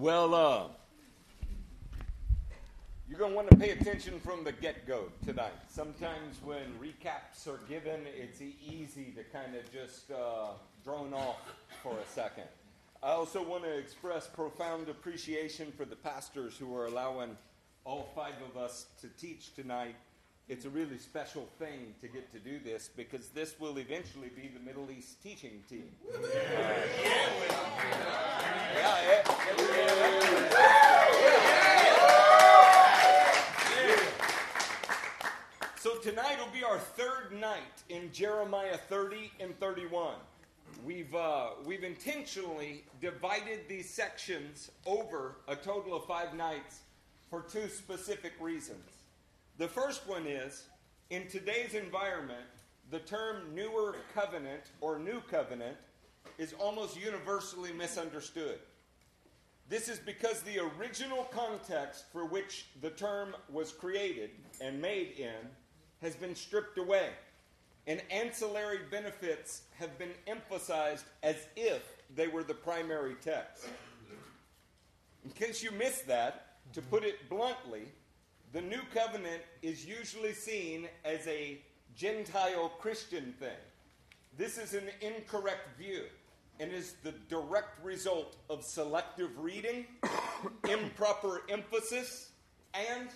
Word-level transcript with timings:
Well, 0.00 0.34
uh, 0.34 0.62
you're 3.06 3.18
going 3.18 3.32
to 3.32 3.36
want 3.36 3.50
to 3.50 3.56
pay 3.56 3.72
attention 3.72 4.18
from 4.18 4.44
the 4.44 4.52
get 4.52 4.86
go 4.86 5.12
tonight. 5.26 5.52
Sometimes 5.68 6.36
when 6.42 6.72
recaps 6.80 7.46
are 7.46 7.60
given, 7.68 8.00
it's 8.16 8.40
easy 8.40 9.12
to 9.14 9.22
kind 9.24 9.54
of 9.54 9.70
just 9.70 10.10
uh, 10.10 10.52
drone 10.82 11.12
off 11.12 11.36
for 11.82 11.92
a 11.98 12.06
second. 12.14 12.44
I 13.02 13.10
also 13.10 13.42
want 13.46 13.64
to 13.64 13.76
express 13.76 14.26
profound 14.26 14.88
appreciation 14.88 15.70
for 15.70 15.84
the 15.84 15.96
pastors 15.96 16.56
who 16.56 16.74
are 16.74 16.86
allowing 16.86 17.36
all 17.84 18.08
five 18.14 18.36
of 18.48 18.56
us 18.56 18.86
to 19.02 19.08
teach 19.20 19.54
tonight. 19.54 19.96
It's 20.48 20.64
a 20.64 20.70
really 20.70 20.96
special 20.96 21.46
thing 21.58 21.92
to 22.00 22.08
get 22.08 22.32
to 22.32 22.38
do 22.38 22.58
this 22.58 22.88
because 22.96 23.28
this 23.28 23.60
will 23.60 23.76
eventually 23.76 24.30
be 24.34 24.48
the 24.48 24.60
Middle 24.60 24.90
East 24.90 25.22
teaching 25.22 25.62
team. 25.68 25.90
So 35.80 35.96
tonight 35.96 36.36
will 36.38 36.52
be 36.52 36.62
our 36.62 36.78
third 36.78 37.32
night 37.32 37.82
in 37.88 38.12
Jeremiah 38.12 38.76
30 38.76 39.32
and 39.40 39.58
31. 39.58 40.14
We've, 40.84 41.14
uh, 41.14 41.52
we've 41.64 41.84
intentionally 41.84 42.84
divided 43.00 43.60
these 43.66 43.88
sections 43.88 44.70
over 44.84 45.36
a 45.48 45.56
total 45.56 45.96
of 45.96 46.04
five 46.04 46.34
nights 46.34 46.80
for 47.30 47.40
two 47.40 47.68
specific 47.68 48.32
reasons. 48.40 48.84
The 49.56 49.68
first 49.68 50.06
one 50.06 50.26
is 50.26 50.64
in 51.08 51.26
today's 51.28 51.72
environment, 51.72 52.46
the 52.90 53.00
term 53.00 53.54
newer 53.54 53.96
covenant 54.14 54.64
or 54.82 54.98
new 54.98 55.22
covenant 55.30 55.76
is 56.38 56.52
almost 56.54 57.00
universally 57.00 57.72
misunderstood. 57.72 58.58
This 59.68 59.88
is 59.88 59.98
because 59.98 60.42
the 60.42 60.58
original 60.58 61.24
context 61.24 62.06
for 62.12 62.24
which 62.24 62.66
the 62.80 62.90
term 62.90 63.36
was 63.48 63.72
created 63.72 64.30
and 64.60 64.82
made 64.82 65.12
in 65.18 65.48
has 66.02 66.16
been 66.16 66.34
stripped 66.34 66.78
away, 66.78 67.10
and 67.86 68.02
ancillary 68.10 68.80
benefits 68.90 69.62
have 69.78 69.96
been 69.98 70.12
emphasized 70.26 71.04
as 71.22 71.36
if 71.56 71.82
they 72.16 72.26
were 72.26 72.42
the 72.42 72.54
primary 72.54 73.14
text. 73.22 73.66
In 75.24 75.30
case 75.30 75.62
you 75.62 75.70
missed 75.72 76.06
that, 76.08 76.46
to 76.72 76.82
put 76.82 77.04
it 77.04 77.28
bluntly, 77.28 77.82
the 78.52 78.62
new 78.62 78.80
covenant 78.94 79.42
is 79.62 79.84
usually 79.84 80.32
seen 80.32 80.88
as 81.04 81.26
a 81.26 81.60
Gentile 81.94 82.70
Christian 82.80 83.34
thing. 83.38 83.50
This 84.40 84.56
is 84.56 84.72
an 84.72 84.88
incorrect 85.02 85.76
view 85.76 86.04
and 86.60 86.72
is 86.72 86.94
the 87.02 87.12
direct 87.28 87.84
result 87.84 88.36
of 88.48 88.64
selective 88.64 89.28
reading, 89.36 89.84
improper 90.70 91.42
emphasis, 91.50 92.30
and 92.72 93.10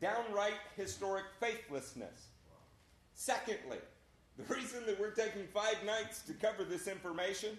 downright 0.00 0.54
historic 0.78 1.26
faithlessness. 1.38 2.28
Secondly, 3.12 3.76
the 4.38 4.54
reason 4.54 4.86
that 4.86 4.98
we're 4.98 5.10
taking 5.10 5.46
five 5.52 5.76
nights 5.84 6.22
to 6.22 6.32
cover 6.32 6.64
this 6.64 6.88
information 6.88 7.58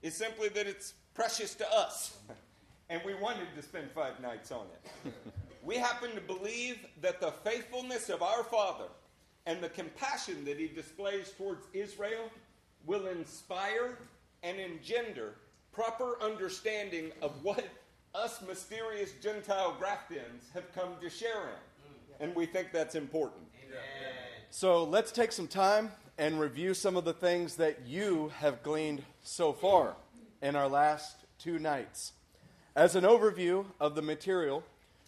is 0.00 0.14
simply 0.14 0.48
that 0.48 0.66
it's 0.66 0.94
precious 1.12 1.54
to 1.56 1.70
us, 1.70 2.16
and 2.88 3.02
we 3.04 3.12
wanted 3.12 3.48
to 3.56 3.62
spend 3.62 3.90
five 3.90 4.20
nights 4.20 4.52
on 4.52 4.64
it. 4.72 5.12
we 5.62 5.76
happen 5.76 6.14
to 6.14 6.22
believe 6.22 6.78
that 7.02 7.20
the 7.20 7.32
faithfulness 7.44 8.08
of 8.08 8.22
our 8.22 8.42
Father 8.42 8.86
and 9.48 9.62
the 9.62 9.68
compassion 9.70 10.44
that 10.44 10.58
He 10.58 10.68
displays 10.68 11.32
towards 11.36 11.66
Israel 11.72 12.30
will 12.84 13.06
inspire 13.06 13.98
and 14.42 14.60
engender 14.60 15.36
proper 15.72 16.18
understanding 16.20 17.10
of 17.22 17.32
what 17.42 17.64
us 18.14 18.42
mysterious 18.46 19.12
Gentile 19.22 19.74
graft-ins 19.78 20.44
have 20.52 20.70
come 20.74 20.90
to 21.00 21.08
share 21.08 21.42
in. 21.42 21.48
Mm. 21.48 22.24
And 22.24 22.36
we 22.36 22.44
think 22.44 22.72
that's 22.72 22.94
important. 22.94 23.42
So 24.50 24.84
let's 24.84 25.12
take 25.12 25.32
some 25.32 25.48
time 25.48 25.92
and 26.18 26.38
review 26.38 26.74
some 26.74 26.96
of 26.96 27.06
the 27.06 27.12
things 27.14 27.56
that 27.56 27.86
you 27.86 28.30
have 28.40 28.62
gleaned 28.62 29.02
so 29.22 29.54
far 29.54 29.94
in 30.42 30.56
our 30.56 30.68
last 30.68 31.24
two 31.38 31.58
nights. 31.58 32.12
As 32.76 32.96
an 32.96 33.04
overview 33.04 33.64
of 33.80 33.94
the 33.94 34.02
material, 34.02 34.62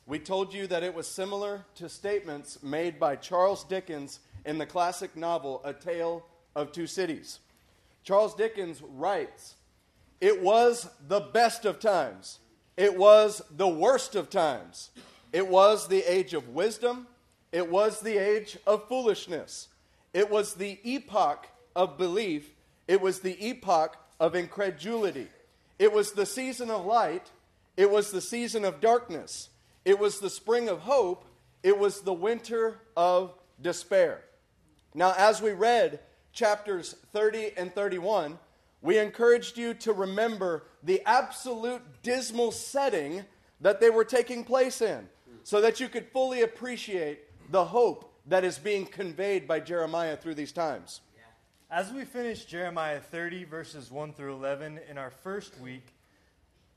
we 0.06 0.18
told 0.18 0.54
you 0.54 0.66
that 0.66 0.82
it 0.82 0.94
was 0.94 1.06
similar 1.06 1.64
to 1.74 1.88
statements 1.88 2.62
made 2.62 2.98
by 2.98 3.16
Charles 3.16 3.64
Dickens 3.64 4.20
in 4.44 4.58
the 4.58 4.66
classic 4.66 5.16
novel 5.16 5.60
A 5.64 5.72
Tale 5.72 6.24
of 6.54 6.72
Two 6.72 6.86
Cities. 6.86 7.40
Charles 8.02 8.34
Dickens 8.34 8.82
writes, 8.82 9.54
It 10.20 10.42
was 10.42 10.88
the 11.06 11.20
best 11.20 11.64
of 11.64 11.80
times. 11.80 12.38
It 12.76 12.96
was 12.96 13.42
the 13.50 13.68
worst 13.68 14.14
of 14.14 14.30
times. 14.30 14.90
It 15.32 15.46
was 15.46 15.88
the 15.88 16.02
age 16.10 16.34
of 16.34 16.48
wisdom. 16.48 17.06
It 17.52 17.70
was 17.70 18.00
the 18.00 18.16
age 18.16 18.56
of 18.66 18.88
foolishness. 18.88 19.68
It 20.12 20.30
was 20.30 20.54
the 20.54 20.78
epoch 20.82 21.46
of 21.76 21.98
belief. 21.98 22.50
It 22.88 23.00
was 23.00 23.20
the 23.20 23.36
epoch 23.46 23.96
of 24.18 24.34
incredulity. 24.34 25.28
It 25.78 25.92
was 25.92 26.12
the 26.12 26.26
season 26.26 26.70
of 26.70 26.84
light. 26.84 27.30
It 27.76 27.90
was 27.90 28.10
the 28.10 28.20
season 28.20 28.64
of 28.64 28.80
darkness. 28.80 29.50
It 29.84 29.98
was 29.98 30.18
the 30.18 30.30
spring 30.30 30.68
of 30.68 30.80
hope. 30.80 31.24
It 31.62 31.78
was 31.78 32.00
the 32.00 32.12
winter 32.12 32.80
of 32.96 33.34
despair. 33.60 34.22
Now, 34.94 35.14
as 35.16 35.40
we 35.40 35.52
read 35.52 36.00
chapters 36.32 36.94
30 37.12 37.52
and 37.56 37.74
31, 37.74 38.38
we 38.82 38.98
encouraged 38.98 39.58
you 39.58 39.74
to 39.74 39.92
remember 39.92 40.64
the 40.82 41.02
absolute 41.06 41.82
dismal 42.02 42.50
setting 42.50 43.24
that 43.60 43.80
they 43.80 43.90
were 43.90 44.04
taking 44.04 44.42
place 44.42 44.80
in 44.80 45.08
so 45.42 45.60
that 45.60 45.80
you 45.80 45.88
could 45.88 46.06
fully 46.08 46.42
appreciate 46.42 47.20
the 47.50 47.64
hope 47.64 48.12
that 48.26 48.44
is 48.44 48.58
being 48.58 48.86
conveyed 48.86 49.46
by 49.46 49.60
Jeremiah 49.60 50.16
through 50.16 50.34
these 50.34 50.52
times. 50.52 51.00
As 51.70 51.92
we 51.92 52.04
finished 52.04 52.48
Jeremiah 52.48 52.98
30, 52.98 53.44
verses 53.44 53.92
1 53.92 54.14
through 54.14 54.32
11, 54.32 54.80
in 54.88 54.98
our 54.98 55.10
first 55.10 55.58
week, 55.60 55.86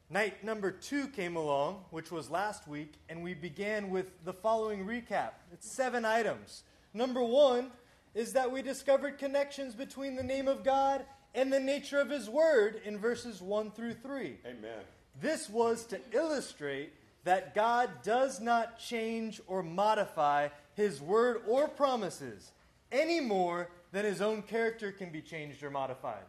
night 0.09 0.43
number 0.43 0.69
two 0.69 1.07
came 1.07 1.35
along, 1.35 1.83
which 1.89 2.11
was 2.11 2.29
last 2.29 2.67
week, 2.67 2.93
and 3.09 3.23
we 3.23 3.33
began 3.33 3.89
with 3.89 4.23
the 4.23 4.33
following 4.33 4.85
recap. 4.85 5.31
It's 5.51 5.69
seven 5.71 6.05
items. 6.05 6.61
Number 6.93 7.23
one 7.23 7.71
is 8.13 8.33
that 8.33 8.51
we 8.51 8.61
discovered 8.61 9.17
connections 9.17 9.75
between 9.75 10.15
the 10.15 10.23
name 10.23 10.47
of 10.47 10.63
God 10.63 11.05
and 11.33 11.51
the 11.51 11.59
nature 11.59 11.99
of 11.99 12.09
His 12.09 12.29
Word 12.29 12.81
in 12.85 12.97
verses 12.97 13.41
1 13.41 13.71
through 13.71 13.95
3. 13.95 14.37
Amen. 14.45 14.79
This 15.19 15.49
was 15.49 15.85
to 15.85 15.99
illustrate 16.11 16.93
that 17.23 17.55
God 17.55 17.89
does 18.03 18.39
not 18.41 18.79
change 18.79 19.41
or 19.47 19.63
modify 19.63 20.49
his 20.75 21.01
word 21.01 21.41
or 21.47 21.67
promises 21.67 22.51
any 22.91 23.19
more 23.19 23.69
than 23.91 24.05
his 24.05 24.21
own 24.21 24.41
character 24.41 24.91
can 24.91 25.09
be 25.11 25.21
changed 25.21 25.63
or 25.63 25.69
modified. 25.69 26.23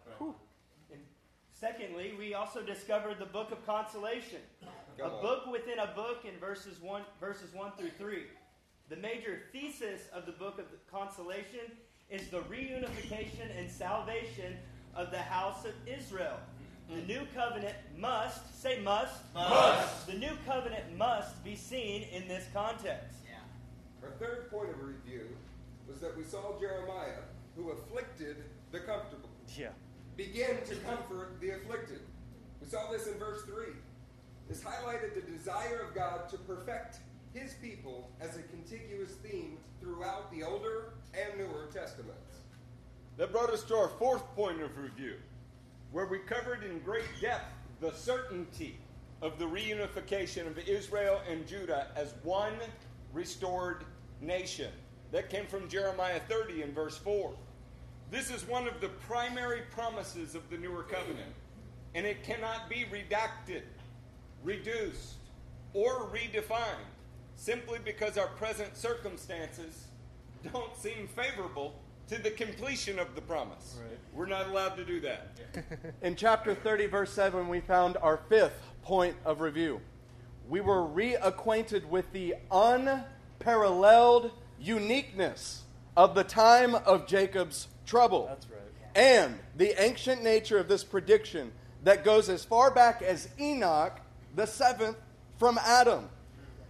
And 0.92 1.00
secondly, 1.52 2.14
we 2.18 2.34
also 2.34 2.62
discovered 2.62 3.18
the 3.18 3.26
book 3.26 3.50
of 3.50 3.64
consolation, 3.66 4.40
Come 4.98 5.10
a 5.10 5.14
on. 5.14 5.22
book 5.22 5.46
within 5.50 5.78
a 5.78 5.92
book 5.94 6.24
in 6.24 6.38
verses 6.38 6.80
one, 6.80 7.02
verses 7.20 7.52
one 7.52 7.72
through 7.76 7.90
three. 7.98 8.24
The 8.88 8.96
major 8.96 9.40
thesis 9.52 10.02
of 10.12 10.26
the 10.26 10.32
book 10.32 10.58
of 10.58 10.66
consolation 10.90 11.72
is 12.10 12.28
the 12.28 12.40
reunification 12.40 13.56
and 13.58 13.70
salvation 13.70 14.56
of 14.94 15.10
the 15.10 15.18
house 15.18 15.64
of 15.64 15.72
Israel. 15.86 16.38
The 16.90 17.00
new 17.02 17.22
covenant 17.34 17.76
must 17.96 18.60
say 18.62 18.80
must 18.80 19.20
must. 19.32 20.06
The 20.06 20.14
new 20.18 20.36
covenant 20.46 20.96
must 20.98 21.42
be 21.42 21.56
seen 21.56 22.02
in 22.12 22.28
this 22.28 22.46
context. 22.52 23.16
Our 24.02 24.10
third 24.20 24.50
point 24.50 24.68
of 24.68 24.76
review 24.82 25.28
was 25.88 25.98
that 26.00 26.14
we 26.14 26.24
saw 26.24 26.60
Jeremiah, 26.60 27.22
who 27.56 27.70
afflicted 27.70 28.36
the 28.70 28.80
comfortable, 28.80 29.30
Yeah. 29.56 29.70
begin 30.14 30.58
to 30.66 30.76
comfort 30.76 31.40
the 31.40 31.50
afflicted. 31.50 32.00
We 32.60 32.68
saw 32.68 32.92
this 32.92 33.06
in 33.06 33.14
verse 33.14 33.44
3. 33.46 33.72
This 34.46 34.62
highlighted 34.62 35.14
the 35.14 35.22
desire 35.22 35.78
of 35.78 35.94
God 35.94 36.28
to 36.28 36.38
perfect 36.38 36.98
his 37.34 37.54
people 37.54 38.08
as 38.20 38.36
a 38.36 38.42
contiguous 38.42 39.10
theme 39.16 39.58
throughout 39.80 40.30
the 40.30 40.44
Older 40.44 40.94
and 41.12 41.36
Newer 41.36 41.66
Testaments. 41.66 42.38
That 43.16 43.32
brought 43.32 43.50
us 43.50 43.64
to 43.64 43.74
our 43.74 43.88
fourth 43.88 44.24
point 44.36 44.62
of 44.62 44.78
review, 44.78 45.16
where 45.90 46.06
we 46.06 46.20
covered 46.20 46.62
in 46.62 46.78
great 46.78 47.04
depth 47.20 47.52
the 47.80 47.92
certainty 47.92 48.78
of 49.20 49.38
the 49.38 49.44
reunification 49.44 50.46
of 50.46 50.58
Israel 50.58 51.20
and 51.28 51.46
Judah 51.46 51.88
as 51.96 52.14
one 52.22 52.54
restored 53.12 53.84
nation. 54.20 54.70
That 55.10 55.28
came 55.28 55.46
from 55.46 55.68
Jeremiah 55.68 56.20
30 56.28 56.62
in 56.62 56.72
verse 56.72 56.96
4. 56.98 57.34
This 58.10 58.30
is 58.30 58.46
one 58.46 58.68
of 58.68 58.80
the 58.80 58.88
primary 58.88 59.62
promises 59.72 60.36
of 60.36 60.48
the 60.50 60.56
newer 60.56 60.84
covenant, 60.84 61.34
and 61.94 62.06
it 62.06 62.22
cannot 62.22 62.68
be 62.68 62.86
redacted, 62.92 63.62
reduced, 64.44 65.14
or 65.72 66.08
redefined 66.12 66.93
simply 67.36 67.78
because 67.84 68.18
our 68.18 68.28
present 68.28 68.76
circumstances 68.76 69.86
don't 70.52 70.76
seem 70.76 71.08
favorable 71.08 71.74
to 72.08 72.20
the 72.20 72.30
completion 72.30 72.98
of 72.98 73.14
the 73.14 73.20
promise. 73.20 73.78
Right. 73.80 73.98
We're 74.12 74.26
not 74.26 74.48
allowed 74.48 74.76
to 74.76 74.84
do 74.84 75.00
that. 75.00 75.38
In 76.02 76.16
chapter 76.16 76.54
30, 76.54 76.86
verse 76.86 77.12
7, 77.12 77.48
we 77.48 77.60
found 77.60 77.96
our 77.96 78.20
fifth 78.28 78.60
point 78.82 79.16
of 79.24 79.40
review. 79.40 79.80
We 80.48 80.60
were 80.60 80.82
reacquainted 80.82 81.86
with 81.86 82.12
the 82.12 82.34
unparalleled 82.50 84.30
uniqueness 84.60 85.62
of 85.96 86.14
the 86.14 86.24
time 86.24 86.74
of 86.74 87.06
Jacob's 87.06 87.68
trouble. 87.86 88.26
That's 88.28 88.50
right. 88.50 88.60
And 88.94 89.38
the 89.56 89.80
ancient 89.82 90.22
nature 90.22 90.58
of 90.58 90.68
this 90.68 90.84
prediction 90.84 91.52
that 91.82 92.04
goes 92.04 92.28
as 92.28 92.44
far 92.44 92.70
back 92.70 93.02
as 93.02 93.28
Enoch, 93.40 94.00
the 94.34 94.46
seventh 94.46 94.96
from 95.38 95.58
Adam. 95.58 96.08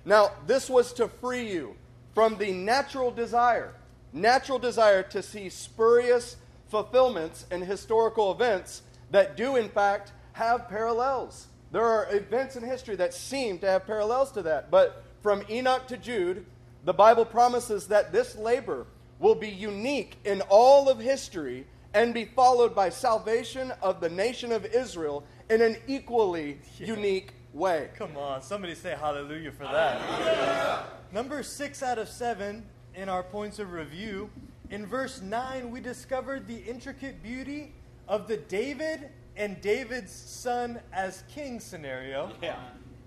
Now, 0.05 0.33
this 0.47 0.69
was 0.69 0.93
to 0.95 1.09
free 1.09 1.51
you 1.51 1.77
from 2.15 2.37
the 2.37 2.53
natural 2.53 3.11
desire, 3.11 3.75
natural 4.13 4.59
desire 4.59 5.03
to 5.05 5.23
see 5.23 5.49
spurious 5.49 6.37
fulfillments 6.69 7.47
in 7.51 7.63
historical 7.63 8.33
events 8.33 8.83
that 9.11 9.37
do, 9.37 9.57
in 9.57 9.69
fact, 9.69 10.13
have 10.33 10.69
parallels. 10.69 11.47
There 11.73 11.85
are 11.85 12.15
events 12.15 12.57
in 12.57 12.63
history 12.63 12.97
that 12.97 13.15
seem 13.15 13.59
to 13.61 13.67
have 13.67 13.87
parallels 13.87 14.31
to 14.33 14.43
that. 14.43 14.71
But 14.71 15.03
from 15.23 15.43
Enoch 15.51 15.87
to 15.89 15.97
Jude, 15.97 16.45
the 16.85 16.93
Bible 16.93 17.25
promises 17.25 17.89
that 17.89 18.13
this 18.13 18.37
labor 18.37 18.87
will 19.19 19.35
be 19.35 19.49
unique 19.49 20.19
in 20.25 20.43
all 20.43 20.89
of 20.89 20.99
history 20.99 21.67
and 21.95 22.13
be 22.13 22.25
followed 22.25 22.75
by 22.75 22.91
salvation 22.91 23.73
of 23.81 24.01
the 24.01 24.09
nation 24.09 24.53
of 24.53 24.67
Israel 24.67 25.25
in 25.49 25.63
an 25.63 25.77
equally 25.87 26.59
unique 26.79 27.33
way. 27.55 27.89
Come 27.97 28.17
on, 28.17 28.43
somebody 28.43 28.75
say 28.75 28.97
hallelujah 28.99 29.53
for 29.53 29.65
that. 29.65 31.13
Number 31.13 31.43
six 31.43 31.83
out 31.83 31.99
of 31.99 32.09
seven 32.09 32.67
in 32.95 33.09
our 33.09 33.23
points 33.23 33.59
of 33.59 33.73
review. 33.73 34.29
In 34.71 34.87
verse 34.87 35.23
9, 35.23 35.71
we 35.71 35.81
discovered 35.81 36.47
the 36.47 36.57
intricate 36.57 37.23
beauty 37.23 37.73
of 38.09 38.27
the 38.27 38.37
David 38.37 39.11
and 39.37 39.61
David's 39.61 40.13
son 40.13 40.81
as 40.93 41.23
king 41.33 41.61
scenario. 41.61 42.33
Yeah. 42.43 42.59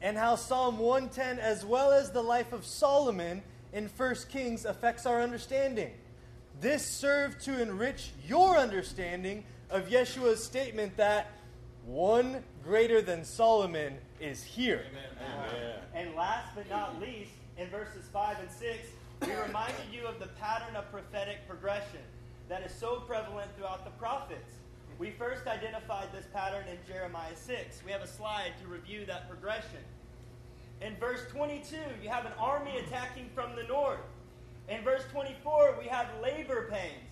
And 0.01 0.17
how 0.17 0.35
Psalm 0.35 0.77
110, 0.77 1.39
as 1.39 1.65
well 1.65 1.91
as 1.91 2.11
the 2.11 2.21
life 2.21 2.53
of 2.53 2.65
Solomon 2.65 3.41
in 3.73 3.87
1 3.87 4.15
Kings, 4.29 4.65
affects 4.65 5.05
our 5.05 5.21
understanding. 5.21 5.91
This 6.61 6.85
served 6.85 7.41
to 7.45 7.61
enrich 7.61 8.11
your 8.25 8.57
understanding 8.57 9.43
of 9.69 9.89
Yeshua's 9.89 10.43
statement 10.43 10.95
that 10.97 11.31
one 11.85 12.43
greater 12.63 13.01
than 13.01 13.23
Solomon 13.23 13.97
is 14.19 14.43
here. 14.43 14.85
And 15.93 16.15
last 16.15 16.55
but 16.55 16.69
not 16.69 16.99
least, 16.99 17.31
in 17.57 17.69
verses 17.69 18.05
5 18.11 18.39
and 18.39 18.51
6, 18.51 18.87
we 19.21 19.33
reminded 19.47 19.85
you 19.91 20.05
of 20.05 20.19
the 20.19 20.27
pattern 20.39 20.75
of 20.75 20.91
prophetic 20.91 21.47
progression 21.47 22.01
that 22.49 22.63
is 22.63 22.71
so 22.71 23.01
prevalent 23.01 23.49
throughout 23.57 23.83
the 23.83 23.91
prophets. 23.91 24.53
We 24.99 25.11
first 25.11 25.45
identified 25.47 26.11
this 26.11 26.25
pattern 26.33 26.65
in 26.67 26.77
Jeremiah 26.91 27.35
6. 27.35 27.81
We 27.85 27.91
have 27.91 28.01
a 28.01 28.07
slide 28.07 28.53
to 28.61 28.67
review 28.67 29.05
that 29.05 29.29
progression. 29.29 29.83
In 30.81 30.95
verse 30.97 31.21
22, 31.31 31.75
you 32.01 32.09
have 32.09 32.25
an 32.25 32.33
army 32.39 32.77
attacking 32.77 33.29
from 33.33 33.55
the 33.55 33.63
north. 33.63 33.99
In 34.69 34.83
verse 34.83 35.03
24, 35.11 35.77
we 35.79 35.87
have 35.87 36.07
labor 36.21 36.67
pains. 36.71 37.03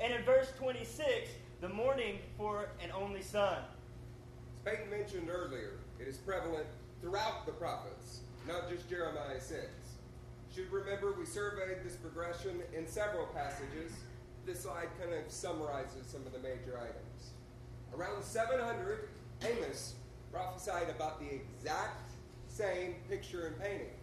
And 0.00 0.12
in 0.12 0.22
verse 0.22 0.48
26, 0.58 1.30
the 1.60 1.68
mourning 1.68 2.18
for 2.36 2.68
an 2.82 2.90
only 2.92 3.22
son. 3.22 3.58
As 3.58 4.72
Peyton 4.72 4.90
mentioned 4.90 5.28
earlier, 5.30 5.72
it 6.04 6.08
is 6.10 6.18
prevalent 6.18 6.66
throughout 7.00 7.46
the 7.46 7.52
prophets, 7.52 8.20
not 8.46 8.68
just 8.68 8.90
Jeremiah 8.90 9.40
6. 9.40 9.58
Should 10.54 10.70
remember 10.70 11.14
we 11.18 11.24
surveyed 11.24 11.82
this 11.82 11.96
progression 11.96 12.60
in 12.76 12.86
several 12.86 13.26
passages. 13.28 13.90
This 14.44 14.60
slide 14.60 14.88
kind 15.00 15.14
of 15.14 15.30
summarizes 15.32 16.06
some 16.06 16.20
of 16.26 16.32
the 16.32 16.38
major 16.40 16.78
items. 16.78 17.30
Around 17.96 18.22
700, 18.22 19.08
Amos 19.42 19.94
prophesied 20.30 20.90
about 20.90 21.20
the 21.20 21.36
exact 21.36 22.12
same 22.48 22.96
picture 23.08 23.46
and 23.46 23.58
painting. 23.58 23.96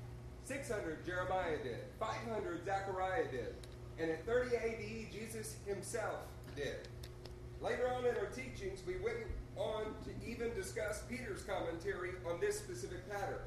600, 0.45 1.05
Jeremiah 1.05 1.57
did. 1.61 1.85
500, 1.99 2.65
Zechariah 2.65 3.25
did. 3.29 3.53
And 3.99 4.09
at 4.09 4.25
30 4.25 4.55
AD, 4.55 5.11
Jesus 5.11 5.57
himself 5.67 6.21
did. 6.55 6.87
Later 7.61 7.91
on 7.95 8.05
in 8.05 8.15
our 8.17 8.25
teachings, 8.25 8.81
we 8.87 8.95
went 8.95 9.17
on 9.55 9.85
to 10.03 10.27
even 10.27 10.53
discuss 10.55 11.03
Peter's 11.07 11.43
commentary 11.43 12.11
on 12.27 12.39
this 12.39 12.57
specific 12.57 13.07
pattern. 13.09 13.41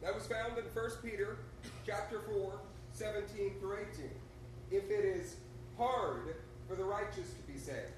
That 0.00 0.14
was 0.14 0.26
found 0.26 0.56
in 0.56 0.64
1 0.64 0.90
Peter 1.02 1.36
chapter 1.86 2.22
4, 2.32 2.58
17 2.92 3.60
through 3.60 3.76
18. 3.94 4.10
If 4.70 4.84
it 4.90 5.04
is 5.04 5.36
hard 5.76 6.34
for 6.66 6.76
the 6.76 6.84
righteous 6.84 7.34
to 7.34 7.52
be 7.52 7.58
saved. 7.58 7.92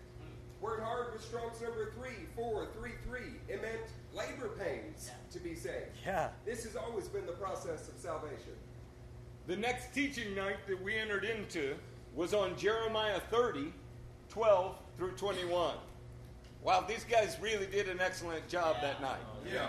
Word 0.61 0.81
hard 0.83 1.13
was 1.13 1.23
Strong's 1.23 1.61
number 1.61 1.93
3, 1.93 2.11
4, 2.35 2.69
3, 2.81 2.91
3. 3.07 3.21
It 3.49 3.63
meant 3.63 3.81
labor 4.13 4.49
pains 4.59 5.11
to 5.31 5.39
be 5.39 5.55
saved. 5.55 5.97
Yeah. 6.05 6.31
This 6.45 6.65
has 6.65 6.75
always 6.75 7.07
been 7.07 7.27
the 7.27 7.33
process 7.33 7.89
of 7.89 7.95
salvation. 7.99 8.55
The 9.47 9.57
next 9.57 9.95
teaching 9.95 10.35
night 10.35 10.67
that 10.67 10.83
we 10.83 10.97
entered 10.97 11.25
into 11.25 11.77
was 12.15 12.33
on 12.33 12.57
Jeremiah 12.57 13.21
30, 13.31 13.73
12 14.35 14.75
through 14.99 15.13
21. 15.13 15.77
Wow, 16.65 16.85
these 16.89 17.05
guys 17.05 17.37
really 17.41 17.67
did 17.67 17.89
an 17.89 18.01
excellent 18.01 18.49
job 18.49 18.75
that 18.83 19.01
night. 19.01 19.21
Yeah. 19.47 19.69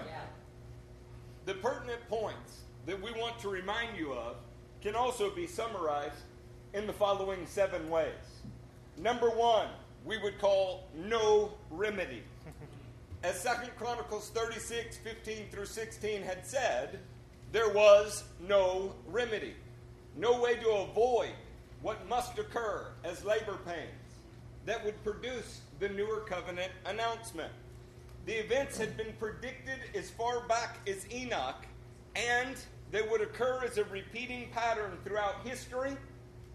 The 1.45 1.53
pertinent 1.53 2.01
points 2.09 2.61
that 2.87 2.99
we 2.99 3.11
want 3.11 3.37
to 3.41 3.49
remind 3.49 3.95
you 3.95 4.13
of 4.13 4.37
can 4.81 4.95
also 4.95 5.29
be 5.29 5.45
summarized 5.45 6.23
in 6.73 6.87
the 6.87 6.93
following 6.93 7.45
seven 7.45 7.87
ways. 7.91 8.09
Number 8.97 9.29
one, 9.29 9.67
we 10.03 10.17
would 10.17 10.39
call 10.39 10.87
no 10.95 11.53
remedy. 11.69 12.23
As 13.23 13.39
Second 13.39 13.69
Chronicles 13.77 14.31
36, 14.33 14.97
15 14.97 15.45
through 15.51 15.67
16 15.67 16.23
had 16.23 16.43
said, 16.43 16.99
there 17.51 17.69
was 17.69 18.23
no 18.47 18.95
remedy, 19.05 19.53
no 20.17 20.41
way 20.41 20.55
to 20.55 20.69
avoid 20.69 21.33
what 21.83 22.09
must 22.09 22.39
occur 22.39 22.87
as 23.03 23.23
labor 23.23 23.59
pains 23.63 24.04
that 24.65 24.83
would 24.83 25.01
produce 25.03 25.61
the 25.79 25.89
newer 25.89 26.21
covenant 26.21 26.71
announcement. 26.85 27.51
The 28.25 28.33
events 28.33 28.77
had 28.77 28.97
been 28.97 29.13
predicted 29.19 29.79
as 29.95 30.09
far 30.09 30.41
back 30.47 30.77
as 30.87 31.05
Enoch, 31.11 31.65
and 32.15 32.55
they 32.91 33.03
would 33.03 33.21
occur 33.21 33.61
as 33.63 33.77
a 33.77 33.83
repeating 33.85 34.49
pattern 34.51 34.97
throughout 35.03 35.45
history 35.45 35.95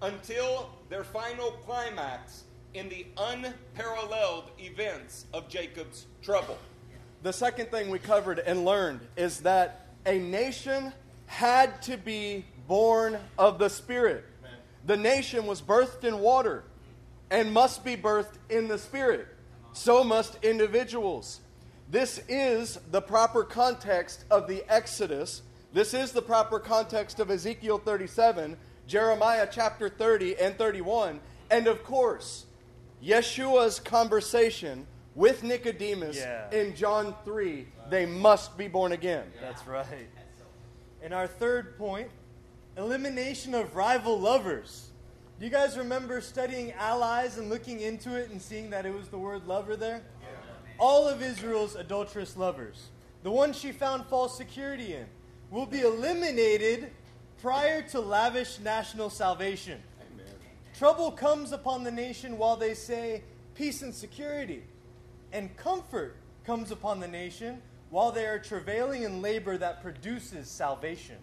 until 0.03 0.71
their 0.89 1.05
final 1.05 1.53
climax 1.65 2.45
in 2.75 2.89
the 2.89 3.07
unparalleled 3.17 4.51
events 4.59 5.27
of 5.33 5.49
Jacob's 5.49 6.07
trouble. 6.23 6.59
The 7.23 7.33
second 7.33 7.71
thing 7.71 7.91
we 7.91 7.99
covered 7.99 8.39
and 8.39 8.65
learned 8.65 9.01
is 9.17 9.41
that 9.41 9.87
a 10.07 10.19
nation 10.19 10.93
had 11.27 11.83
to 11.83 11.97
be 11.97 12.45
born 12.67 13.19
of 13.39 13.59
the 13.59 13.69
Spirit. 13.69 14.25
The 14.87 14.97
nation 14.97 15.47
was 15.47 15.61
birthed 15.61 16.05
in 16.05 16.19
water 16.21 16.65
and 17.31 17.53
must 17.53 17.85
be 17.85 17.97
birthed 17.97 18.35
in 18.49 18.69
the 18.69 18.79
Spirit. 18.79 19.29
So 19.73 20.03
must 20.03 20.43
individuals. 20.45 21.41
This 21.89 22.21
is 22.29 22.79
the 22.91 23.01
proper 23.01 23.45
context 23.45 24.25
of 24.31 24.47
the 24.49 24.65
Exodus. 24.69 25.43
This 25.73 25.95
is 25.95 26.13
the 26.13 26.23
proper 26.23 26.59
context 26.59 27.21
of 27.21 27.31
Ezekiel 27.31 27.79
37, 27.79 28.57
Jeremiah 28.87 29.49
chapter 29.51 29.89
30 29.89 30.37
and 30.41 30.57
31, 30.59 31.21
and 31.51 31.67
of 31.69 31.85
course, 31.85 32.47
Yeshua's 33.03 33.79
conversation 33.81 34.87
with 35.15 35.43
Nicodemus 35.43 36.17
Yeah. 36.17 36.51
in 36.51 36.75
John 36.75 37.15
3. 37.25 37.69
They 37.89 38.07
must 38.07 38.57
be 38.59 38.69
born 38.69 38.93
again. 38.93 39.33
That's 39.41 39.67
right. 39.67 39.87
And 41.03 41.15
our 41.15 41.27
third 41.27 41.77
point 41.79 42.11
elimination 42.77 43.55
of 43.55 43.75
rival 43.75 44.19
lovers. 44.19 44.90
Do 45.41 45.47
you 45.47 45.51
guys 45.51 45.79
remember 45.79 46.21
studying 46.21 46.73
allies 46.73 47.39
and 47.39 47.49
looking 47.49 47.81
into 47.81 48.15
it 48.15 48.29
and 48.29 48.43
seeing 48.43 48.69
that 48.69 48.85
it 48.85 48.93
was 48.93 49.09
the 49.09 49.17
word 49.17 49.47
lover 49.47 49.75
there? 49.75 50.03
All 50.79 51.09
of 51.09 51.23
Israel's 51.23 51.77
adulterous 51.77 52.37
lovers, 52.37 52.91
the 53.23 53.31
ones 53.31 53.59
she 53.59 53.73
found 53.73 54.05
false 54.05 54.37
security 54.37 54.93
in, 54.93 55.07
will 55.51 55.65
be 55.65 55.81
eliminated 55.81 56.91
prior 57.41 57.81
to 57.89 58.01
lavish 58.01 58.59
national 58.59 59.09
salvation. 59.09 59.81
Trouble 60.77 61.11
comes 61.11 61.53
upon 61.53 61.85
the 61.85 61.91
nation 61.91 62.37
while 62.37 62.57
they 62.57 62.75
say 62.75 63.23
peace 63.55 63.81
and 63.81 63.95
security, 63.95 64.63
and 65.33 65.57
comfort 65.57 66.17
comes 66.45 66.71
upon 66.71 67.01
the 67.01 67.09
nation 67.09 67.63
while 67.89 68.13
they 68.13 68.27
are 68.27 68.39
travailing 68.39 69.05
in 69.05 69.23
labor 69.23 69.57
that 69.57 69.81
produces 69.81 70.51
salvation. 70.51 71.17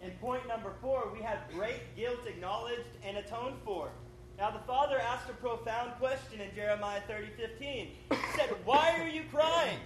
Come. 0.00 0.10
In 0.10 0.16
point 0.18 0.46
number 0.48 0.72
four, 0.80 1.10
we 1.12 1.22
have 1.22 1.38
great 1.52 1.94
guilt 1.96 2.20
acknowledged 2.26 2.88
and 3.04 3.16
atoned 3.16 3.56
for. 3.64 3.90
Now, 4.38 4.50
the 4.52 4.60
father 4.60 4.98
asked 5.00 5.28
a 5.28 5.32
profound 5.34 5.92
question 5.98 6.40
in 6.40 6.54
Jeremiah 6.54 7.00
30 7.08 7.28
15. 7.36 7.88
He 8.10 8.16
said, 8.36 8.54
Why 8.64 8.94
are 9.00 9.08
you 9.08 9.22
crying? 9.32 9.78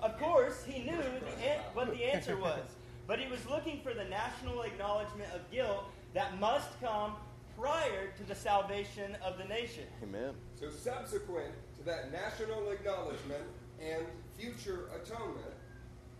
Of 0.00 0.18
course, 0.18 0.64
he 0.64 0.82
knew 0.82 0.96
the 0.96 1.48
an- 1.50 1.60
what 1.74 1.88
the 1.90 2.04
answer 2.04 2.36
was, 2.38 2.60
but 3.06 3.18
he 3.18 3.28
was 3.28 3.44
looking 3.48 3.80
for 3.82 3.92
the 3.92 4.04
national 4.04 4.62
acknowledgement 4.62 5.30
of 5.34 5.50
guilt 5.50 5.84
that 6.14 6.38
must 6.38 6.68
come 6.80 7.14
prior 7.58 8.12
to 8.16 8.22
the 8.24 8.34
salvation 8.34 9.16
of 9.24 9.38
the 9.38 9.44
nation. 9.44 9.84
Amen. 10.02 10.34
So, 10.60 10.70
subsequent 10.70 11.52
to 11.78 11.84
that 11.84 12.12
national 12.12 12.70
acknowledgement 12.70 13.42
and 13.82 14.04
future 14.38 14.88
atonement, 14.94 15.54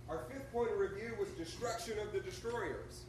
our 0.08 0.20
fifth 0.30 0.52
point 0.52 0.70
of 0.70 0.78
review 0.78 1.12
was 1.18 1.28
destruction 1.30 1.98
of 1.98 2.12
the 2.12 2.20
destroyers. 2.20 3.04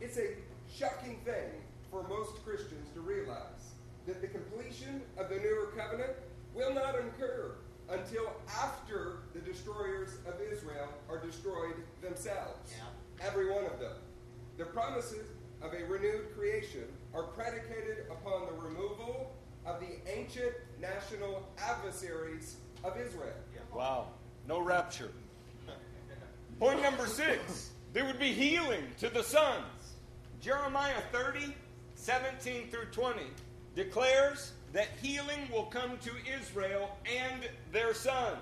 It's 0.00 0.18
a 0.18 0.34
shocking 0.72 1.18
thing 1.24 1.50
for 1.90 2.02
most 2.08 2.44
Christians 2.44 2.88
to 2.94 3.00
realize 3.00 3.74
that 4.06 4.20
the 4.20 4.26
completion 4.26 5.02
of 5.18 5.28
the 5.28 5.36
newer 5.36 5.72
covenant 5.76 6.12
will 6.54 6.74
not 6.74 6.96
occur 6.96 7.52
until 7.88 8.32
after 8.48 9.18
the 9.34 9.40
destroyers 9.40 10.16
of 10.26 10.34
Israel 10.52 10.88
are 11.08 11.18
destroyed 11.18 11.74
themselves. 12.00 12.74
Every 13.20 13.50
one 13.50 13.64
of 13.64 13.78
them. 13.78 13.94
The 14.58 14.64
promises 14.64 15.26
of 15.60 15.72
a 15.72 15.84
renewed 15.84 16.34
creation 16.36 16.84
are 17.14 17.22
predicated 17.22 18.06
upon 18.10 18.46
the 18.46 18.60
removal 18.60 19.32
of 19.64 19.80
the 19.80 20.12
ancient 20.12 20.52
national 20.80 21.46
adversaries 21.58 22.56
of 22.82 22.96
Israel. 22.96 23.34
Wow. 23.72 24.08
No 24.48 24.60
rapture. 24.60 25.10
Point 26.62 26.80
number 26.80 27.08
six 27.08 27.70
there 27.92 28.04
would 28.04 28.20
be 28.20 28.32
healing 28.32 28.84
to 29.00 29.08
the 29.08 29.24
sons. 29.24 29.96
Jeremiah 30.40 31.02
30, 31.10 31.52
17 31.96 32.68
through 32.68 32.84
20 32.92 33.22
declares 33.74 34.52
that 34.72 34.86
healing 35.02 35.40
will 35.52 35.64
come 35.64 35.98
to 35.98 36.12
Israel 36.40 36.96
and 37.04 37.48
their 37.72 37.92
sons. 37.92 38.38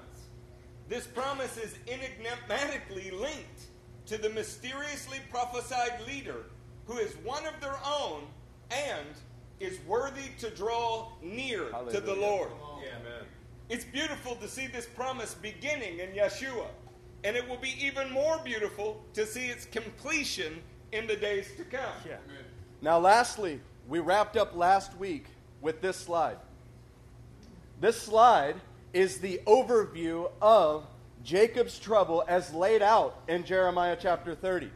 This 0.87 1.07
promise 1.07 1.57
is 1.57 1.75
enigmatically 1.89 3.11
linked 3.11 3.69
to 4.05 4.19
the 4.19 4.29
mysteriously 4.29 5.21
prophesied 5.31 6.07
leader 6.07 6.45
who 6.85 6.99
is 6.99 7.15
one 7.25 7.47
of 7.47 7.59
their 7.63 7.79
own 7.87 8.25
and 8.71 9.09
is 9.61 9.79
worthy 9.87 10.29
to 10.41 10.51
draw 10.51 11.11
near 11.23 11.71
to 11.89 12.01
the 12.03 12.13
Hallelujah. 12.13 12.21
Lord. 12.21 12.51
Amen. 12.81 13.25
It's 13.71 13.87
beautiful 13.87 14.35
to 14.35 14.47
see 14.47 14.67
this 14.67 14.85
promise 14.85 15.33
beginning 15.33 16.01
in 16.01 16.11
Yeshua, 16.11 16.67
and 17.25 17.37
it 17.37 17.49
will 17.49 17.57
be 17.57 17.75
even 17.81 18.11
more 18.11 18.39
beautiful 18.45 19.03
to 19.15 19.27
see 19.27 19.47
its 19.47 19.67
completion 19.67 20.63
in 20.93 21.07
the 21.07 21.17
days 21.17 21.49
to 21.57 21.65
come. 21.65 21.93
Yeah. 22.07 22.17
Now, 22.83 22.99
lastly, 22.99 23.61
we 23.89 23.99
wrapped 23.99 24.37
up 24.37 24.57
last 24.57 24.97
week 24.97 25.27
with 25.61 25.81
this 25.81 25.97
slide. 25.97 26.37
This 27.81 28.01
slide 28.01 28.57
is 28.93 29.19
the 29.19 29.41
overview 29.47 30.31
of 30.41 30.87
Jacob's 31.23 31.79
trouble 31.79 32.25
as 32.27 32.53
laid 32.55 32.83
out 32.83 33.23
in 33.29 33.45
Jeremiah 33.45 33.97
chapter 34.01 34.35
30. 34.35 34.71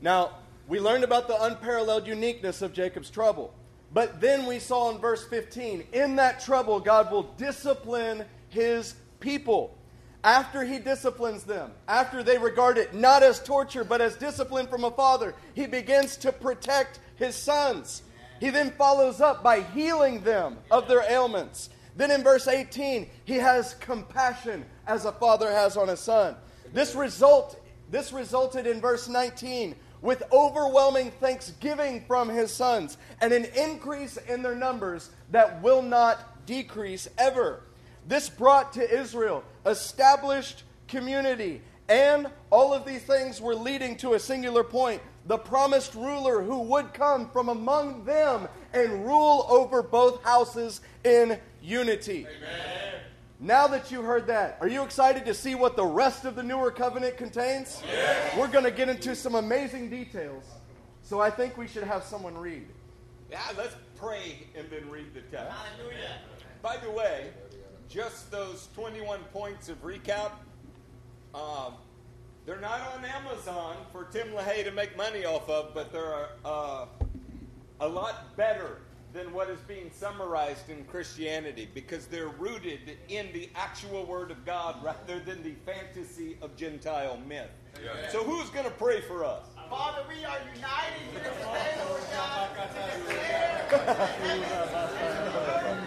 Now, 0.00 0.32
we 0.66 0.80
learned 0.80 1.04
about 1.04 1.28
the 1.28 1.42
unparalleled 1.42 2.06
uniqueness 2.06 2.60
of 2.60 2.74
Jacob's 2.74 3.10
trouble. 3.10 3.54
But 3.92 4.20
then 4.20 4.44
we 4.44 4.58
saw 4.58 4.90
in 4.90 4.98
verse 4.98 5.26
15, 5.26 5.84
in 5.92 6.16
that 6.16 6.40
trouble, 6.40 6.78
God 6.78 7.10
will 7.10 7.22
discipline 7.38 8.24
his 8.50 8.94
people. 9.18 9.77
After 10.24 10.64
he 10.64 10.78
disciplines 10.78 11.44
them, 11.44 11.70
after 11.86 12.22
they 12.22 12.38
regard 12.38 12.76
it 12.76 12.92
not 12.92 13.22
as 13.22 13.40
torture, 13.40 13.84
but 13.84 14.00
as 14.00 14.16
discipline 14.16 14.66
from 14.66 14.84
a 14.84 14.90
father, 14.90 15.34
he 15.54 15.66
begins 15.66 16.16
to 16.18 16.32
protect 16.32 16.98
his 17.16 17.36
sons. 17.36 18.02
He 18.40 18.50
then 18.50 18.72
follows 18.72 19.20
up 19.20 19.42
by 19.42 19.60
healing 19.60 20.22
them 20.22 20.58
of 20.70 20.88
their 20.88 21.02
ailments. 21.10 21.70
Then 21.96 22.10
in 22.10 22.22
verse 22.22 22.46
18, 22.46 23.08
he 23.24 23.34
has 23.34 23.74
compassion 23.74 24.64
as 24.86 25.04
a 25.04 25.12
father 25.12 25.50
has 25.50 25.76
on 25.76 25.88
a 25.88 25.96
son. 25.96 26.36
This 26.72 26.94
result 26.94 27.60
this 27.90 28.12
resulted 28.12 28.66
in 28.66 28.80
verse 28.80 29.08
19 29.08 29.74
with 30.02 30.22
overwhelming 30.30 31.10
thanksgiving 31.12 32.04
from 32.06 32.28
his 32.28 32.52
sons 32.52 32.98
and 33.20 33.32
an 33.32 33.46
increase 33.56 34.16
in 34.16 34.42
their 34.42 34.54
numbers 34.54 35.10
that 35.30 35.62
will 35.62 35.82
not 35.82 36.46
decrease 36.46 37.08
ever. 37.18 37.62
This 38.08 38.30
brought 38.30 38.72
to 38.72 39.00
Israel 39.00 39.44
established 39.66 40.62
community, 40.88 41.60
and 41.90 42.26
all 42.50 42.72
of 42.72 42.86
these 42.86 43.02
things 43.02 43.38
were 43.38 43.54
leading 43.54 43.96
to 43.98 44.14
a 44.14 44.18
singular 44.18 44.64
point 44.64 45.02
the 45.26 45.36
promised 45.36 45.94
ruler 45.94 46.42
who 46.42 46.62
would 46.62 46.94
come 46.94 47.28
from 47.28 47.50
among 47.50 48.06
them 48.06 48.48
and 48.72 49.04
rule 49.04 49.44
over 49.50 49.82
both 49.82 50.24
houses 50.24 50.80
in 51.04 51.38
unity. 51.62 52.26
Now 53.38 53.66
that 53.66 53.90
you 53.90 54.00
heard 54.00 54.26
that, 54.28 54.56
are 54.62 54.68
you 54.68 54.82
excited 54.82 55.26
to 55.26 55.34
see 55.34 55.54
what 55.54 55.76
the 55.76 55.84
rest 55.84 56.24
of 56.24 56.34
the 56.34 56.42
newer 56.42 56.70
covenant 56.70 57.18
contains? 57.18 57.82
We're 58.38 58.48
going 58.48 58.64
to 58.64 58.70
get 58.70 58.88
into 58.88 59.14
some 59.14 59.34
amazing 59.34 59.90
details. 59.90 60.44
So 61.02 61.20
I 61.20 61.28
think 61.28 61.58
we 61.58 61.68
should 61.68 61.84
have 61.84 62.04
someone 62.04 62.36
read. 62.38 62.66
Yeah, 63.30 63.40
let's 63.58 63.76
pray 63.96 64.46
and 64.56 64.66
then 64.70 64.88
read 64.90 65.12
the 65.12 65.20
text. 65.20 65.54
By 66.62 66.78
the 66.78 66.90
way, 66.90 67.32
just 67.88 68.30
those 68.30 68.68
21 68.74 69.20
points 69.32 69.68
of 69.68 69.82
recap, 69.82 70.32
um, 71.34 71.74
they're 72.46 72.60
not 72.60 72.80
on 72.94 73.04
Amazon 73.04 73.76
for 73.92 74.04
Tim 74.04 74.28
LaHaye 74.28 74.64
to 74.64 74.70
make 74.70 74.96
money 74.96 75.24
off 75.24 75.48
of, 75.48 75.74
but 75.74 75.92
they're 75.92 76.28
uh, 76.44 76.86
a 77.80 77.88
lot 77.88 78.36
better 78.36 78.78
than 79.12 79.32
what 79.32 79.48
is 79.48 79.58
being 79.60 79.90
summarized 79.92 80.68
in 80.68 80.84
Christianity 80.84 81.68
because 81.72 82.06
they're 82.06 82.28
rooted 82.28 82.98
in 83.08 83.32
the 83.32 83.48
actual 83.54 84.04
Word 84.04 84.30
of 84.30 84.44
God 84.44 84.76
rather 84.84 85.18
than 85.20 85.42
the 85.42 85.54
fantasy 85.64 86.36
of 86.42 86.54
Gentile 86.56 87.18
myth. 87.26 87.50
So, 88.10 88.22
who's 88.24 88.50
going 88.50 88.64
to 88.64 88.70
pray 88.72 89.00
for 89.00 89.24
us? 89.24 89.44
Father, 89.70 90.02
we 90.08 90.24
are 90.24 90.38
united 90.54 91.02
here 91.12 91.20
today, 91.20 91.74
Lord 91.88 92.02
God, 92.12 92.48
to 92.56 92.64
declare 92.98 93.68
that 93.70 94.08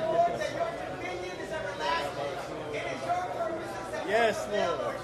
Lord, 0.01 0.39
that 0.39 0.51
your 0.53 0.70
dominion 1.01 1.36
is 1.41 1.51
everlasting. 1.51 2.36
It 2.74 2.86
is 2.86 3.05
your 3.05 3.25
purposes 3.34 3.88
that 3.91 4.00
Yes, 4.12 4.46
Lord. 4.51 4.82
Lord 4.82 4.96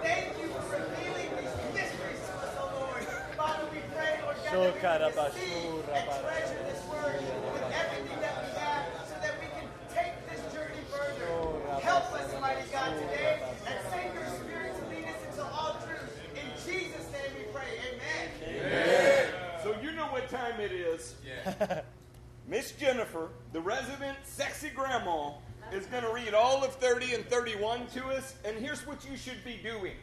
Thank 0.00 0.38
you 0.38 0.46
for 0.46 0.70
revealing 0.70 1.26
these 1.42 1.74
mysteries 1.74 2.22
to 2.22 2.32
us, 2.38 2.54
oh 2.62 2.70
Lord. 2.86 3.02
Father, 3.34 3.66
we 3.72 3.80
pray, 3.90 4.20
Lord 4.54 4.74
God, 4.80 5.00
that 5.00 5.10
we 5.10 5.18
can 5.18 5.34
receive 5.34 5.88
and 5.90 6.06
treasure 6.22 6.62
this 6.70 6.82
word 6.86 7.18
with 7.18 7.66
everything 7.74 8.20
that 8.22 8.38
we 8.38 8.50
have 8.62 8.86
so 9.10 9.18
that 9.18 9.34
we 9.42 9.46
can 9.58 9.66
take 9.90 10.14
this 10.30 10.38
journey 10.54 10.86
further. 10.86 11.80
Help 11.82 12.14
us, 12.14 12.40
mighty 12.40 12.62
God, 12.70 12.94
today 12.94 13.42
and 13.66 13.78
send 13.90 14.14
your 14.14 14.28
spirit 14.30 14.70
to 14.78 14.86
lead 14.86 15.06
us 15.10 15.18
into 15.26 15.42
all 15.42 15.74
truth. 15.82 16.14
In 16.38 16.46
Jesus' 16.62 17.10
name 17.10 17.34
we 17.42 17.44
pray. 17.50 17.74
Amen. 17.90 19.34
So 19.64 19.74
you 19.82 19.90
know 19.90 20.06
what 20.14 20.28
time 20.30 20.60
it 20.60 20.70
is. 20.70 21.16
Miss 22.46 22.70
Jennifer, 22.70 23.30
the 23.52 23.60
resident 23.60 24.16
sexy 24.22 24.70
grandma, 24.70 25.32
is 25.72 25.86
going 25.86 26.04
to 26.04 26.12
read 26.12 26.34
all 26.34 26.64
of 26.64 26.74
30 26.76 27.14
and 27.14 27.24
31 27.26 27.86
to 27.88 28.06
us. 28.06 28.34
And 28.44 28.56
here's 28.56 28.86
what 28.86 29.08
you 29.08 29.16
should 29.16 29.44
be 29.44 29.58
doing 29.62 29.94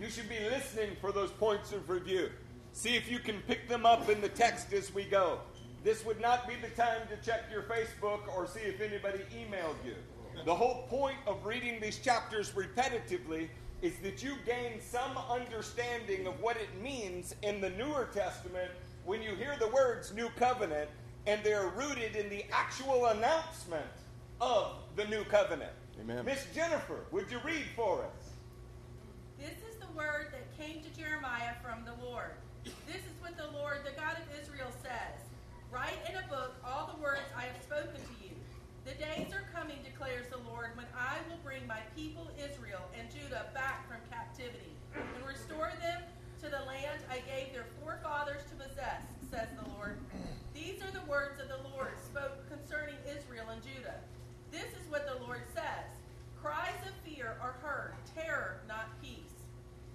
you 0.00 0.08
should 0.08 0.28
be 0.30 0.38
listening 0.48 0.96
for 1.00 1.12
those 1.12 1.30
points 1.30 1.72
of 1.72 1.90
review. 1.90 2.30
See 2.72 2.96
if 2.96 3.10
you 3.10 3.18
can 3.18 3.40
pick 3.46 3.68
them 3.68 3.84
up 3.84 4.08
in 4.08 4.22
the 4.22 4.30
text 4.30 4.72
as 4.72 4.94
we 4.94 5.04
go. 5.04 5.40
This 5.84 6.06
would 6.06 6.20
not 6.20 6.48
be 6.48 6.54
the 6.54 6.68
time 6.68 7.02
to 7.10 7.16
check 7.26 7.44
your 7.50 7.62
Facebook 7.62 8.26
or 8.34 8.46
see 8.46 8.60
if 8.60 8.80
anybody 8.80 9.20
emailed 9.34 9.76
you. 9.84 9.94
The 10.46 10.54
whole 10.54 10.86
point 10.88 11.16
of 11.26 11.44
reading 11.44 11.80
these 11.80 11.98
chapters 11.98 12.52
repetitively 12.52 13.48
is 13.82 13.96
that 13.98 14.22
you 14.22 14.36
gain 14.46 14.80
some 14.80 15.18
understanding 15.28 16.26
of 16.26 16.40
what 16.40 16.56
it 16.56 16.80
means 16.82 17.34
in 17.42 17.60
the 17.60 17.70
Newer 17.70 18.08
Testament 18.12 18.70
when 19.04 19.22
you 19.22 19.34
hear 19.34 19.56
the 19.58 19.68
words 19.68 20.14
New 20.14 20.28
Covenant 20.36 20.88
and 21.26 21.42
they're 21.44 21.68
rooted 21.68 22.16
in 22.16 22.30
the 22.30 22.44
actual 22.52 23.06
announcement 23.06 23.84
of 24.40 24.76
the 24.96 25.04
New 25.06 25.24
Covenant. 25.24 25.72
Amen. 26.00 26.24
Miss 26.24 26.46
Jennifer, 26.54 27.04
would 27.10 27.30
you 27.30 27.38
read 27.44 27.66
for 27.76 28.02
us? 28.04 28.30
This 29.38 29.56
is 29.70 29.78
the 29.80 29.90
word 29.96 30.28
that 30.32 30.44
came 30.58 30.82
to 30.82 30.90
Jeremiah 30.98 31.54
from 31.62 31.84
the 31.84 31.94
Lord. 32.04 32.32
This 32.64 33.00
is 33.04 33.16
what 33.20 33.36
the 33.36 33.48
Lord, 33.56 33.78
the 33.84 33.96
God 33.96 34.16
of 34.16 34.26
Israel, 34.40 34.70
says 34.82 35.20
Write 35.70 36.02
in 36.10 36.16
a 36.18 36.26
book 36.26 36.58
all 36.66 36.90
the 36.90 37.00
words 37.00 37.22
I 37.38 37.46
have 37.46 37.62
spoken 37.62 37.94
to 37.94 38.14
you. 38.18 38.34
The 38.82 38.98
days 38.98 39.30
are 39.30 39.46
coming, 39.54 39.78
declares 39.86 40.26
the 40.26 40.42
Lord, 40.50 40.74
when 40.74 40.90
I 40.98 41.22
will 41.30 41.38
bring 41.46 41.62
my 41.68 41.78
people 41.94 42.26
Israel 42.34 42.82
and 42.98 43.06
Judah 43.06 43.46
back 43.54 43.86
from 43.86 44.02
captivity 44.10 44.74
and 44.98 45.22
restore 45.22 45.70
them 45.78 46.02
to 46.42 46.50
the 46.50 46.66
land 46.66 46.98
I 47.06 47.22
gave 47.22 47.54
their 47.54 47.70
forefathers 47.78 48.42
to 48.50 48.58
possess, 48.58 49.06
says 49.30 49.46
the 49.62 49.70
Lord. 49.78 50.00
These 50.52 50.82
are 50.82 50.90
the 50.90 51.06
words 51.06 51.38
of 51.38 51.46
the 51.46 51.62
Lord 51.70 51.94
spoke 52.02 52.42
concerning 52.50 52.98
Israel 53.06 53.46
and 53.54 53.62
Judah. 53.62 54.02
This 54.50 54.74
is 54.74 54.90
what 54.90 55.06
the 55.06 55.22
Lord 55.22 55.46
says 55.54 55.86
Cries 56.42 56.82
of 56.82 56.98
fear 57.06 57.38
are 57.38 57.54
heard, 57.62 57.94
terror, 58.16 58.58
not 58.66 58.90
peace. 59.00 59.38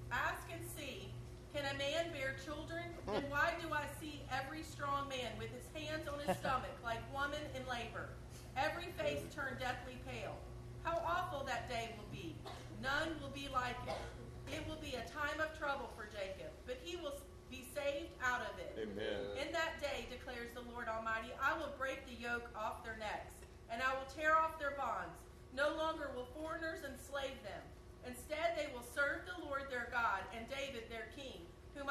Ask 0.07 0.47
and 0.53 0.63
see, 0.77 1.11
can 1.55 1.63
a 1.71 1.77
man 1.79 2.11
bear 2.11 2.35
children? 2.43 2.83
Then 3.07 3.23
why 3.31 3.55
do 3.63 3.71
I 3.71 3.87
see 4.03 4.19
every 4.27 4.59
strong 4.67 5.07
man 5.07 5.31
with 5.39 5.47
his 5.55 5.63
hands 5.71 6.03
on 6.03 6.19
his 6.19 6.35
stomach 6.43 6.75
like 6.83 6.99
woman 7.15 7.39
in 7.55 7.63
labor? 7.63 8.11
Every 8.59 8.91
face 8.99 9.23
turned 9.31 9.63
deathly 9.63 9.95
pale. 10.03 10.35
How 10.83 10.99
awful 11.07 11.47
that 11.47 11.71
day 11.71 11.95
will 11.95 12.11
be. 12.11 12.35
None 12.83 13.15
will 13.23 13.31
be 13.31 13.47
like 13.55 13.79
it. 13.87 14.03
It 14.51 14.67
will 14.67 14.83
be 14.83 14.99
a 14.99 15.07
time 15.07 15.39
of 15.39 15.55
trouble 15.55 15.87
for 15.95 16.11
Jacob, 16.11 16.51
but 16.67 16.75
he 16.83 16.99
will 16.99 17.15
be 17.47 17.63
saved 17.71 18.11
out 18.19 18.43
of 18.43 18.59
it. 18.59 18.75
Amen. 18.75 19.39
In 19.39 19.47
that 19.55 19.79
day, 19.79 20.11
declares 20.11 20.51
the 20.59 20.67
Lord 20.75 20.91
Almighty, 20.91 21.31
I 21.39 21.55
will 21.55 21.71
break 21.79 22.03
the 22.03 22.19
yoke 22.19 22.51
off 22.51 22.83
their 22.83 22.99
necks, 22.99 23.31
and 23.71 23.79
I 23.79 23.95
will 23.95 24.11
tear 24.11 24.35
off 24.35 24.59
their 24.59 24.75
bonds. 24.75 25.15
No 25.55 25.71
longer 25.79 26.11
will 26.11 26.27
foreigners 26.35 26.83
enslave 26.83 27.39
them. 27.47 27.63
Instead, 28.03 28.53
they 28.53 28.69
will 28.69 28.85
serve 28.93 29.25
the 29.25 29.39
Lord 29.47 29.65
their 29.71 29.89
God 29.89 30.21
and 30.35 30.45
David 30.51 30.85
their 30.91 31.09
king, 31.17 31.41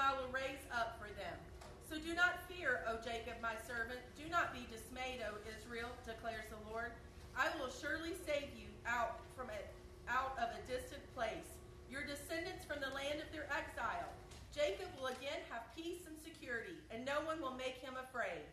I 0.05 0.13
will 0.19 0.29
raise 0.35 0.61
up 0.75 0.99
for 0.99 1.09
them. 1.15 1.39
So 1.87 1.97
do 2.03 2.13
not 2.19 2.43
fear, 2.51 2.83
O 2.91 2.99
Jacob, 2.99 3.39
my 3.39 3.55
servant. 3.63 4.03
Do 4.19 4.27
not 4.27 4.51
be 4.51 4.67
dismayed, 4.67 5.23
O 5.23 5.39
Israel, 5.47 5.89
declares 6.03 6.51
the 6.51 6.61
Lord. 6.67 6.91
I 7.39 7.49
will 7.57 7.71
surely 7.71 8.13
save 8.27 8.51
you 8.59 8.69
out 8.87 9.23
from 9.39 9.51
it, 9.55 9.71
out 10.11 10.35
of 10.37 10.51
a 10.55 10.63
distant 10.67 11.03
place, 11.15 11.57
your 11.87 12.03
descendants 12.03 12.67
from 12.67 12.83
the 12.83 12.91
land 12.91 13.23
of 13.23 13.31
their 13.31 13.47
exile. 13.55 14.11
Jacob 14.51 14.91
will 14.99 15.15
again 15.15 15.43
have 15.51 15.71
peace 15.75 16.07
and 16.11 16.19
security, 16.19 16.79
and 16.91 17.07
no 17.07 17.23
one 17.27 17.39
will 17.41 17.55
make 17.55 17.79
him 17.79 17.95
afraid. 17.99 18.45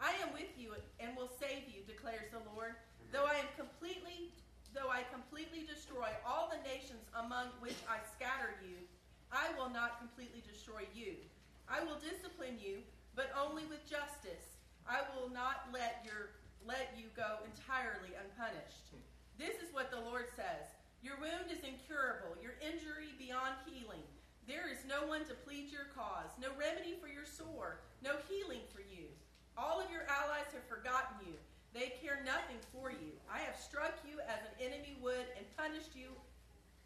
I 0.00 0.12
am 0.20 0.32
with 0.32 0.52
you 0.60 0.76
and 1.00 1.16
will 1.16 1.32
save 1.40 1.68
you, 1.68 1.84
declares 1.88 2.28
the 2.32 2.44
Lord. 2.52 2.76
Though 3.12 3.28
I 3.28 3.40
am 3.40 3.50
completely 3.56 4.32
though 4.72 4.88
I 4.88 5.04
completely 5.12 5.68
destroy 5.68 6.08
all 6.24 6.48
the 6.48 6.56
nations 6.72 7.04
among 7.12 7.52
which 7.60 7.76
I 7.84 8.00
scatter 8.16 8.56
you, 8.64 8.80
I 9.28 9.52
will 9.60 9.68
not 9.68 10.00
completely 10.00 10.40
destroy 10.40 10.88
you. 10.96 11.20
I 11.68 11.84
will 11.84 12.00
discipline 12.00 12.56
you, 12.56 12.80
but 13.12 13.32
only 13.36 13.64
with 13.68 13.84
justice. 13.84 14.56
I 14.88 15.04
will 15.12 15.28
not 15.28 15.68
let 15.72 16.00
your 16.04 16.32
let 16.62 16.94
you 16.94 17.10
go 17.18 17.42
entirely 17.42 18.14
unpunished. 18.14 18.94
This 19.34 19.58
is 19.58 19.74
what 19.74 19.90
the 19.90 19.98
Lord 19.98 20.30
says. 20.38 20.70
Your 21.02 21.18
wound 21.18 21.50
is 21.50 21.66
incurable, 21.66 22.38
your 22.38 22.54
injury 22.62 23.10
beyond 23.18 23.58
healing. 23.66 24.06
There 24.46 24.70
is 24.70 24.86
no 24.86 25.02
one 25.10 25.26
to 25.26 25.34
plead 25.42 25.74
your 25.74 25.90
cause, 25.90 26.30
no 26.38 26.54
remedy 26.54 26.94
for 27.02 27.10
your 27.10 27.26
sore, 27.26 27.82
no 27.98 28.14
healing 28.30 28.62
for 28.70 28.78
you. 28.78 29.10
All 29.58 29.82
of 29.82 29.90
your 29.90 30.06
allies 30.06 30.54
have 30.54 30.62
forgotten 30.70 31.18
you. 31.26 31.34
They 31.74 31.98
care 31.98 32.22
nothing 32.22 32.62
for 32.70 32.94
you. 32.94 33.18
I 33.26 33.42
have 33.42 33.58
struck 33.58 33.98
you 34.06 34.22
as 34.22 34.38
an 34.46 34.54
enemy 34.62 34.94
would 35.02 35.26
and 35.34 35.42
punished 35.58 35.98
you 35.98 36.14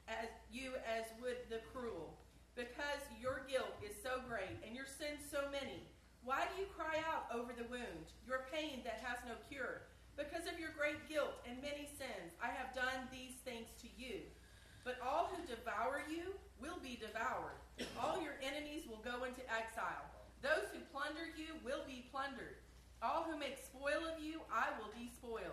as 0.08 0.30
you 0.50 0.72
as 0.86 1.06
would 1.22 1.46
the 1.50 1.60
cruel. 1.74 2.14
Because 2.54 3.04
your 3.20 3.44
guilt 3.50 3.76
is 3.84 3.94
so 4.00 4.24
great 4.24 4.56
and 4.64 4.74
your 4.74 4.88
sins 4.88 5.20
so 5.28 5.50
many. 5.52 5.84
Why 6.24 6.48
do 6.48 6.58
you 6.58 6.66
cry 6.72 6.98
out 7.06 7.30
over 7.30 7.52
the 7.52 7.68
wound, 7.70 8.10
your 8.26 8.48
pain 8.50 8.82
that 8.82 9.04
has 9.04 9.20
no 9.28 9.38
cure? 9.46 9.86
Because 10.16 10.48
of 10.48 10.58
your 10.58 10.72
great 10.72 11.04
guilt 11.06 11.36
and 11.44 11.60
many 11.60 11.84
sins, 11.86 12.32
I 12.40 12.48
have 12.48 12.74
done 12.74 13.04
these 13.12 13.36
things 13.44 13.68
to 13.84 13.88
you. 13.94 14.24
But 14.82 14.96
all 15.04 15.28
who 15.30 15.44
devour 15.44 16.02
you 16.08 16.34
will 16.56 16.80
be 16.80 16.96
devoured. 16.96 17.60
All 18.00 18.22
your 18.22 18.40
enemies 18.40 18.88
will 18.88 19.02
go 19.04 19.28
into 19.28 19.44
exile. 19.50 20.08
Those 20.40 20.70
who 20.72 20.80
plunder 20.88 21.28
you 21.36 21.60
will 21.60 21.84
be 21.84 22.08
plundered. 22.08 22.62
All 23.02 23.28
who 23.28 23.36
make 23.36 23.60
spoil 23.60 24.08
of 24.08 24.22
you, 24.22 24.40
I 24.48 24.72
will 24.80 24.88
despoil. 24.96 25.52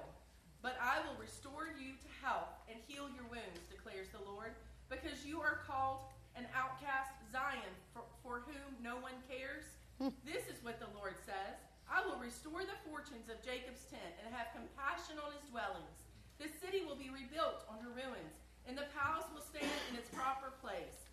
But 0.63 0.79
I 0.79 1.03
will 1.03 1.19
restore 1.19 1.67
you 1.75 1.99
to 1.99 2.09
health 2.23 2.55
and 2.71 2.79
heal 2.87 3.11
your 3.11 3.27
wounds, 3.27 3.62
declares 4.03 4.11
the 4.11 4.31
Lord, 4.31 4.51
because 4.91 5.23
you 5.23 5.39
are 5.39 5.63
called 5.63 6.03
an 6.35 6.45
outcast 6.51 7.15
Zion 7.31 7.71
for, 7.93 8.03
for 8.19 8.43
whom 8.43 8.75
no 8.83 8.99
one 8.99 9.15
cares. 9.29 9.63
Hmm. 10.01 10.09
this 10.25 10.49
is 10.49 10.57
what 10.65 10.81
the 10.81 10.89
Lord 10.97 11.13
says 11.21 11.53
I 11.85 12.01
will 12.01 12.17
restore 12.17 12.65
the 12.65 12.79
fortunes 12.89 13.29
of 13.29 13.37
Jacob's 13.45 13.85
tent 13.87 14.17
and 14.25 14.33
have 14.33 14.49
compassion 14.57 15.21
on 15.21 15.29
his 15.37 15.45
dwellings. 15.53 16.09
The 16.41 16.49
city 16.49 16.81
will 16.81 16.97
be 16.97 17.13
rebuilt 17.13 17.61
on 17.69 17.77
her 17.85 17.93
ruins, 17.93 18.33
and 18.65 18.73
the 18.73 18.89
palace 18.97 19.29
will 19.29 19.45
stand 19.45 19.69
in 19.93 20.01
its 20.01 20.09
proper 20.09 20.57
place. 20.57 21.05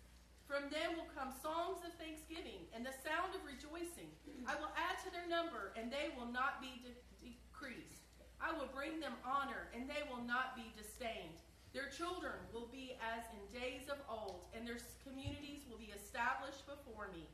From 0.49 0.67
them 0.73 0.97
will 0.97 1.07
come 1.13 1.29
songs 1.45 1.85
of 1.85 1.93
thanksgiving 2.01 2.65
and 2.73 2.81
the 2.81 2.97
sound 3.05 3.37
of 3.37 3.45
rejoicing. 3.45 4.09
I 4.49 4.57
will 4.57 4.73
add 4.73 4.97
to 5.05 5.13
their 5.13 5.29
number, 5.29 5.71
and 5.77 5.93
they 5.93 6.09
will 6.17 6.27
not 6.27 6.59
be 6.59 6.81
de- 6.81 6.97
decreased. 7.21 8.01
I 8.41 8.49
will 8.51 8.67
bring 8.73 8.97
them 8.97 9.13
honor, 9.21 9.69
and 9.77 9.85
they 9.85 10.01
will 10.09 10.23
not 10.25 10.57
be 10.57 10.73
disdained. 10.73 11.37
Their 11.73 11.87
children 11.87 12.35
will 12.51 12.67
be 12.67 12.99
as 12.99 13.23
in 13.31 13.43
days 13.51 13.87
of 13.87 13.97
old, 14.09 14.45
and 14.53 14.67
their 14.67 14.79
communities 15.07 15.63
will 15.69 15.79
be 15.79 15.93
established 15.95 16.67
before 16.67 17.07
me. 17.15 17.27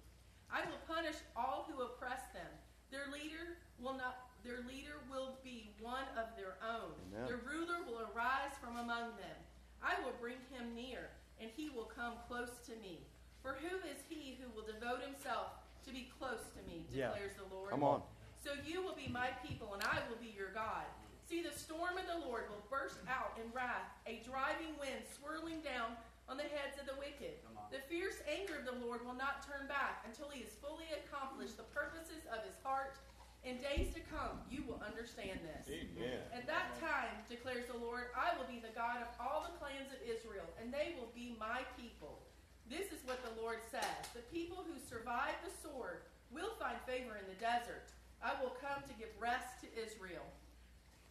I 0.52 0.62
will 0.70 0.80
punish 0.88 1.18
all 1.36 1.68
who 1.68 1.82
oppress 1.82 2.22
them 2.34 2.52
their 2.92 3.12
leader 3.12 3.60
will 3.80 3.96
not 3.96 4.32
their 4.46 4.64
leader 4.64 4.96
will 5.12 5.36
be 5.44 5.76
one 5.82 6.08
of 6.16 6.32
their 6.40 6.56
own. 6.64 6.96
Amen. 7.12 7.28
Their 7.28 7.42
ruler 7.44 7.84
will 7.84 8.08
arise 8.16 8.56
from 8.64 8.80
among 8.80 9.20
them. 9.20 9.38
I 9.84 10.00
will 10.06 10.16
bring 10.22 10.40
him 10.48 10.72
near, 10.72 11.12
and 11.42 11.52
he 11.52 11.68
will 11.68 11.90
come 11.92 12.16
close 12.30 12.64
to 12.72 12.74
me. 12.80 13.04
For 13.44 13.60
who 13.60 13.76
is 13.84 14.00
he 14.08 14.40
who 14.40 14.48
will 14.56 14.64
devote 14.64 15.04
himself 15.04 15.60
to 15.84 15.92
be 15.92 16.08
close 16.16 16.48
to 16.56 16.62
me, 16.64 16.88
declares 16.88 17.36
yeah. 17.36 17.44
the 17.44 17.50
Lord. 17.52 17.72
Come 17.72 17.84
on. 17.84 18.02
So 18.40 18.56
you 18.64 18.80
will 18.80 18.96
be 18.96 19.12
my 19.12 19.36
people, 19.44 19.74
and 19.74 19.84
I 19.84 20.00
will 20.08 20.22
be 20.22 20.32
your 20.32 20.54
God. 20.56 20.88
See, 21.28 21.44
the 21.44 21.52
storm 21.52 22.00
of 22.00 22.08
the 22.08 22.24
Lord 22.24 22.48
will 22.48 22.64
burst 22.72 23.04
out 23.04 23.36
in 23.36 23.52
wrath, 23.52 23.92
a 24.08 24.24
driving 24.24 24.72
wind 24.80 25.04
swirling 25.12 25.60
down 25.60 26.00
on 26.32 26.40
the 26.40 26.48
heads 26.48 26.80
of 26.80 26.88
the 26.88 26.96
wicked. 26.96 27.36
The 27.68 27.84
fierce 27.92 28.24
anger 28.32 28.56
of 28.56 28.64
the 28.64 28.80
Lord 28.80 29.04
will 29.04 29.16
not 29.16 29.44
turn 29.44 29.68
back 29.68 30.08
until 30.08 30.32
he 30.32 30.48
has 30.48 30.56
fully 30.64 30.88
accomplished 30.96 31.60
the 31.60 31.68
purposes 31.76 32.24
of 32.32 32.48
his 32.48 32.56
heart. 32.64 32.96
In 33.44 33.60
days 33.60 33.92
to 33.92 34.00
come, 34.08 34.40
you 34.48 34.64
will 34.64 34.80
understand 34.80 35.44
this. 35.44 35.68
Amen. 35.68 36.24
At 36.32 36.48
that 36.48 36.80
time, 36.80 37.12
declares 37.28 37.68
the 37.68 37.80
Lord, 37.80 38.08
I 38.16 38.32
will 38.40 38.48
be 38.48 38.64
the 38.64 38.72
God 38.72 39.04
of 39.04 39.12
all 39.20 39.44
the 39.44 39.56
clans 39.60 39.92
of 39.92 40.00
Israel, 40.04 40.48
and 40.56 40.72
they 40.72 40.96
will 40.96 41.12
be 41.12 41.36
my 41.36 41.68
people. 41.76 42.24
This 42.72 42.92
is 42.96 43.04
what 43.04 43.20
the 43.24 43.36
Lord 43.40 43.60
says 43.68 44.00
The 44.16 44.24
people 44.32 44.64
who 44.64 44.80
survive 44.80 45.36
the 45.44 45.52
sword 45.60 46.08
will 46.32 46.56
find 46.56 46.80
favor 46.88 47.20
in 47.20 47.28
the 47.28 47.40
desert. 47.40 47.92
I 48.24 48.36
will 48.40 48.56
come 48.64 48.80
to 48.84 48.96
give 48.96 49.12
rest 49.20 49.60
to 49.64 49.68
Israel. 49.76 50.24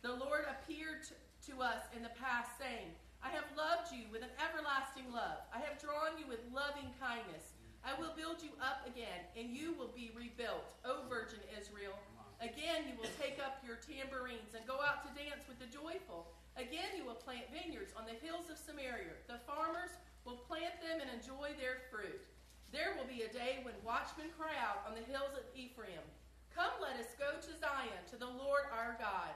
The 0.07 0.23
Lord 0.23 0.47
appeared 0.47 1.03
to 1.51 1.53
us 1.67 1.83
in 1.91 1.99
the 2.07 2.15
past, 2.15 2.55
saying, 2.63 2.95
I 3.19 3.35
have 3.35 3.51
loved 3.59 3.91
you 3.91 4.07
with 4.15 4.23
an 4.23 4.31
everlasting 4.39 5.11
love. 5.11 5.43
I 5.51 5.59
have 5.59 5.83
drawn 5.83 6.15
you 6.15 6.31
with 6.31 6.47
loving 6.55 6.95
kindness. 7.03 7.59
I 7.83 7.99
will 7.99 8.15
build 8.15 8.39
you 8.39 8.55
up 8.63 8.87
again, 8.87 9.27
and 9.35 9.51
you 9.51 9.75
will 9.75 9.91
be 9.91 10.15
rebuilt, 10.15 10.79
O 10.87 11.03
Virgin 11.11 11.43
Israel. 11.59 11.99
Again, 12.39 12.87
you 12.87 12.95
will 12.95 13.11
take 13.19 13.43
up 13.43 13.59
your 13.67 13.83
tambourines 13.83 14.55
and 14.55 14.63
go 14.63 14.79
out 14.79 15.03
to 15.03 15.11
dance 15.19 15.43
with 15.51 15.59
the 15.59 15.67
joyful. 15.67 16.31
Again, 16.55 16.95
you 16.95 17.03
will 17.03 17.19
plant 17.19 17.51
vineyards 17.51 17.91
on 17.99 18.07
the 18.07 18.15
hills 18.23 18.47
of 18.47 18.63
Samaria. 18.63 19.19
The 19.27 19.43
farmers 19.43 19.91
will 20.23 20.39
plant 20.47 20.79
them 20.87 21.03
and 21.03 21.11
enjoy 21.11 21.51
their 21.59 21.83
fruit. 21.91 22.23
There 22.71 22.95
will 22.95 23.11
be 23.11 23.27
a 23.27 23.35
day 23.35 23.59
when 23.67 23.75
watchmen 23.83 24.31
cry 24.39 24.55
out 24.55 24.87
on 24.87 24.95
the 24.95 25.03
hills 25.11 25.35
of 25.35 25.51
Ephraim, 25.59 26.07
Come, 26.55 26.79
let 26.79 26.95
us 26.95 27.11
go 27.19 27.37
to 27.43 27.53
Zion, 27.59 28.07
to 28.15 28.17
the 28.17 28.31
Lord 28.31 28.71
our 28.71 28.95
God. 29.03 29.35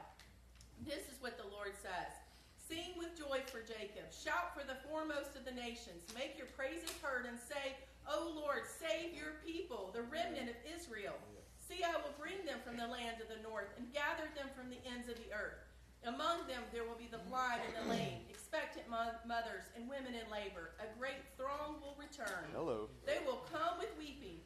This 0.86 1.08
is 1.12 1.20
what 1.20 1.36
the 1.36 1.48
Lord 1.52 1.76
says. 1.82 2.12
Sing 2.56 2.94
with 2.96 3.18
joy 3.18 3.42
for 3.50 3.60
Jacob. 3.66 4.08
Shout 4.14 4.54
for 4.54 4.62
the 4.62 4.78
foremost 4.86 5.34
of 5.34 5.44
the 5.44 5.52
nations. 5.52 6.06
Make 6.14 6.38
your 6.38 6.46
praises 6.54 6.94
heard 7.02 7.26
and 7.26 7.36
say, 7.36 7.74
O 8.06 8.32
Lord, 8.32 8.64
save 8.66 9.12
your 9.12 9.42
people, 9.44 9.90
the 9.92 10.06
remnant 10.06 10.48
of 10.48 10.58
Israel. 10.64 11.18
See, 11.58 11.82
I 11.86 11.94
will 11.98 12.14
bring 12.18 12.42
them 12.46 12.58
from 12.66 12.78
the 12.78 12.86
land 12.86 13.22
of 13.22 13.30
the 13.30 13.42
north 13.46 13.70
and 13.78 13.92
gather 13.94 14.26
them 14.34 14.50
from 14.54 14.70
the 14.70 14.82
ends 14.86 15.06
of 15.06 15.14
the 15.18 15.30
earth. 15.30 15.62
Among 16.02 16.48
them 16.48 16.64
there 16.72 16.82
will 16.82 16.98
be 16.98 17.10
the 17.10 17.22
blind 17.28 17.60
and 17.62 17.76
the 17.76 17.86
lame, 17.92 18.24
expectant 18.30 18.88
mothers 18.90 19.68
and 19.76 19.86
women 19.86 20.16
in 20.16 20.26
labor. 20.32 20.74
A 20.80 20.88
great 20.98 21.20
throng 21.36 21.78
will 21.78 21.94
return. 22.00 22.48
Hello. 22.56 22.88
They 23.06 23.20
will 23.22 23.44
come 23.52 23.78
with 23.78 23.92
weeping. 24.00 24.40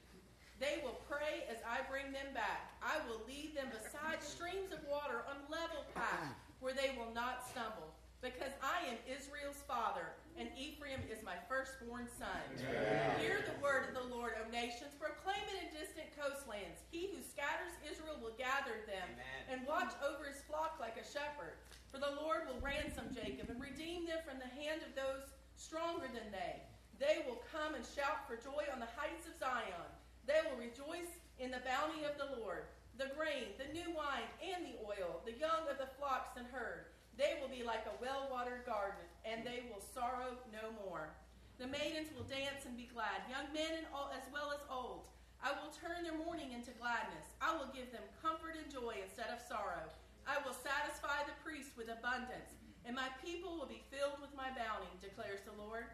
They 0.61 0.79
will 0.83 0.99
pray 1.11 1.45
as 1.51 1.59
I 1.67 1.83
bring 1.91 2.13
them 2.13 2.31
back. 2.33 2.79
I 2.83 3.03
will 3.09 3.21
lead 3.27 3.57
them 3.57 3.69
beside 3.75 4.23
streams 4.23 4.71
of 4.71 4.79
water 4.87 5.27
on 5.27 5.43
level 5.51 5.83
paths 5.95 6.35
where 6.61 6.75
they 6.75 6.95
will 6.97 7.11
not 7.13 7.43
stumble 7.51 7.91
because 8.25 8.57
I 8.65 8.89
am 8.89 8.97
Israel's 9.05 9.61
father, 9.69 10.17
and 10.41 10.49
Ephraim 10.57 11.05
is 11.13 11.21
my 11.21 11.37
firstborn 11.45 12.09
son. 12.09 12.41
Yeah. 12.57 13.21
Hear 13.21 13.45
the 13.45 13.53
word 13.61 13.85
of 13.85 13.93
the 13.93 14.09
Lord, 14.09 14.33
O 14.41 14.49
nations. 14.49 14.97
Proclaim 14.97 15.45
it 15.53 15.61
in 15.61 15.69
distant 15.77 16.09
coastlands. 16.17 16.81
He 16.89 17.13
who 17.13 17.21
scatters 17.21 17.77
Israel 17.85 18.17
will 18.25 18.33
gather 18.41 18.81
them 18.89 19.13
Amen. 19.13 19.41
and 19.53 19.69
watch 19.69 19.93
over 20.01 20.25
his 20.25 20.41
flock 20.49 20.81
like 20.81 20.97
a 20.97 21.05
shepherd. 21.05 21.61
For 21.93 22.01
the 22.01 22.17
Lord 22.17 22.49
will 22.49 22.65
ransom 22.65 23.13
Jacob 23.13 23.53
and 23.53 23.61
redeem 23.61 24.09
them 24.09 24.25
from 24.25 24.41
the 24.41 24.49
hand 24.57 24.81
of 24.81 24.97
those 24.97 25.29
stronger 25.61 26.09
than 26.09 26.33
they. 26.33 26.65
They 26.97 27.29
will 27.29 27.45
come 27.53 27.77
and 27.77 27.85
shout 27.85 28.25
for 28.25 28.41
joy 28.41 28.65
on 28.73 28.81
the 28.81 28.89
heights 28.97 29.29
of 29.29 29.37
Zion. 29.37 29.91
They 30.27 30.41
will 30.49 30.57
rejoice 30.57 31.13
in 31.37 31.53
the 31.53 31.65
bounty 31.67 32.09
of 32.09 32.17
the 32.17 32.41
Lord, 32.41 32.65
the 32.97 33.13
grain, 33.13 33.53
the 33.61 33.69
new 33.77 33.93
wine, 33.93 34.29
and 34.41 34.65
the 34.65 34.81
oil, 34.81 35.21
the 35.29 35.37
young 35.37 35.69
of 35.69 35.77
the 35.77 35.93
flocks 35.99 36.39
and 36.41 36.47
herd. 36.49 36.89
They 37.21 37.37
will 37.39 37.53
be 37.53 37.63
like 37.63 37.85
a 37.87 38.01
well 38.01 38.27
watered 38.33 38.65
garden, 38.65 39.05
and 39.23 39.45
they 39.45 39.69
will 39.69 39.83
sorrow 39.83 40.41
no 40.51 40.73
more. 40.87 41.13
The 41.61 41.71
maidens 41.71 42.11
will 42.17 42.27
dance 42.27 42.67
and 42.67 42.75
be 42.75 42.91
glad, 42.91 43.29
young 43.31 43.53
men 43.55 43.79
and 43.79 43.87
all, 43.95 44.11
as 44.11 44.27
well 44.33 44.51
as 44.51 44.65
old. 44.67 45.07
I 45.45 45.53
will 45.55 45.71
turn 45.71 46.03
their 46.03 46.17
mourning 46.17 46.57
into 46.57 46.73
gladness. 46.81 47.37
I 47.39 47.53
will 47.55 47.69
give 47.71 47.93
them 47.93 48.03
comfort 48.25 48.57
and 48.57 48.67
joy 48.73 48.97
instead 48.99 49.29
of 49.29 49.45
sorrow. 49.45 49.87
I 50.25 50.41
will 50.41 50.57
satisfy 50.57 51.23
the 51.29 51.37
priests 51.45 51.77
with 51.77 51.93
abundance, 51.93 52.57
and 52.89 52.97
my 52.97 53.13
people 53.21 53.55
will 53.61 53.69
be 53.69 53.85
filled 53.93 54.19
with 54.25 54.33
my 54.33 54.49
bounty, 54.57 54.89
declares 55.05 55.45
the 55.45 55.55
Lord. 55.61 55.85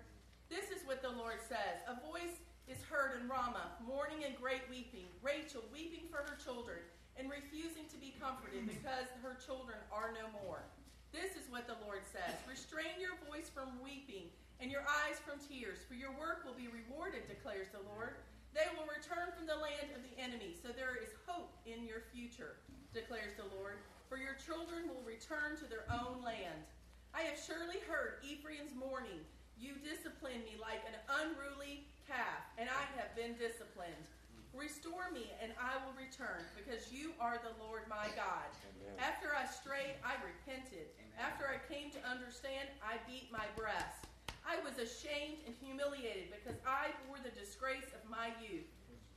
This 0.49 0.71
is 0.71 0.87
what 0.87 1.03
the 1.03 1.13
Lord 1.13 1.43
says 1.45 1.83
A 1.91 1.99
voice 1.99 2.39
is 2.71 2.87
heard 2.87 3.19
in 3.19 3.27
Ramah, 3.27 3.75
mourning 3.83 4.23
and 4.23 4.39
great 4.39 4.63
weeping, 4.71 5.11
Rachel 5.27 5.67
weeping 5.75 6.07
for 6.07 6.23
her 6.23 6.39
children 6.39 6.79
and 7.19 7.27
refusing 7.27 7.91
to 7.91 7.99
be 7.99 8.15
comforted 8.23 8.63
because 8.71 9.11
her 9.27 9.35
children 9.43 9.83
are 9.91 10.15
no 10.15 10.31
more. 10.47 10.63
This 11.11 11.35
is 11.35 11.51
what 11.51 11.67
the 11.67 11.83
Lord 11.83 12.07
says 12.07 12.39
Restrain 12.47 12.95
your 13.03 13.19
voice 13.27 13.51
from 13.51 13.83
weeping 13.83 14.31
and 14.63 14.71
your 14.71 14.87
eyes 14.87 15.19
from 15.19 15.43
tears, 15.43 15.83
for 15.83 15.99
your 15.99 16.15
work 16.15 16.47
will 16.47 16.55
be 16.55 16.71
rewarded, 16.71 17.27
declares 17.27 17.67
the 17.75 17.83
Lord. 17.91 18.23
They 18.55 18.71
will 18.79 18.87
return 18.87 19.35
from 19.35 19.51
the 19.51 19.59
land 19.59 19.91
of 19.99 20.07
the 20.07 20.15
enemy, 20.21 20.55
so 20.55 20.71
there 20.71 20.95
is 20.95 21.11
hope 21.27 21.51
in 21.67 21.83
your 21.83 22.07
future, 22.15 22.63
declares 22.95 23.35
the 23.35 23.51
Lord. 23.59 23.83
For 24.07 24.19
your 24.19 24.39
children 24.39 24.87
will 24.87 25.03
return 25.03 25.59
to 25.59 25.67
their 25.67 25.87
own 25.91 26.23
land. 26.23 26.67
I 27.15 27.27
have 27.27 27.39
surely 27.41 27.83
heard 27.89 28.23
Ephraim's 28.23 28.75
mourning. 28.75 29.23
You 29.59 29.79
discipline 29.81 30.45
me 30.47 30.61
like 30.61 30.83
an 30.87 30.99
unruly 31.25 31.89
calf, 32.11 32.43
and 32.59 32.67
I 32.67 32.83
have 32.99 33.15
been 33.15 33.39
disciplined. 33.39 34.11
Restore 34.51 35.15
me, 35.15 35.31
and 35.39 35.55
I 35.55 35.79
will 35.87 35.95
return, 35.95 36.43
because 36.59 36.91
you 36.91 37.15
are 37.23 37.39
the 37.39 37.55
Lord 37.63 37.87
my 37.87 38.11
God. 38.19 38.51
Amen. 38.67 38.99
After 38.99 39.31
I 39.31 39.47
strayed, 39.47 39.95
I 40.03 40.19
repented. 40.19 40.91
Amen. 40.99 41.23
After 41.23 41.47
I 41.47 41.63
came 41.71 41.95
to 41.95 42.03
understand, 42.03 42.67
I 42.83 42.99
beat 43.07 43.31
my 43.31 43.47
breast. 43.55 44.11
I 44.43 44.59
was 44.67 44.83
ashamed 44.83 45.47
and 45.47 45.55
humiliated 45.63 46.35
because 46.35 46.59
I 46.67 46.91
bore 47.07 47.23
the 47.23 47.31
disgrace 47.31 47.87
of 47.95 48.03
my 48.11 48.35
youth. 48.43 48.67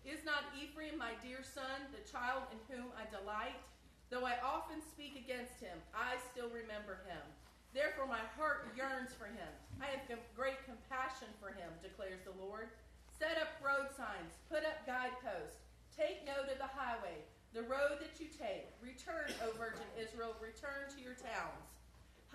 Is 0.06 0.21
not 0.21 0.53
Ephraim 0.53 0.99
my 0.99 1.17
dear 1.25 1.41
son, 1.41 1.89
the 1.89 2.06
child 2.06 2.45
in 2.53 2.62
whom 2.69 2.93
I 2.93 3.10
delight? 3.10 3.58
Though 4.13 4.29
I 4.29 4.38
often 4.45 4.86
speak 4.86 5.17
against 5.17 5.58
him, 5.58 5.82
I 5.97 6.21
still 6.29 6.53
remember 6.53 7.01
him. 7.10 7.23
Therefore, 7.73 8.06
my 8.06 8.21
heart 8.38 8.69
yearns 8.77 9.17
for 9.17 9.25
him. 9.25 9.49
I 9.82 9.89
have 9.89 10.06
great 10.38 10.62
compassion 10.69 11.32
for 11.41 11.49
him, 11.49 11.73
declares 11.82 12.21
the 12.21 12.38
Lord. 12.38 12.69
Set 13.23 13.39
up 13.39 13.55
road 13.63 13.88
signs, 13.95 14.36
put 14.51 14.67
up 14.67 14.83
guideposts, 14.83 15.63
take 15.95 16.27
note 16.27 16.51
of 16.51 16.59
the 16.59 16.67
highway, 16.67 17.23
the 17.55 17.63
road 17.63 18.03
that 18.03 18.19
you 18.19 18.27
take. 18.27 18.67
Return, 18.83 19.31
O 19.47 19.55
Virgin 19.55 19.88
Israel, 19.95 20.36
return 20.43 20.91
to 20.91 20.99
your 20.99 21.15
towns. 21.15 21.71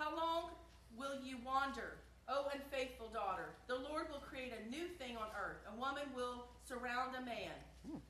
How 0.01 0.09
long 0.17 0.57
will 0.97 1.13
you 1.21 1.37
wander? 1.45 2.01
O 2.25 2.49
unfaithful 2.49 3.05
daughter, 3.13 3.53
the 3.69 3.77
Lord 3.77 4.09
will 4.09 4.25
create 4.25 4.49
a 4.49 4.65
new 4.65 4.89
thing 4.97 5.13
on 5.13 5.29
earth. 5.37 5.61
A 5.69 5.77
woman 5.77 6.09
will 6.17 6.49
surround 6.65 7.13
a 7.13 7.21
man. 7.21 7.53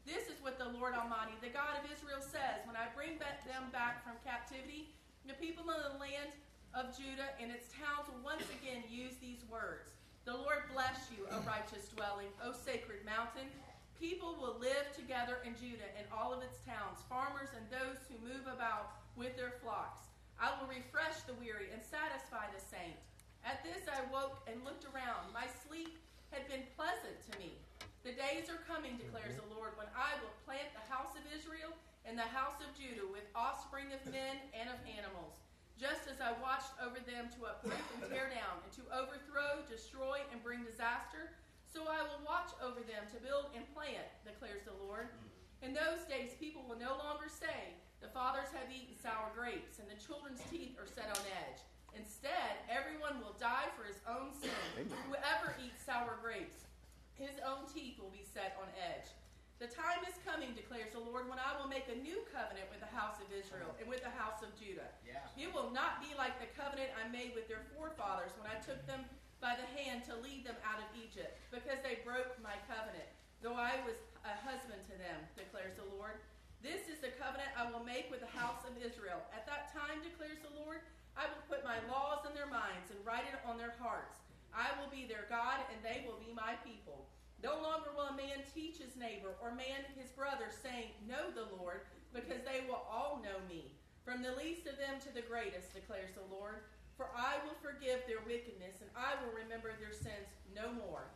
This 0.08 0.32
is 0.32 0.40
what 0.40 0.56
the 0.56 0.72
Lord 0.72 0.96
Almighty, 0.96 1.36
the 1.44 1.52
God 1.52 1.84
of 1.84 1.92
Israel, 1.92 2.24
says 2.24 2.64
When 2.64 2.80
I 2.80 2.88
bring 2.96 3.20
them 3.20 3.68
back 3.76 4.08
from 4.08 4.16
captivity, 4.24 4.96
the 5.28 5.36
people 5.36 5.68
of 5.68 5.84
the 5.84 6.00
land 6.00 6.32
of 6.72 6.96
Judah 6.96 7.36
and 7.44 7.52
its 7.52 7.76
towns 7.76 8.08
will 8.08 8.24
once 8.24 8.48
again 8.56 8.88
use 8.88 9.20
these 9.20 9.44
words 9.52 9.99
The 10.30 10.38
Lord 10.38 10.70
bless 10.70 11.10
you, 11.10 11.26
O 11.34 11.42
righteous 11.42 11.90
dwelling, 11.90 12.30
O 12.46 12.54
sacred 12.54 13.02
mountain. 13.02 13.50
People 13.98 14.38
will 14.38 14.62
live 14.62 14.86
together 14.94 15.42
in 15.42 15.58
Judah 15.58 15.90
and 15.98 16.06
all 16.14 16.30
of 16.30 16.46
its 16.46 16.62
towns, 16.62 17.02
farmers 17.10 17.50
and 17.58 17.66
those 17.74 17.98
who 18.06 18.22
move 18.22 18.46
about 18.46 18.94
with 19.18 19.34
their 19.34 19.58
flocks. 19.58 20.06
I 20.38 20.54
will 20.54 20.70
refresh 20.70 21.26
the 21.26 21.34
weary 21.42 21.74
and 21.74 21.82
satisfy 21.82 22.46
the 22.54 22.62
saint. 22.62 23.02
At 23.42 23.66
this 23.66 23.90
I 23.90 24.06
woke 24.14 24.46
and 24.46 24.62
looked 24.62 24.86
around. 24.94 25.34
My 25.34 25.50
sleep 25.66 25.98
had 26.30 26.46
been 26.46 26.70
pleasant 26.78 27.18
to 27.26 27.34
me. 27.42 27.58
The 28.06 28.14
days 28.14 28.54
are 28.54 28.62
coming, 28.70 29.02
declares 29.02 29.34
the 29.34 29.50
Lord, 29.50 29.74
when 29.82 29.90
I 29.98 30.14
will 30.22 30.38
plant 30.46 30.70
the 30.78 30.86
house 30.94 31.18
of 31.18 31.26
Israel 31.34 31.74
and 32.06 32.14
the 32.14 32.30
house 32.30 32.62
of 32.62 32.70
Judah 32.78 33.10
with 33.10 33.26
offspring 33.34 33.90
of 33.98 34.06
men 34.14 34.38
and 34.54 34.70
of 34.70 34.78
animals, 34.94 35.42
just 35.80 36.12
as 36.12 36.20
I 36.20 36.36
watched 36.44 36.76
over 36.84 37.00
them 37.00 37.32
to 37.40 37.48
uproot 37.48 37.80
and 37.96 38.04
tear 38.12 38.28
down, 38.28 38.60
and 38.60 38.72
to 38.76 38.84
overthrow, 38.92 39.64
destroy, 39.72 40.20
and 40.36 40.44
bring 40.44 40.68
disaster. 40.68 41.32
So 41.72 41.88
I 41.88 42.04
will 42.04 42.20
watch 42.28 42.52
over 42.60 42.84
them 42.84 43.08
to 43.16 43.18
build 43.24 43.56
and 43.56 43.64
plant, 43.72 44.04
declares 44.28 44.68
the 44.68 44.76
Lord. 44.84 45.08
Hmm. 45.08 45.72
In 45.72 45.72
those 45.72 46.04
days, 46.12 46.36
people 46.36 46.68
will 46.68 46.80
no 46.80 47.00
longer 47.00 47.32
say, 47.32 47.80
The 48.04 48.12
fathers 48.12 48.52
have 48.52 48.68
eaten 48.68 49.00
sour 49.00 49.32
grapes, 49.32 49.80
and 49.80 49.88
the 49.88 49.96
children's 49.96 50.44
teeth 50.52 50.76
are 50.76 50.88
set 50.88 51.08
on 51.16 51.24
edge. 51.48 51.64
Instead, 51.96 52.60
everyone 52.68 53.24
will 53.24 53.40
die 53.40 53.72
for 53.80 53.88
his 53.88 54.04
own 54.04 54.36
sin. 54.36 54.52
Whoever 55.08 55.56
eats 55.64 55.82
sour 55.88 56.20
grapes, 56.22 56.68
his 57.16 57.40
own 57.42 57.68
teeth 57.72 58.00
will 58.00 58.12
be 58.12 58.24
set 58.24 58.56
on 58.60 58.68
edge. 58.78 59.10
The 59.60 59.68
time 59.68 60.00
is 60.08 60.16
coming, 60.24 60.56
declares 60.56 60.96
the 60.96 61.04
Lord, 61.04 61.28
when 61.28 61.36
I 61.36 61.52
will 61.60 61.68
make 61.68 61.92
a 61.92 62.00
new 62.00 62.24
covenant 62.32 62.72
with 62.72 62.80
the 62.80 62.88
house 62.96 63.20
of 63.20 63.28
Israel 63.28 63.76
and 63.76 63.92
with 63.92 64.00
the 64.00 64.16
house 64.16 64.40
of 64.40 64.56
Judah. 64.56 64.88
Yeah. 65.04 65.20
It 65.36 65.52
will 65.52 65.68
not 65.76 66.00
be 66.00 66.16
like 66.16 66.40
the 66.40 66.48
covenant 66.56 66.96
I 66.96 67.12
made 67.12 67.36
with 67.36 67.52
their 67.52 67.68
forefathers 67.76 68.32
when 68.40 68.48
I 68.48 68.56
took 68.64 68.80
them 68.88 69.04
by 69.44 69.60
the 69.60 69.68
hand 69.76 70.08
to 70.08 70.16
lead 70.24 70.48
them 70.48 70.56
out 70.64 70.80
of 70.80 70.88
Egypt, 70.96 71.36
because 71.52 71.80
they 71.84 72.00
broke 72.08 72.40
my 72.40 72.56
covenant, 72.72 73.08
though 73.44 73.56
I 73.56 73.84
was 73.84 74.00
a 74.24 74.36
husband 74.48 74.80
to 74.92 74.96
them, 74.96 75.28
declares 75.36 75.76
the 75.76 75.92
Lord. 75.92 76.24
This 76.64 76.92
is 76.92 77.00
the 77.04 77.16
covenant 77.16 77.52
I 77.56 77.68
will 77.72 77.84
make 77.84 78.12
with 78.12 78.20
the 78.20 78.32
house 78.36 78.64
of 78.68 78.76
Israel. 78.80 79.24
At 79.36 79.48
that 79.48 79.72
time, 79.76 80.04
declares 80.04 80.40
the 80.44 80.56
Lord, 80.60 80.84
I 81.20 81.28
will 81.28 81.44
put 81.52 81.68
my 81.68 81.80
laws 81.88 82.24
in 82.28 82.36
their 82.36 82.52
minds 82.52 82.92
and 82.92 83.00
write 83.04 83.28
it 83.28 83.40
on 83.44 83.60
their 83.60 83.76
hearts. 83.80 84.24
I 84.56 84.72
will 84.80 84.92
be 84.92 85.08
their 85.08 85.28
God, 85.28 85.64
and 85.68 85.80
they 85.84 86.04
will 86.08 86.20
be 86.20 86.32
my 86.32 86.56
people. 86.64 87.08
No 87.40 87.56
longer 87.64 87.96
will 87.96 88.12
a 88.12 88.20
man 88.20 88.44
teach 88.52 88.84
his 88.84 89.00
neighbor 89.00 89.40
or 89.40 89.56
man 89.56 89.88
his 89.96 90.12
brother, 90.12 90.52
saying, 90.52 90.92
Know 91.08 91.32
the 91.32 91.48
Lord, 91.56 91.88
because 92.12 92.44
they 92.44 92.68
will 92.68 92.84
all 92.92 93.24
know 93.24 93.40
me, 93.48 93.72
from 94.04 94.20
the 94.20 94.36
least 94.36 94.68
of 94.68 94.76
them 94.76 95.00
to 95.08 95.12
the 95.16 95.24
greatest, 95.24 95.72
declares 95.72 96.12
the 96.20 96.28
Lord. 96.28 96.68
For 97.00 97.08
I 97.16 97.40
will 97.48 97.56
forgive 97.64 98.04
their 98.04 98.20
wickedness, 98.28 98.84
and 98.84 98.92
I 98.92 99.16
will 99.24 99.32
remember 99.32 99.72
their 99.80 99.96
sins 99.96 100.28
no 100.52 100.68
more. 100.84 101.08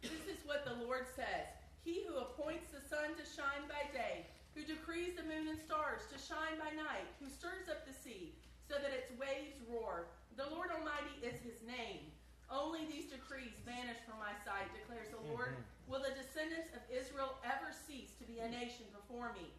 This 0.00 0.24
is 0.32 0.40
what 0.48 0.64
the 0.64 0.80
Lord 0.80 1.04
says 1.12 1.52
He 1.84 2.08
who 2.08 2.24
appoints 2.24 2.72
the 2.72 2.80
sun 2.80 3.12
to 3.20 3.24
shine 3.28 3.68
by 3.68 3.84
day, 3.92 4.24
who 4.56 4.64
decrees 4.64 5.12
the 5.12 5.28
moon 5.28 5.52
and 5.52 5.60
stars 5.60 6.08
to 6.08 6.16
shine 6.16 6.56
by 6.56 6.72
night, 6.72 7.04
who 7.20 7.28
stirs 7.28 7.68
up 7.68 7.84
the 7.84 7.92
sea 7.92 8.32
so 8.64 8.80
that 8.80 8.96
its 8.96 9.12
waves 9.20 9.60
roar. 9.68 10.08
The 10.40 10.48
Lord 10.48 10.72
Almighty 10.72 11.20
is 11.20 11.36
his 11.44 11.60
name. 11.68 12.15
Only 12.46 12.86
these 12.86 13.10
decrees 13.10 13.54
vanish 13.66 13.98
from 14.06 14.22
my 14.22 14.34
sight, 14.46 14.70
declares 14.70 15.10
the 15.10 15.22
Lord. 15.34 15.58
Mm-hmm. 15.58 15.90
Will 15.90 16.02
the 16.02 16.14
descendants 16.14 16.70
of 16.74 16.82
Israel 16.90 17.38
ever 17.42 17.74
cease 17.74 18.14
to 18.18 18.24
be 18.26 18.38
a 18.42 18.48
nation 18.48 18.86
before 18.94 19.34
me? 19.34 19.50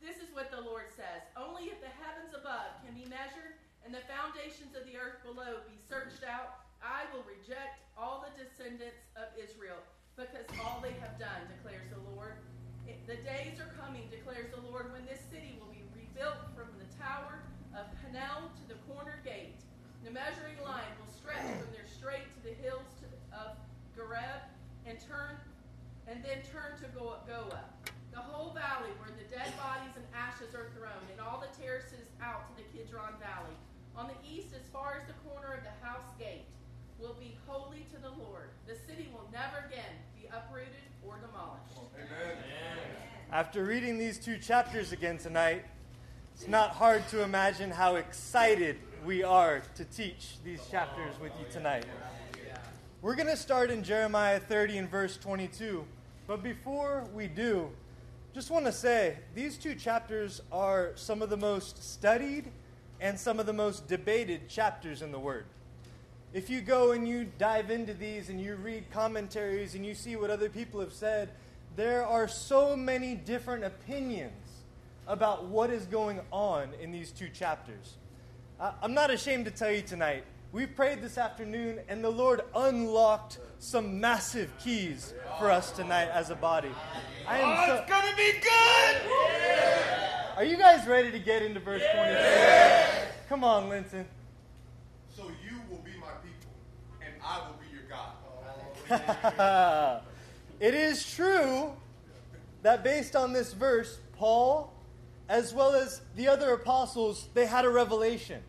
This 0.00 0.20
is 0.20 0.28
what 0.36 0.52
the 0.52 0.60
Lord 0.60 0.92
says 0.92 1.24
Only 1.32 1.72
if 1.72 1.80
the 1.80 1.92
heavens 1.96 2.36
above 2.36 2.76
can 2.84 2.92
be 2.92 3.08
measured 3.08 3.56
and 3.86 3.94
the 3.94 4.04
foundations 4.10 4.74
of 4.74 4.82
the 4.82 4.98
earth 4.98 5.22
below 5.22 5.62
be 5.64 5.78
searched 5.78 6.26
out, 6.26 6.66
I 6.82 7.06
will 7.14 7.22
reject 7.22 7.78
all 7.94 8.26
the 8.26 8.34
descendants 8.34 8.98
of 9.14 9.30
Israel, 9.38 9.78
because 10.18 10.42
all 10.58 10.82
they 10.82 10.98
have 10.98 11.14
done, 11.22 11.46
declares 11.54 11.86
the 11.94 12.02
Lord. 12.12 12.42
the 13.06 13.18
days 13.22 13.62
are 13.62 13.70
coming, 13.78 14.10
declares 14.10 14.50
the 14.50 14.62
Lord, 14.66 14.90
when 14.90 15.06
this 15.06 15.22
city 15.30 15.54
will 15.62 15.70
be 15.70 15.86
rebuilt 15.94 16.50
from 16.58 16.66
the 16.82 16.90
tower 16.98 17.46
of 17.78 17.86
Hanel 18.02 18.50
to 18.58 18.64
the 18.66 18.78
corner 18.90 19.22
gate. 19.22 19.62
The 20.02 20.10
measuring 20.10 20.58
line 20.66 20.90
will 20.98 21.10
stretch 21.14 21.46
from 21.62 21.70
there 21.70 21.86
straight 21.86 22.26
to 22.34 22.40
the 22.42 22.54
hills 22.58 22.90
to 23.02 23.06
the, 23.06 23.18
of 23.34 23.54
Gareb 23.94 24.42
and 24.82 24.98
turn 25.16 25.36
and 26.08 26.22
then 26.22 26.38
turn 26.52 26.76
to 26.80 26.86
Goah. 26.92 27.64
The 28.12 28.20
whole 28.20 28.52
valley 28.52 28.92
where 29.00 29.12
the 29.16 29.28
dead 29.32 29.52
bodies 29.56 29.92
and 29.96 30.04
ashes 30.14 30.54
are 30.54 30.68
thrown, 30.76 31.04
and 31.12 31.20
all 31.20 31.40
the 31.40 31.52
terraces 31.60 32.08
out 32.22 32.48
to 32.48 32.52
the 32.56 32.66
Kidron 32.72 33.12
Valley. 33.20 33.56
On 33.96 34.08
the 34.08 34.18
east, 34.24 34.48
as 34.54 34.66
far 34.72 34.96
as 35.00 35.06
the 35.06 35.16
corner 35.28 35.52
of 35.52 35.64
the 35.64 35.76
house 35.84 36.08
gate, 36.18 36.48
will 36.98 37.16
be 37.20 37.36
holy 37.46 37.86
to 37.92 38.00
the 38.00 38.08
Lord. 38.08 38.48
The 38.66 38.74
city 38.74 39.08
will 39.12 39.28
never 39.32 39.66
again 39.68 39.92
be 40.18 40.28
uprooted 40.28 40.72
or 41.06 41.18
demolished. 41.18 41.76
Amen. 41.94 42.36
After 43.30 43.64
reading 43.64 43.98
these 43.98 44.18
two 44.18 44.38
chapters 44.38 44.92
again 44.92 45.18
tonight, 45.18 45.64
it's 46.34 46.48
not 46.48 46.70
hard 46.70 47.06
to 47.08 47.22
imagine 47.22 47.70
how 47.70 47.96
excited 47.96 48.78
we 49.04 49.22
are 49.22 49.62
to 49.74 49.84
teach 49.84 50.36
these 50.44 50.60
chapters 50.70 51.18
with 51.20 51.32
you 51.38 51.46
tonight. 51.52 51.84
We're 53.06 53.14
going 53.14 53.28
to 53.28 53.36
start 53.36 53.70
in 53.70 53.84
Jeremiah 53.84 54.40
30 54.40 54.78
and 54.78 54.90
verse 54.90 55.16
22. 55.16 55.86
But 56.26 56.42
before 56.42 57.04
we 57.14 57.28
do, 57.28 57.70
just 58.34 58.50
want 58.50 58.66
to 58.66 58.72
say 58.72 59.18
these 59.32 59.56
two 59.56 59.76
chapters 59.76 60.40
are 60.50 60.90
some 60.96 61.22
of 61.22 61.30
the 61.30 61.36
most 61.36 61.84
studied 61.84 62.50
and 63.00 63.16
some 63.16 63.38
of 63.38 63.46
the 63.46 63.52
most 63.52 63.86
debated 63.86 64.48
chapters 64.48 65.02
in 65.02 65.12
the 65.12 65.20
Word. 65.20 65.44
If 66.32 66.50
you 66.50 66.60
go 66.60 66.90
and 66.90 67.06
you 67.06 67.28
dive 67.38 67.70
into 67.70 67.94
these 67.94 68.28
and 68.28 68.40
you 68.40 68.56
read 68.56 68.90
commentaries 68.90 69.76
and 69.76 69.86
you 69.86 69.94
see 69.94 70.16
what 70.16 70.30
other 70.30 70.48
people 70.48 70.80
have 70.80 70.92
said, 70.92 71.28
there 71.76 72.04
are 72.04 72.26
so 72.26 72.76
many 72.76 73.14
different 73.14 73.62
opinions 73.62 74.64
about 75.06 75.44
what 75.44 75.70
is 75.70 75.86
going 75.86 76.18
on 76.32 76.70
in 76.82 76.90
these 76.90 77.12
two 77.12 77.28
chapters. 77.28 77.98
I'm 78.58 78.94
not 78.94 79.12
ashamed 79.12 79.44
to 79.44 79.52
tell 79.52 79.70
you 79.70 79.82
tonight, 79.82 80.24
we 80.56 80.64
prayed 80.64 81.02
this 81.02 81.18
afternoon, 81.18 81.80
and 81.86 82.02
the 82.02 82.08
Lord 82.08 82.40
unlocked 82.54 83.40
some 83.58 84.00
massive 84.00 84.50
keys 84.58 85.12
for 85.38 85.50
us 85.50 85.70
tonight 85.70 86.08
as 86.08 86.30
a 86.30 86.34
body. 86.34 86.70
I 87.28 87.40
am 87.40 87.44
oh, 87.46 87.74
it's 87.74 87.90
going 87.90 88.10
to 88.10 88.16
be 88.16 88.32
good! 88.40 88.96
Are 90.34 90.44
you 90.44 90.56
guys 90.56 90.86
ready 90.88 91.10
to 91.10 91.18
get 91.18 91.42
into 91.42 91.60
verse 91.60 91.82
22? 91.94 92.10
Yeah. 92.10 93.04
Come 93.28 93.44
on, 93.44 93.68
Linton. 93.68 94.06
So 95.14 95.24
you 95.24 95.60
will 95.68 95.82
be 95.84 95.90
my 96.00 96.12
people, 96.24 96.50
and 97.04 97.12
I 97.22 97.46
will 97.46 97.58
be 97.58 97.66
your 97.70 97.84
God. 98.88 100.00
it 100.60 100.72
is 100.72 101.12
true 101.14 101.70
that 102.62 102.82
based 102.82 103.14
on 103.14 103.34
this 103.34 103.52
verse, 103.52 103.98
Paul 104.16 104.72
as 105.28 105.52
well 105.52 105.74
as 105.74 106.00
the 106.14 106.28
other 106.28 106.54
apostles, 106.54 107.28
they 107.34 107.44
had 107.44 107.66
a 107.66 107.68
revelation 107.68 108.40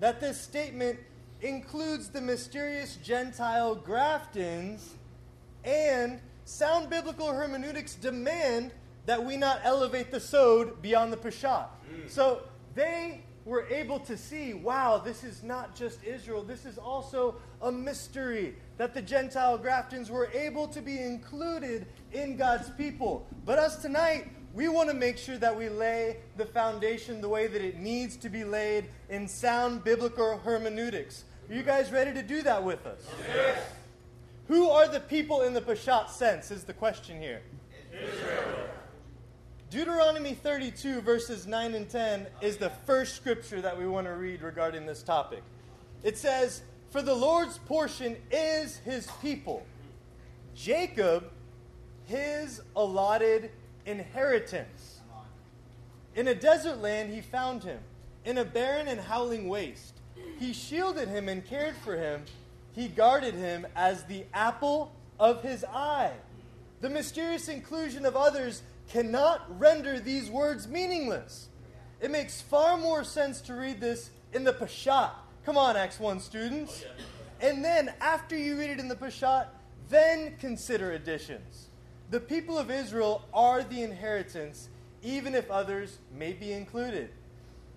that 0.00 0.20
this 0.20 0.38
statement 0.40 0.98
includes 1.42 2.08
the 2.08 2.20
mysterious 2.20 2.96
Gentile 2.96 3.74
Graftins 3.74 4.94
and 5.64 6.20
sound 6.44 6.90
biblical 6.90 7.32
hermeneutics 7.32 7.94
demand 7.94 8.72
that 9.06 9.24
we 9.24 9.36
not 9.36 9.60
elevate 9.64 10.10
the 10.10 10.20
sod 10.20 10.82
beyond 10.82 11.12
the 11.12 11.16
peshat. 11.16 11.66
Mm. 11.92 12.08
So 12.08 12.42
they 12.74 13.22
were 13.44 13.66
able 13.68 13.98
to 13.98 14.16
see 14.16 14.54
wow, 14.54 14.98
this 14.98 15.24
is 15.24 15.42
not 15.42 15.74
just 15.74 16.04
Israel, 16.04 16.42
this 16.42 16.66
is 16.66 16.78
also 16.78 17.36
a 17.62 17.72
mystery 17.72 18.54
that 18.76 18.94
the 18.94 19.02
Gentile 19.02 19.58
Graftons 19.58 20.10
were 20.10 20.30
able 20.32 20.68
to 20.68 20.80
be 20.80 21.00
included 21.00 21.86
in 22.12 22.36
God's 22.36 22.70
people. 22.70 23.26
But 23.44 23.58
us 23.58 23.76
tonight, 23.82 24.28
we 24.52 24.68
want 24.68 24.88
to 24.88 24.94
make 24.94 25.16
sure 25.16 25.38
that 25.38 25.56
we 25.56 25.68
lay 25.68 26.18
the 26.36 26.46
foundation 26.46 27.20
the 27.20 27.28
way 27.28 27.46
that 27.46 27.62
it 27.62 27.78
needs 27.78 28.16
to 28.18 28.28
be 28.28 28.44
laid 28.44 28.86
in 29.08 29.28
sound 29.28 29.84
biblical 29.84 30.38
hermeneutics. 30.38 31.24
Are 31.50 31.54
you 31.54 31.64
guys 31.64 31.90
ready 31.90 32.12
to 32.12 32.22
do 32.22 32.42
that 32.42 32.62
with 32.62 32.86
us? 32.86 33.04
Yes. 33.26 33.60
Who 34.46 34.70
are 34.70 34.86
the 34.86 35.00
people 35.00 35.42
in 35.42 35.52
the 35.52 35.60
Peshat 35.60 36.08
sense, 36.08 36.52
is 36.52 36.62
the 36.62 36.72
question 36.72 37.20
here. 37.20 37.42
Israel. 37.92 38.68
Deuteronomy 39.68 40.34
32, 40.34 41.00
verses 41.00 41.48
9 41.48 41.74
and 41.74 41.90
10, 41.90 42.28
is 42.40 42.56
the 42.56 42.70
first 42.86 43.16
scripture 43.16 43.60
that 43.60 43.76
we 43.76 43.88
want 43.88 44.06
to 44.06 44.12
read 44.12 44.42
regarding 44.42 44.86
this 44.86 45.02
topic. 45.02 45.42
It 46.04 46.16
says, 46.16 46.62
For 46.90 47.02
the 47.02 47.14
Lord's 47.14 47.58
portion 47.58 48.16
is 48.30 48.76
his 48.78 49.08
people, 49.20 49.66
Jacob, 50.54 51.32
his 52.06 52.62
allotted 52.76 53.50
inheritance. 53.86 55.00
In 56.14 56.28
a 56.28 56.34
desert 56.34 56.80
land, 56.80 57.12
he 57.12 57.20
found 57.20 57.64
him, 57.64 57.80
in 58.24 58.38
a 58.38 58.44
barren 58.44 58.86
and 58.86 59.00
howling 59.00 59.48
waste. 59.48 59.99
He 60.40 60.54
shielded 60.54 61.08
him 61.08 61.28
and 61.28 61.46
cared 61.46 61.76
for 61.76 61.94
him. 61.94 62.24
He 62.72 62.88
guarded 62.88 63.34
him 63.34 63.66
as 63.76 64.04
the 64.04 64.24
apple 64.32 64.90
of 65.18 65.42
his 65.42 65.64
eye. 65.64 66.14
The 66.80 66.88
mysterious 66.88 67.48
inclusion 67.48 68.06
of 68.06 68.16
others 68.16 68.62
cannot 68.88 69.60
render 69.60 70.00
these 70.00 70.30
words 70.30 70.66
meaningless. 70.66 71.48
It 72.00 72.10
makes 72.10 72.40
far 72.40 72.78
more 72.78 73.04
sense 73.04 73.42
to 73.42 73.54
read 73.54 73.80
this 73.80 74.10
in 74.32 74.44
the 74.44 74.54
Peshat. 74.54 75.10
Come 75.44 75.58
on, 75.58 75.76
Acts 75.76 76.00
1 76.00 76.20
students. 76.20 76.84
Oh, 76.86 77.46
and 77.46 77.62
then, 77.62 77.92
after 78.00 78.36
you 78.36 78.58
read 78.58 78.70
it 78.70 78.80
in 78.80 78.88
the 78.88 78.96
Peshat, 78.96 79.46
then 79.90 80.36
consider 80.38 80.92
additions. 80.92 81.68
The 82.10 82.20
people 82.20 82.56
of 82.56 82.70
Israel 82.70 83.26
are 83.34 83.62
the 83.62 83.82
inheritance, 83.82 84.70
even 85.02 85.34
if 85.34 85.50
others 85.50 85.98
may 86.16 86.32
be 86.32 86.52
included. 86.52 87.10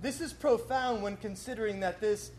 This 0.02 0.22
is 0.22 0.32
profound 0.32 1.04
when 1.04 1.18
considering 1.18 1.82
that 1.82 2.00
this 2.00 2.32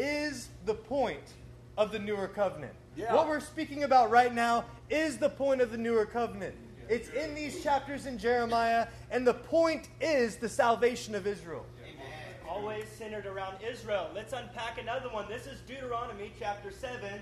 is 0.00 0.48
the 0.64 0.74
point 0.74 1.34
of 1.76 1.92
the 1.92 1.98
newer 1.98 2.26
covenant. 2.26 2.72
Yeah. 2.96 3.14
What 3.14 3.28
we're 3.28 3.40
speaking 3.40 3.84
about 3.84 4.10
right 4.10 4.34
now 4.34 4.64
is 4.88 5.18
the 5.18 5.28
point 5.28 5.60
of 5.60 5.70
the 5.70 5.78
newer 5.78 6.06
covenant. 6.06 6.54
It's 6.88 7.10
in 7.10 7.34
these 7.34 7.62
chapters 7.62 8.06
in 8.06 8.18
Jeremiah, 8.18 8.88
and 9.10 9.26
the 9.26 9.34
point 9.34 9.88
is 10.00 10.36
the 10.36 10.48
salvation 10.48 11.14
of 11.14 11.26
Israel. 11.26 11.64
Amen. 11.84 12.06
Always 12.48 12.88
centered 12.88 13.26
around 13.26 13.56
Israel. 13.62 14.08
Let's 14.14 14.32
unpack 14.32 14.80
another 14.80 15.08
one. 15.08 15.28
This 15.28 15.46
is 15.46 15.60
Deuteronomy 15.68 16.32
chapter 16.38 16.72
7 16.72 17.20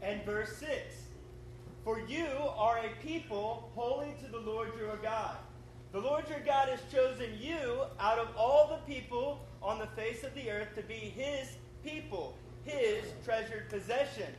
and 0.00 0.24
verse 0.24 0.56
6. 0.56 0.70
For 1.84 2.00
you 2.00 2.26
are 2.56 2.78
a 2.78 3.04
people 3.04 3.70
holy 3.74 4.14
to 4.24 4.30
the 4.30 4.38
Lord 4.38 4.70
your 4.78 4.96
God. 4.98 5.36
The 5.92 6.00
Lord 6.00 6.28
your 6.28 6.40
God 6.40 6.68
has 6.68 6.80
chosen 6.92 7.30
you 7.40 7.82
out 7.98 8.18
of 8.18 8.28
all 8.36 8.68
the 8.68 8.92
people 8.92 9.44
on 9.60 9.78
the 9.80 9.88
face 9.88 10.22
of 10.22 10.32
the 10.34 10.50
earth 10.50 10.68
to 10.76 10.82
be 10.82 10.94
his 10.94 11.56
people, 11.84 12.36
his 12.64 13.04
treasured 13.24 13.68
possession. 13.68 14.32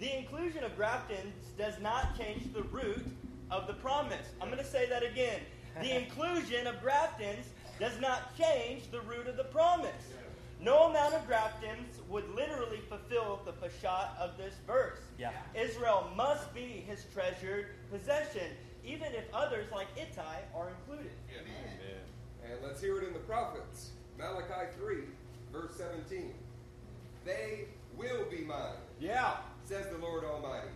The 0.00 0.16
inclusion 0.16 0.64
of 0.64 0.76
Graftons 0.78 1.32
does 1.56 1.74
not 1.80 2.16
change 2.16 2.52
the 2.52 2.62
root 2.62 3.04
of 3.50 3.66
the 3.66 3.74
promise. 3.74 4.26
I'm 4.40 4.48
going 4.48 4.62
to 4.62 4.70
say 4.70 4.88
that 4.88 5.02
again. 5.02 5.40
The 5.80 5.96
inclusion 6.02 6.66
of 6.66 6.76
Graftons 6.82 7.46
does 7.78 7.98
not 8.00 8.36
change 8.36 8.90
the 8.90 9.00
root 9.00 9.26
of 9.26 9.36
the 9.36 9.44
promise. 9.44 9.90
No 10.60 10.84
amount 10.90 11.14
of 11.14 11.28
Graftons 11.28 12.04
would 12.08 12.28
literally 12.34 12.80
fulfill 12.88 13.40
the 13.44 13.52
peshat 13.52 14.16
of 14.18 14.36
this 14.36 14.54
verse. 14.66 14.98
Yeah. 15.16 15.30
Israel 15.54 16.10
must 16.16 16.52
be 16.52 16.84
his 16.86 17.04
treasured 17.14 17.66
possession, 17.92 18.50
even 18.84 19.12
if 19.14 19.24
others 19.32 19.70
like 19.72 19.86
Ittai 19.96 20.40
are 20.56 20.70
included. 20.70 21.12
Amen. 21.32 21.68
And 22.50 22.58
let's 22.62 22.80
hear 22.80 22.98
it 22.98 23.06
in 23.06 23.12
the 23.12 23.20
prophets. 23.20 23.90
Malachi 24.18 24.72
3, 24.78 24.96
verse 25.52 25.76
17. 25.76 26.32
They 27.28 27.66
will 27.94 28.24
be 28.30 28.38
mine. 28.38 28.80
Yeah. 28.98 29.34
Says 29.64 29.86
the 29.92 29.98
Lord 29.98 30.24
Almighty. 30.24 30.68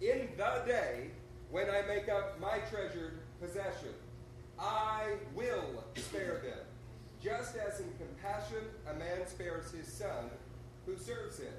In 0.00 0.30
the 0.38 0.62
day 0.66 1.10
when 1.50 1.66
I 1.68 1.82
make 1.86 2.08
up 2.08 2.40
my 2.40 2.58
treasured 2.70 3.18
possession. 3.38 3.92
I 4.58 5.16
will 5.34 5.84
spare 5.96 6.40
them, 6.42 6.64
just 7.22 7.56
as 7.56 7.80
in 7.80 7.86
compassion 7.98 8.64
a 8.90 8.94
man 8.94 9.26
spares 9.26 9.72
his 9.72 9.86
son 9.86 10.30
who 10.86 10.96
serves 10.96 11.38
him. 11.38 11.52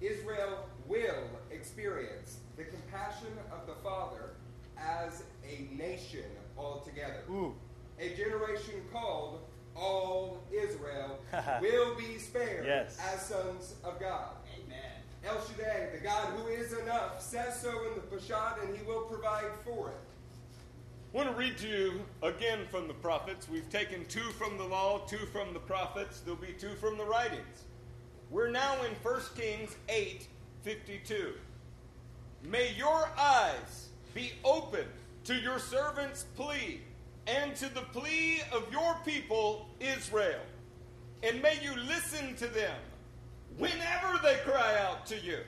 Israel 0.00 0.66
will 0.86 1.28
experience 1.50 2.38
the 2.56 2.64
compassion 2.64 3.32
of 3.52 3.66
the 3.66 3.74
Father 3.82 4.30
as 4.78 5.22
a 5.44 5.74
nation 5.74 6.24
altogether. 6.56 7.22
Ooh. 7.30 7.54
A 7.98 8.14
generation 8.14 8.82
called 8.92 9.40
all 9.78 10.42
Israel 10.52 11.18
will 11.60 11.94
be 11.94 12.18
spared 12.18 12.66
yes. 12.66 12.98
as 13.12 13.26
sons 13.26 13.74
of 13.84 13.98
God. 14.00 14.30
Amen. 14.54 14.78
El 15.24 15.40
Shaddai, 15.46 15.90
the 15.92 15.98
God 15.98 16.28
who 16.34 16.46
is 16.48 16.72
enough, 16.72 17.20
says 17.20 17.60
so 17.60 17.70
in 17.88 17.94
the 17.94 18.00
Peshat, 18.00 18.64
and 18.64 18.76
he 18.76 18.84
will 18.84 19.02
provide 19.02 19.50
for 19.64 19.88
it. 19.88 20.00
I 21.12 21.16
want 21.16 21.30
to 21.30 21.34
read 21.36 21.56
to 21.58 21.66
you 21.66 22.00
again 22.22 22.66
from 22.70 22.86
the 22.86 22.94
prophets. 22.94 23.48
We've 23.48 23.68
taken 23.70 24.04
two 24.06 24.30
from 24.32 24.58
the 24.58 24.64
law, 24.64 24.98
two 25.06 25.24
from 25.32 25.54
the 25.54 25.60
prophets. 25.60 26.20
There'll 26.20 26.40
be 26.40 26.52
two 26.52 26.74
from 26.74 26.98
the 26.98 27.04
writings. 27.04 27.64
We're 28.30 28.50
now 28.50 28.74
in 28.82 28.92
1 29.02 29.20
Kings 29.34 29.76
8 29.88 30.26
52. 30.62 31.32
May 32.44 32.74
your 32.74 33.10
eyes 33.18 33.88
be 34.12 34.32
open 34.44 34.84
to 35.24 35.34
your 35.34 35.58
servant's 35.58 36.24
plea 36.36 36.80
and 37.28 37.54
to 37.56 37.72
the 37.74 37.82
plea 37.92 38.40
of 38.52 38.66
your 38.72 38.96
people, 39.04 39.68
Israel. 39.80 40.40
And 41.22 41.42
may 41.42 41.58
you 41.62 41.76
listen 41.76 42.34
to 42.36 42.46
them 42.46 42.76
whenever 43.58 44.18
they 44.22 44.36
cry 44.44 44.78
out 44.80 45.04
to 45.06 45.18
you. 45.18 45.38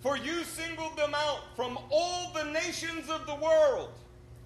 For 0.00 0.16
you 0.16 0.44
singled 0.44 0.96
them 0.96 1.14
out 1.14 1.56
from 1.56 1.78
all 1.90 2.32
the 2.32 2.44
nations 2.44 3.08
of 3.08 3.26
the 3.26 3.34
world 3.34 3.90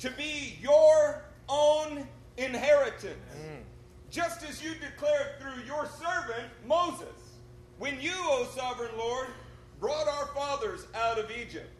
to 0.01 0.11
be 0.13 0.59
your 0.61 1.25
own 1.49 2.07
inheritance. 2.37 3.35
Mm. 3.37 3.63
Just 4.11 4.45
as 4.49 4.63
you 4.63 4.71
declared 4.75 5.41
through 5.41 5.65
your 5.67 5.87
servant 5.87 6.49
Moses, 6.67 7.09
when 7.79 8.01
you, 8.01 8.13
O 8.15 8.49
sovereign 8.55 8.97
Lord, 8.97 9.29
brought 9.81 10.07
our 10.09 10.27
fathers 10.27 10.87
out 10.95 11.19
of 11.19 11.31
Egypt. 11.31 11.71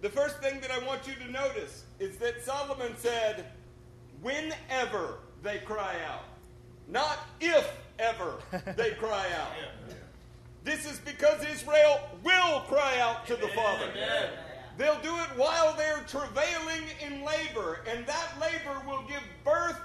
The 0.00 0.10
first 0.10 0.38
thing 0.38 0.60
that 0.60 0.70
I 0.70 0.84
want 0.84 1.06
you 1.06 1.14
to 1.14 1.30
notice 1.30 1.84
is 1.98 2.16
that 2.16 2.44
Solomon 2.44 2.92
said, 2.96 3.46
whenever 4.22 5.18
they 5.42 5.58
cry 5.58 5.96
out, 6.06 6.24
not 6.88 7.18
if 7.40 7.68
ever 7.98 8.34
they 8.76 8.90
cry 8.92 9.26
out. 9.38 9.52
This 10.64 10.90
is 10.90 10.98
because 11.00 11.44
Israel 11.44 12.00
will 12.22 12.60
cry 12.60 13.00
out 13.00 13.26
to 13.26 13.34
Amen. 13.34 13.48
the 13.48 13.54
Father. 13.54 13.90
Amen. 13.90 14.28
They'll 14.78 15.00
do 15.02 15.14
it 15.16 15.28
while 15.36 15.74
they're 15.76 16.04
travailing 16.06 16.84
in 17.04 17.24
labor, 17.24 17.80
and 17.88 18.06
that 18.06 18.32
labor 18.40 18.80
will 18.86 19.02
give 19.08 19.22
birth 19.44 19.78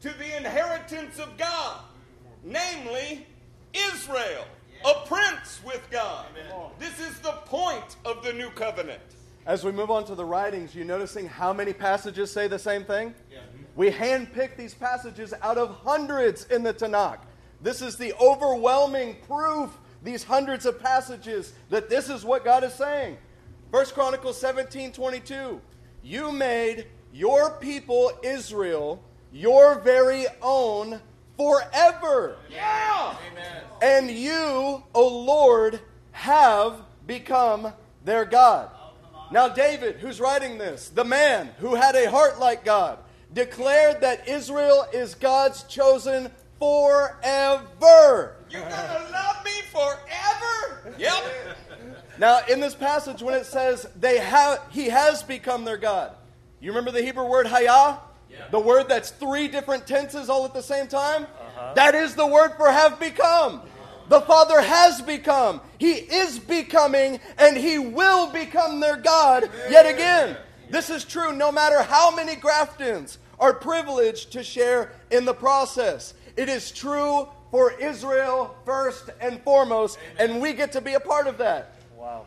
to 0.00 0.08
the 0.10 0.36
inheritance 0.36 1.18
of 1.18 1.36
God, 1.36 1.80
namely 2.42 3.26
Israel, 3.74 4.44
a 4.84 5.06
prince 5.06 5.60
with 5.64 5.86
God. 5.90 6.26
Amen. 6.32 6.70
This 6.78 6.98
is 7.00 7.18
the 7.20 7.32
point 7.44 7.96
of 8.04 8.24
the 8.24 8.32
new 8.32 8.50
covenant. 8.50 9.02
As 9.46 9.64
we 9.64 9.72
move 9.72 9.90
on 9.90 10.04
to 10.06 10.14
the 10.14 10.24
writings, 10.24 10.74
you 10.74 10.84
noticing 10.84 11.26
how 11.26 11.52
many 11.52 11.72
passages 11.72 12.30
say 12.30 12.46
the 12.48 12.58
same 12.58 12.84
thing? 12.84 13.14
Yeah. 13.30 13.40
We 13.76 13.90
handpick 13.90 14.56
these 14.56 14.74
passages 14.74 15.32
out 15.42 15.58
of 15.58 15.70
hundreds 15.84 16.44
in 16.46 16.62
the 16.62 16.74
Tanakh. 16.74 17.18
This 17.62 17.82
is 17.82 17.96
the 17.96 18.14
overwhelming 18.14 19.16
proof 19.26 19.70
these 20.02 20.24
hundreds 20.24 20.64
of 20.66 20.80
passages 20.80 21.52
that 21.68 21.90
this 21.90 22.08
is 22.08 22.24
what 22.24 22.44
God 22.44 22.64
is 22.64 22.72
saying. 22.72 23.18
First 23.70 23.94
Chronicles 23.94 24.40
17 24.40 24.92
22. 24.92 25.60
You 26.02 26.32
made 26.32 26.86
your 27.12 27.50
people 27.52 28.12
Israel 28.22 29.02
your 29.32 29.80
very 29.80 30.26
own 30.42 31.00
forever. 31.36 32.36
Yeah. 32.50 33.16
Amen. 33.30 33.62
And 33.82 34.10
you, 34.10 34.82
O 34.94 35.24
Lord, 35.24 35.80
have 36.12 36.82
become 37.06 37.72
their 38.04 38.24
God. 38.24 38.70
Oh, 38.74 39.26
now, 39.30 39.48
David, 39.48 39.96
who's 39.96 40.20
writing 40.20 40.58
this, 40.58 40.88
the 40.88 41.04
man 41.04 41.50
who 41.58 41.74
had 41.74 41.94
a 41.94 42.10
heart 42.10 42.40
like 42.40 42.64
God, 42.64 42.98
declared 43.32 44.00
that 44.00 44.28
Israel 44.28 44.86
is 44.92 45.14
God's 45.14 45.62
chosen 45.64 46.30
forever. 46.58 48.36
You're 48.50 48.60
going 48.60 48.72
to 48.72 49.08
love 49.12 49.44
me 49.44 49.62
forever? 49.70 50.94
Yep. 50.98 51.24
Now, 52.18 52.40
in 52.50 52.60
this 52.60 52.74
passage, 52.74 53.22
when 53.22 53.34
it 53.34 53.46
says 53.46 53.86
they 53.98 54.18
have, 54.18 54.60
he 54.70 54.86
has 54.90 55.22
become 55.22 55.64
their 55.64 55.78
God, 55.78 56.12
you 56.60 56.70
remember 56.70 56.90
the 56.90 57.02
Hebrew 57.02 57.26
word 57.26 57.46
hayah? 57.46 58.00
The 58.50 58.60
word 58.60 58.88
that's 58.88 59.10
three 59.10 59.48
different 59.48 59.86
tenses 59.86 60.28
all 60.28 60.44
at 60.44 60.54
the 60.54 60.62
same 60.62 60.86
time? 60.86 61.24
Uh-huh. 61.24 61.74
That 61.74 61.94
is 61.94 62.14
the 62.14 62.26
word 62.26 62.52
for 62.56 62.70
have 62.70 62.98
become. 62.98 63.62
The 64.08 64.20
Father 64.22 64.60
has 64.60 65.00
become, 65.00 65.60
He 65.78 65.92
is 65.92 66.38
becoming, 66.38 67.20
and 67.38 67.56
He 67.56 67.78
will 67.78 68.32
become 68.32 68.80
their 68.80 68.96
God 68.96 69.48
yet 69.68 69.86
again. 69.86 70.36
This 70.70 70.88
is 70.88 71.04
true 71.04 71.32
no 71.32 71.50
matter 71.50 71.82
how 71.82 72.14
many 72.14 72.36
Graftons 72.36 73.18
are 73.40 73.52
privileged 73.52 74.32
to 74.32 74.44
share 74.44 74.92
in 75.10 75.24
the 75.24 75.34
process. 75.34 76.14
It 76.36 76.48
is 76.48 76.70
true 76.70 77.28
for 77.50 77.72
Israel 77.72 78.54
first 78.64 79.10
and 79.20 79.42
foremost, 79.42 79.98
and 80.18 80.40
we 80.40 80.52
get 80.52 80.72
to 80.72 80.80
be 80.80 80.94
a 80.94 81.00
part 81.00 81.26
of 81.26 81.38
that. 81.38 81.74
Wow. 81.96 82.26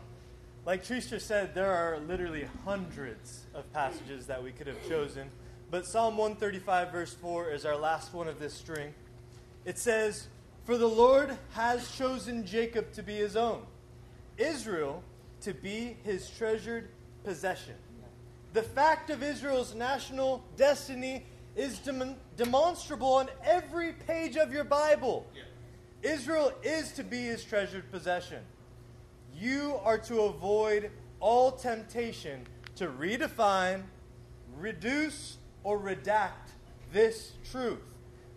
Like 0.66 0.84
Trisha 0.84 1.20
said, 1.20 1.54
there 1.54 1.72
are 1.72 1.98
literally 2.00 2.46
hundreds 2.64 3.44
of 3.54 3.70
passages 3.72 4.26
that 4.26 4.42
we 4.42 4.52
could 4.52 4.66
have 4.66 4.88
chosen, 4.88 5.30
but 5.70 5.86
Psalm 5.86 6.16
135, 6.16 6.92
verse 6.92 7.14
4, 7.14 7.50
is 7.50 7.64
our 7.64 7.76
last 7.76 8.12
one 8.12 8.28
of 8.28 8.38
this 8.38 8.52
string. 8.52 8.92
It 9.64 9.78
says, 9.78 10.28
For 10.64 10.76
the 10.76 10.88
Lord 10.88 11.36
has 11.52 11.90
chosen 11.96 12.44
Jacob 12.44 12.92
to 12.92 13.02
be 13.02 13.14
his 13.14 13.36
own, 13.36 13.62
Israel 14.36 15.02
to 15.42 15.54
be 15.54 15.96
his 16.04 16.28
treasured 16.28 16.88
possession. 17.24 17.74
The 18.54 18.62
fact 18.62 19.10
of 19.10 19.24
Israel's 19.24 19.74
national 19.74 20.44
destiny 20.56 21.26
is 21.56 21.80
dem- 21.80 22.14
demonstrable 22.36 23.14
on 23.14 23.28
every 23.42 23.92
page 23.92 24.36
of 24.36 24.52
your 24.52 24.62
Bible. 24.62 25.26
Israel 26.02 26.52
is 26.62 26.92
to 26.92 27.02
be 27.02 27.18
his 27.18 27.42
treasured 27.42 27.90
possession. 27.90 28.44
You 29.34 29.80
are 29.82 29.98
to 29.98 30.20
avoid 30.20 30.92
all 31.18 31.50
temptation 31.50 32.46
to 32.76 32.86
redefine, 32.86 33.82
reduce, 34.56 35.38
or 35.64 35.76
redact 35.76 36.52
this 36.92 37.32
truth. 37.50 37.80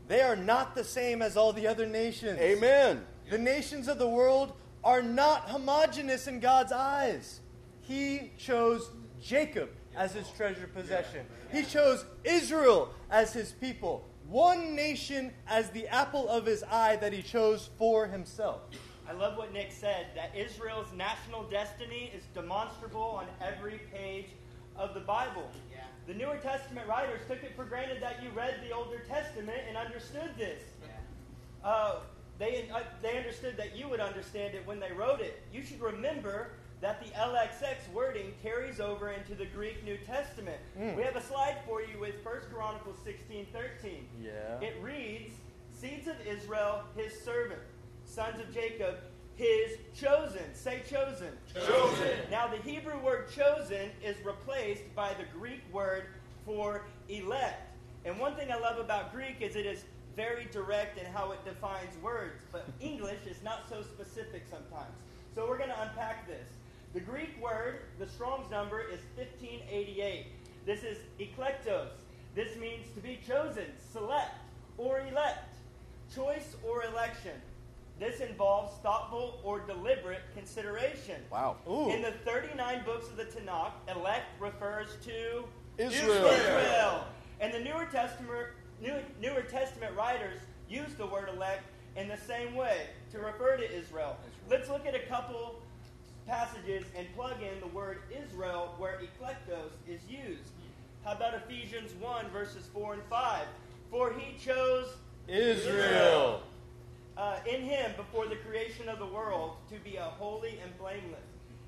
They 0.08 0.22
are 0.22 0.36
not 0.36 0.74
the 0.74 0.84
same 0.84 1.22
as 1.22 1.38
all 1.38 1.54
the 1.54 1.68
other 1.68 1.86
nations. 1.86 2.40
Amen. 2.40 3.06
The 3.30 3.38
nations 3.38 3.88
of 3.88 4.00
the 4.00 4.10
world 4.10 4.54
are 4.84 5.04
not 5.04 5.50
homogenous 5.50 6.26
in 6.26 6.40
God's 6.40 6.72
eyes. 6.72 7.42
He 7.82 8.32
chose 8.40 8.90
Jacob 9.22 9.70
as 9.98 10.14
his 10.14 10.30
treasured 10.30 10.74
possession. 10.74 11.26
He 11.52 11.64
chose 11.64 12.06
Israel 12.24 12.90
as 13.10 13.34
his 13.34 13.52
people. 13.52 14.08
One 14.30 14.76
nation 14.76 15.32
as 15.48 15.70
the 15.72 15.88
apple 15.88 16.30
of 16.30 16.46
his 16.46 16.64
eye 16.64 16.98
that 16.98 17.14
he 17.14 17.22
chose 17.22 17.70
for 17.78 18.08
himself. 18.08 18.62
I 19.10 19.14
love 19.14 19.38
what 19.38 19.54
Nick 19.54 19.72
said 19.72 20.08
that 20.16 20.36
Israel's 20.36 20.92
national 20.94 21.44
destiny 21.44 22.12
is 22.16 22.24
demonstrable 22.34 23.02
on 23.02 23.26
every 23.42 23.80
page 23.94 24.28
of 24.76 24.94
the 24.94 25.00
Bible. 25.00 25.50
Yeah. 25.72 25.80
The 26.06 26.14
Newer 26.14 26.38
Testament 26.38 26.88
writers 26.88 27.22
took 27.28 27.42
it 27.42 27.56
for 27.56 27.64
granted 27.64 28.02
that 28.02 28.22
you 28.22 28.30
read 28.32 28.56
the 28.68 28.76
Older 28.76 29.00
Testament 29.08 29.62
and 29.68 29.78
understood 29.78 30.32
this. 30.38 30.62
Yeah. 30.84 31.70
Uh, 31.70 31.96
they, 32.38 32.70
uh, 32.74 32.82
they 33.02 33.18
understood 33.18 33.56
that 33.58 33.76
you 33.76 33.88
would 33.88 34.02
understand 34.02 34.56
it 34.56 34.68
when 34.68 34.80
they 34.80 34.92
wrote 34.92 35.22
it. 35.22 35.42
You 35.54 35.64
should 35.64 35.82
remember 35.82 36.52
that 36.82 37.04
the 37.04 37.10
LXX 37.12 37.92
wording 37.94 38.34
carries 38.42 38.80
over 38.80 39.12
into 39.12 39.34
the 39.34 39.46
Greek 39.46 39.84
New 39.84 39.98
Testament. 39.98 40.58
Hmm. 40.78 40.96
We 40.96 41.04
have 41.04 41.16
a 41.16 41.24
slide 41.24 41.58
for 41.66 41.82
you 41.82 42.00
with 42.00 42.16
1 42.24 42.36
Chronicles 42.54 42.98
16 43.04 43.48
13. 43.52 44.08
Yeah. 44.22 44.32
It 44.62 44.76
reads, 44.82 45.34
Seeds 45.72 46.08
of 46.08 46.16
Israel, 46.26 46.84
his 46.96 47.20
servant, 47.22 47.62
sons 48.06 48.40
of 48.40 48.54
Jacob, 48.54 48.96
his 49.36 49.78
chosen. 49.96 50.54
Say 50.54 50.82
chosen. 50.90 51.32
Chosen. 51.54 52.18
Now, 52.32 52.48
the 52.48 52.58
Hebrew 52.58 53.00
word 53.00 53.30
chosen 53.32 53.92
is 54.04 54.16
replaced 54.26 54.84
by 54.96 55.14
the 55.14 55.26
Greek 55.38 55.62
word 55.72 56.06
for 56.46 56.86
elect. 57.10 57.62
And 58.06 58.20
one 58.20 58.36
thing 58.36 58.52
I 58.52 58.58
love 58.58 58.80
about 58.80 59.14
Greek 59.14 59.42
is 59.42 59.56
it 59.56 59.66
is 59.66 59.84
very 60.16 60.48
direct 60.52 60.98
in 60.98 61.06
how 61.06 61.32
it 61.32 61.46
defines 61.46 61.96
words, 62.02 62.44
but 62.52 62.68
English 62.80 63.20
is 63.30 63.44
not 63.44 63.70
so 63.70 63.84
specific 63.84 64.44
sometimes. 64.50 64.96
So 65.36 65.48
we're 65.48 65.60
going 65.60 65.70
to 65.70 65.82
unpack 65.82 66.28
this. 66.28 66.48
The 66.94 67.00
Greek 67.00 67.42
word, 67.42 67.80
the 68.00 68.08
Strong's 68.08 68.50
number, 68.50 68.82
is 68.82 69.00
1588. 69.16 70.26
This 70.66 70.84
is 70.84 70.98
eklektos. 71.20 71.90
This 72.36 72.56
means 72.58 72.86
to 72.96 73.02
be 73.02 73.20
chosen, 73.28 73.66
select, 73.92 74.36
or 74.78 75.00
elect, 75.00 75.56
choice 76.14 76.56
or 76.68 76.84
election. 76.84 77.34
This 78.00 78.20
involves 78.20 78.74
thoughtful 78.84 79.40
or 79.44 79.60
deliberate 79.60 80.22
consideration. 80.36 81.16
Wow. 81.32 81.58
Ooh. 81.68 81.90
In 81.90 82.04
the 82.04 82.12
39 82.12 82.84
books 82.86 83.10
of 83.10 83.18
the 83.18 83.26
Tanakh, 83.26 83.72
elect 83.96 84.26
refers 84.40 84.90
to 85.06 85.46
Israel. 85.78 86.26
Israel. 86.28 87.06
And 87.40 87.54
the 87.54 87.60
Newer 87.60 87.88
Testament, 87.92 88.48
New, 88.82 88.94
Newer 89.22 89.42
Testament 89.42 89.96
writers 89.96 90.40
use 90.70 90.94
the 90.98 91.08
word 91.08 91.30
elect 91.36 91.64
in 91.96 92.08
the 92.08 92.18
same 92.18 92.54
way 92.54 92.88
to 93.12 93.20
refer 93.20 93.58
to 93.58 93.76
Israel. 93.76 94.16
Let's 94.50 94.70
look 94.70 94.86
at 94.86 94.94
a 94.94 95.00
couple 95.00 95.60
passages 96.28 96.86
and 96.98 97.08
plug 97.16 97.36
in 97.42 97.60
the 97.62 97.68
word 97.76 98.00
Israel 98.12 98.76
where 98.78 99.00
eklektos 99.00 99.72
is 99.88 100.02
used. 100.10 100.52
How 101.04 101.14
about 101.14 101.34
Ephesians 101.36 101.94
1, 102.00 102.30
verses 102.30 102.68
4 102.74 102.96
and 102.96 103.04
5? 103.10 103.46
For 103.90 104.14
he 104.14 104.38
chose 104.38 104.88
Israel. 105.28 106.42
uh, 107.18 107.38
in 107.52 107.62
him 107.62 107.92
before 107.98 108.28
the 108.28 108.36
creation 108.38 108.88
of 108.90 109.00
the 109.00 109.06
world 109.06 109.56
to 109.72 109.80
be 109.80 109.96
a 109.96 110.04
holy 110.04 110.60
and 110.64 110.78
blameless 110.78 111.26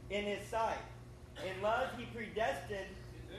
in 0.09 0.23
his 0.25 0.45
sight. 0.47 0.77
In 1.43 1.61
love, 1.63 1.87
he 1.97 2.05
predestined 2.05 2.85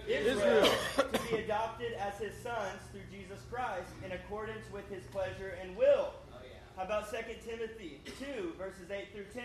Israel, 0.09 0.69
to 0.97 1.21
be 1.31 1.37
adopted 1.43 1.93
as 1.95 2.15
his 2.19 2.35
sons 2.43 2.81
through 2.91 3.03
Jesus 3.13 3.41
Christ 3.51 3.91
in 4.05 4.13
accordance 4.13 4.65
with 4.73 4.89
his 4.91 5.05
pleasure 5.13 5.57
and 5.63 5.77
will. 5.77 6.13
How 6.77 6.85
about 6.85 7.11
2 7.11 7.17
Timothy 7.47 8.01
2, 8.19 8.55
verses 8.57 8.91
8 8.91 9.09
through 9.13 9.27
10? 9.35 9.45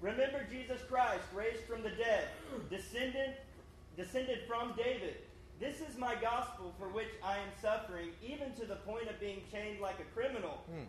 Remember 0.00 0.46
Jesus 0.50 0.80
Christ, 0.88 1.24
raised 1.34 1.62
from 1.64 1.82
the 1.82 1.90
dead, 1.90 2.28
descended, 2.70 3.34
descended 3.96 4.40
from 4.46 4.74
David. 4.76 5.16
This 5.58 5.80
is 5.80 5.96
my 5.96 6.14
gospel 6.16 6.74
for 6.78 6.88
which 6.88 7.08
I 7.24 7.38
am 7.38 7.48
suffering, 7.62 8.10
even 8.22 8.52
to 8.60 8.66
the 8.66 8.76
point 8.76 9.08
of 9.08 9.18
being 9.18 9.40
chained 9.50 9.80
like 9.80 9.98
a 10.00 10.18
criminal. 10.18 10.62
Hmm. 10.70 10.84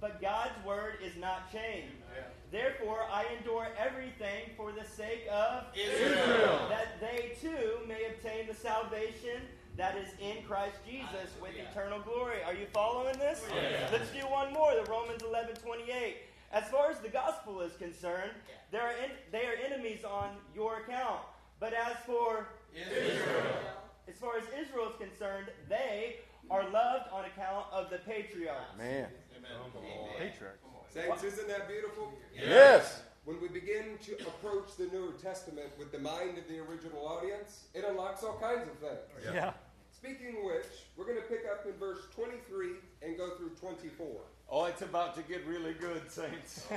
But 0.00 0.20
God's 0.20 0.58
word 0.66 0.94
is 1.04 1.16
not 1.16 1.52
chained. 1.52 1.92
Therefore, 2.50 3.06
I 3.10 3.24
endure 3.38 3.68
everything 3.78 4.50
for 4.56 4.72
the 4.72 4.84
sake 4.84 5.28
of 5.30 5.66
Israel, 5.76 6.66
that 6.68 7.00
they 7.00 7.36
too 7.40 7.78
may 7.86 8.06
obtain 8.06 8.48
the 8.48 8.54
salvation 8.54 9.40
that 9.76 9.96
is 9.96 10.08
in 10.20 10.42
Christ 10.42 10.74
Jesus 10.84 11.30
with 11.40 11.52
eternal 11.56 12.00
glory. 12.00 12.42
Are 12.44 12.52
you 12.52 12.66
following 12.74 13.16
this? 13.18 13.44
Let's 13.92 14.10
do 14.10 14.20
one 14.26 14.52
more. 14.52 14.74
The 14.74 14.90
Romans 14.90 15.22
11 15.22 15.54
28. 15.56 16.16
As 16.52 16.64
far 16.68 16.90
as 16.90 16.98
the 16.98 17.08
gospel 17.08 17.60
is 17.60 17.72
concerned, 17.76 18.32
they 18.70 18.78
are, 18.78 18.92
en- 19.02 19.16
they 19.30 19.46
are 19.46 19.54
enemies 19.64 20.04
on 20.04 20.36
your 20.54 20.80
account. 20.80 21.20
But 21.60 21.72
as 21.72 21.96
for 22.04 22.48
Israel, 22.74 23.54
as 24.08 24.16
far 24.16 24.36
as 24.36 24.44
Israel 24.60 24.90
is 24.90 24.96
concerned, 24.96 25.46
they 25.68 26.16
are 26.50 26.68
loved 26.68 27.08
on 27.12 27.24
account 27.24 27.66
of 27.72 27.88
the 27.88 27.98
patriarchs. 27.98 28.76
Man. 28.76 29.08
Patriarch. 30.18 30.58
Saints, 30.92 31.24
isn't 31.24 31.48
that 31.48 31.68
beautiful? 31.68 32.12
Yes. 32.34 33.02
When 33.24 33.40
we 33.40 33.48
begin 33.48 33.96
to 34.04 34.12
approach 34.26 34.76
the 34.76 34.86
New 34.86 35.14
Testament 35.22 35.68
with 35.78 35.92
the 35.92 35.98
mind 35.98 36.36
of 36.36 36.48
the 36.48 36.58
original 36.58 37.06
audience, 37.06 37.64
it 37.72 37.84
unlocks 37.88 38.24
all 38.24 38.36
kinds 38.38 38.68
of 38.68 38.76
things. 38.78 38.98
Yeah. 39.32 39.52
Speaking 39.90 40.36
of 40.38 40.44
which, 40.44 40.66
we're 40.96 41.06
going 41.06 41.16
to 41.18 41.28
pick 41.28 41.44
up 41.50 41.64
in 41.64 41.72
verse 41.78 42.00
23 42.14 42.70
and 43.02 43.16
go 43.16 43.36
through 43.36 43.50
24. 43.60 44.08
Oh, 44.50 44.66
it's 44.66 44.82
about 44.82 45.14
to 45.16 45.22
get 45.22 45.46
really 45.46 45.72
good, 45.74 46.10
saints. 46.10 46.66
Oh, 46.70 46.76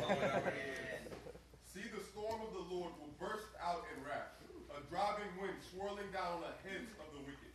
See, 1.75 1.83
the 1.91 2.03
storm 2.07 2.39
of 2.39 2.55
the 2.55 2.63
Lord 2.71 2.95
will 3.03 3.11
burst 3.19 3.51
out 3.59 3.83
in 3.91 3.99
wrath, 4.07 4.31
a 4.71 4.79
driving 4.87 5.27
wind 5.35 5.59
swirling 5.75 6.07
down 6.15 6.39
on 6.39 6.41
the 6.47 6.55
heads 6.63 6.87
of 7.03 7.11
the 7.11 7.19
wicked. 7.19 7.51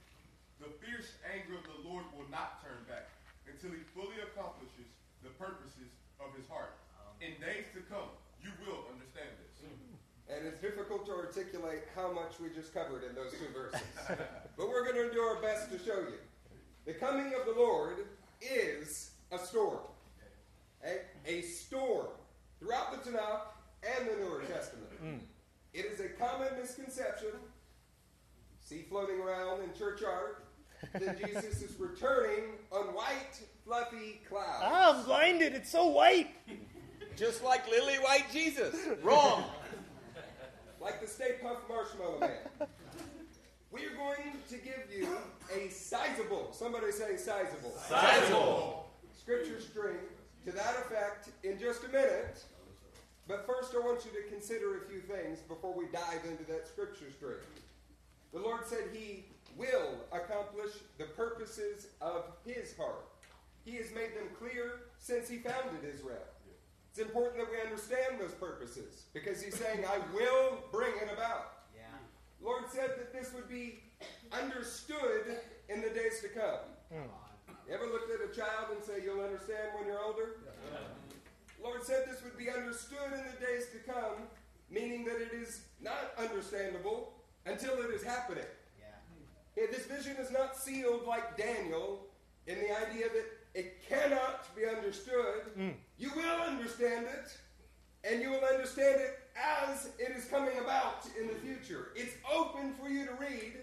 The 0.61 0.69
fierce 0.85 1.17
anger 1.25 1.57
of 1.57 1.65
the 1.65 1.89
Lord 1.89 2.05
will 2.13 2.29
not 2.29 2.61
turn 2.61 2.85
back 2.85 3.09
until 3.49 3.73
he 3.73 3.81
fully 3.97 4.21
accomplishes 4.21 4.93
the 5.25 5.33
purposes 5.41 5.89
of 6.21 6.37
his 6.37 6.45
heart. 6.53 6.77
In 7.25 7.33
days 7.41 7.73
to 7.73 7.81
come, 7.89 8.13
you 8.45 8.53
will 8.61 8.85
understand 8.93 9.33
this. 9.41 9.65
Mm-hmm. 9.65 10.37
And 10.37 10.41
it's 10.45 10.61
difficult 10.61 11.09
to 11.09 11.17
articulate 11.17 11.89
how 11.97 12.13
much 12.13 12.37
we 12.37 12.53
just 12.53 12.77
covered 12.77 13.05
in 13.09 13.17
those 13.17 13.33
two 13.33 13.49
verses. 13.57 13.81
but 14.07 14.69
we're 14.69 14.85
going 14.85 15.01
to 15.01 15.13
do 15.13 15.21
our 15.21 15.41
best 15.41 15.73
to 15.73 15.81
show 15.81 15.97
you. 16.01 16.21
The 16.85 16.93
coming 16.93 17.33
of 17.33 17.49
the 17.49 17.57
Lord 17.57 18.05
is 18.41 19.13
a 19.33 19.39
storm. 19.39 19.81
A, 20.85 21.01
a 21.27 21.43
storm 21.43 22.07
throughout 22.59 22.93
the 23.05 23.11
Tanakh 23.11 23.41
and 23.83 24.09
the 24.09 24.17
Newer 24.25 24.43
Testament. 24.43 25.23
It 25.73 25.87
is 25.87 26.01
a 26.01 26.09
common 26.09 26.49
misconception, 26.61 27.31
see 28.61 28.83
floating 28.89 29.21
around 29.21 29.63
in 29.63 29.73
church 29.75 30.03
art, 30.03 30.47
that 30.95 31.25
Jesus 31.27 31.63
is 31.63 31.79
returning 31.79 32.45
on 32.73 32.87
white, 32.95 33.41
fluffy 33.65 34.21
clouds. 34.29 34.63
Ah, 34.63 34.99
I'm 34.99 35.05
blinded. 35.05 35.55
It's 35.55 35.71
so 35.71 35.87
white. 35.87 36.29
Just 37.17 37.45
like 37.45 37.69
lily 37.71 37.97
white 37.97 38.25
Jesus. 38.33 38.75
Wrong. 39.03 39.45
like 40.81 41.01
the 41.01 41.07
Stay 41.07 41.37
Puft 41.43 41.69
Marshmallow 41.69 42.21
Man. 42.21 42.69
we 43.71 43.85
are 43.85 43.95
going 43.97 44.33
to 44.49 44.57
give 44.57 44.87
you 44.93 45.09
a 45.55 45.69
sizable, 45.69 46.49
somebody 46.53 46.91
say 46.91 47.17
sizable. 47.17 47.75
Sizable. 47.89 48.91
Scripture 49.13 49.61
string 49.61 49.99
to 50.45 50.53
that 50.53 50.77
effect 50.87 51.31
in 51.45 51.59
just 51.59 51.85
a 51.85 51.89
minute. 51.89 52.43
But 53.29 53.47
first, 53.47 53.75
I 53.75 53.79
want 53.79 54.05
you 54.05 54.11
to 54.21 54.29
consider 54.29 54.79
a 54.79 54.89
few 54.89 55.01
things 55.01 55.39
before 55.41 55.73
we 55.73 55.85
dive 55.93 56.25
into 56.25 56.45
that 56.51 56.67
scripture 56.67 57.11
string. 57.11 57.39
The 58.33 58.41
Lord 58.41 58.67
said 58.67 58.85
He 58.93 59.25
will 59.57 59.95
accomplish 60.13 60.73
the 60.99 61.05
purposes 61.05 61.89
of 62.01 62.25
His 62.45 62.77
heart. 62.77 63.07
He 63.65 63.77
has 63.77 63.93
made 63.95 64.17
them 64.17 64.29
clear 64.39 64.81
since 64.99 65.29
He 65.29 65.39
founded 65.39 65.85
Israel. 65.89 66.27
It's 66.91 66.99
important 66.99 67.39
that 67.39 67.51
we 67.51 67.61
understand 67.61 68.19
those 68.19 68.33
purposes 68.33 69.05
because 69.13 69.41
He's 69.43 69.57
saying, 69.57 69.85
I 69.85 69.99
will 70.15 70.59
bring 70.73 70.93
it 71.01 71.11
about. 71.13 71.53
Yeah. 71.77 71.83
Lord 72.43 72.65
said 72.73 72.91
that 72.99 73.13
this 73.13 73.33
would 73.35 73.49
be 73.49 73.81
understood 74.33 75.39
in 75.69 75.83
the 75.83 75.91
days 75.91 76.21
to 76.23 76.29
come. 76.29 76.67
Hmm. 76.93 77.07
You 77.69 77.75
ever 77.75 77.87
looked 77.87 78.11
at 78.11 78.29
a 78.29 78.35
child 78.35 78.75
and 78.75 78.83
say, 78.83 79.05
You'll 79.05 79.23
understand 79.23 79.71
when 79.77 79.87
you're 79.87 79.90
older? 79.90 79.90
Lord 81.81 81.87
said 81.87 82.15
this 82.15 82.23
would 82.23 82.37
be 82.37 82.51
understood 82.51 83.13
in 83.15 83.25
the 83.25 83.47
days 83.47 83.69
to 83.73 83.79
come, 83.91 84.29
meaning 84.71 85.03
that 85.07 85.17
it 85.17 85.33
is 85.33 85.63
not 85.81 86.13
understandable 86.19 87.15
until 87.47 87.73
it 87.81 87.91
is 87.91 88.03
happening. 88.03 88.45
Yeah. 88.79 89.63
Yeah, 89.63 89.71
this 89.71 89.87
vision 89.87 90.17
is 90.21 90.31
not 90.31 90.57
sealed 90.57 91.07
like 91.07 91.39
Daniel 91.39 92.01
in 92.47 92.59
the 92.59 92.87
idea 92.87 93.07
that 93.09 93.25
it 93.55 93.89
cannot 93.89 94.55
be 94.55 94.67
understood. 94.67 95.41
Hmm. 95.57 95.71
You 95.99 96.11
will 96.15 96.43
understand 96.43 97.07
it, 97.07 97.35
and 98.05 98.21
you 98.21 98.29
will 98.29 98.45
understand 98.45 99.01
it 99.01 99.19
as 99.35 99.89
it 99.99 100.15
is 100.15 100.27
coming 100.27 100.59
about 100.59 101.07
in 101.19 101.29
the 101.29 101.35
future. 101.35 101.93
It's 101.97 102.13
open 102.31 102.75
for 102.75 102.91
you 102.91 103.07
to 103.07 103.15
read, 103.15 103.55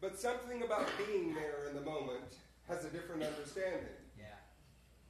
but 0.00 0.18
something 0.18 0.62
about 0.62 0.88
being 1.06 1.34
there 1.34 1.68
in 1.68 1.76
the 1.76 1.82
moment 1.82 2.34
has 2.66 2.84
a 2.84 2.88
different 2.88 3.22
understanding. 3.22 3.94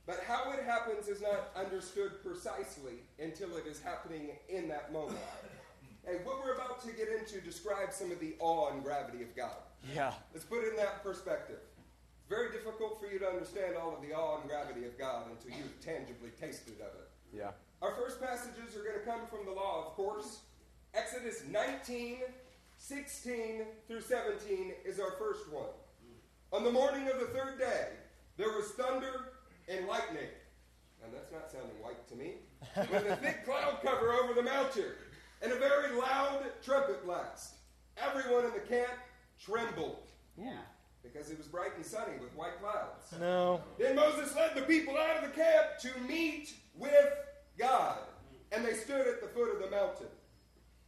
But 0.08 0.24
how 0.26 0.50
it 0.52 0.64
happens 0.64 1.06
is 1.06 1.20
not 1.20 1.50
understood 1.54 2.24
precisely 2.24 3.04
until 3.20 3.58
it 3.58 3.66
is 3.66 3.78
happening 3.78 4.30
in 4.48 4.66
that 4.68 4.90
moment. 4.90 5.20
And 6.08 6.24
what 6.24 6.42
we're 6.42 6.54
about 6.54 6.82
to 6.86 6.92
get 6.92 7.08
into 7.08 7.42
describes 7.42 7.96
some 7.96 8.10
of 8.10 8.18
the 8.18 8.34
awe 8.38 8.72
and 8.72 8.82
gravity 8.82 9.22
of 9.22 9.36
God. 9.36 9.60
Yeah. 9.94 10.14
Let's 10.32 10.46
put 10.46 10.64
it 10.64 10.70
in 10.70 10.76
that 10.76 11.04
perspective. 11.04 11.60
It's 12.16 12.26
very 12.26 12.50
difficult 12.52 12.98
for 12.98 13.06
you 13.06 13.18
to 13.18 13.26
understand 13.26 13.76
all 13.76 13.94
of 13.94 14.00
the 14.00 14.14
awe 14.14 14.40
and 14.40 14.48
gravity 14.48 14.86
of 14.86 14.98
God 14.98 15.24
until 15.30 15.58
you've 15.58 15.78
tangibly 15.84 16.30
tasted 16.40 16.80
of 16.80 16.88
it. 16.98 17.10
Yeah. 17.30 17.50
Our 17.82 17.94
first 17.94 18.18
passages 18.18 18.74
are 18.76 18.82
going 18.82 18.98
to 18.98 19.04
come 19.04 19.26
from 19.28 19.44
the 19.44 19.52
law, 19.52 19.88
of 19.88 19.92
course. 19.92 20.40
Exodus 20.94 21.42
19, 21.50 22.20
16 22.78 23.62
through 23.86 24.00
17 24.00 24.72
is 24.86 24.98
our 24.98 25.12
first 25.18 25.52
one. 25.52 25.68
On 26.50 26.64
the 26.64 26.72
morning 26.72 27.08
of 27.08 27.20
the 27.20 27.26
third 27.26 27.58
day, 27.58 27.88
there 28.38 28.48
was 28.48 28.70
thunder 28.70 29.32
and 29.68 29.86
lightning. 29.86 30.28
And 31.04 31.12
that's 31.14 31.30
not 31.32 31.50
sounding 31.50 31.80
white 31.80 32.06
to 32.08 32.16
me. 32.16 32.34
With 32.76 33.06
a 33.06 33.16
thick 33.16 33.44
cloud 33.44 33.78
cover 33.82 34.12
over 34.12 34.34
the 34.34 34.42
mountain, 34.42 34.92
and 35.42 35.52
a 35.52 35.56
very 35.58 35.94
loud 35.94 36.42
trumpet 36.64 37.04
blast. 37.04 37.54
Everyone 37.96 38.44
in 38.44 38.52
the 38.52 38.60
camp 38.60 38.92
trembled 39.40 40.08
Yeah. 40.36 40.58
because 41.02 41.30
it 41.30 41.38
was 41.38 41.46
bright 41.46 41.76
and 41.76 41.86
sunny 41.86 42.18
with 42.20 42.34
white 42.34 42.60
clouds. 42.60 43.12
No. 43.20 43.60
Then 43.78 43.94
Moses 43.96 44.34
led 44.34 44.54
the 44.56 44.62
people 44.62 44.96
out 44.96 45.22
of 45.22 45.30
the 45.30 45.40
camp 45.40 45.78
to 45.82 46.00
meet 46.00 46.54
with 46.74 47.12
God. 47.56 47.98
And 48.50 48.64
they 48.64 48.74
stood 48.74 49.06
at 49.06 49.20
the 49.20 49.28
foot 49.28 49.52
of 49.54 49.60
the 49.62 49.70
mountain. 49.70 50.08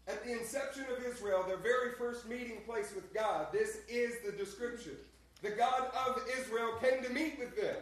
At 0.09 0.25
the 0.25 0.33
inception 0.33 0.85
of 0.97 1.05
Israel, 1.05 1.45
their 1.47 1.57
very 1.59 1.93
first 1.93 2.29
meeting 2.29 2.63
place 2.67 2.93
with 2.95 3.13
God, 3.15 3.49
this 3.53 3.79
is 3.89 4.15
the 4.25 4.33
description. 4.33 4.97
The 5.43 5.51
God 5.51 5.91
of 6.07 6.23
Israel 6.39 6.73
came 6.81 7.03
to 7.05 7.11
meet 7.11 7.39
with 7.39 7.55
them 7.57 7.77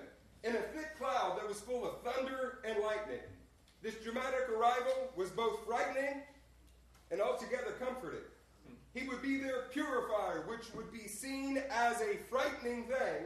in 0.45 0.55
a 0.57 0.61
thick 0.61 0.97
cloud 0.99 1.39
that 1.39 1.47
was 1.49 1.61
full 1.61 1.85
of 1.87 2.03
thunder 2.03 2.59
and 2.65 2.79
lightning. 2.83 3.21
This 3.83 3.95
dramatic 3.97 4.49
arrival 4.49 5.11
was 5.17 5.31
both 5.31 5.65
frightening 5.67 6.23
and 7.11 7.21
altogether 7.21 7.73
comforting. 7.79 8.21
He 8.95 9.07
would 9.09 9.23
be 9.23 9.39
their 9.39 9.63
purifier, 9.73 10.45
which 10.49 10.73
would 10.75 10.93
be 10.93 11.07
seen 11.07 11.63
as 11.71 12.01
a 12.01 12.17
frightening 12.31 12.85
thing, 12.87 13.25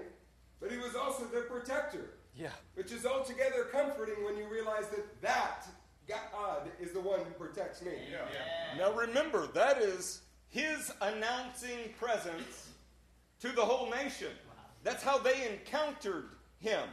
but 0.60 0.70
he 0.70 0.76
was 0.78 0.94
also 0.94 1.24
their 1.26 1.44
protector, 1.44 2.10
Yeah. 2.34 2.52
which 2.74 2.92
is 2.92 3.06
altogether 3.06 3.64
comforting 3.64 4.24
when 4.24 4.36
you 4.36 4.46
realize 4.48 4.88
that 4.88 5.20
that 5.22 5.66
God 6.08 6.70
is 6.80 6.92
the 6.92 7.00
one 7.00 7.20
who 7.20 7.30
protects 7.32 7.80
me. 7.80 7.92
Now 8.76 8.92
remember, 8.92 9.46
that 9.48 9.78
is 9.78 10.22
his 10.50 10.92
announcing 11.00 11.92
presence 11.98 12.68
to 13.40 13.48
the 13.52 13.64
whole 13.64 13.88
nation. 13.90 14.32
That's 14.82 15.02
how 15.02 15.18
they 15.18 15.48
encountered 15.50 16.30
him. 16.58 16.88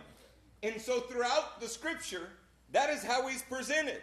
And 0.64 0.80
so 0.82 1.00
throughout 1.02 1.62
the 1.62 1.68
scripture, 1.68 2.30
that 2.72 2.90
is 2.90 3.04
how 3.04 3.28
he's 3.28 3.42
presented. 3.44 4.02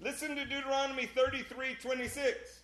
Listen 0.00 0.36
to 0.36 0.44
Deuteronomy 0.44 1.06
33 1.06 1.76
26. 1.80 2.60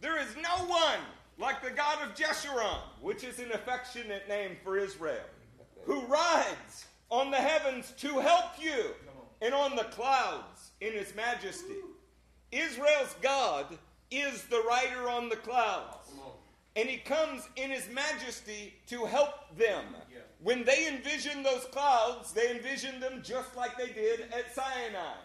There 0.00 0.20
is 0.20 0.28
no 0.36 0.66
one 0.66 1.00
like 1.38 1.62
the 1.62 1.70
God 1.70 1.98
of 2.02 2.14
Jeshurun, 2.14 2.78
which 3.00 3.24
is 3.24 3.38
an 3.38 3.52
affectionate 3.52 4.28
name 4.28 4.56
for 4.62 4.78
Israel, 4.78 5.24
who 5.84 6.00
rides 6.06 6.86
on 7.10 7.30
the 7.30 7.36
heavens 7.36 7.92
to 7.98 8.18
help 8.20 8.52
you 8.58 8.94
and 9.42 9.54
on 9.54 9.76
the 9.76 9.84
clouds 9.84 10.70
in 10.80 10.92
his 10.92 11.14
majesty. 11.14 11.74
Israel's 12.52 13.14
God 13.20 13.66
is 14.10 14.44
the 14.44 14.62
rider 14.68 15.10
on 15.10 15.28
the 15.28 15.36
clouds. 15.36 16.10
And 16.76 16.88
he 16.88 16.98
comes 16.98 17.48
in 17.56 17.70
his 17.70 17.88
majesty 17.88 18.74
to 18.88 19.06
help 19.06 19.56
them. 19.56 19.84
When 20.46 20.64
they 20.64 20.86
envisioned 20.86 21.44
those 21.44 21.64
clouds, 21.72 22.32
they 22.32 22.52
envisioned 22.52 23.02
them 23.02 23.20
just 23.24 23.56
like 23.56 23.76
they 23.76 23.88
did 23.88 24.20
at 24.32 24.54
Sinai 24.54 25.16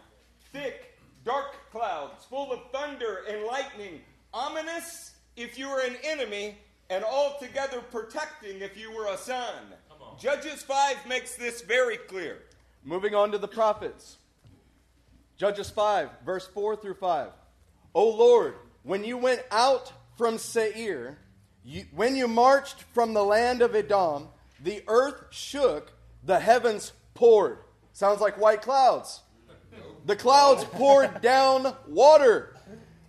thick, 0.52 0.98
dark 1.24 1.54
clouds, 1.72 2.26
full 2.26 2.52
of 2.52 2.72
thunder 2.72 3.20
and 3.30 3.44
lightning, 3.44 4.02
ominous 4.34 5.12
if 5.36 5.60
you 5.60 5.70
were 5.70 5.82
an 5.82 5.96
enemy, 6.04 6.58
and 6.90 7.04
altogether 7.04 7.82
protecting 7.92 8.62
if 8.62 8.76
you 8.76 8.92
were 8.92 9.14
a 9.14 9.18
son. 9.18 9.54
Judges 10.20 10.64
5 10.64 11.06
makes 11.08 11.36
this 11.36 11.62
very 11.62 11.98
clear. 11.98 12.40
Moving 12.84 13.14
on 13.14 13.32
to 13.32 13.38
the 13.38 13.48
prophets. 13.48 14.18
Judges 15.38 15.70
5, 15.70 16.10
verse 16.26 16.48
4 16.48 16.78
through 16.78 16.96
5. 16.96 17.30
O 17.94 18.10
Lord, 18.10 18.56
when 18.82 19.04
you 19.04 19.20
went 19.20 19.44
out 19.52 19.94
from 20.18 20.40
Seir, 20.40 21.20
you, 21.64 21.86
when 21.94 22.16
you 22.16 22.28
marched 22.28 22.86
from 22.96 23.14
the 23.14 23.24
land 23.24 23.62
of 23.62 23.76
Edom, 23.76 24.28
the 24.64 24.84
earth 24.88 25.26
shook, 25.32 25.94
the 26.24 26.40
heavens 26.40 26.94
poured. 27.14 27.60
Sounds 27.94 28.22
like 28.22 28.40
white 28.40 28.62
clouds. 28.62 29.22
The 30.06 30.16
clouds 30.16 30.64
poured 30.64 31.22
down 31.22 31.76
water. 31.88 32.56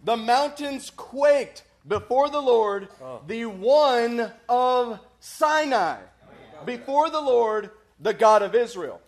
The 0.04 0.16
mountains 0.16 0.90
quaked 0.90 1.64
before 1.86 2.28
the 2.28 2.40
Lord, 2.40 2.88
the 3.26 3.46
one 3.46 4.32
of 4.48 5.00
Sinai. 5.20 5.98
Before 6.64 7.10
the 7.10 7.20
Lord, 7.20 7.70
the 8.00 8.14
God 8.14 8.42
of 8.42 8.54
Israel. 8.54 9.00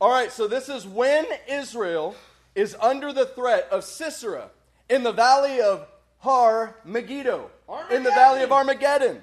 All 0.00 0.10
right, 0.10 0.30
so 0.30 0.46
this 0.46 0.68
is 0.68 0.86
when 0.86 1.26
Israel 1.48 2.14
is 2.54 2.76
under 2.80 3.12
the 3.12 3.26
threat 3.26 3.68
of 3.70 3.84
Sisera 3.84 4.50
in 4.88 5.02
the 5.02 5.12
valley 5.12 5.60
of 5.60 5.86
Har 6.18 6.76
Megiddo, 6.84 7.50
in 7.90 8.02
the 8.02 8.10
valley 8.10 8.42
of 8.42 8.52
Armageddon. 8.52 9.20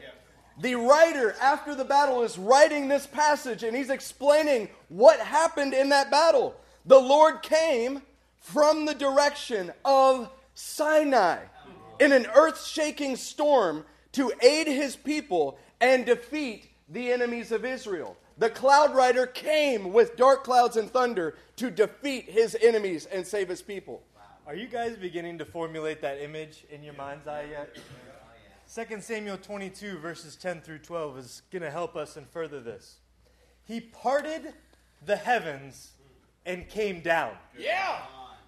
The 0.58 0.76
writer, 0.76 1.36
after 1.42 1.76
the 1.76 1.84
battle, 1.84 2.24
is 2.24 2.38
writing 2.38 2.88
this 2.88 3.06
passage 3.06 3.64
and 3.64 3.76
he's 3.76 3.90
explaining 3.90 4.70
what 4.88 5.20
happened 5.20 5.74
in 5.74 5.90
that 5.90 6.10
battle. 6.10 6.56
The 6.86 7.00
Lord 7.00 7.42
came 7.42 8.02
from 8.40 8.86
the 8.86 8.94
direction 8.94 9.74
of 9.84 10.30
Sinai 10.54 11.40
in 12.00 12.12
an 12.14 12.28
earth 12.36 12.66
shaking 12.66 13.16
storm 13.16 13.86
to 14.14 14.32
aid 14.42 14.68
his 14.68 14.96
people 14.96 15.58
and 15.82 16.06
defeat 16.06 16.70
the 16.88 17.12
enemies 17.12 17.52
of 17.52 17.66
Israel. 17.66 18.16
The 18.38 18.50
cloud 18.50 18.94
rider 18.96 19.26
came 19.26 19.92
with 19.92 20.16
dark 20.16 20.44
clouds 20.44 20.78
and 20.78 20.90
thunder 20.90 21.36
to 21.58 21.72
defeat 21.72 22.30
his 22.30 22.56
enemies 22.62 23.06
and 23.06 23.26
save 23.26 23.50
his 23.50 23.62
people. 23.62 24.04
Are 24.48 24.56
you 24.56 24.68
guys 24.68 24.96
beginning 24.96 25.38
to 25.40 25.46
formulate 25.46 26.02
that 26.02 26.22
image 26.22 26.66
in 26.70 26.84
your 26.84 26.94
mind's 26.94 27.28
eye 27.28 27.48
yet? 27.50 27.76
2 28.74 29.02
Samuel 29.02 29.38
22, 29.38 30.00
verses 30.00 30.36
10 30.36 30.62
through 30.62 30.80
12, 30.80 31.18
is 31.18 31.42
going 31.52 31.62
to 31.62 31.72
help 31.72 31.96
us 31.96 32.18
and 32.18 32.28
further 32.28 32.60
this. 32.60 32.98
He 33.64 33.80
parted 33.80 34.54
the 35.06 35.16
heavens 35.16 35.92
and 36.46 36.68
came 36.68 37.02
down. 37.02 37.34
Yeah! 37.58 38.00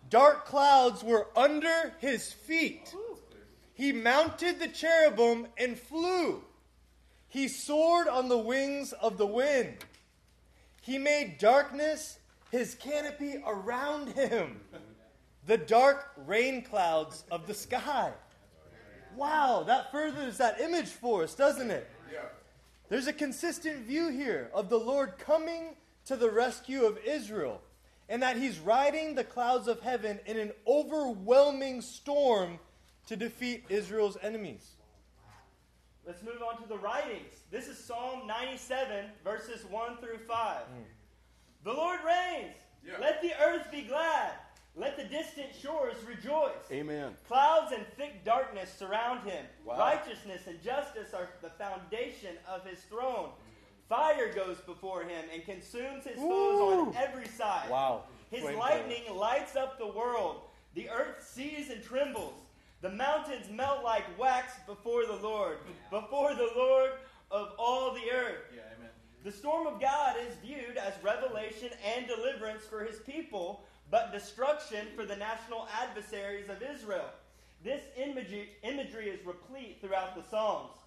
Dark 0.10 0.46
clouds 0.46 1.04
were 1.04 1.28
under 1.36 1.94
his 2.00 2.32
feet. 2.32 2.94
He 3.74 3.92
mounted 3.92 4.60
the 4.60 4.68
cherubim 4.68 5.48
and 5.58 5.78
flew. 5.78 6.44
He 7.28 7.48
soared 7.48 8.08
on 8.08 8.30
the 8.30 8.38
wings 8.38 8.94
of 8.94 9.18
the 9.18 9.28
wind. 9.28 9.78
He 10.82 10.98
made 10.98 11.38
darkness 11.38 12.20
his 12.52 12.76
canopy 12.76 13.42
around 13.46 14.10
him, 14.10 14.62
the 15.46 15.58
dark 15.58 16.12
rain 16.26 16.62
clouds 16.62 17.26
of 17.30 17.46
the 17.46 17.54
sky. 17.54 18.14
Wow, 19.18 19.64
that 19.68 19.92
furthers 19.92 20.38
that 20.38 20.62
image 20.62 20.88
for 20.88 21.24
us, 21.24 21.34
doesn't 21.34 21.72
it? 21.72 21.90
Yeah. 22.12 22.20
There's 22.90 23.08
a 23.08 23.14
consistent 23.14 23.86
view 23.86 24.10
here 24.10 24.50
of 24.54 24.70
the 24.70 24.78
Lord 24.78 25.18
coming 25.18 25.76
to 26.06 26.16
the 26.16 26.30
rescue 26.30 26.86
of 26.86 26.98
Israel, 27.06 27.62
and 28.08 28.22
that 28.24 28.38
he's 28.38 28.60
riding 28.60 29.16
the 29.16 29.24
clouds 29.24 29.68
of 29.68 29.82
heaven 29.82 30.20
in 30.26 30.38
an 30.38 30.52
overwhelming 30.66 31.82
storm 31.82 32.60
to 33.08 33.16
defeat 33.16 33.66
Israel's 33.70 34.18
enemies. 34.22 34.76
Let's 36.06 36.24
move 36.24 36.42
on 36.48 36.62
to 36.62 36.70
the 36.70 36.78
writings. 36.78 37.44
This 37.52 37.68
is 37.68 37.78
Psalm 37.78 38.28
97, 38.28 39.06
verses 39.26 39.66
1 39.70 39.98
through 39.98 40.20
5. 40.26 40.62
Mm. 40.62 40.64
The 41.66 41.74
Lord 41.74 42.00
reigns. 42.06 42.56
Yeah. 42.86 42.94
Let 43.02 43.22
the 43.22 43.34
earth 43.44 43.70
be 43.72 43.82
glad. 43.82 44.32
Let 44.78 44.96
the 44.96 45.06
distant 45.06 45.56
shores 45.60 45.96
rejoice. 46.08 46.52
Amen. 46.72 47.16
Clouds 47.28 47.72
and 47.72 47.84
thick 47.98 48.24
darkness 48.24 48.72
surround 48.78 49.28
him. 49.28 49.44
Wow. 49.66 49.80
Righteousness 49.80 50.44
and 50.46 50.62
justice 50.62 51.16
are 51.16 51.30
the 51.42 51.50
foundation 51.50 52.36
of 52.48 52.64
his 52.64 52.80
throne. 52.82 53.30
Fire 53.90 54.32
goes 54.34 54.58
before 54.62 55.02
him 55.02 55.26
and 55.34 55.44
consumes 55.46 56.04
his 56.04 56.18
foes 56.18 56.88
on 56.90 56.96
every 56.96 57.28
side. 57.28 57.70
Wow. 57.72 58.04
His 58.30 58.44
Flamethrower. 58.44 58.60
lightning 58.60 59.16
lights 59.16 59.56
up 59.56 59.80
the 59.80 59.88
world. 59.88 60.42
The 60.76 60.90
earth 60.90 61.28
sees 61.28 61.72
and 61.72 61.84
trembles. 61.84 62.36
The 62.82 62.90
mountains 62.90 63.50
melt 63.50 63.84
like 63.84 64.04
wax 64.20 64.54
before 64.68 65.08
the 65.08 65.16
Lord, 65.16 65.58
before 65.90 66.36
the 66.36 66.50
Lord 66.56 66.92
of 67.32 67.54
all 67.58 67.96
the 67.96 68.12
earth. 68.14 68.44
Yeah, 68.54 68.62
amen. 68.78 68.92
The 69.24 69.32
storm 69.32 69.66
of 69.66 69.82
God 69.82 70.16
is 70.30 70.36
viewed 70.46 70.78
as 70.78 70.94
revelation 71.02 71.70
and 71.96 72.06
deliverance 72.06 72.64
for 72.64 72.84
his 72.84 73.00
people, 73.00 73.64
but 73.90 74.12
destruction 74.12 74.88
for 74.96 75.06
the 75.06 75.16
national 75.16 75.68
adversaries 75.82 76.50
of 76.50 76.62
Israel. 76.62 77.10
This 77.64 77.82
imagery, 77.98 78.50
imagery 78.64 79.10
is 79.10 79.26
replete 79.26 79.80
throughout 79.82 80.16
the 80.16 80.24
Psalms. 80.30 80.78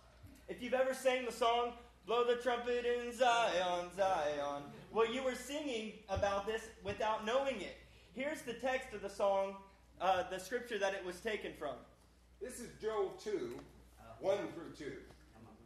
If 0.49 0.63
you've 0.63 0.75
ever 0.75 0.95
sang 0.95 1.25
the 1.25 1.33
song, 1.33 1.73
Blow 2.07 2.25
the 2.25 2.43
trumpet 2.43 2.85
in 2.85 3.13
Zion, 3.15 3.87
Zion, 3.97 4.63
well, 4.93 5.13
you 5.13 5.23
were 5.23 5.35
singing 5.35 5.93
about 6.09 6.47
this 6.47 6.63
without 6.83 7.25
knowing 7.25 7.61
it. 7.61 7.77
Here's 8.15 8.43
the 8.43 8.55
text 8.55 8.93
of 8.95 9.03
the 9.03 9.09
song, 9.09 9.55
uh, 10.01 10.25
the 10.29 10.39
scripture 10.39 10.79
that 10.79 10.95
it 10.95 11.05
was 11.05 11.21
taken 11.21 11.53
from. 11.59 11.75
This 12.41 12.59
is 12.59 12.71
Joel 12.81 13.13
2, 13.23 13.55
1 14.19 14.39
through 14.55 14.87
2. 14.87 14.93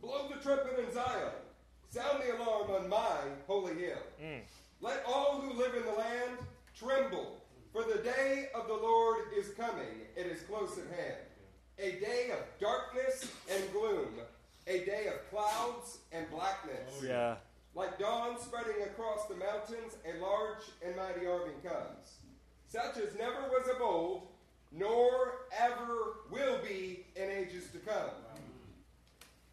Blow 0.02 0.28
the 0.28 0.42
trumpet 0.42 0.78
in 0.86 0.92
Zion. 0.92 1.32
Sound 1.88 2.22
the 2.22 2.36
alarm 2.36 2.70
on 2.72 2.88
my 2.90 3.16
holy 3.46 3.74
hill. 3.74 4.02
Let 4.80 5.02
all 5.06 5.40
who 5.40 5.58
live 5.58 5.74
in 5.74 5.84
the 5.86 5.92
land 5.92 6.38
tremble, 6.78 7.40
for 7.72 7.82
the 7.84 7.98
day 8.02 8.48
of 8.54 8.66
the 8.68 8.74
Lord 8.74 9.20
is 9.36 9.48
coming. 9.50 10.02
It 10.16 10.26
is 10.26 10.42
close 10.42 10.78
at 10.78 10.86
hand. 10.96 11.16
A 11.78 11.92
day 12.00 12.30
of 12.30 12.38
darkness 12.60 13.30
and 13.50 13.62
gloom, 13.72 14.14
a 14.66 14.84
day 14.84 15.08
of 15.08 15.28
clouds 15.30 15.98
and 16.12 16.30
blackness. 16.30 17.00
Oh, 17.02 17.06
Yeah. 17.06 17.36
Like 17.74 17.98
dawn 17.98 18.40
spreading 18.40 18.82
across 18.84 19.26
the 19.26 19.34
mountains, 19.34 19.96
a 20.06 20.20
large 20.22 20.62
and 20.84 20.94
mighty 20.94 21.26
army 21.26 21.54
comes. 21.64 22.18
Such 22.68 22.98
as 22.98 23.16
never 23.18 23.48
was 23.50 23.68
of 23.68 23.80
old, 23.80 24.28
nor 24.70 25.46
ever 25.58 26.18
will 26.30 26.58
be 26.62 27.04
in 27.16 27.28
ages 27.30 27.70
to 27.72 27.78
come. 27.78 28.10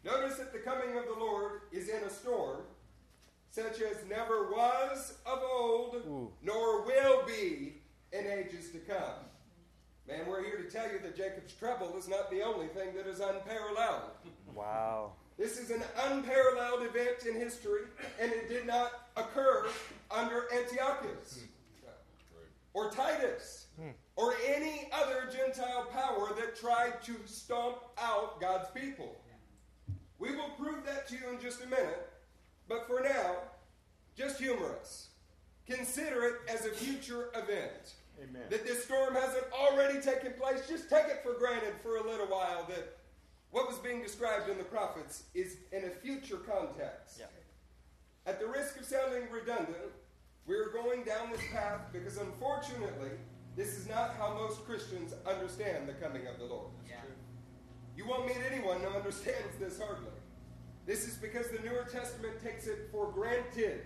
Notice 0.04 0.38
that 0.38 0.52
the 0.52 0.60
coming 0.60 0.96
of 0.96 1.06
the 1.06 1.14
Lord 1.18 1.62
is 1.72 1.88
in 1.88 2.02
a 2.04 2.10
storm, 2.10 2.60
such 3.52 3.82
as 3.82 3.98
never 4.08 4.50
was 4.50 5.18
of 5.26 5.40
old, 5.42 5.96
Ooh. 6.06 6.32
nor 6.42 6.82
will 6.84 7.22
be 7.26 7.74
in 8.12 8.26
ages 8.26 8.70
to 8.70 8.78
come. 8.78 9.26
Man, 10.08 10.26
we're 10.26 10.42
here 10.42 10.56
to 10.56 10.70
tell 10.70 10.90
you 10.90 10.98
that 11.00 11.16
Jacob's 11.16 11.52
trouble 11.52 11.94
is 11.96 12.08
not 12.08 12.30
the 12.30 12.42
only 12.42 12.66
thing 12.68 12.94
that 12.96 13.06
is 13.06 13.20
unparalleled. 13.20 14.10
Wow. 14.54 15.12
This 15.38 15.58
is 15.58 15.70
an 15.70 15.82
unparalleled 16.04 16.82
event 16.82 17.26
in 17.28 17.34
history, 17.34 17.82
and 18.20 18.32
it 18.32 18.48
did 18.48 18.66
not 18.66 19.08
occur 19.16 19.66
under 20.10 20.46
Antiochus 20.54 21.44
or 22.74 22.90
Titus 22.90 23.66
hmm. 23.78 23.90
or 24.16 24.34
any 24.46 24.88
other 24.92 25.28
Gentile 25.30 25.86
power 25.92 26.34
that 26.36 26.56
tried 26.56 27.02
to 27.04 27.14
stomp 27.26 27.78
out 27.98 28.40
God's 28.40 28.70
people. 28.70 29.16
We 30.18 30.34
will 30.34 30.50
prove 30.58 30.86
that 30.86 31.06
to 31.08 31.14
you 31.14 31.30
in 31.34 31.40
just 31.40 31.62
a 31.62 31.66
minute, 31.66 32.11
but 32.68 32.86
for 32.86 33.00
now, 33.00 33.36
just 34.16 34.38
humor 34.38 34.76
us. 34.80 35.08
Consider 35.66 36.24
it 36.24 36.34
as 36.48 36.66
a 36.66 36.70
future 36.70 37.28
event. 37.34 37.94
Amen. 38.22 38.42
That 38.50 38.66
this 38.66 38.84
storm 38.84 39.14
hasn't 39.14 39.44
already 39.52 40.00
taken 40.00 40.32
place. 40.34 40.68
Just 40.68 40.90
take 40.90 41.06
it 41.06 41.20
for 41.22 41.34
granted 41.34 41.74
for 41.82 41.96
a 41.96 42.02
little 42.02 42.26
while 42.26 42.66
that 42.68 42.98
what 43.50 43.68
was 43.68 43.78
being 43.78 44.02
described 44.02 44.48
in 44.48 44.58
the 44.58 44.64
prophets 44.64 45.24
is 45.34 45.56
in 45.72 45.84
a 45.84 45.90
future 45.90 46.36
context. 46.36 47.18
Yeah. 47.18 47.26
At 48.26 48.40
the 48.40 48.46
risk 48.46 48.78
of 48.78 48.84
sounding 48.84 49.30
redundant, 49.30 49.92
we're 50.46 50.72
going 50.72 51.04
down 51.04 51.30
this 51.30 51.40
path 51.52 51.80
because 51.92 52.18
unfortunately, 52.18 53.10
this 53.56 53.76
is 53.76 53.88
not 53.88 54.14
how 54.18 54.34
most 54.34 54.64
Christians 54.64 55.14
understand 55.26 55.88
the 55.88 55.94
coming 55.94 56.26
of 56.26 56.38
the 56.38 56.44
Lord. 56.44 56.70
You 57.96 58.06
won't 58.06 58.26
meet 58.26 58.38
anyone 58.50 58.80
who 58.80 58.88
understands 58.88 59.58
this 59.60 59.78
hardly. 59.78 60.06
This 60.86 61.06
is 61.06 61.14
because 61.14 61.48
the 61.48 61.60
Newer 61.60 61.86
Testament 61.90 62.42
takes 62.42 62.66
it 62.66 62.88
for 62.90 63.10
granted 63.12 63.82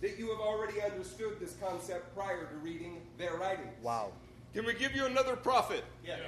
that 0.00 0.18
you 0.18 0.30
have 0.30 0.40
already 0.40 0.82
understood 0.82 1.40
this 1.40 1.54
concept 1.60 2.14
prior 2.14 2.44
to 2.44 2.56
reading 2.56 3.00
their 3.16 3.36
writings. 3.36 3.72
Wow. 3.82 4.12
Can 4.52 4.64
we 4.64 4.74
give 4.74 4.94
you 4.94 5.06
another 5.06 5.36
prophet? 5.36 5.84
Yes. 6.04 6.18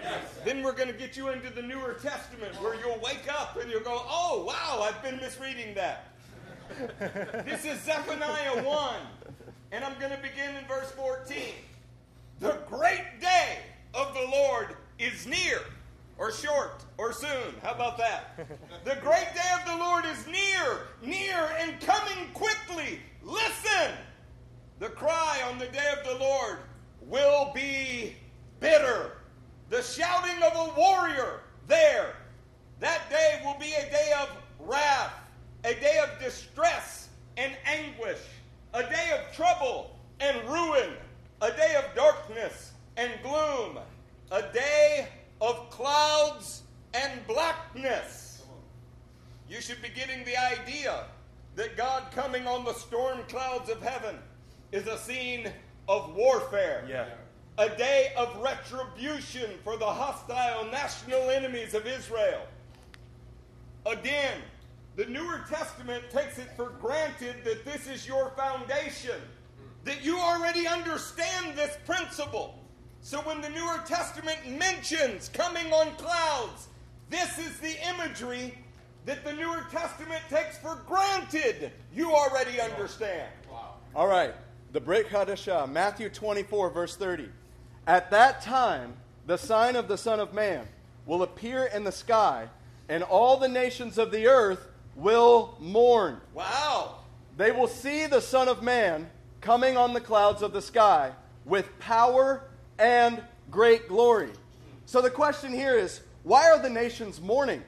Then 0.45 0.63
we're 0.63 0.73
going 0.73 0.89
to 0.89 0.95
get 0.95 1.17
you 1.17 1.29
into 1.29 1.51
the 1.51 1.63
Newer 1.63 1.97
Testament 2.03 2.55
where 2.63 2.75
you'll 2.75 3.01
wake 3.01 3.27
up 3.31 3.59
and 3.61 3.71
you'll 3.71 3.81
go, 3.81 4.03
oh, 4.07 4.45
wow, 4.47 4.83
I've 4.83 5.03
been 5.03 5.17
misreading 5.17 5.75
that. 5.75 6.09
this 7.47 7.65
is 7.65 7.81
Zephaniah 7.81 8.63
1, 8.63 8.95
and 9.73 9.83
I'm 9.83 9.99
going 9.99 10.11
to 10.11 10.19
begin 10.19 10.55
in 10.57 10.67
verse 10.67 10.91
14. 10.91 11.39
The 12.41 12.59
great 12.69 13.21
day 13.21 13.59
of 13.95 14.13
the 14.13 14.27
Lord 14.31 14.77
is 14.99 15.27
near, 15.27 15.61
or 16.19 16.33
short, 16.33 16.85
or 16.99 17.13
soon. 17.13 17.55
How 17.63 17.73
about 17.73 17.97
that? 17.99 18.37
the 18.85 18.97
great 18.97 19.29
day 19.35 19.51
of 19.59 19.71
the 19.71 19.77
Lord 19.77 20.05
is 20.05 20.27
near, 20.27 20.89
near, 21.01 21.51
and 21.61 21.81
coming 21.81 22.29
quickly. 22.35 22.99
Listen! 23.23 23.93
The 24.81 24.89
cry 24.89 25.41
on 25.49 25.59
the 25.59 25.67
day 25.67 25.95
of 25.97 26.05
the 26.05 26.19
Lord 26.19 26.59
will 27.01 27.53
be 27.55 28.17
bitter. 28.61 29.13
The 29.71 29.83
shouting 29.83 30.43
of 30.43 30.55
a 30.55 30.75
warrior 30.79 31.41
there. 31.67 32.15
That 32.81 33.09
day 33.11 33.41
will 33.45 33.59
be 33.59 33.73
a 33.73 33.91
day 33.91 34.13
of 34.21 34.29
wrath, 34.61 35.13
a 35.65 35.75
day 35.75 36.01
of 36.03 36.21
distress 36.21 37.09
and 37.37 37.53
anguish, 37.65 38.21
a 38.75 38.83
day 38.83 39.11
of 39.19 39.35
trouble 39.35 39.97
and 40.21 40.37
ruin, 40.49 40.91
a 41.41 41.51
day 41.51 41.77
of 41.77 41.95
darkness 41.95 42.73
and 42.97 43.13
gloom, 43.23 43.79
a 44.31 44.43
day 44.53 45.09
of 45.41 45.71
clouds 45.71 46.63
and 46.95 47.27
blackness. 47.27 48.43
You 49.49 49.61
should 49.61 49.81
be 49.81 49.89
getting 49.89 50.25
the 50.25 50.37
idea 50.37 51.05
that 51.57 51.77
God 51.77 52.05
coming 52.13 52.47
on 52.47 52.65
the 52.65 52.75
storm 52.75 53.21
clouds 53.29 53.71
of 53.71 53.83
heaven 53.83 54.17
is 54.73 54.87
a 54.87 54.99
scene 54.99 55.51
of 55.89 56.15
warfare. 56.15 56.87
Yeah. 56.89 57.07
A 57.57 57.69
day 57.77 58.13
of 58.17 58.37
retribution 58.41 59.51
for 59.65 59.77
the 59.77 59.87
hostile 59.87 60.65
national 60.71 61.31
enemies 61.31 61.75
of 61.75 61.87
Israel. 61.87 62.47
Again, 63.87 64.39
the 64.97 65.07
Newer 65.07 65.45
Testament 65.49 66.05
takes 66.11 66.39
it 66.39 66.49
for 66.57 66.71
granted 66.81 67.37
that 67.45 67.65
this 67.65 67.89
is 67.89 68.07
your 68.07 68.31
foundation, 68.37 69.21
that 69.85 70.05
you 70.05 70.19
already 70.19 70.67
understand 70.67 71.57
this 71.57 71.77
principle. 71.87 72.59
So 73.01 73.19
when 73.21 73.41
the 73.41 73.49
Newer 73.49 73.81
Testament 73.87 74.39
mentions 74.49 75.29
coming 75.31 75.73
on 75.73 75.95
clouds, 75.97 76.69
this 77.11 77.39
is 77.39 77.59
the 77.59 77.77
imagery 77.89 78.55
that 79.07 79.25
the 79.25 79.33
Newer 79.33 79.65
Testament 79.71 80.21
takes 80.29 80.59
for 80.59 80.79
granted 80.87 81.73
you 81.95 82.13
already 82.13 82.61
understand. 82.61 83.31
Wow. 83.51 83.75
All 83.95 84.07
right. 84.07 84.35
The 84.73 84.81
Brit 84.81 85.09
Hadashah, 85.09 85.71
Matthew 85.71 86.11
24, 86.11 86.71
verse 86.71 86.97
30. 86.97 87.29
At 87.87 88.11
that 88.11 88.43
time, 88.43 88.93
the 89.27 89.39
sign 89.39 89.77
of 89.77 89.89
the 89.89 89.97
Son 89.97 90.21
of 90.21 90.35
Man 90.35 90.67
will 91.07 91.23
appear 91.23 91.65
in 91.65 91.85
the 91.85 91.93
sky, 91.93 92.49
and 92.91 93.03
all 93.03 93.39
the 93.39 93.49
nations 93.49 93.97
of 93.97 94.11
the 94.11 94.27
earth 94.27 94.69
will 94.95 95.57
mourn. 95.59 96.21
Wow. 96.35 96.97
They 97.39 97.51
will 97.51 97.69
see 97.69 98.05
the 98.07 98.21
Son 98.21 98.49
of 98.49 98.63
Man 98.63 99.09
coming 99.41 99.79
on 99.79 99.95
the 99.95 100.01
clouds 100.01 100.43
of 100.43 100.53
the 100.53 100.61
sky 100.61 101.13
with 101.47 101.79
power 101.79 102.43
and 102.79 103.23
great 103.51 103.89
glory. 103.89 104.31
So 104.87 105.01
the 105.01 105.11
question 105.11 105.53
here 105.53 105.77
is 105.77 106.01
why 106.23 106.51
are 106.51 106.59
the 106.59 106.71
nations 106.71 107.21
mourning? 107.21 107.63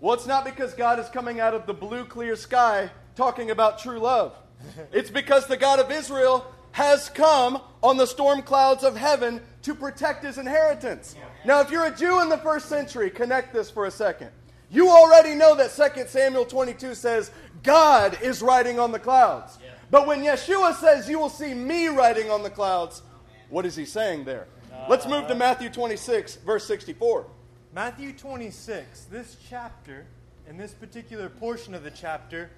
Well, 0.00 0.14
it's 0.14 0.26
not 0.26 0.44
because 0.44 0.74
God 0.74 0.98
is 0.98 1.08
coming 1.08 1.40
out 1.40 1.54
of 1.54 1.66
the 1.66 1.74
blue, 1.74 2.04
clear 2.04 2.36
sky 2.36 2.90
talking 3.14 3.50
about 3.50 3.78
true 3.78 3.98
love. 3.98 4.34
It's 4.92 5.10
because 5.10 5.46
the 5.46 5.56
God 5.56 5.78
of 5.78 5.90
Israel 5.90 6.46
has 6.72 7.08
come 7.08 7.60
on 7.82 7.96
the 7.96 8.06
storm 8.06 8.42
clouds 8.42 8.84
of 8.84 8.96
heaven 8.96 9.40
to 9.62 9.74
protect 9.74 10.24
his 10.24 10.38
inheritance. 10.38 11.14
Now, 11.44 11.60
if 11.60 11.70
you're 11.70 11.86
a 11.86 11.96
Jew 11.96 12.20
in 12.20 12.28
the 12.28 12.38
first 12.38 12.68
century, 12.68 13.10
connect 13.10 13.54
this 13.54 13.70
for 13.70 13.86
a 13.86 13.90
second. 13.90 14.30
You 14.70 14.90
already 14.90 15.34
know 15.34 15.54
that 15.54 15.70
2 15.70 16.06
Samuel 16.08 16.44
22 16.44 16.94
says, 16.94 17.30
God 17.62 18.18
is 18.20 18.42
riding 18.42 18.78
on 18.78 18.92
the 18.92 18.98
clouds. 18.98 19.58
But 19.90 20.06
when 20.06 20.22
Yeshua 20.22 20.74
says, 20.74 21.08
You 21.08 21.18
will 21.18 21.30
see 21.30 21.54
me 21.54 21.86
riding 21.88 22.30
on 22.30 22.42
the 22.42 22.50
clouds, 22.50 23.02
what 23.48 23.66
is 23.66 23.76
he 23.76 23.84
saying 23.84 24.24
there? 24.24 24.46
Let's 24.88 25.06
move 25.06 25.26
to 25.28 25.34
Matthew 25.34 25.70
26, 25.70 26.36
verse 26.36 26.66
64. 26.66 27.26
Matthew 27.74 28.12
26, 28.12 29.04
this 29.04 29.36
chapter, 29.48 30.06
and 30.48 30.58
this 30.58 30.72
particular 30.72 31.28
portion 31.28 31.74
of 31.74 31.82
the 31.82 31.90
chapter, 31.90 32.50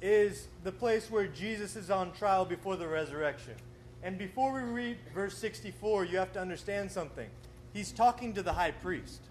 is 0.00 0.48
the 0.64 0.72
place 0.72 1.10
where 1.10 1.26
Jesus 1.26 1.76
is 1.76 1.90
on 1.90 2.12
trial 2.12 2.44
before 2.44 2.76
the 2.76 2.86
resurrection. 2.86 3.54
And 4.02 4.18
before 4.18 4.52
we 4.52 4.60
read 4.60 4.98
verse 5.14 5.36
64, 5.38 6.04
you 6.04 6.18
have 6.18 6.32
to 6.34 6.40
understand 6.40 6.90
something. 6.90 7.28
He's 7.72 7.92
talking 7.92 8.32
to 8.34 8.42
the 8.42 8.52
high 8.52 8.70
priest, 8.70 9.22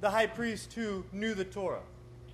the 0.00 0.10
high 0.10 0.26
priest 0.26 0.72
who 0.74 1.04
knew 1.12 1.34
the 1.34 1.44
Torah, 1.44 1.80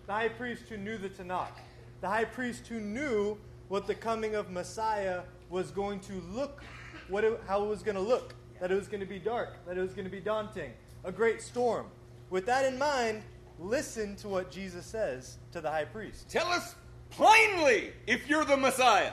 the 0.07 0.13
high 0.13 0.29
priest 0.29 0.65
who 0.69 0.77
knew 0.77 0.99
the 0.99 1.09
Tanakh, 1.09 1.53
the 2.01 2.09
high 2.09 2.25
priest 2.25 2.67
who 2.67 2.81
knew 2.81 3.39
what 3.69 3.87
the 3.87 3.95
coming 3.95 4.35
of 4.35 4.51
Messiah 4.51 5.21
was 5.49 5.71
going 5.71 6.01
to 6.01 6.15
look, 6.33 6.63
what 7.11 7.25
it, 7.25 7.41
how 7.47 7.63
it 7.65 7.69
was 7.69 7.83
going 7.83 7.97
to 7.97 8.01
look, 8.01 8.35
that 8.61 8.71
it 8.71 8.75
was 8.75 8.89
going 8.89 9.01
to 9.01 9.07
be 9.07 9.19
dark, 9.19 9.57
that 9.67 9.77
it 9.77 9.81
was 9.81 9.93
going 9.93 10.05
to 10.05 10.11
be 10.11 10.21
daunting, 10.21 10.73
a 11.05 11.13
great 11.13 11.43
storm. 11.43 11.87
With 12.31 12.47
that 12.47 12.65
in 12.65 12.79
mind, 12.79 13.23
listen 13.59 14.17
to 14.17 14.29
what 14.29 14.51
Jesus 14.51 14.87
says 14.87 15.39
to 15.53 15.61
the 15.61 15.71
high 15.71 15.85
priest. 15.85 16.29
Tell 16.31 16.47
us 16.49 16.75
plainly 17.11 17.93
if 18.07 18.29
you're 18.29 18.45
the 18.45 18.57
Messiah. 18.57 19.13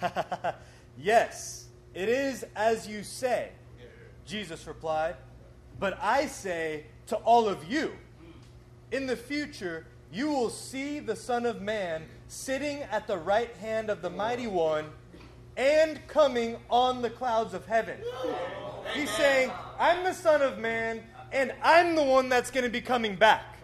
yes, 0.98 1.66
it 1.94 2.08
is 2.08 2.44
as 2.56 2.88
you 2.88 3.02
say, 3.02 3.50
Jesus 4.24 4.66
replied. 4.66 5.16
But 5.78 5.98
I 6.00 6.26
say 6.26 6.84
to 7.08 7.16
all 7.16 7.48
of 7.48 7.70
you, 7.70 7.92
in 8.90 9.06
the 9.06 9.16
future, 9.16 9.86
you 10.12 10.28
will 10.28 10.50
see 10.50 11.00
the 11.00 11.16
Son 11.16 11.44
of 11.44 11.60
Man 11.60 12.04
sitting 12.28 12.82
at 12.82 13.06
the 13.06 13.18
right 13.18 13.54
hand 13.56 13.90
of 13.90 14.00
the 14.00 14.10
Mighty 14.10 14.46
One 14.46 14.86
and 15.56 16.00
coming 16.06 16.56
on 16.70 17.02
the 17.02 17.10
clouds 17.10 17.54
of 17.54 17.66
heaven. 17.66 17.98
He's 18.94 19.10
saying, 19.10 19.50
I'm 19.78 20.04
the 20.04 20.12
Son 20.12 20.42
of 20.42 20.58
Man, 20.58 21.02
and 21.32 21.52
I'm 21.62 21.94
the 21.94 22.02
one 22.02 22.28
that's 22.28 22.50
going 22.50 22.64
to 22.64 22.70
be 22.70 22.80
coming 22.80 23.16
back. 23.16 23.56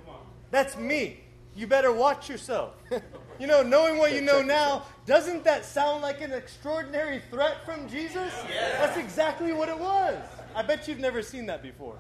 That's 0.51 0.77
me. 0.77 1.21
You 1.55 1.67
better 1.67 1.93
watch 1.93 2.29
yourself. 2.29 2.75
You 3.43 3.49
know, 3.49 3.65
knowing 3.65 3.99
what 3.99 4.13
you 4.13 4.21
know 4.21 4.41
now, 4.41 4.85
doesn't 5.05 5.43
that 5.43 5.65
sound 5.65 6.03
like 6.03 6.21
an 6.21 6.31
extraordinary 6.33 7.21
threat 7.29 7.65
from 7.65 7.89
Jesus? 7.89 8.33
That's 8.79 8.97
exactly 8.97 9.53
what 9.53 9.69
it 9.69 9.77
was. 9.77 10.23
I 10.55 10.63
bet 10.63 10.87
you've 10.87 11.01
never 11.01 11.23
seen 11.23 11.47
that 11.47 11.61
before. 11.61 11.99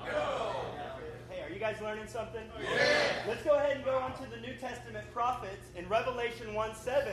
Hey, 1.28 1.42
are 1.42 1.50
you 1.52 1.58
guys 1.58 1.80
learning 1.80 2.06
something? 2.06 2.44
Let's 3.26 3.42
go 3.42 3.56
ahead 3.56 3.76
and 3.76 3.84
go 3.84 3.96
on 3.96 4.12
to 4.22 4.30
the 4.30 4.36
New 4.36 4.54
Testament 4.54 5.10
prophets 5.12 5.66
in 5.74 5.88
Revelation 5.88 6.54
1 6.54 6.76
7. 6.76 7.12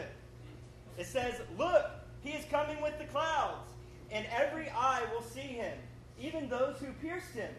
It 0.99 1.07
says, 1.07 1.41
Look, 1.57 1.89
he 2.23 2.31
is 2.31 2.45
coming 2.51 2.81
with 2.81 2.97
the 2.99 3.05
clouds, 3.05 3.69
and 4.11 4.25
every 4.31 4.69
eye 4.69 5.03
will 5.13 5.23
see 5.23 5.39
him, 5.39 5.77
even 6.19 6.49
those 6.49 6.77
who 6.79 6.91
pierced 7.01 7.31
him. 7.31 7.51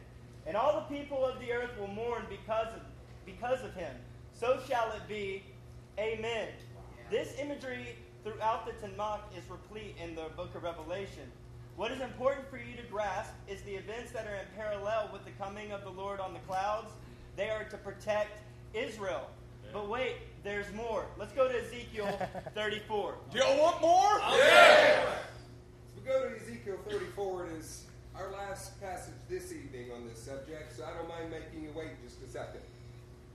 And 0.47 0.57
all 0.57 0.75
the 0.75 0.95
people 0.95 1.25
of 1.25 1.39
the 1.41 1.53
earth 1.53 1.71
will 1.79 1.89
mourn 1.89 2.25
because 2.29 2.69
of, 2.75 2.83
because 3.25 3.63
of 3.63 3.75
him. 3.75 3.95
So 4.33 4.59
shall 4.69 4.91
it 4.93 5.07
be. 5.09 5.43
Amen. 5.99 6.49
This 7.11 7.35
imagery 7.39 7.97
throughout 8.25 8.67
the 8.67 8.73
Tanakh 8.87 9.21
is 9.37 9.49
replete 9.51 9.97
in 10.03 10.15
the 10.15 10.27
book 10.37 10.55
of 10.55 10.63
Revelation. 10.63 11.31
What 11.77 11.93
is 11.93 12.01
important 12.01 12.49
for 12.51 12.57
you 12.57 12.77
to 12.77 12.83
grasp 12.91 13.33
is 13.49 13.63
the 13.63 13.75
events 13.75 14.13
that 14.13 14.27
are 14.27 14.35
in 14.35 14.47
parallel 14.57 15.11
with 15.13 15.25
the 15.25 15.31
coming 15.33 15.73
of 15.73 15.83
the 15.83 15.91
Lord 15.91 16.21
on 16.21 16.33
the 16.33 16.41
clouds. 16.41 16.91
They 17.37 17.49
are 17.51 17.65
to 17.65 17.77
protect 17.79 18.41
Israel. 18.75 19.29
But 19.73 19.89
wait, 19.89 20.17
there's 20.43 20.73
more. 20.75 21.07
Let's 21.19 21.33
go 21.33 21.49
to 21.49 21.65
Ezekiel 21.65 22.19
34. 22.55 23.15
Do 23.33 23.39
y'all 23.39 23.59
want 23.59 23.81
more? 23.81 24.21
As 24.23 25.21
we 25.97 26.03
go 26.05 26.29
to 26.29 26.37
Ezekiel 26.41 26.77
34, 26.89 27.47
it 27.47 27.53
is 27.53 27.85
our 28.17 28.33
last 28.33 28.81
passage 28.81 29.15
this 29.29 29.53
evening 29.53 29.93
on 29.95 30.07
this 30.09 30.19
subject, 30.23 30.77
so 30.77 30.85
I 30.85 30.97
don't 30.97 31.09
mind 31.09 31.31
making 31.31 31.63
you 31.63 31.71
wait 31.77 31.91
just 32.05 32.23
a 32.23 32.29
second. 32.29 32.61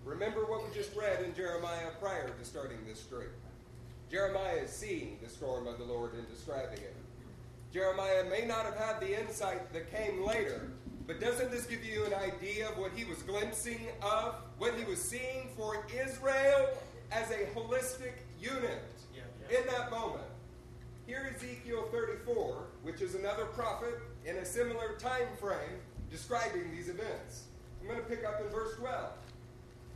Remember 0.04 0.46
what 0.46 0.68
we 0.68 0.74
just 0.76 0.96
read 0.96 1.24
in 1.24 1.34
Jeremiah 1.34 1.90
prior 2.00 2.30
to 2.30 2.46
starting 2.46 2.78
this 2.88 3.00
stream. 3.00 3.30
Jeremiah 4.12 4.58
is 4.58 4.70
seeing 4.70 5.18
the 5.24 5.30
storm 5.30 5.68
of 5.68 5.80
the 5.80 5.84
Lord 5.84 6.14
and 6.14 6.28
describing 6.30 6.78
it. 6.80 6.96
Jeremiah 7.74 8.24
may 8.30 8.46
not 8.46 8.66
have 8.66 8.76
had 8.78 9.00
the 9.02 9.20
insight 9.20 9.74
that 9.74 9.92
came 9.92 10.24
later, 10.24 10.72
but 11.08 11.22
doesn't 11.22 11.52
this 11.52 11.66
give 11.66 11.86
you 11.86 12.06
an 12.06 12.14
idea 12.14 12.70
of 12.70 12.78
what 12.78 12.92
he 12.96 13.06
was 13.06 13.22
glimpsing 13.22 13.88
of, 14.02 14.36
what 14.58 14.74
he 14.76 14.84
was 14.86 15.02
seeing 15.02 15.50
for 15.56 15.86
Israel 15.90 16.70
as 17.12 17.30
a 17.32 17.46
holistic 17.54 18.14
unit 18.42 18.84
in 19.50 19.66
that 19.68 19.92
moment? 19.92 20.24
Here 21.06 21.32
Ezekiel 21.36 21.88
34, 21.92 22.64
which 22.82 23.02
is 23.02 23.14
another 23.14 23.46
prophet 23.46 24.00
in 24.26 24.38
a 24.38 24.46
similar 24.46 24.96
time 24.98 25.28
frame 25.40 25.80
describing 26.10 26.72
these 26.76 26.90
events. 26.90 27.44
I'm 27.80 27.88
going 27.88 28.00
to 28.00 28.06
pick 28.06 28.26
up 28.26 28.42
in 28.42 28.48
verse 28.48 28.76
12. 28.80 29.12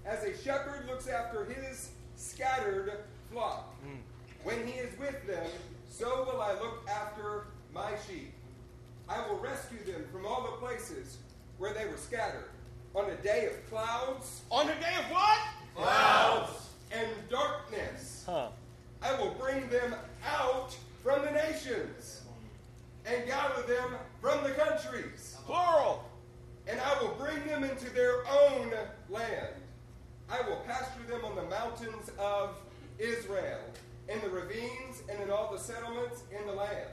As 0.06 0.24
a 0.24 0.38
shepherd 0.44 0.86
looks 0.88 1.08
after 1.08 1.46
his 1.46 1.90
scattered 2.16 3.00
flock, 3.32 3.74
mm. 3.84 3.98
when 4.44 4.68
he 4.68 4.74
is 4.74 4.98
with 5.00 5.26
them, 5.26 5.50
so 5.90 6.30
will 6.32 6.42
I 6.42 6.54
look 6.54 6.88
after 6.88 7.48
my 7.74 7.92
sheep. 8.08 8.32
I 9.10 9.28
will 9.28 9.38
rescue 9.40 9.80
them 9.92 10.06
from 10.12 10.26
all 10.26 10.44
the 10.44 10.58
places 10.66 11.18
where 11.58 11.74
they 11.74 11.86
were 11.86 11.98
scattered. 11.98 12.50
On 12.96 13.10
a 13.10 13.16
day 13.18 13.46
of 13.48 13.70
clouds 13.70 14.42
On 14.52 14.68
a 14.68 14.74
day 14.76 14.96
of 14.98 15.12
what? 15.12 15.40
Clouds. 15.76 16.70
And 16.92 17.08
darkness, 17.30 18.24
Huh. 18.26 18.48
I 19.02 19.14
will 19.20 19.32
bring 19.40 19.70
them 19.70 19.94
out 20.26 20.76
from 21.04 21.24
the 21.24 21.32
nations 21.32 22.22
and 23.06 23.26
gather 23.28 23.62
them 23.64 23.96
from 24.22 24.44
the 24.44 24.52
countries. 24.52 25.38
Plural. 25.46 26.04
and 26.68 26.80
I 26.80 27.02
will 27.02 27.14
bring 27.16 27.46
them 27.48 27.64
into 27.64 27.90
their 27.92 28.28
own 28.28 28.72
land. 29.10 29.54
I 30.30 30.42
will 30.48 30.58
pasture 30.68 31.04
them 31.08 31.24
on 31.26 31.36
the 31.36 31.44
mountains 31.44 32.10
of 32.20 32.56
Israel, 33.00 33.60
in 34.08 34.20
the 34.22 34.30
ravines, 34.30 35.02
and 35.10 35.20
in 35.22 35.32
all 35.32 35.52
the 35.52 35.58
settlements 35.60 36.22
in 36.38 36.46
the 36.46 36.54
land. 36.54 36.90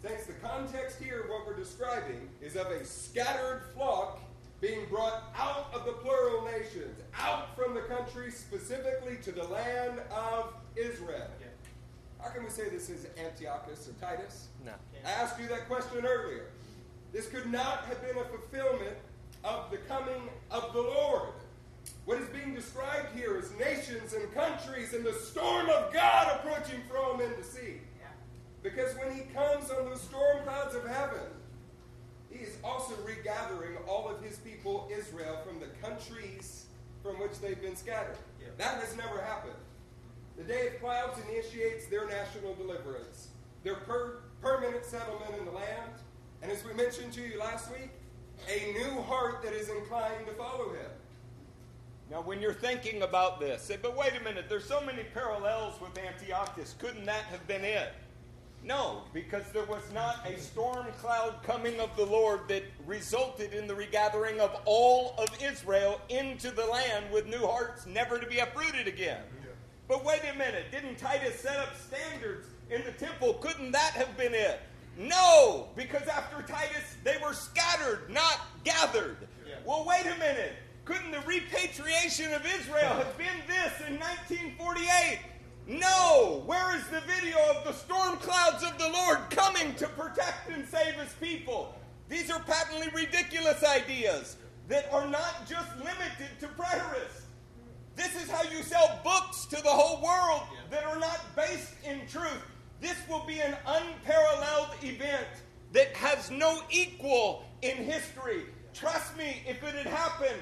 Since 0.00 0.26
the 0.26 0.34
context 0.34 1.02
here 1.02 1.22
of 1.22 1.30
what 1.30 1.46
we're 1.46 1.56
describing 1.56 2.28
is 2.40 2.54
of 2.54 2.68
a 2.68 2.84
scattered 2.84 3.62
flock 3.74 4.20
being 4.60 4.86
brought 4.88 5.24
out 5.36 5.70
of 5.74 5.84
the 5.84 5.92
plural 5.92 6.44
nations, 6.44 7.00
out 7.18 7.56
from 7.56 7.74
the 7.74 7.80
country 7.82 8.30
specifically 8.30 9.16
to 9.22 9.32
the 9.32 9.44
land 9.44 10.00
of 10.10 10.54
Israel. 10.76 11.26
How 12.20 12.30
can 12.30 12.44
we 12.44 12.50
say 12.50 12.68
this 12.68 12.90
is 12.90 13.06
Antiochus 13.18 13.88
or 13.88 13.92
Titus? 14.04 14.48
No. 14.64 14.72
I 15.04 15.10
asked 15.10 15.40
you 15.40 15.46
that 15.48 15.68
question 15.68 16.04
earlier. 16.04 16.46
This 17.12 17.28
could 17.28 17.50
not 17.50 17.84
have 17.84 18.00
been 18.02 18.18
a 18.18 18.24
fulfillment 18.24 18.96
of 19.44 19.70
the 19.70 19.78
coming 19.78 20.28
of 20.50 20.72
the 20.72 20.80
Lord. 20.80 21.30
What 22.04 22.18
is 22.18 22.28
being 22.28 22.54
described 22.54 23.16
here 23.16 23.38
is 23.38 23.52
nations 23.58 24.12
and 24.12 24.32
countries 24.34 24.94
and 24.94 25.04
the 25.04 25.12
storm 25.12 25.68
of 25.70 25.92
God 25.92 26.40
approaching 26.40 26.80
from 26.88 27.20
in 27.20 27.30
the 27.36 27.44
sea. 27.44 27.80
Because 28.68 28.94
when 28.96 29.14
he 29.14 29.22
comes 29.32 29.70
on 29.70 29.86
those 29.86 30.00
storm 30.02 30.42
clouds 30.44 30.74
of 30.74 30.86
heaven, 30.86 31.26
he 32.30 32.40
is 32.44 32.56
also 32.62 32.94
regathering 33.04 33.76
all 33.88 34.08
of 34.08 34.22
his 34.22 34.36
people, 34.38 34.90
Israel, 34.94 35.38
from 35.46 35.58
the 35.58 35.68
countries 35.80 36.66
from 37.02 37.18
which 37.18 37.40
they've 37.40 37.60
been 37.60 37.76
scattered. 37.76 38.18
That 38.58 38.80
has 38.80 38.96
never 38.96 39.22
happened. 39.22 39.54
The 40.36 40.44
day 40.44 40.68
of 40.68 40.80
clouds 40.80 41.18
initiates 41.30 41.86
their 41.86 42.06
national 42.06 42.54
deliverance, 42.54 43.28
their 43.62 43.76
per- 43.76 44.18
permanent 44.42 44.84
settlement 44.84 45.34
in 45.38 45.44
the 45.44 45.52
land, 45.52 45.92
and 46.42 46.52
as 46.52 46.64
we 46.64 46.74
mentioned 46.74 47.12
to 47.14 47.22
you 47.22 47.38
last 47.38 47.70
week, 47.70 47.90
a 48.48 48.72
new 48.72 49.00
heart 49.02 49.42
that 49.42 49.52
is 49.52 49.68
inclined 49.68 50.26
to 50.26 50.32
follow 50.32 50.70
him. 50.70 50.90
Now, 52.10 52.20
when 52.20 52.40
you're 52.40 52.52
thinking 52.54 53.02
about 53.02 53.40
this, 53.40 53.62
say, 53.62 53.78
but 53.80 53.96
wait 53.96 54.12
a 54.20 54.24
minute, 54.24 54.46
there's 54.48 54.64
so 54.64 54.80
many 54.80 55.02
parallels 55.14 55.80
with 55.80 55.96
Antiochus. 55.98 56.74
Couldn't 56.78 57.06
that 57.06 57.24
have 57.24 57.46
been 57.46 57.64
it? 57.64 57.92
No, 58.64 59.02
because 59.14 59.44
there 59.52 59.64
was 59.64 59.82
not 59.94 60.26
a 60.26 60.38
storm 60.38 60.86
cloud 61.00 61.36
coming 61.42 61.80
of 61.80 61.96
the 61.96 62.04
Lord 62.04 62.40
that 62.48 62.64
resulted 62.86 63.54
in 63.54 63.66
the 63.66 63.74
regathering 63.74 64.40
of 64.40 64.54
all 64.64 65.14
of 65.16 65.28
Israel 65.42 66.00
into 66.08 66.50
the 66.50 66.66
land 66.66 67.06
with 67.10 67.26
new 67.26 67.46
hearts 67.46 67.86
never 67.86 68.18
to 68.18 68.26
be 68.26 68.38
uprooted 68.38 68.86
again. 68.86 69.22
But 69.86 70.04
wait 70.04 70.20
a 70.30 70.36
minute, 70.36 70.66
didn't 70.70 70.98
Titus 70.98 71.40
set 71.40 71.56
up 71.56 71.74
standards 71.76 72.46
in 72.70 72.84
the 72.84 72.92
temple? 72.92 73.34
Couldn't 73.34 73.72
that 73.72 73.92
have 73.92 74.14
been 74.18 74.34
it? 74.34 74.60
No, 74.98 75.68
because 75.76 76.06
after 76.08 76.42
Titus, 76.42 76.96
they 77.04 77.16
were 77.24 77.32
scattered, 77.32 78.10
not 78.10 78.40
gathered. 78.64 79.16
Well, 79.64 79.84
wait 79.86 80.04
a 80.06 80.18
minute. 80.18 80.54
Couldn't 80.84 81.12
the 81.12 81.20
repatriation 81.20 82.32
of 82.32 82.44
Israel 82.44 82.94
have 82.94 83.16
been 83.16 83.26
this 83.46 83.72
in 83.86 83.98
1948? 83.98 85.20
No. 85.68 86.42
Where 86.46 86.76
is 86.76 86.77
the 87.68 87.74
video 87.74 87.80
of 87.80 87.88
the 87.88 87.94
storm 87.94 88.16
clouds 88.18 88.64
of 88.64 88.78
the 88.78 88.88
Lord 88.88 89.18
coming 89.30 89.74
to 89.74 89.86
protect 89.88 90.50
and 90.50 90.66
save 90.66 90.94
his 90.94 91.12
people? 91.20 91.74
These 92.08 92.30
are 92.30 92.40
patently 92.40 92.88
ridiculous 92.94 93.62
ideas 93.64 94.36
that 94.68 94.90
are 94.92 95.06
not 95.06 95.46
just 95.48 95.68
limited 95.78 96.38
to 96.40 96.48
preterists. 96.48 97.24
This 97.96 98.14
is 98.22 98.30
how 98.30 98.42
you 98.44 98.62
sell 98.62 99.00
books 99.02 99.46
to 99.46 99.56
the 99.56 99.68
whole 99.68 100.02
world 100.02 100.42
that 100.70 100.84
are 100.84 100.98
not 100.98 101.20
based 101.36 101.74
in 101.84 102.06
truth. 102.06 102.42
This 102.80 102.96
will 103.08 103.24
be 103.26 103.40
an 103.40 103.56
unparalleled 103.66 104.68
event 104.82 105.26
that 105.72 105.94
has 105.96 106.30
no 106.30 106.62
equal 106.70 107.44
in 107.62 107.76
history. 107.76 108.44
Trust 108.72 109.16
me, 109.16 109.42
if 109.46 109.62
it 109.64 109.74
had 109.74 109.86
happened, 109.86 110.40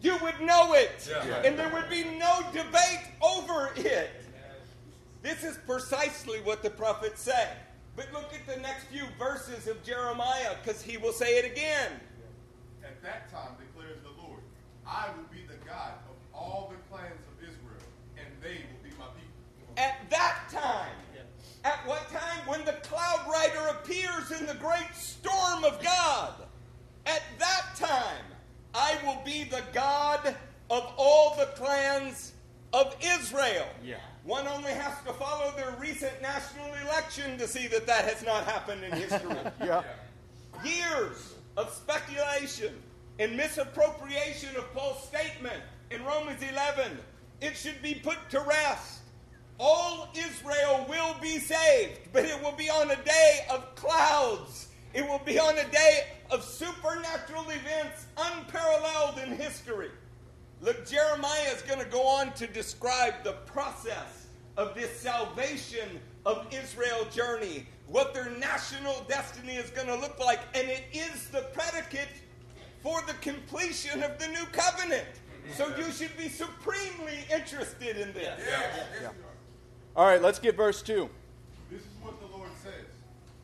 you 0.00 0.16
would 0.22 0.40
know 0.40 0.72
it. 0.72 1.08
Yeah. 1.10 1.42
And 1.42 1.58
there 1.58 1.70
would 1.72 1.90
be 1.90 2.04
no 2.04 2.42
debate 2.52 3.04
over 3.20 3.70
it. 3.76 4.10
This 5.22 5.44
is 5.44 5.58
precisely 5.66 6.40
what 6.40 6.62
the 6.62 6.70
prophets 6.70 7.22
say. 7.22 7.48
But 7.96 8.12
look 8.12 8.32
at 8.32 8.46
the 8.46 8.60
next 8.60 8.84
few 8.84 9.04
verses 9.18 9.66
of 9.66 9.82
Jeremiah, 9.82 10.54
because 10.62 10.82
he 10.82 10.96
will 10.96 11.12
say 11.12 11.38
it 11.38 11.44
again. 11.44 11.92
At 12.84 13.02
that 13.02 13.30
time, 13.30 13.56
declares 13.58 13.98
the 14.02 14.22
Lord, 14.22 14.40
I 14.86 15.08
will 15.16 15.24
be 15.32 15.44
the 15.46 15.58
God 15.66 15.94
of 16.08 16.16
all 16.32 16.72
the 16.72 16.94
clans 16.94 17.20
of 17.26 17.42
Israel, 17.42 17.82
and 18.16 18.26
they 18.40 18.64
will 18.70 18.88
be 18.88 18.96
my 18.96 19.06
people. 19.06 19.74
At 19.76 20.08
that 20.10 20.44
time. 20.50 20.92
At 21.64 21.86
what 21.86 22.08
time? 22.10 22.46
When 22.46 22.64
the 22.64 22.72
cloud 22.84 23.26
rider 23.30 23.76
appears 23.78 24.30
in 24.30 24.46
the 24.46 24.54
great 24.54 24.94
storm 24.94 25.64
of 25.64 25.82
God. 25.82 26.34
At 27.04 27.22
that 27.38 27.64
time, 27.74 28.24
I 28.74 28.96
will 29.04 29.20
be 29.24 29.44
the 29.44 29.62
God 29.72 30.36
of 30.70 30.92
all 30.96 31.36
the 31.36 31.46
clans 31.46 32.32
of 32.72 32.94
Israel. 33.02 33.66
Yeah. 33.82 33.96
One 34.28 34.46
only 34.46 34.72
has 34.72 34.92
to 35.06 35.14
follow 35.14 35.54
their 35.56 35.74
recent 35.80 36.20
national 36.20 36.66
election 36.84 37.38
to 37.38 37.48
see 37.48 37.66
that 37.68 37.86
that 37.86 38.04
has 38.04 38.22
not 38.22 38.44
happened 38.44 38.84
in 38.84 38.92
history. 38.92 39.34
Yeah. 39.64 39.82
years 40.62 41.34
of 41.56 41.72
speculation 41.72 42.74
and 43.18 43.34
misappropriation 43.38 44.54
of 44.54 44.70
Paul's 44.74 45.02
statement 45.04 45.62
in 45.90 46.04
Romans 46.04 46.42
11. 46.42 46.98
It 47.40 47.56
should 47.56 47.80
be 47.80 47.94
put 47.94 48.18
to 48.28 48.40
rest. 48.40 49.00
All 49.58 50.10
Israel 50.14 50.84
will 50.90 51.16
be 51.22 51.38
saved, 51.38 52.00
but 52.12 52.26
it 52.26 52.38
will 52.42 52.52
be 52.52 52.68
on 52.68 52.90
a 52.90 52.96
day 52.96 53.46
of 53.50 53.74
clouds. 53.76 54.68
It 54.92 55.08
will 55.08 55.22
be 55.24 55.38
on 55.38 55.56
a 55.56 55.66
day 55.68 56.08
of 56.30 56.44
supernatural 56.44 57.46
events 57.48 58.04
unparalleled 58.18 59.20
in 59.20 59.38
history. 59.38 59.88
Look, 60.60 60.86
Jeremiah 60.86 61.54
is 61.54 61.62
going 61.62 61.78
to 61.78 61.90
go 61.90 62.06
on 62.06 62.34
to 62.34 62.46
describe 62.46 63.24
the 63.24 63.32
process 63.46 64.17
of 64.58 64.74
this 64.74 64.90
salvation 65.00 65.88
of 66.26 66.44
Israel 66.52 67.06
journey, 67.12 67.64
what 67.86 68.12
their 68.12 68.28
national 68.30 69.06
destiny 69.08 69.54
is 69.54 69.70
going 69.70 69.86
to 69.86 69.94
look 69.94 70.18
like, 70.18 70.40
and 70.52 70.68
it 70.68 70.82
is 70.92 71.28
the 71.28 71.42
predicate 71.54 72.08
for 72.82 73.00
the 73.06 73.14
completion 73.14 74.02
of 74.02 74.18
the 74.18 74.26
new 74.26 74.44
covenant. 74.52 75.06
So 75.56 75.74
you 75.78 75.90
should 75.92 76.14
be 76.18 76.28
supremely 76.28 77.20
interested 77.32 77.96
in 77.96 78.12
this. 78.12 78.38
All 79.96 80.06
right, 80.06 80.20
let's 80.20 80.40
get 80.40 80.56
verse 80.56 80.82
2. 80.82 81.08
This 81.70 81.80
is 81.80 81.86
what 82.02 82.20
the 82.20 82.36
Lord 82.36 82.50
says. 82.62 82.72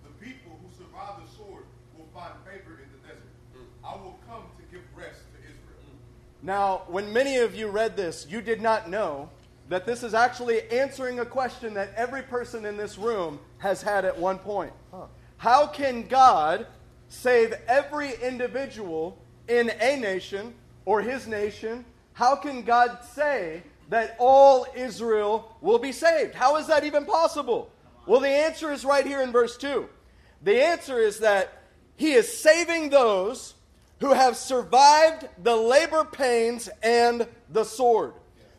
The 0.03 0.25
people 0.25 0.59
who 0.61 0.85
survive 0.85 1.23
the 1.25 1.37
sword 1.37 1.65
will 1.97 2.09
find 2.13 2.33
favor 2.45 2.81
in 2.83 2.89
the 2.91 3.09
desert. 3.09 3.23
Mm. 3.57 3.89
I 3.89 3.95
will 3.95 4.19
come 4.29 4.43
to 4.59 4.63
give 4.71 4.83
rest 4.97 5.21
to 5.33 5.39
Israel. 5.43 5.79
Mm. 5.81 6.45
Now, 6.47 6.83
when 6.89 7.13
many 7.13 7.39
of 7.39 7.55
you 7.55 7.69
read 7.69 7.97
this, 7.97 8.27
you 8.29 8.43
did 8.43 8.61
not 8.61 8.91
know 8.91 9.31
that 9.69 9.87
this 9.87 10.03
is 10.03 10.15
actually 10.15 10.69
answering 10.71 11.21
a 11.21 11.25
question 11.25 11.75
that 11.75 11.93
every 11.97 12.23
person 12.23 12.67
in 12.67 12.77
this 12.77 12.99
room 12.99 13.39
has 13.59 13.83
had 13.83 14.05
at 14.05 14.19
one 14.19 14.39
point. 14.39 14.73
How 15.37 15.67
can 15.67 16.07
God 16.07 16.67
save 17.09 17.55
every 17.67 18.15
individual 18.23 19.19
in 19.49 19.71
a 19.81 19.97
nation 19.97 20.55
or 20.85 21.01
his 21.01 21.27
nation? 21.27 21.85
How 22.13 22.37
can 22.37 22.63
God 22.63 22.99
say 23.13 23.63
that 23.89 24.17
all 24.19 24.67
Israel 24.75 25.57
will 25.61 25.79
be 25.79 25.93
saved? 25.93 26.35
How 26.35 26.57
is 26.57 26.67
that 26.69 26.85
even 26.85 27.05
possible? 27.05 27.71
Well, 28.07 28.21
the 28.21 28.29
answer 28.29 28.73
is 28.73 28.85
right 28.85 29.07
here 29.07 29.23
in 29.23 29.33
verse 29.33 29.57
2. 29.57 29.89
The 30.43 30.63
answer 30.63 30.99
is 30.99 31.21
that 31.21 31.63
he 31.97 32.13
is 32.13 32.39
saving 32.39 32.91
those 32.91 33.55
who 34.01 34.13
have 34.13 34.37
survived 34.37 35.29
the 35.43 35.57
labor 35.57 36.05
pains 36.05 36.69
and 36.83 37.27
the 37.49 37.65
sword. 37.65 38.13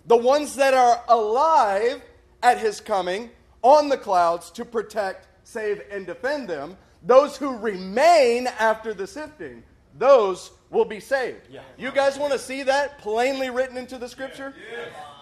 The 0.07 0.17
ones 0.17 0.55
that 0.55 0.73
are 0.73 1.03
alive 1.07 2.01
at 2.43 2.59
his 2.59 2.79
coming 2.79 3.31
on 3.61 3.89
the 3.89 3.97
clouds 3.97 4.51
to 4.51 4.63
protect, 4.63 5.27
save, 5.43 5.81
and 5.89 6.05
defend 6.05 6.47
them. 6.47 6.77
Those 7.01 7.37
who 7.37 7.57
remain 7.57 8.47
after 8.47 8.93
the 8.93 9.07
sifting, 9.07 9.63
those 9.97 10.51
will 10.69 10.85
be 10.85 10.99
saved. 10.99 11.47
You 11.77 11.91
guys 11.91 12.19
want 12.19 12.33
to 12.33 12.39
see 12.39 12.63
that 12.63 12.99
plainly 12.99 13.49
written 13.49 13.77
into 13.77 13.97
the 13.97 14.07
scripture? 14.07 14.53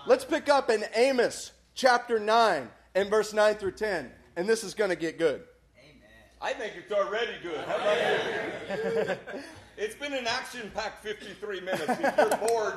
Let's 0.05 0.25
pick 0.25 0.49
up 0.49 0.69
in 0.69 0.83
Amos 0.95 1.51
chapter 1.73 2.19
9 2.19 2.69
and 2.95 3.09
verse 3.09 3.33
9 3.33 3.55
through 3.55 3.71
10. 3.73 4.11
And 4.35 4.47
this 4.47 4.63
is 4.63 4.73
going 4.73 4.89
to 4.89 4.95
get 4.95 5.17
good. 5.17 5.43
Amen. 5.77 6.09
I 6.41 6.53
think 6.53 6.73
it's 6.75 6.91
already 6.91 7.33
good. 7.41 9.17
How 9.75 9.81
about 9.81 9.81
you? 9.81 9.83
It's 9.85 9.95
been 9.95 10.13
an 10.13 10.27
action 10.27 10.71
packed 10.73 11.03
53 11.03 11.61
minutes. 11.61 11.83
If 11.87 12.17
you're 12.17 12.47
bored, 12.47 12.75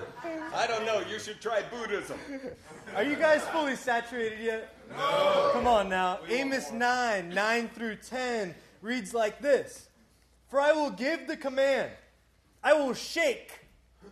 I 0.55 0.67
don't 0.67 0.87
know, 0.87 1.03
you 1.11 1.19
should 1.19 1.41
try 1.41 1.63
Buddhism. 1.63 2.19
Are 2.95 3.03
you 3.03 3.17
guys 3.17 3.43
fully 3.49 3.77
saturated 3.77 4.41
yet? 4.41 4.75
No. 4.91 5.51
Come 5.53 5.67
on 5.67 5.89
now. 5.89 6.21
Amos 6.29 6.73
9, 6.73 7.29
9 7.29 7.69
through 7.69 7.97
10 7.97 8.55
reads 8.83 9.15
like 9.15 9.41
this 9.41 9.89
For 10.49 10.61
I 10.61 10.73
will 10.73 10.91
give 10.91 11.27
the 11.27 11.37
command, 11.37 11.91
I 12.63 12.73
will 12.73 12.95
shake 12.95 13.53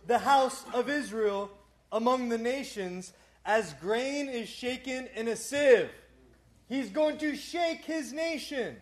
the 0.07 0.19
house 0.19 0.63
of 0.73 0.89
Israel 0.89 1.51
among 1.91 2.29
the 2.29 2.37
nations 2.37 3.13
as 3.45 3.73
grain 3.73 4.27
is 4.27 4.49
shaken 4.49 5.07
in 5.15 5.27
a 5.27 5.35
sieve. 5.35 5.89
He's 6.67 6.89
going 6.89 7.19
to 7.19 7.35
shake 7.35 7.85
his 7.85 8.11
nation, 8.11 8.77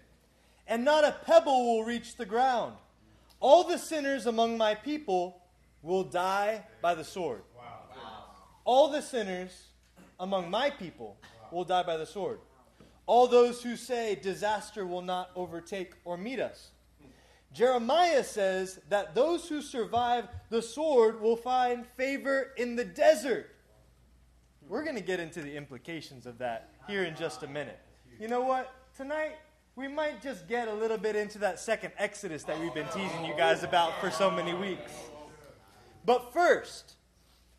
and 0.67 0.85
not 0.85 1.03
a 1.03 1.17
pebble 1.25 1.65
will 1.65 1.83
reach 1.83 2.15
the 2.15 2.25
ground. 2.25 2.75
All 3.43 3.65
the 3.65 3.77
sinners 3.77 4.25
among 4.25 4.57
my 4.57 4.73
people 4.73 5.41
will 5.81 6.05
die 6.05 6.63
by 6.81 6.95
the 6.95 7.03
sword. 7.03 7.41
All 8.63 8.87
the 8.87 9.01
sinners 9.01 9.67
among 10.17 10.49
my 10.49 10.69
people 10.69 11.17
will 11.51 11.65
die 11.65 11.83
by 11.83 11.97
the 11.97 12.05
sword. 12.05 12.39
All 13.05 13.27
those 13.27 13.61
who 13.61 13.75
say 13.75 14.15
disaster 14.15 14.87
will 14.87 15.01
not 15.01 15.29
overtake 15.35 15.91
or 16.05 16.15
meet 16.15 16.39
us. 16.39 16.69
Jeremiah 17.51 18.23
says 18.23 18.79
that 18.87 19.13
those 19.13 19.49
who 19.49 19.61
survive 19.61 20.29
the 20.49 20.61
sword 20.61 21.19
will 21.19 21.35
find 21.35 21.85
favor 21.97 22.53
in 22.55 22.77
the 22.77 22.85
desert. 22.85 23.49
We're 24.69 24.85
going 24.85 24.95
to 24.95 25.03
get 25.03 25.19
into 25.19 25.41
the 25.41 25.53
implications 25.57 26.25
of 26.25 26.37
that 26.37 26.69
here 26.87 27.03
in 27.03 27.13
just 27.13 27.43
a 27.43 27.47
minute. 27.47 27.79
You 28.21 28.29
know 28.29 28.41
what? 28.41 28.73
Tonight, 28.95 29.35
we 29.75 29.87
might 29.87 30.21
just 30.21 30.47
get 30.47 30.67
a 30.67 30.73
little 30.73 30.97
bit 30.97 31.15
into 31.15 31.39
that 31.39 31.59
second 31.59 31.93
Exodus 31.97 32.43
that 32.43 32.59
we've 32.59 32.73
been 32.73 32.87
teasing 32.87 33.25
you 33.25 33.33
guys 33.35 33.63
about 33.63 33.99
for 33.99 34.11
so 34.11 34.29
many 34.29 34.53
weeks. 34.53 34.91
But 36.05 36.31
first, 36.31 36.93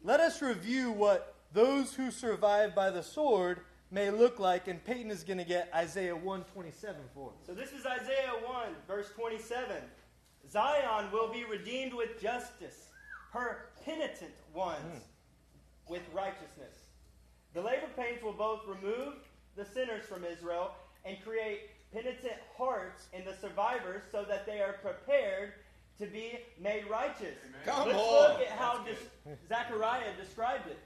let 0.03 0.21
us 0.21 0.41
review 0.41 0.93
what 0.93 1.35
those 1.53 1.95
who 1.95 2.11
survive 2.11 2.75
by 2.75 2.91
the 2.91 3.03
sword 3.03 3.61
may 3.91 4.11
look 4.11 4.39
like, 4.39 4.69
and 4.69 4.85
Peyton 4.85 5.11
is 5.11 5.25
going 5.25 5.39
to 5.39 5.45
get 5.45 5.71
Isaiah 5.75 6.15
127 6.15 6.97
for 7.15 7.31
us. 7.31 7.47
So 7.47 7.55
this 7.55 7.73
is 7.73 7.85
Isaiah 7.85 8.35
1, 8.45 8.69
verse 8.87 9.11
27. 9.17 9.77
Zion 10.51 11.11
will 11.12 11.33
be 11.33 11.45
redeemed 11.45 11.95
with 11.95 12.21
justice, 12.21 12.91
her 13.33 13.71
penitent 13.85 14.35
ones 14.53 14.79
hmm. 14.83 15.93
with 15.93 16.03
righteousness. 16.12 16.77
The 17.55 17.61
labor 17.61 17.89
pains 17.97 18.23
will 18.23 18.33
both 18.33 18.61
remove 18.69 19.15
the 19.57 19.65
sinners 19.65 20.05
from 20.05 20.25
Israel 20.25 20.73
and 21.05 21.17
create 21.23 21.71
penitent 21.95 22.41
hearts 22.59 23.07
in 23.13 23.25
the 23.25 23.35
survivors 23.41 24.03
so 24.11 24.25
that 24.29 24.47
they 24.47 24.61
are 24.61 24.75
prepared 24.83 25.53
to 25.99 26.07
be 26.07 26.41
made 26.61 26.85
righteous. 26.91 27.37
Come 27.65 27.87
Let's 27.89 27.99
on. 27.99 28.31
look 28.31 28.41
at 28.41 28.49
how 28.49 28.85
des- 28.85 29.37
Zechariah 29.49 30.11
described 30.21 30.67
it. 30.67 30.79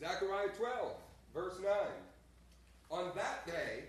Zechariah 0.00 0.48
12, 0.56 0.92
verse 1.34 1.54
9. 1.62 1.72
On 2.90 3.12
that 3.14 3.46
day, 3.46 3.84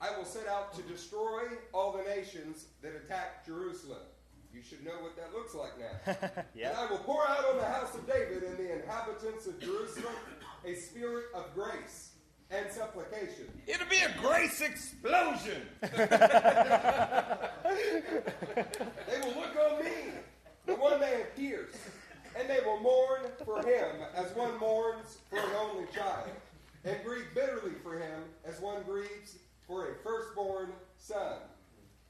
I 0.00 0.16
will 0.16 0.24
set 0.24 0.46
out 0.46 0.74
to 0.76 0.82
destroy 0.82 1.42
all 1.72 1.92
the 1.92 2.04
nations 2.04 2.66
that 2.82 2.94
attack 2.94 3.44
Jerusalem. 3.44 3.98
You 4.54 4.62
should 4.62 4.84
know 4.84 5.00
what 5.02 5.16
that 5.16 5.34
looks 5.34 5.54
like 5.54 5.72
now. 5.78 6.42
Yeah. 6.54 6.70
And 6.70 6.78
I 6.78 6.86
will 6.90 6.98
pour 6.98 7.26
out 7.28 7.44
on 7.50 7.58
the 7.58 7.64
house 7.64 7.94
of 7.94 8.06
David 8.06 8.42
and 8.44 8.56
the 8.56 8.80
inhabitants 8.80 9.46
of 9.46 9.58
Jerusalem 9.60 10.14
a 10.64 10.74
spirit 10.74 11.26
of 11.34 11.52
grace 11.54 12.12
and 12.50 12.70
supplication. 12.70 13.46
It'll 13.66 13.88
be 13.88 13.98
a 13.98 14.14
grace 14.20 14.60
explosion. 14.60 15.62
They 19.08 19.20
will 19.20 19.40
look 19.40 19.56
on 19.70 19.84
me, 19.84 19.90
the 20.66 20.74
one 20.74 21.00
they 21.00 21.18
have 21.18 21.36
pierced, 21.36 21.76
and 22.38 22.48
they 22.48 22.60
will 22.64 22.80
mourn 22.80 23.22
for 23.44 23.58
him 23.58 23.96
as 24.14 24.34
one 24.34 24.58
mourns 24.58 25.18
for 25.30 25.38
an 25.38 25.44
only 25.58 25.86
child, 25.94 26.28
and 26.84 26.96
grieve 27.04 27.26
bitterly 27.34 27.72
for 27.82 27.98
him 27.98 28.22
as 28.44 28.60
one 28.60 28.82
grieves 28.84 29.36
for 29.66 29.90
a 29.90 29.94
firstborn 30.02 30.70
son. 30.98 31.38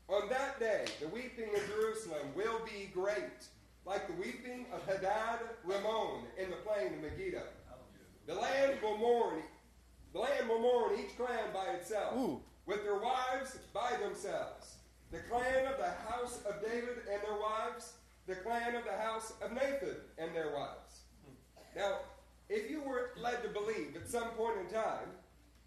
On 0.08 0.28
that 0.28 0.60
day, 0.60 0.84
the 1.00 1.08
weeping 1.08 1.48
in 1.52 1.60
Jerusalem 1.68 2.28
will 2.34 2.60
be 2.64 2.90
great, 2.94 3.46
like 3.84 4.06
the 4.06 4.14
weeping 4.14 4.66
of 4.72 4.84
Hadad 4.86 5.40
Rimmon 5.64 6.22
in 6.38 6.50
the 6.50 6.56
plain 6.56 6.94
of 6.94 7.02
Megiddo. 7.02 7.42
The 8.26 8.34
land 8.34 8.78
will 8.82 8.98
mourn. 8.98 9.42
The 10.16 10.22
land 10.22 10.48
will 10.48 10.60
mourn 10.60 10.98
each 10.98 11.14
clan 11.14 11.52
by 11.52 11.74
itself, 11.74 12.14
Ooh. 12.16 12.40
with 12.64 12.84
their 12.84 12.96
wives 12.96 13.58
by 13.74 13.98
themselves. 14.02 14.76
The 15.12 15.18
clan 15.18 15.66
of 15.66 15.76
the 15.76 15.90
house 16.10 16.40
of 16.48 16.62
David 16.62 17.04
and 17.12 17.20
their 17.22 17.38
wives, 17.38 17.92
the 18.26 18.36
clan 18.36 18.74
of 18.76 18.84
the 18.84 18.96
house 18.96 19.34
of 19.42 19.52
Nathan 19.52 19.96
and 20.16 20.34
their 20.34 20.54
wives. 20.54 21.00
Now, 21.76 21.98
if 22.48 22.70
you 22.70 22.80
were 22.80 23.10
led 23.20 23.42
to 23.42 23.50
believe 23.50 23.94
at 23.94 24.08
some 24.08 24.28
point 24.30 24.56
in 24.58 24.72
time 24.72 25.10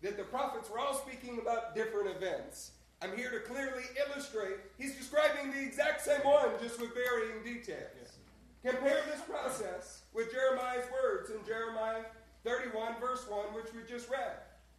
that 0.01 0.17
the 0.17 0.23
prophets 0.23 0.67
were 0.67 0.79
all 0.79 0.95
speaking 0.95 1.37
about 1.39 1.75
different 1.75 2.09
events, 2.09 2.71
I'm 3.03 3.15
here 3.15 3.29
to 3.29 3.41
clearly 3.41 3.83
illustrate 4.07 4.55
he's 4.79 4.95
describing 4.95 5.51
the 5.51 5.61
exact 5.61 6.01
same 6.01 6.21
one, 6.21 6.49
just 6.59 6.81
with 6.81 6.95
varying 6.95 7.43
details. 7.43 8.17
Compare 8.65 9.03
this 9.11 9.21
process 9.21 10.01
with 10.11 10.31
Jeremiah's 10.31 10.85
words 10.91 11.29
in 11.29 11.37
Jeremiah 11.45 12.01
31, 12.43 12.93
verse 12.99 13.25
1, 13.29 13.39
which 13.53 13.73
we 13.73 13.81
just 13.89 14.09
read. 14.09 14.37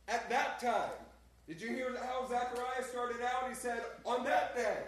At 0.09 0.29
that 0.31 0.61
time, 0.61 0.91
did 1.47 1.61
you 1.61 1.69
hear 1.69 1.95
how 2.03 2.27
Zechariah 2.29 2.85
started 2.89 3.19
out? 3.23 3.49
He 3.49 3.55
said, 3.55 3.83
On 4.05 4.25
that 4.25 4.55
day. 4.57 4.79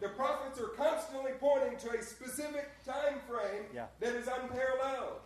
The 0.00 0.08
prophets 0.08 0.58
are 0.60 0.68
constantly 0.68 1.32
pointing 1.38 1.78
to 1.78 1.96
a 1.98 2.02
specific 2.02 2.68
time 2.84 3.20
frame 3.28 3.64
Yeah. 3.74 3.86
that 4.00 4.14
is 4.14 4.26
unparalleled. 4.26 5.20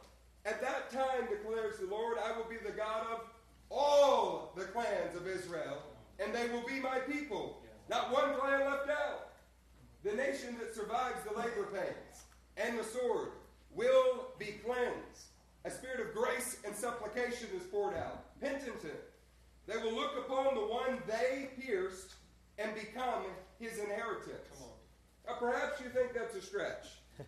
At 0.45 0.61
that 0.61 0.91
time, 0.91 1.27
declares 1.29 1.79
the 1.79 1.87
Lord, 1.87 2.19
I 2.23 2.37
will 2.37 2.45
be 2.45 2.57
the 2.59 2.73
God 2.77 3.07
of 3.13 3.21
all 3.71 4.53
the 4.57 4.65
clans 4.65 5.17
of 5.17 5.27
Israel, 5.27 5.79
and 6.21 6.35
they 6.35 6.49
will 6.51 6.65
be 6.67 6.79
my 6.79 6.99
people. 7.01 7.63
Not 7.89 8.13
one 8.13 8.39
clan 8.39 8.61
left 8.71 8.91
out. 8.91 9.29
The 10.05 10.13
nation 10.13 10.57
that 10.61 10.75
survives 10.75 11.19
the 11.29 11.37
labor 11.37 11.69
pains 11.73 12.25
and 12.57 12.79
the 12.79 12.85
sword 12.85 13.31
will 13.75 14.29
be 14.39 14.57
cleansed. 14.65 15.31
A 15.67 15.71
spirit 15.71 15.99
of 15.99 16.15
grace 16.15 16.59
and 16.65 16.77
supplication 16.77 17.49
is 17.57 17.65
poured 17.65 17.97
out. 17.97 18.39
Penitent. 18.41 19.03
They 19.67 19.77
will 19.79 19.95
look 19.95 20.17
upon 20.17 20.55
the 20.55 20.61
one 20.61 21.03
they 21.09 21.51
pierced 21.61 22.15
and 22.57 22.73
become 22.73 23.25
his 23.59 23.79
inheritance. 23.79 24.63
Now, 25.27 25.35
perhaps 25.41 25.81
you 25.81 25.91
think 25.91 26.15
that's 26.15 26.37
a 26.37 26.41
stretch. 26.41 26.87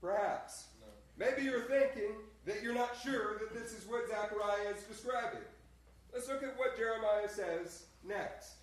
Perhaps. 0.00 0.68
Maybe 1.18 1.42
you're 1.42 1.66
thinking 1.66 2.14
that 2.44 2.62
you're 2.62 2.78
not 2.78 2.94
sure 3.02 3.42
that 3.42 3.52
this 3.52 3.72
is 3.72 3.88
what 3.88 4.06
Zechariah 4.06 4.70
is 4.70 4.84
describing. 4.84 5.42
Let's 6.14 6.28
look 6.28 6.44
at 6.44 6.56
what 6.56 6.78
Jeremiah 6.78 7.28
says 7.28 7.86
next. 8.06 8.62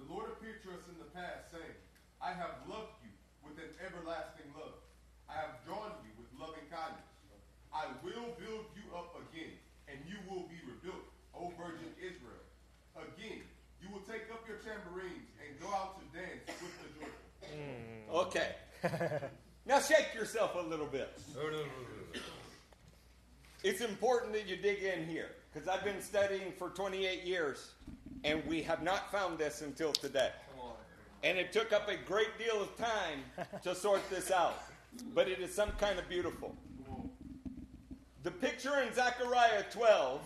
The 0.00 0.08
Lord 0.08 0.32
appeared 0.32 0.62
to 0.64 0.70
us 0.70 0.88
in 0.88 0.96
the 0.96 1.12
past, 1.12 1.52
saying, 1.52 1.76
I 2.22 2.32
have 2.32 2.64
loved 2.64 2.96
you 3.04 3.12
with 3.44 3.60
an 3.60 3.68
everlasting 3.84 4.48
love. 4.56 4.80
I 5.28 5.34
have 5.34 5.60
drawn 5.66 5.92
you 6.00 6.16
with 6.16 6.32
loving 6.40 6.64
kindness. 6.72 7.12
I 7.82 7.86
will 8.04 8.30
build 8.38 8.66
you 8.78 8.86
up 8.94 9.16
again, 9.18 9.50
and 9.88 9.98
you 10.06 10.16
will 10.30 10.46
be 10.46 10.54
rebuilt, 10.62 11.02
O 11.34 11.52
Virgin 11.58 11.90
Israel. 11.98 12.38
Again, 12.94 13.42
you 13.82 13.88
will 13.90 14.02
take 14.06 14.30
up 14.30 14.46
your 14.46 14.58
tambourines 14.58 15.26
and 15.42 15.58
go 15.58 15.66
out 15.74 15.98
to 15.98 16.16
dance 16.16 16.46
with 16.46 16.70
the 16.78 16.88
joyful. 17.00 17.22
Mm. 17.58 18.26
Okay. 18.26 19.28
now 19.66 19.80
shake 19.80 20.14
yourself 20.14 20.54
a 20.54 20.62
little 20.62 20.86
bit. 20.86 21.10
It's 23.64 23.80
important 23.80 24.32
that 24.34 24.46
you 24.46 24.56
dig 24.56 24.82
in 24.84 25.04
here 25.08 25.30
because 25.52 25.68
I've 25.68 25.84
been 25.84 26.02
studying 26.02 26.52
for 26.58 26.68
28 26.68 27.24
years 27.24 27.72
and 28.22 28.44
we 28.46 28.62
have 28.62 28.82
not 28.84 29.10
found 29.10 29.38
this 29.38 29.62
until 29.62 29.92
today. 29.92 30.30
And 31.24 31.36
it 31.38 31.52
took 31.52 31.72
up 31.72 31.88
a 31.88 31.96
great 31.96 32.38
deal 32.38 32.62
of 32.62 32.76
time 32.76 33.24
to 33.62 33.74
sort 33.74 34.08
this 34.10 34.30
out, 34.30 34.62
but 35.14 35.28
it 35.28 35.40
is 35.40 35.52
some 35.52 35.70
kind 35.72 35.98
of 35.98 36.08
beautiful. 36.08 36.54
The 38.22 38.30
picture 38.30 38.78
in 38.78 38.94
Zechariah 38.94 39.64
12 39.72 40.20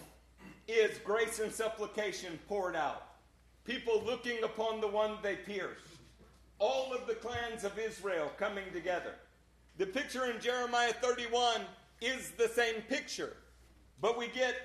is 0.69 0.99
grace 0.99 1.39
and 1.39 1.51
supplication 1.51 2.39
poured 2.47 2.77
out. 2.77 3.07
People 3.65 4.03
looking 4.05 4.45
upon 4.45 4.83
the 4.83 4.87
one 4.87 5.17
they 5.23 5.37
pierced. 5.37 5.81
All 6.59 6.93
of 6.93 7.07
the 7.07 7.15
clans 7.15 7.65
of 7.65 7.79
Israel 7.79 8.31
coming 8.37 8.65
together. 8.75 9.15
The 9.79 9.87
picture 9.87 10.27
in 10.27 10.39
Jeremiah 10.43 10.93
31 10.93 11.63
is 12.03 12.33
the 12.33 12.49
same 12.49 12.83
picture, 12.83 13.35
but 14.03 14.19
we 14.19 14.29
get 14.29 14.57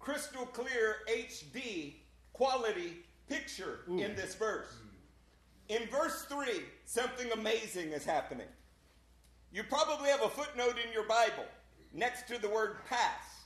crystal 0.00 0.46
clear 0.46 0.96
HD 1.08 1.92
quality 2.32 3.04
picture 3.28 3.80
in 3.86 4.16
this 4.16 4.34
verse. 4.34 4.78
In 5.68 5.82
verse 5.92 6.24
3, 6.24 6.62
something 6.86 7.30
amazing 7.30 7.92
is 7.92 8.04
happening. 8.04 8.48
You 9.52 9.62
probably 9.62 10.10
have 10.10 10.22
a 10.22 10.28
footnote 10.28 10.76
in 10.84 10.92
your 10.92 11.06
Bible 11.06 11.46
next 11.92 12.26
to 12.28 12.40
the 12.40 12.48
word 12.48 12.76
pass. 12.88 13.44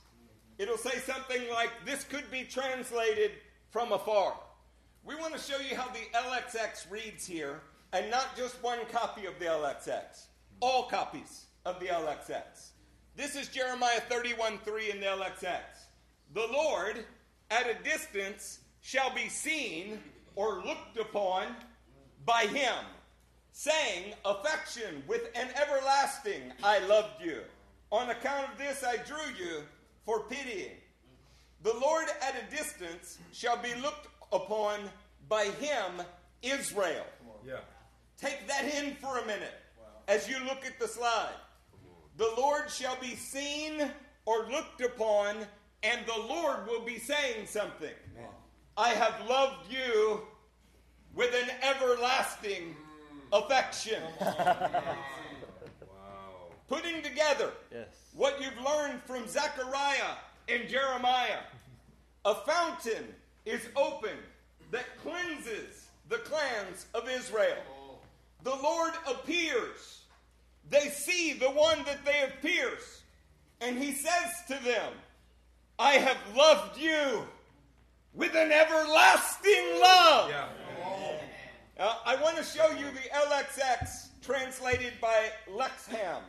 It'll 0.57 0.77
say 0.77 0.97
something 0.99 1.41
like, 1.51 1.71
This 1.85 2.03
could 2.03 2.29
be 2.31 2.43
translated 2.43 3.31
from 3.69 3.91
afar. 3.91 4.35
We 5.03 5.15
want 5.15 5.33
to 5.33 5.39
show 5.39 5.59
you 5.59 5.75
how 5.75 5.89
the 5.89 6.17
LXX 6.17 6.89
reads 6.89 7.27
here, 7.27 7.61
and 7.93 8.09
not 8.09 8.35
just 8.35 8.61
one 8.63 8.79
copy 8.91 9.25
of 9.25 9.37
the 9.37 9.45
LXX, 9.45 10.25
all 10.61 10.83
copies 10.83 11.45
of 11.65 11.79
the 11.79 11.87
LXX. 11.87 12.69
This 13.15 13.35
is 13.35 13.47
Jeremiah 13.47 14.01
31 14.09 14.59
3 14.59 14.91
in 14.91 14.99
the 14.99 15.05
LXX. 15.05 15.61
The 16.33 16.47
Lord 16.51 17.05
at 17.51 17.69
a 17.69 17.83
distance 17.83 18.59
shall 18.81 19.13
be 19.13 19.29
seen 19.29 19.99
or 20.35 20.63
looked 20.65 20.97
upon 20.99 21.47
by 22.25 22.47
him, 22.47 22.73
saying, 23.51 24.13
Affection 24.25 25.03
with 25.07 25.29
an 25.35 25.47
everlasting, 25.55 26.51
I 26.63 26.79
loved 26.79 27.23
you. 27.23 27.41
On 27.95 28.09
account 28.09 28.51
of 28.51 28.57
this 28.57 28.83
I 28.83 28.97
drew 28.97 29.25
you 29.39 29.61
for 30.05 30.23
pitying. 30.23 30.75
The 31.63 31.73
Lord 31.79 32.03
at 32.21 32.35
a 32.35 32.53
distance 32.53 33.19
shall 33.31 33.55
be 33.55 33.73
looked 33.75 34.07
upon 34.33 34.81
by 35.29 35.45
him, 35.45 36.03
Israel. 36.41 37.05
Yeah. 37.47 37.59
Take 38.17 38.49
that 38.49 38.65
in 38.65 38.95
for 38.95 39.19
a 39.19 39.25
minute 39.25 39.53
as 40.09 40.27
you 40.27 40.35
look 40.43 40.65
at 40.65 40.77
the 40.77 40.89
slide. 40.89 41.37
The 42.17 42.29
Lord 42.37 42.69
shall 42.69 42.97
be 42.99 43.15
seen 43.15 43.89
or 44.25 44.45
looked 44.51 44.81
upon, 44.81 45.37
and 45.81 46.05
the 46.05 46.21
Lord 46.27 46.67
will 46.67 46.83
be 46.83 46.99
saying 46.99 47.47
something. 47.47 47.95
I 48.75 48.89
have 48.89 49.25
loved 49.29 49.71
you 49.71 50.21
with 51.13 51.33
an 51.33 51.49
everlasting 51.63 52.75
affection. 53.31 54.03
Putting 56.67 57.01
together 57.03 57.51
Yes. 57.71 57.87
what 58.13 58.41
you've 58.41 58.59
learned 58.59 59.01
from 59.03 59.27
Zechariah 59.27 60.15
and 60.49 60.67
Jeremiah. 60.67 61.39
A 62.25 62.35
fountain 62.35 63.13
is 63.45 63.61
open 63.75 64.17
that 64.71 64.85
cleanses 65.03 65.85
the 66.09 66.17
clans 66.19 66.87
of 66.93 67.07
Israel. 67.07 67.61
The 68.43 68.55
Lord 68.55 68.93
appears. 69.07 70.01
They 70.69 70.89
see 70.89 71.33
the 71.33 71.49
one 71.51 71.83
that 71.85 72.03
they 72.05 72.13
have 72.13 72.33
pierced. 72.41 73.01
And 73.61 73.77
he 73.77 73.93
says 73.93 74.31
to 74.47 74.63
them, 74.63 74.91
I 75.77 75.93
have 75.93 76.17
loved 76.35 76.79
you 76.79 77.27
with 78.13 78.33
an 78.35 78.51
everlasting 78.51 79.79
love. 79.81 80.31
Uh, 81.77 81.95
I 82.05 82.15
want 82.21 82.37
to 82.37 82.43
show 82.43 82.69
you 82.71 82.85
the 82.85 83.09
LXX 83.13 84.07
translated 84.21 84.93
by 85.01 85.29
Lexham. 85.51 86.21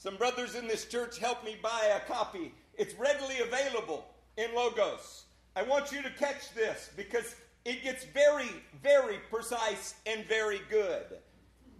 Some 0.00 0.16
brothers 0.16 0.54
in 0.54 0.66
this 0.66 0.86
church 0.86 1.18
helped 1.18 1.44
me 1.44 1.58
buy 1.62 1.92
a 1.94 2.10
copy. 2.10 2.54
It's 2.78 2.94
readily 2.94 3.40
available 3.40 4.06
in 4.38 4.54
Logos. 4.54 5.24
I 5.54 5.62
want 5.62 5.92
you 5.92 6.00
to 6.00 6.08
catch 6.18 6.54
this 6.54 6.88
because 6.96 7.36
it 7.66 7.82
gets 7.82 8.04
very, 8.04 8.48
very 8.82 9.18
precise 9.30 9.96
and 10.06 10.24
very 10.24 10.62
good. 10.70 11.04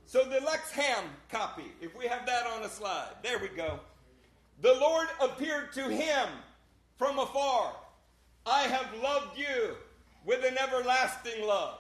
So, 0.05 0.25
the 0.25 0.41
Lexham 0.41 1.05
copy, 1.31 1.73
if 1.81 1.97
we 1.97 2.07
have 2.09 2.27
that 2.27 2.47
on 2.47 2.63
a 2.63 2.69
slide, 2.69 3.15
there 3.23 3.39
we 3.39 3.49
go. 3.49 3.81
The 4.61 4.75
Lord 4.75 5.09
appeared 5.23 5.73
to 5.73 5.89
him 5.89 6.29
from 6.99 7.19
afar. 7.19 7.75
I 8.45 8.65
have 8.65 9.03
loved 9.03 9.39
you 9.39 9.77
with 10.27 10.45
an 10.45 10.59
everlasting 10.59 11.43
love. 11.43 11.79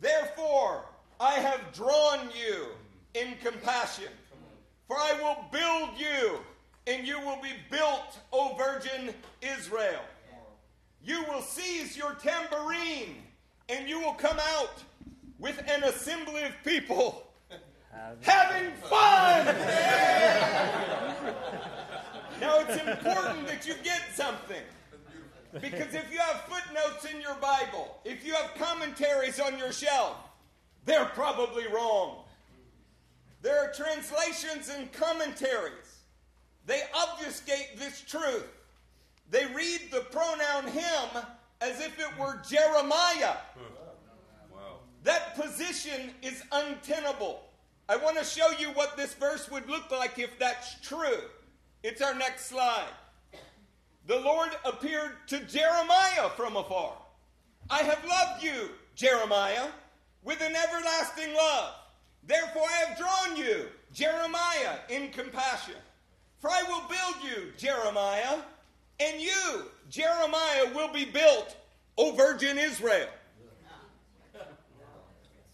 Therefore, 0.00 0.84
I 1.18 1.32
have 1.32 1.72
drawn 1.72 2.28
you 2.38 2.66
in 3.14 3.34
compassion. 3.42 4.12
For 4.90 4.98
I 4.98 5.12
will 5.22 5.44
build 5.52 5.90
you, 6.00 6.40
and 6.88 7.06
you 7.06 7.20
will 7.20 7.40
be 7.40 7.52
built, 7.70 8.18
O 8.32 8.56
Virgin 8.56 9.14
Israel. 9.40 10.00
You 11.04 11.22
will 11.28 11.42
seize 11.42 11.96
your 11.96 12.14
tambourine, 12.14 13.22
and 13.68 13.88
you 13.88 14.00
will 14.00 14.14
come 14.14 14.38
out 14.58 14.82
with 15.38 15.62
an 15.70 15.84
assembly 15.84 16.42
of 16.42 16.54
people 16.64 17.28
having 18.22 18.72
fun. 18.82 19.46
now, 22.40 22.58
it's 22.58 22.82
important 22.82 23.46
that 23.46 23.64
you 23.68 23.74
get 23.84 24.02
something. 24.16 24.64
Because 25.52 25.94
if 25.94 26.12
you 26.12 26.18
have 26.18 26.40
footnotes 26.48 27.04
in 27.04 27.20
your 27.20 27.36
Bible, 27.36 28.00
if 28.04 28.26
you 28.26 28.34
have 28.34 28.56
commentaries 28.56 29.38
on 29.38 29.56
your 29.56 29.70
shelf, 29.70 30.16
they're 30.84 31.04
probably 31.04 31.68
wrong. 31.68 32.24
There 33.42 33.58
are 33.58 33.72
translations 33.72 34.68
and 34.68 34.92
commentaries. 34.92 36.00
They 36.66 36.82
obfuscate 36.94 37.78
this 37.78 38.02
truth. 38.02 38.46
They 39.30 39.46
read 39.46 39.80
the 39.90 40.00
pronoun 40.10 40.66
him 40.66 41.22
as 41.60 41.80
if 41.80 41.98
it 41.98 42.18
were 42.18 42.40
Jeremiah. 42.48 43.36
That 45.04 45.34
position 45.34 46.10
is 46.22 46.42
untenable. 46.52 47.42
I 47.88 47.96
want 47.96 48.18
to 48.18 48.24
show 48.24 48.50
you 48.58 48.68
what 48.68 48.96
this 48.96 49.14
verse 49.14 49.50
would 49.50 49.68
look 49.68 49.90
like 49.90 50.18
if 50.18 50.38
that's 50.38 50.80
true. 50.80 51.22
It's 51.82 52.02
our 52.02 52.14
next 52.14 52.46
slide. 52.46 52.90
The 54.06 54.20
Lord 54.20 54.50
appeared 54.64 55.12
to 55.28 55.40
Jeremiah 55.40 56.28
from 56.36 56.56
afar. 56.56 56.92
I 57.70 57.82
have 57.82 58.04
loved 58.04 58.42
you, 58.42 58.70
Jeremiah, 58.94 59.68
with 60.22 60.40
an 60.42 60.54
everlasting 60.54 61.34
love. 61.34 61.74
Therefore 62.30 62.62
I 62.62 62.84
have 62.84 62.96
drawn 62.96 63.36
you, 63.36 63.66
Jeremiah, 63.92 64.76
in 64.88 65.10
compassion. 65.10 65.74
For 66.38 66.48
I 66.48 66.62
will 66.62 66.82
build 66.88 67.24
you, 67.24 67.52
Jeremiah, 67.58 68.38
and 69.00 69.20
you, 69.20 69.64
Jeremiah, 69.90 70.72
will 70.72 70.92
be 70.92 71.04
built, 71.04 71.56
O 71.98 72.12
virgin 72.12 72.56
Israel. 72.56 73.08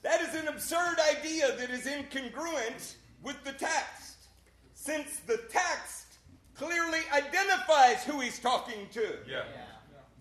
That 0.03 0.20
is 0.20 0.35
an 0.35 0.49
absurd 0.49 0.99
idea 1.16 1.57
that 1.57 1.70
is 1.70 1.87
incongruent 1.87 2.97
with 3.22 3.43
the 3.43 3.53
text, 3.53 4.27
since 4.74 5.20
the 5.27 5.39
text 5.49 6.18
clearly 6.55 7.01
identifies 7.11 8.05
who 8.05 8.20
he's 8.20 8.39
talking 8.39 8.87
to. 8.93 9.16
Yeah. 9.27 9.45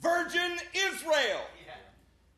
Virgin 0.02 0.58
Israel. 0.74 1.42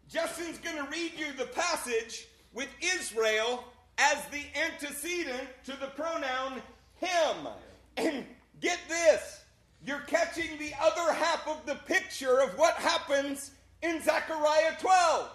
Justin's 0.09 0.57
going 0.57 0.77
to 0.77 0.89
read 0.89 1.11
you 1.15 1.33
the 1.37 1.45
passage 1.45 2.27
with 2.51 2.69
Israel 2.81 3.63
as 3.97 4.25
the 4.27 4.43
antecedent 4.59 5.47
to 5.65 5.71
the 5.79 5.87
pronoun 5.87 6.61
him. 6.95 7.47
And 7.95 8.25
get 8.61 8.79
this, 8.87 9.41
you're 9.85 10.01
catching 10.01 10.57
the 10.59 10.71
other 10.81 11.13
half 11.13 11.47
of 11.47 11.65
the 11.65 11.75
picture 11.75 12.39
of 12.41 12.57
what 12.57 12.75
happens 12.75 13.51
in 13.81 14.01
Zechariah 14.01 14.73
12. 14.79 15.29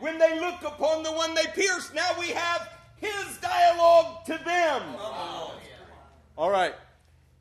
When 0.00 0.18
they 0.18 0.38
look 0.38 0.62
upon 0.62 1.02
the 1.02 1.12
one 1.12 1.34
they 1.34 1.46
pierced, 1.54 1.94
now 1.94 2.10
we 2.18 2.28
have 2.28 2.68
his 2.98 3.38
dialogue 3.38 4.24
to 4.26 4.38
them. 4.44 4.82
All 6.36 6.50
right. 6.50 6.74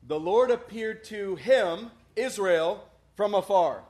The 0.08 0.20
Lord 0.20 0.52
appeared 0.52 1.04
to 1.06 1.36
him, 1.36 1.92
Israel, 2.16 2.88
from 3.16 3.34
afar. 3.34 3.84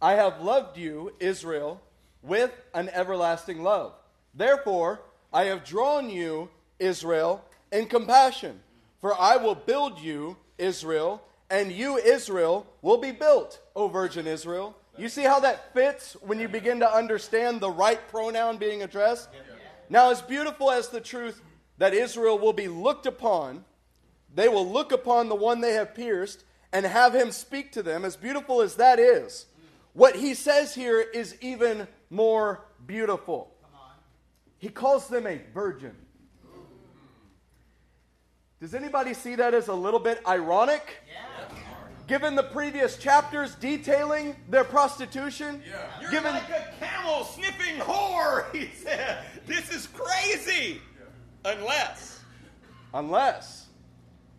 I 0.00 0.14
have 0.14 0.40
loved 0.40 0.78
you, 0.78 1.12
Israel, 1.20 1.82
with 2.22 2.52
an 2.74 2.88
everlasting 2.88 3.62
love. 3.62 3.92
Therefore, 4.34 5.00
I 5.32 5.44
have 5.44 5.64
drawn 5.64 6.10
you, 6.10 6.48
Israel, 6.78 7.44
in 7.70 7.86
compassion. 7.86 8.60
For 9.00 9.18
I 9.18 9.36
will 9.36 9.54
build 9.54 10.00
you, 10.00 10.36
Israel, 10.56 11.22
and 11.50 11.70
you, 11.70 11.96
Israel, 11.98 12.66
will 12.82 12.98
be 12.98 13.12
built, 13.12 13.60
O 13.76 13.88
virgin 13.88 14.26
Israel. 14.26 14.76
You 14.96 15.08
see 15.08 15.22
how 15.22 15.40
that 15.40 15.72
fits 15.72 16.16
when 16.22 16.40
you 16.40 16.48
begin 16.48 16.80
to 16.80 16.92
understand 16.92 17.60
the 17.60 17.70
right 17.70 18.00
pronoun 18.08 18.56
being 18.56 18.82
addressed? 18.82 19.28
Now, 19.88 20.10
as 20.10 20.20
beautiful 20.20 20.70
as 20.70 20.88
the 20.88 21.00
truth 21.00 21.40
that 21.78 21.94
Israel 21.94 22.38
will 22.38 22.52
be 22.52 22.68
looked 22.68 23.06
upon, 23.06 23.64
they 24.34 24.48
will 24.48 24.70
look 24.70 24.92
upon 24.92 25.28
the 25.28 25.34
one 25.36 25.60
they 25.60 25.74
have 25.74 25.94
pierced 25.94 26.44
and 26.72 26.84
have 26.84 27.14
him 27.14 27.30
speak 27.30 27.72
to 27.72 27.82
them, 27.82 28.04
as 28.04 28.16
beautiful 28.16 28.60
as 28.60 28.74
that 28.76 28.98
is, 28.98 29.46
what 29.94 30.16
he 30.16 30.34
says 30.34 30.74
here 30.74 31.00
is 31.00 31.36
even 31.40 31.88
more 32.10 32.64
beautiful. 32.86 33.50
He 34.58 34.68
calls 34.68 35.08
them 35.08 35.26
a 35.26 35.40
virgin. 35.54 35.94
Does 38.60 38.74
anybody 38.74 39.14
see 39.14 39.36
that 39.36 39.54
as 39.54 39.68
a 39.68 39.74
little 39.74 40.00
bit 40.00 40.20
ironic? 40.26 40.96
Given 42.08 42.34
the 42.34 42.42
previous 42.42 42.96
chapters 42.96 43.54
detailing 43.54 44.34
their 44.48 44.64
prostitution, 44.64 45.62
You're 46.00 46.10
given 46.10 46.32
like 46.32 46.48
a 46.48 46.74
camel 46.80 47.24
sniffing 47.24 47.76
whore, 47.76 48.52
he 48.54 48.70
said. 48.74 49.18
This 49.46 49.70
is 49.72 49.86
crazy. 49.88 50.80
Unless 51.44 52.18
Unless 52.94 53.66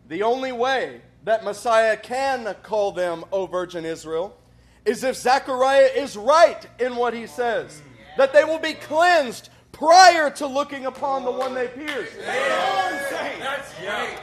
the 0.08 0.22
only 0.22 0.52
way 0.52 1.00
that 1.24 1.44
Messiah 1.44 1.96
can 1.96 2.54
call 2.62 2.92
them, 2.92 3.24
O 3.32 3.46
Virgin 3.46 3.84
Israel, 3.84 4.36
is 4.84 5.04
if 5.04 5.16
Zechariah 5.16 5.90
is 5.94 6.16
right 6.16 6.66
in 6.78 6.96
what 6.96 7.14
he 7.14 7.26
says, 7.26 7.80
mm. 7.80 8.16
that 8.16 8.32
they 8.32 8.44
will 8.44 8.58
be 8.58 8.74
cleansed 8.74 9.50
prior 9.80 10.28
to 10.28 10.46
looking 10.46 10.84
upon 10.84 11.24
the 11.24 11.30
one 11.30 11.54
they 11.54 11.66
pierced. 11.66 12.16
That's 12.18 13.74
Yeah. 13.82 14.20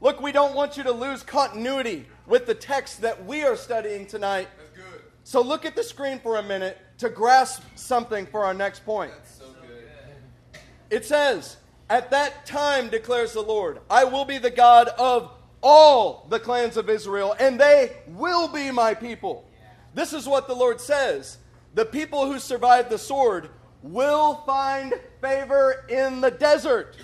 Look, 0.00 0.20
we 0.20 0.32
don't 0.32 0.54
want 0.54 0.76
you 0.76 0.82
to 0.82 0.92
lose 0.92 1.22
continuity 1.22 2.06
with 2.26 2.46
the 2.46 2.54
text 2.54 3.00
that 3.02 3.24
we 3.24 3.44
are 3.44 3.56
studying 3.56 4.04
tonight. 4.04 4.48
That's 4.58 4.70
good. 4.70 5.02
So 5.22 5.40
look 5.40 5.64
at 5.64 5.76
the 5.76 5.84
screen 5.84 6.18
for 6.18 6.36
a 6.38 6.42
minute 6.42 6.76
to 6.98 7.08
grasp 7.08 7.62
something 7.76 8.26
for 8.26 8.44
our 8.44 8.52
next 8.52 8.84
point. 8.84 9.12
So 9.24 9.44
good. 9.62 10.60
It 10.90 11.04
says, 11.04 11.56
At 11.88 12.10
that 12.10 12.44
time, 12.44 12.88
declares 12.88 13.32
the 13.32 13.42
Lord, 13.42 13.78
I 13.88 14.02
will 14.04 14.24
be 14.24 14.38
the 14.38 14.50
God 14.50 14.88
of 14.98 15.30
all 15.62 16.26
the 16.28 16.40
clans 16.40 16.76
of 16.76 16.90
Israel, 16.90 17.36
and 17.38 17.60
they 17.60 17.96
will 18.08 18.48
be 18.48 18.72
my 18.72 18.92
people. 18.92 19.48
This 19.94 20.12
is 20.12 20.26
what 20.26 20.48
the 20.48 20.54
Lord 20.54 20.80
says 20.80 21.38
The 21.74 21.84
people 21.84 22.26
who 22.26 22.40
survive 22.40 22.90
the 22.90 22.98
sword 22.98 23.50
will 23.84 24.36
find 24.46 24.94
favor 25.20 25.84
in 25.90 26.22
the 26.22 26.30
desert. 26.30 26.96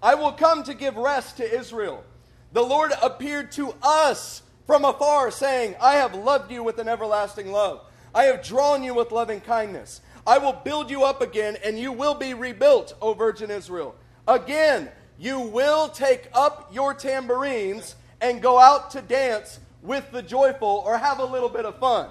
I 0.00 0.14
will 0.14 0.30
come 0.32 0.62
to 0.62 0.72
give 0.72 0.96
rest 0.96 1.38
to 1.38 1.58
Israel. 1.58 2.04
The 2.52 2.62
Lord 2.62 2.92
appeared 3.02 3.50
to 3.52 3.74
us 3.82 4.42
from 4.64 4.84
afar, 4.84 5.32
saying, 5.32 5.74
I 5.80 5.96
have 5.96 6.14
loved 6.14 6.52
you 6.52 6.62
with 6.62 6.78
an 6.78 6.88
everlasting 6.88 7.50
love. 7.50 7.80
I 8.14 8.24
have 8.24 8.44
drawn 8.44 8.84
you 8.84 8.94
with 8.94 9.10
loving 9.10 9.40
kindness. 9.40 10.00
I 10.24 10.38
will 10.38 10.52
build 10.52 10.88
you 10.88 11.02
up 11.02 11.20
again, 11.20 11.56
and 11.64 11.76
you 11.76 11.90
will 11.90 12.14
be 12.14 12.32
rebuilt, 12.32 12.94
O 13.02 13.12
Virgin 13.12 13.50
Israel. 13.50 13.96
Again, 14.28 14.88
you 15.18 15.40
will 15.40 15.88
take 15.88 16.28
up 16.32 16.70
your 16.72 16.94
tambourines 16.94 17.96
and 18.20 18.40
go 18.40 18.60
out 18.60 18.92
to 18.92 19.02
dance 19.02 19.58
with 19.82 20.08
the 20.12 20.22
joyful 20.22 20.82
or 20.86 20.96
have 20.96 21.18
a 21.18 21.24
little 21.24 21.48
bit 21.48 21.66
of 21.66 21.78
fun. 21.80 22.08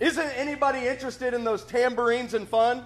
Isn't 0.00 0.28
anybody 0.36 0.86
interested 0.86 1.34
in 1.34 1.42
those 1.42 1.64
tambourines 1.64 2.34
and 2.34 2.46
fun? 2.46 2.84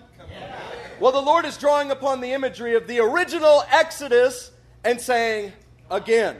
Well, 1.00 1.12
the 1.12 1.20
Lord 1.20 1.44
is 1.44 1.56
drawing 1.56 1.90
upon 1.90 2.20
the 2.20 2.32
imagery 2.32 2.74
of 2.76 2.86
the 2.86 3.00
original 3.00 3.64
Exodus 3.70 4.52
and 4.84 5.00
saying, 5.00 5.52
again, 5.90 6.36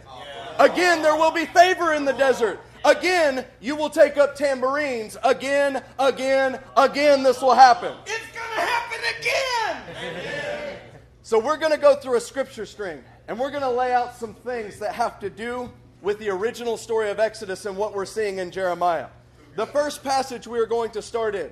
again, 0.59 1.03
there 1.03 1.17
will 1.17 1.33
be 1.33 1.47
favor 1.47 1.93
in 1.95 2.05
the 2.05 2.13
desert. 2.13 2.61
Again, 2.85 3.45
you 3.61 3.77
will 3.77 3.91
take 3.91 4.17
up 4.17 4.37
tambourines. 4.37 5.17
Again, 5.25 5.83
again, 5.99 6.61
again, 6.77 7.23
this 7.23 7.41
will 7.41 7.55
happen. 7.55 7.93
it's 8.07 8.27
gonna 8.33 8.61
happen 8.61 9.01
again. 9.19 10.79
So, 11.23 11.39
we're 11.39 11.57
going 11.57 11.73
to 11.73 11.79
go 11.79 11.95
through 11.95 12.17
a 12.17 12.21
scripture 12.21 12.67
string 12.67 13.03
and 13.29 13.39
we're 13.39 13.51
going 13.51 13.63
to 13.63 13.71
lay 13.71 13.93
out 13.93 14.17
some 14.17 14.35
things 14.35 14.79
that 14.81 14.95
have 14.95 15.21
to 15.21 15.31
do 15.31 15.73
with 16.03 16.19
the 16.19 16.29
original 16.29 16.77
story 16.77 17.11
of 17.11 17.21
Exodus 17.21 17.65
and 17.65 17.77
what 17.77 17.95
we're 17.95 18.05
seeing 18.05 18.39
in 18.39 18.51
Jeremiah. 18.51 19.07
The 19.55 19.67
first 19.67 20.03
passage 20.03 20.47
we 20.47 20.59
are 20.59 20.67
going 20.67 20.91
to 20.91 21.03
start 21.03 21.35
in 21.35 21.51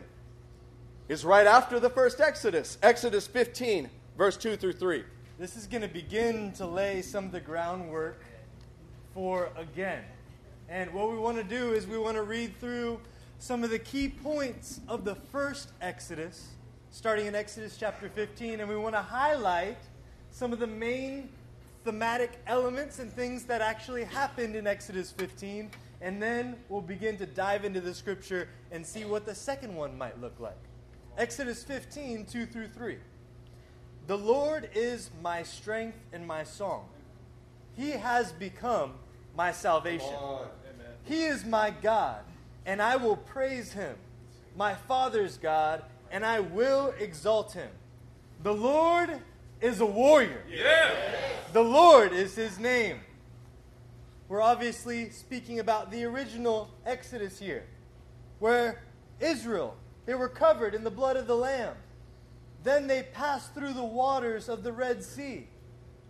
is 1.11 1.24
right 1.24 1.48
after 1.48 1.80
the 1.80 1.90
first 1.90 2.20
Exodus, 2.20 2.78
Exodus 2.84 3.26
15, 3.26 3.90
verse 4.16 4.36
2 4.36 4.56
through 4.56 4.74
3. 4.74 5.02
This 5.40 5.56
is 5.56 5.66
going 5.66 5.82
to 5.82 5.88
begin 5.88 6.52
to 6.52 6.64
lay 6.64 7.02
some 7.02 7.24
of 7.24 7.32
the 7.32 7.40
groundwork 7.40 8.22
for 9.12 9.50
again. 9.56 10.04
And 10.68 10.94
what 10.94 11.11
we 11.11 11.18
want 11.18 11.36
to 11.38 11.42
do 11.42 11.72
is 11.72 11.84
we 11.88 11.98
want 11.98 12.16
to 12.16 12.22
read 12.22 12.56
through 12.61 13.00
some 13.40 13.64
of 13.64 13.70
the 13.70 13.78
key 13.80 14.08
points 14.08 14.78
of 14.86 15.04
the 15.04 15.16
first 15.16 15.72
Exodus, 15.80 16.50
starting 16.92 17.26
in 17.26 17.34
Exodus 17.34 17.76
chapter 17.76 18.08
15, 18.08 18.61
and 18.61 18.68
we 18.68 18.76
want 18.76 18.94
to 18.94 19.02
highlight 19.02 19.78
some 20.30 20.52
of 20.52 20.61
the 20.61 20.66
main 20.68 21.28
thematic 21.82 22.38
elements 22.46 23.00
and 23.00 23.12
things 23.12 23.42
that 23.46 23.61
actually 23.61 24.04
happened 24.04 24.54
in 24.54 24.64
Exodus 24.64 25.11
15, 25.11 25.72
and 26.02 26.22
then 26.22 26.54
we'll 26.68 26.80
begin 26.80 27.16
to 27.16 27.26
dive 27.26 27.64
into 27.64 27.80
the 27.80 27.92
scripture 27.92 28.48
and 28.70 28.86
see 28.86 29.04
what 29.04 29.26
the 29.26 29.34
second 29.34 29.74
one 29.74 29.98
might 29.98 30.20
look 30.20 30.38
like. 30.38 30.69
Exodus 31.18 31.62
15, 31.64 32.26
2 32.26 32.46
through 32.46 32.68
3. 32.68 32.98
The 34.06 34.18
Lord 34.18 34.70
is 34.74 35.11
my 35.22 35.42
strength 35.42 35.98
and 36.12 36.26
my 36.26 36.44
song. 36.44 36.86
He 37.76 37.90
has 37.90 38.32
become 38.32 38.94
my 39.36 39.52
salvation. 39.52 40.14
He 41.04 41.24
is 41.24 41.44
my 41.44 41.70
God, 41.70 42.20
and 42.66 42.80
I 42.82 42.96
will 42.96 43.16
praise 43.16 43.72
him, 43.72 43.96
my 44.56 44.74
Father's 44.74 45.36
God, 45.36 45.82
and 46.11 46.24
I 46.24 46.40
will 46.40 46.94
exalt 46.98 47.52
him. 47.52 47.70
The 48.42 48.54
Lord 48.54 49.20
is 49.61 49.80
a 49.80 49.86
warrior. 49.86 50.42
Yeah. 50.48 50.90
The 51.52 51.62
Lord 51.62 52.12
is 52.12 52.34
his 52.34 52.58
name. 52.58 53.00
We're 54.28 54.42
obviously 54.42 55.11
speaking 55.11 55.58
about 55.58 55.90
the 55.90 56.04
original 56.04 56.70
Exodus 56.86 57.38
here. 57.38 57.64
where 58.38 58.82
Israel, 59.20 59.76
they 60.07 60.14
were 60.14 60.28
covered 60.28 60.74
in 60.74 60.84
the 60.84 60.90
blood 60.90 61.16
of 61.16 61.26
the 61.26 61.36
Lamb. 61.36 61.74
Then 62.62 62.86
they 62.86 63.03
passed 63.03 63.55
through 63.55 63.72
the 63.72 63.84
waters 63.84 64.48
of 64.48 64.62
the 64.62 64.72
Red 64.72 65.03
Sea, 65.03 65.46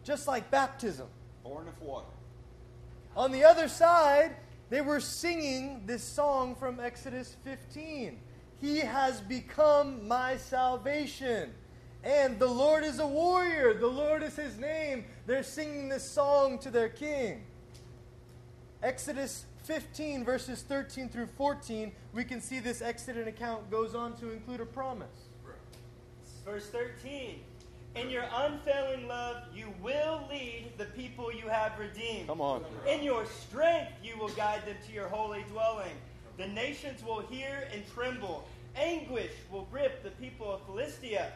just 0.04 0.26
like 0.26 0.50
baptism. 0.50 1.06
Born 1.44 1.68
of 1.68 1.80
water. 1.80 2.06
On 3.16 3.32
the 3.32 3.44
other 3.44 3.68
side, 3.68 4.36
they 4.68 4.80
were 4.80 5.00
singing 5.00 5.82
this 5.86 6.02
song 6.02 6.54
from 6.54 6.78
Exodus 6.78 7.36
15 7.44 8.18
He 8.60 8.78
has 8.78 9.20
become 9.20 10.06
my 10.06 10.36
salvation. 10.36 11.52
And 12.02 12.38
the 12.38 12.46
Lord 12.46 12.84
is 12.84 12.98
a 12.98 13.06
warrior, 13.06 13.74
the 13.74 13.86
Lord 13.86 14.22
is 14.22 14.34
his 14.34 14.56
name. 14.56 15.04
They're 15.26 15.42
singing 15.42 15.88
this 15.88 16.08
song 16.08 16.58
to 16.60 16.70
their 16.70 16.88
king. 16.88 17.44
Exodus 18.82 19.44
15, 19.70 20.24
verses 20.24 20.62
13 20.62 21.08
through 21.08 21.28
14, 21.28 21.92
we 22.12 22.24
can 22.24 22.40
see 22.40 22.58
this 22.58 22.82
Exodus 22.82 23.28
account 23.28 23.70
goes 23.70 23.94
on 23.94 24.16
to 24.16 24.32
include 24.32 24.60
a 24.60 24.66
promise. 24.66 25.28
Verse 26.44 26.66
13. 26.70 27.36
In 27.94 28.10
your 28.10 28.24
unfailing 28.34 29.06
love, 29.06 29.36
you 29.54 29.72
will 29.80 30.22
lead 30.28 30.72
the 30.76 30.86
people 30.86 31.32
you 31.32 31.46
have 31.46 31.78
redeemed. 31.78 32.26
Come 32.26 32.40
on. 32.40 32.64
In 32.88 33.04
your 33.04 33.24
strength, 33.26 33.92
you 34.02 34.18
will 34.18 34.30
guide 34.30 34.66
them 34.66 34.74
to 34.88 34.92
your 34.92 35.06
holy 35.06 35.44
dwelling. 35.52 35.94
The 36.36 36.48
nations 36.48 37.04
will 37.04 37.20
hear 37.20 37.68
and 37.72 37.84
tremble. 37.94 38.48
Anguish 38.74 39.34
will 39.52 39.68
grip 39.70 40.02
the 40.02 40.10
people 40.10 40.52
of 40.52 40.62
Philistia. 40.66 41.30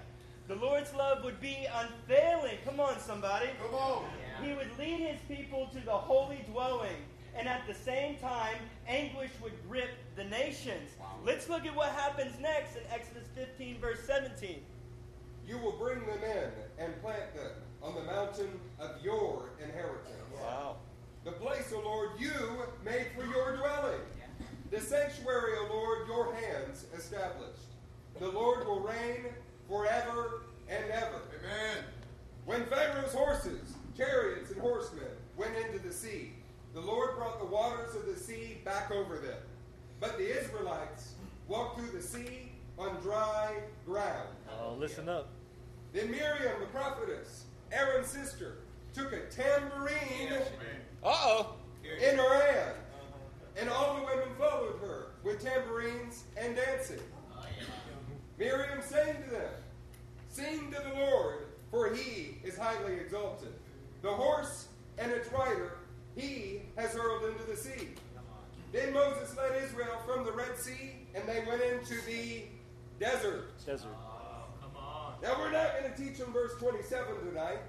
The 0.48 0.56
Lord's 0.56 0.92
love 0.94 1.22
would 1.22 1.40
be 1.40 1.68
unfailing. 1.72 2.58
Come 2.64 2.80
on, 2.80 2.98
somebody. 2.98 3.46
Come 3.64 3.76
on. 3.76 4.04
He 4.42 4.54
would 4.54 4.76
lead 4.76 5.06
his 5.06 5.20
people 5.28 5.68
to 5.72 5.78
the 5.78 5.92
holy 5.92 6.44
dwelling. 6.50 6.96
And 7.36 7.48
at 7.48 7.66
the 7.66 7.74
same 7.74 8.16
time, 8.16 8.56
anguish 8.86 9.30
would 9.42 9.52
grip 9.68 9.90
the 10.16 10.24
nations. 10.24 10.90
Let's 11.24 11.48
look 11.48 11.66
at 11.66 11.74
what 11.74 11.88
happens 11.88 12.38
next 12.40 12.76
in 12.76 12.82
Exodus 12.92 13.26
15, 13.34 13.80
verse 13.80 14.00
17. 14.06 14.60
You 15.46 15.58
will 15.58 15.72
bring 15.72 16.00
them 16.06 16.22
in 16.22 16.84
and 16.84 17.00
plant 17.02 17.34
them 17.34 17.50
on 17.82 17.94
the 17.94 18.02
mountain 18.02 18.60
of 18.78 18.90
your 19.02 19.50
inheritance. 19.62 20.14
Wow. 20.40 20.76
The 21.24 21.32
place, 21.32 21.72
O 21.74 21.80
Lord, 21.80 22.10
you 22.18 22.30
made 22.84 23.06
for 23.16 23.24
your 23.24 23.56
dwelling. 23.56 24.00
The 24.70 24.80
sanctuary, 24.80 25.52
O 25.58 25.66
Lord, 25.72 26.06
your 26.06 26.34
hands 26.34 26.86
established. 26.96 27.60
The 28.20 28.28
Lord 28.28 28.66
will 28.66 28.80
reign 28.80 29.26
forever 29.68 30.42
and 30.68 30.84
ever. 30.90 31.22
Amen. 31.40 31.84
When 32.44 32.64
Pharaoh's 32.66 33.12
horses, 33.12 33.74
chariots, 33.96 34.50
and 34.50 34.60
horsemen 34.60 35.08
went 35.36 35.56
into 35.56 35.78
the 35.78 35.92
sea, 35.92 36.33
the 36.74 36.80
Lord 36.80 37.16
brought 37.16 37.38
the 37.38 37.46
waters 37.46 37.94
of 37.94 38.06
the 38.06 38.16
sea 38.16 38.58
back 38.64 38.90
over 38.90 39.16
them. 39.18 39.38
But 40.00 40.18
the 40.18 40.38
Israelites 40.40 41.12
walked 41.48 41.78
through 41.78 41.90
the 41.96 42.02
sea 42.02 42.50
on 42.78 42.96
dry 43.00 43.54
ground. 43.86 44.28
Oh, 44.60 44.74
listen 44.74 45.08
up. 45.08 45.28
Then 45.92 46.10
Miriam, 46.10 46.60
the 46.60 46.66
prophetess, 46.66 47.44
Aaron's 47.72 48.08
sister, 48.08 48.58
took 48.92 49.12
a 49.12 49.20
tambourine 49.26 50.32
Uh 51.02 51.06
oh. 51.06 51.54
in 51.84 52.16
her 52.18 52.52
hand, 52.52 52.76
and 53.56 53.68
all 53.70 53.96
the 53.96 54.02
women 54.04 54.28
followed 54.38 54.78
her 54.80 55.06
with 55.22 55.42
tambourines 55.42 56.24
and 56.36 56.56
dancing. 56.56 57.00
Miriam 58.38 58.80
sang 58.82 59.14
to 59.24 59.30
them, 59.30 59.50
Sing 60.28 60.72
to 60.72 60.82
the 60.82 60.94
Lord, 60.98 61.44
for 61.70 61.94
he 61.94 62.38
is 62.42 62.58
highly 62.58 62.94
exalted. 62.94 63.52
The 64.02 64.10
horse 64.10 64.66
and 64.98 65.12
its 65.12 65.30
rider 65.32 65.76
he 66.16 66.62
has 66.76 66.92
hurled 66.92 67.24
into 67.24 67.44
the 67.44 67.56
sea. 67.56 67.88
Then 68.72 68.92
Moses 68.92 69.36
led 69.36 69.62
Israel 69.62 69.98
from 70.06 70.24
the 70.24 70.32
Red 70.32 70.58
Sea, 70.58 71.06
and 71.14 71.28
they 71.28 71.44
went 71.46 71.62
into 71.62 71.94
the 72.06 72.42
desert. 72.98 73.52
Desert. 73.64 73.88
Now, 75.22 75.36
we're 75.38 75.52
not 75.52 75.78
going 75.80 75.92
to 75.92 75.96
teach 75.96 76.18
them 76.18 76.32
verse 76.32 76.52
27 76.58 77.28
tonight, 77.28 77.60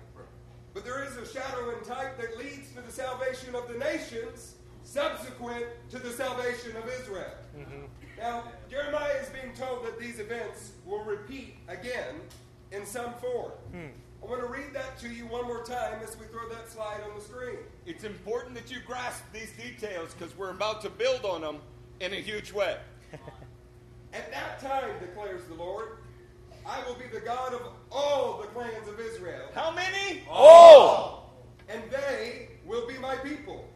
but 0.74 0.84
there 0.84 1.04
is 1.06 1.16
a 1.16 1.26
shadow 1.32 1.76
and 1.76 1.86
type 1.86 2.20
that 2.20 2.38
leads 2.38 2.72
to 2.74 2.82
the 2.82 2.92
salvation 2.92 3.56
of 3.56 3.68
the 3.68 3.78
nations 3.78 4.56
subsequent 4.84 5.66
to 5.90 6.00
the 6.00 6.12
salvation 6.12 6.76
of 6.76 6.90
Israel. 7.02 7.34
Mm-hmm. 7.58 7.86
Now, 8.18 8.44
Jeremiah 8.70 9.16
is 9.22 9.30
being 9.30 9.54
told 9.56 9.86
that 9.86 10.00
these 10.00 10.20
events 10.20 10.72
will 10.86 11.04
repeat 11.04 11.56
again 11.68 12.16
in 12.72 12.86
some 12.86 13.14
form. 13.16 13.52
Hmm. 13.72 13.88
I 14.26 14.28
want 14.28 14.42
to 14.42 14.48
read 14.48 14.74
that 14.74 14.98
to 15.02 15.08
you 15.08 15.28
one 15.28 15.46
more 15.46 15.64
time 15.64 16.00
as 16.04 16.18
we 16.18 16.26
throw 16.26 16.50
that 16.50 16.68
slide 16.68 17.00
on 17.08 17.16
the 17.16 17.24
screen. 17.24 17.58
It's 17.86 18.04
important 18.04 18.56
that 18.56 18.72
you 18.72 18.78
grasp 18.88 19.24
these 19.32 19.52
details 19.52 20.16
because 20.18 20.36
we're 20.36 20.50
about 20.50 20.82
to 20.82 20.90
build 20.90 21.26
on 21.26 21.42
them 21.42 21.58
in 22.00 22.12
a 22.12 22.16
huge 22.16 22.52
way. 22.52 22.76
At 24.14 24.32
that 24.32 24.60
time, 24.60 24.90
declares 25.00 25.46
the 25.46 25.54
Lord, 25.54 25.98
I 26.66 26.84
will 26.88 26.96
be 26.96 27.06
the 27.14 27.20
God 27.20 27.54
of 27.54 27.62
all 27.92 28.42
the 28.42 28.48
clans 28.48 28.88
of 28.88 29.00
Israel. 29.00 29.48
How 29.54 29.70
many? 29.70 30.24
All. 30.28 31.32
And 31.70 31.84
they 31.92 32.48
will 32.66 32.88
be 32.88 32.98
my 32.98 33.18
people. 33.18 33.70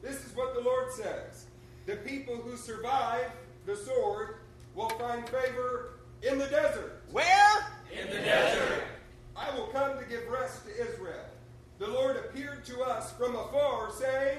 This 0.00 0.24
is 0.24 0.36
what 0.36 0.54
the 0.54 0.60
Lord 0.60 0.92
says. 0.92 1.46
The 1.86 1.96
people 1.96 2.36
who 2.36 2.56
survive 2.56 3.32
the 3.66 3.74
sword 3.74 4.36
will 4.76 4.90
find 4.90 5.28
favor 5.28 5.94
in 6.22 6.38
the 6.38 6.46
desert. 6.46 7.02
Where? 7.10 7.64
I 9.38 9.56
will 9.56 9.68
come 9.68 9.98
to 9.98 10.04
give 10.04 10.28
rest 10.28 10.66
to 10.66 10.70
Israel. 10.72 11.24
The 11.78 11.86
Lord 11.86 12.16
appeared 12.16 12.64
to 12.66 12.80
us 12.82 13.12
from 13.12 13.36
afar, 13.36 13.90
saying, 13.92 14.38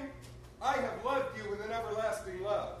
I 0.60 0.74
have 0.74 1.04
loved 1.04 1.38
you 1.38 1.50
with 1.50 1.64
an 1.64 1.72
everlasting 1.72 2.42
love. 2.42 2.76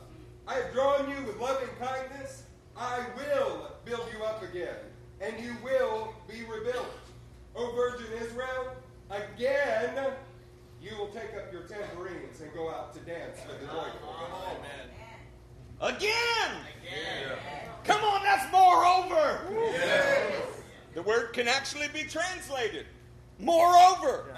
I 0.46 0.54
have 0.54 0.72
drawn 0.72 1.08
you 1.08 1.16
with 1.24 1.40
loving 1.40 1.68
kindness. 1.78 2.42
I 2.76 3.04
will 3.16 3.72
build 3.84 4.06
you 4.16 4.22
up 4.24 4.42
again, 4.42 4.76
and 5.20 5.42
you 5.42 5.56
will 5.64 6.14
be 6.28 6.42
rebuilt. 6.44 6.94
O 7.56 7.72
Virgin 7.74 8.06
Israel, 8.22 8.74
again 9.10 10.12
you 10.82 10.96
will 10.96 11.08
take 11.08 11.34
up 11.36 11.52
your 11.52 11.62
tambourines 11.62 12.40
and 12.40 12.52
go 12.54 12.69
out 12.80 12.94
to 12.94 13.00
dance 13.00 13.38
with 13.46 13.60
the 13.60 13.66
joyful. 13.66 14.16
Oh, 15.82 15.88
again. 15.88 16.56
Come 17.84 18.02
on, 18.02 18.22
that's 18.22 18.50
moreover. 18.50 19.40
The 20.94 21.02
word 21.02 21.32
can 21.32 21.46
actually 21.46 21.88
be 21.92 22.04
translated 22.04 22.86
moreover. 23.38 24.34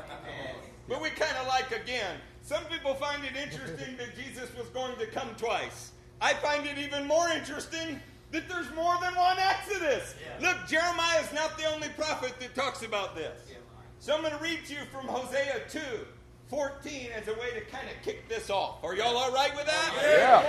But 0.88 1.00
we 1.00 1.10
kind 1.10 1.36
of 1.40 1.46
like 1.46 1.70
again. 1.70 2.16
Some 2.42 2.64
people 2.64 2.94
find 2.94 3.22
it 3.24 3.36
interesting 3.40 3.96
that 3.96 4.16
Jesus 4.16 4.50
was 4.56 4.66
going 4.68 4.96
to 4.98 5.06
come 5.06 5.28
twice. 5.36 5.92
I 6.20 6.34
find 6.34 6.66
it 6.66 6.78
even 6.78 7.06
more 7.06 7.28
interesting 7.28 8.00
that 8.32 8.48
there's 8.48 8.72
more 8.74 8.94
than 9.00 9.14
one 9.14 9.38
Exodus. 9.38 10.16
Look, 10.40 10.56
Jeremiah 10.66 11.20
is 11.20 11.32
not 11.32 11.56
the 11.56 11.72
only 11.72 11.88
prophet 11.90 12.34
that 12.40 12.54
talks 12.56 12.82
about 12.82 13.14
this. 13.14 13.38
So 14.00 14.14
I'm 14.14 14.22
going 14.22 14.36
to 14.36 14.42
read 14.42 14.64
to 14.66 14.72
you 14.74 14.80
from 14.90 15.06
Hosea 15.06 15.62
2 15.70 15.80
14 16.52 17.08
as 17.16 17.26
a 17.28 17.32
way 17.32 17.50
to 17.54 17.62
kind 17.70 17.88
of 17.88 18.04
kick 18.04 18.28
this 18.28 18.50
off. 18.50 18.84
Are 18.84 18.94
y'all 18.94 19.16
all 19.16 19.32
right 19.32 19.56
with 19.56 19.64
that? 19.64 19.92
Yeah. 20.02 20.44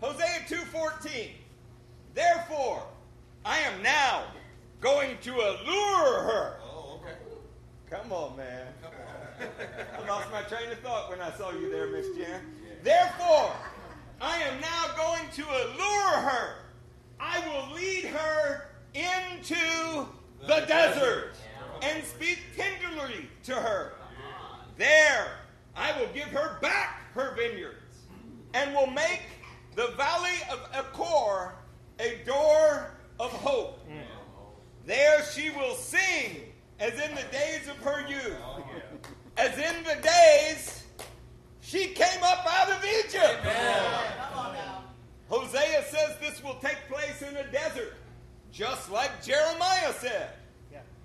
Hosea 0.00 0.46
2:14. 0.48 1.30
Therefore, 2.14 2.86
I 3.44 3.58
am 3.58 3.82
now 3.82 4.22
going 4.80 5.18
to 5.22 5.32
allure 5.32 6.22
her. 6.22 6.58
Oh, 6.62 7.00
okay. 7.02 7.16
Come 7.90 8.12
on, 8.12 8.36
man. 8.36 8.68
I 9.40 10.08
lost 10.08 10.30
my 10.30 10.42
train 10.42 10.70
of 10.70 10.78
thought 10.78 11.10
when 11.10 11.20
I 11.20 11.32
saw 11.32 11.50
you 11.50 11.72
there, 11.72 11.88
Miss 11.88 12.06
Jan. 12.16 12.40
Therefore, 12.84 13.52
I 14.20 14.36
am 14.42 14.60
now 14.60 14.94
going 14.96 15.28
to 15.32 15.42
allure 15.42 16.20
her. 16.20 16.54
I 17.18 17.40
will 17.48 17.74
lead 17.74 18.04
her 18.04 18.68
into 18.94 20.06
the 20.46 20.64
desert 20.68 21.32
and 21.82 22.04
speak 22.04 22.38
tenderly 22.56 23.28
to 23.42 23.54
her. 23.56 23.94
There, 24.82 25.28
I 25.76 25.96
will 25.96 26.08
give 26.12 26.24
her 26.24 26.58
back 26.60 27.02
her 27.14 27.36
vineyards 27.36 27.98
and 28.52 28.74
will 28.74 28.88
make 28.88 29.22
the 29.76 29.92
valley 29.96 30.36
of 30.50 30.58
Achor 30.74 31.54
a 32.00 32.20
door 32.26 32.90
of 33.20 33.30
hope. 33.30 33.78
There 34.84 35.24
she 35.26 35.50
will 35.50 35.76
sing 35.76 36.52
as 36.80 36.94
in 36.94 37.14
the 37.14 37.22
days 37.30 37.68
of 37.68 37.76
her 37.84 38.08
youth, 38.08 38.36
as 39.36 39.56
in 39.56 39.84
the 39.84 40.02
days 40.02 40.82
she 41.60 41.86
came 41.86 42.24
up 42.24 42.44
out 42.44 42.70
of 42.70 42.84
Egypt. 42.84 43.46
Hosea 45.28 45.84
says 45.90 46.16
this 46.20 46.42
will 46.42 46.56
take 46.56 46.88
place 46.88 47.22
in 47.22 47.36
a 47.36 47.44
desert, 47.52 47.94
just 48.50 48.90
like 48.90 49.22
Jeremiah 49.22 49.92
said. 49.92 50.30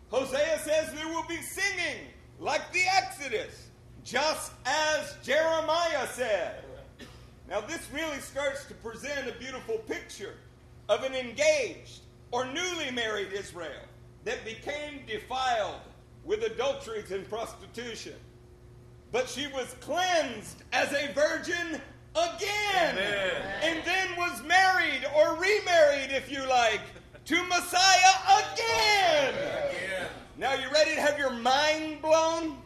Hosea 0.09 0.61
says 0.63 0.91
there 0.93 1.07
will 1.09 1.27
be 1.29 1.43
singing, 1.43 2.07
like 2.39 2.73
the 2.73 2.81
Exodus, 2.95 3.66
just 4.07 4.53
as 4.65 5.17
Jeremiah 5.21 6.07
said. 6.07 6.63
Now, 7.49 7.59
this 7.59 7.81
really 7.93 8.19
starts 8.19 8.63
to 8.65 8.73
present 8.75 9.27
a 9.27 9.33
beautiful 9.37 9.77
picture 9.79 10.35
of 10.87 11.03
an 11.03 11.13
engaged 11.13 12.01
or 12.31 12.45
newly 12.45 12.89
married 12.91 13.33
Israel 13.33 13.83
that 14.23 14.45
became 14.45 15.01
defiled 15.05 15.81
with 16.23 16.43
adulteries 16.43 17.11
and 17.11 17.27
prostitution. 17.29 18.13
But 19.11 19.27
she 19.27 19.47
was 19.47 19.75
cleansed 19.81 20.63
as 20.71 20.91
a 20.93 21.11
virgin 21.13 21.81
again. 22.15 22.97
And 23.61 23.85
then 23.85 24.07
was 24.17 24.41
married 24.43 25.05
or 25.15 25.33
remarried, 25.35 26.11
if 26.11 26.31
you 26.31 26.47
like, 26.47 26.81
to 27.25 27.43
Messiah 27.43 28.43
again. 28.53 29.33
Now, 30.37 30.53
you 30.53 30.69
ready 30.71 30.95
to 30.95 31.01
have 31.01 31.17
your 31.17 31.31
mind 31.31 32.01
blown? 32.01 32.57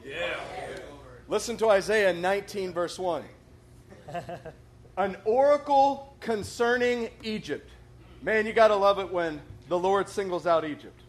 Listen 1.31 1.55
to 1.55 1.69
Isaiah 1.69 2.11
19, 2.11 2.73
verse 2.73 2.99
1. 2.99 3.23
An 4.97 5.15
oracle 5.23 6.13
concerning 6.19 7.09
Egypt. 7.23 7.69
Man, 8.21 8.45
you 8.45 8.51
got 8.51 8.67
to 8.67 8.75
love 8.75 8.99
it 8.99 9.09
when 9.09 9.39
the 9.69 9.79
Lord 9.79 10.09
singles 10.09 10.45
out 10.45 10.65
Egypt. 10.65 10.99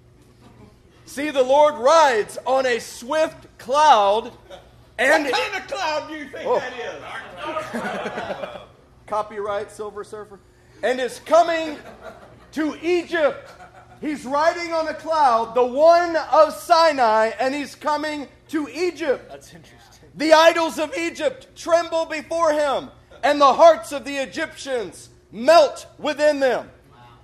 See, 1.07 1.31
the 1.31 1.43
Lord 1.43 1.75
rides 1.75 2.39
on 2.47 2.67
a 2.67 2.79
swift 2.79 3.59
cloud 3.59 4.31
and. 4.97 5.25
What 5.25 5.35
kind 5.35 5.61
of 5.61 5.69
cloud 5.69 6.09
do 6.09 6.15
you 6.15 6.29
think 6.29 6.47
Oh. 6.47 6.61
that 6.61 8.55
is? 8.55 8.61
Copyright 9.09 9.73
Silver 9.73 10.05
Surfer. 10.05 10.39
And 10.85 11.01
is 11.01 11.19
coming 11.19 11.79
to 12.53 12.79
Egypt. 12.81 13.51
He's 14.01 14.25
riding 14.25 14.73
on 14.73 14.87
a 14.87 14.95
cloud, 14.95 15.57
the 15.57 15.67
one 15.67 16.15
of 16.15 16.53
Sinai, 16.53 17.33
and 17.41 17.53
he's 17.53 17.75
coming 17.75 18.29
to 18.51 18.69
Egypt. 18.69 19.29
That's 19.29 19.53
interesting. 19.53 19.82
The 20.15 20.33
idols 20.33 20.79
of 20.79 20.97
Egypt 20.97 21.49
tremble 21.57 22.07
before 22.07 22.53
him, 22.53 22.91
and 23.23 23.41
the 23.41 23.55
hearts 23.55 23.93
of 23.93 24.05
the 24.05 24.17
Egyptians 24.17 25.09
melt 25.31 25.87
within 25.99 26.41
them. 26.41 26.71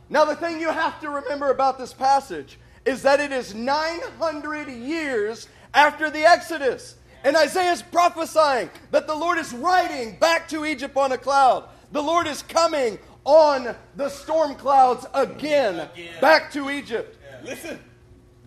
Now, 0.09 0.24
the 0.24 0.36
thing 0.36 0.60
you 0.60 0.70
have 0.70 1.01
to 1.01 1.10
remember 1.10 1.51
about 1.51 1.78
this 1.78 1.93
passage 1.93 2.59
is 2.86 3.02
that 3.02 3.20
it 3.20 3.31
is 3.31 3.55
900 3.55 4.69
years 4.69 5.48
after 5.74 6.09
the 6.09 6.24
Exodus. 6.24 6.97
And 7.24 7.36
Isaiah 7.36 7.73
is 7.73 7.82
prophesying 7.82 8.70
that 8.90 9.06
the 9.06 9.15
Lord 9.15 9.36
is 9.39 9.52
riding 9.52 10.19
back 10.19 10.48
to 10.48 10.65
Egypt 10.65 10.97
on 10.97 11.12
a 11.12 11.19
cloud. 11.19 11.69
The 11.93 12.02
Lord 12.02 12.27
is 12.27 12.43
coming 12.43 12.98
on 13.24 13.74
the 13.97 14.09
storm 14.09 14.55
clouds 14.55 15.05
again, 15.12 15.89
back 16.20 16.51
to 16.52 16.70
Egypt. 16.70 17.19
Listen, 17.44 17.78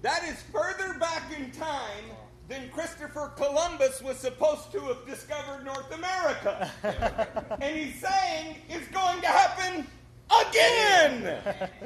that 0.01 0.23
is 0.23 0.41
further 0.51 0.97
back 0.97 1.31
in 1.37 1.51
time 1.51 2.05
than 2.51 2.69
Christopher 2.69 3.31
Columbus 3.37 4.01
was 4.01 4.17
supposed 4.17 4.73
to 4.73 4.79
have 4.81 5.05
discovered 5.05 5.63
North 5.63 5.89
America. 5.93 6.69
and 7.61 7.77
he's 7.77 7.95
saying 7.95 8.57
it's 8.67 8.89
going 8.89 9.21
to 9.21 9.27
happen 9.27 9.87
again. 10.49 11.39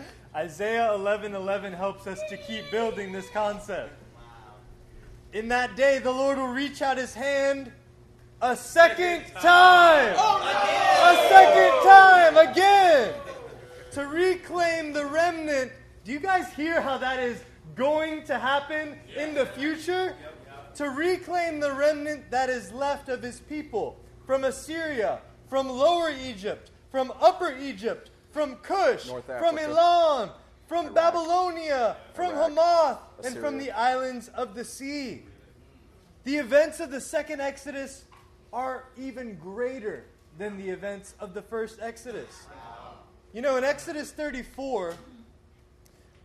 Isaiah 0.35 0.89
11:11 0.97 1.77
helps 1.77 2.07
us 2.07 2.19
to 2.29 2.37
keep 2.37 2.71
building 2.71 3.11
this 3.11 3.29
concept. 3.29 3.93
In 5.33 5.47
that 5.49 5.75
day, 5.75 5.99
the 5.99 6.11
Lord 6.11 6.39
will 6.39 6.47
reach 6.47 6.81
out 6.81 6.97
His 6.97 7.13
hand 7.13 7.71
a 8.41 8.55
second 8.55 9.23
time, 9.39 10.15
oh, 10.17 10.41
a 11.03 11.29
second 11.29 12.41
time 12.41 12.49
again, 12.49 13.13
to 13.91 14.07
reclaim 14.07 14.93
the 14.93 15.05
remnant. 15.05 15.71
Do 16.03 16.11
you 16.11 16.19
guys 16.19 16.51
hear 16.53 16.81
how 16.81 16.97
that 16.97 17.19
is 17.19 17.39
going 17.75 18.23
to 18.23 18.39
happen 18.39 18.97
in 19.15 19.35
the 19.35 19.45
future? 19.45 20.15
To 20.75 20.89
reclaim 20.89 21.59
the 21.59 21.71
remnant 21.71 22.31
that 22.31 22.49
is 22.49 22.71
left 22.71 23.07
of 23.09 23.23
His 23.23 23.39
people 23.39 23.97
from 24.25 24.43
Assyria, 24.43 25.19
from 25.49 25.69
Lower 25.69 26.11
Egypt, 26.11 26.71
from 26.91 27.13
Upper 27.21 27.55
Egypt, 27.57 28.09
from 28.31 28.55
Cush, 28.57 29.09
from. 29.25 29.57
Elam, 29.57 30.31
from 30.67 30.93
Babylonia, 30.93 31.95
from 32.13 32.31
Iraq, 32.31 32.49
Hamath, 32.49 32.99
and 33.23 33.37
from 33.37 33.57
the 33.57 33.71
islands 33.71 34.29
of 34.29 34.55
the 34.55 34.65
sea. 34.65 35.23
The 36.23 36.37
events 36.37 36.79
of 36.79 36.91
the 36.91 36.99
second 36.99 37.39
Exodus 37.39 38.03
are 38.51 38.85
even 38.97 39.35
greater 39.35 40.05
than 40.37 40.57
the 40.57 40.69
events 40.69 41.13
of 41.19 41.33
the 41.33 41.41
first 41.41 41.79
Exodus. 41.81 42.47
You 43.31 43.41
know, 43.41 43.57
in 43.57 43.63
Exodus 43.63 44.11
34, 44.11 44.95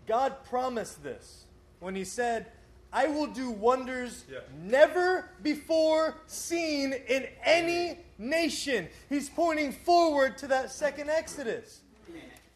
God 0.07 0.45
promised 0.45 1.03
this 1.03 1.45
when 1.81 1.95
He 1.95 2.05
said, 2.05 2.47
I 2.93 3.07
will 3.07 3.27
do 3.27 3.51
wonders 3.51 4.25
never 4.63 5.31
before 5.43 6.17
seen 6.27 6.93
in 6.93 7.27
any 7.45 7.99
nation. 8.19 8.89
He's 9.09 9.29
pointing 9.29 9.73
forward 9.73 10.37
to 10.39 10.49
that 10.49 10.71
second 10.71 11.09
Exodus. 11.09 11.81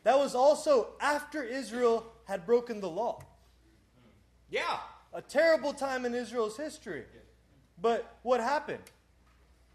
That 0.03 0.19
was 0.19 0.35
also 0.35 0.89
after 1.01 1.43
Israel 1.43 2.07
had 2.25 2.45
broken 2.45 2.81
the 2.81 2.91
law. 2.91 3.23
Yeah. 4.51 4.79
A 5.13 5.23
terrible 5.23 5.73
time 5.73 6.05
in 6.05 6.15
Israel's 6.15 6.57
history. 6.57 7.05
But 7.81 8.17
what 8.23 8.41
happened? 8.41 8.83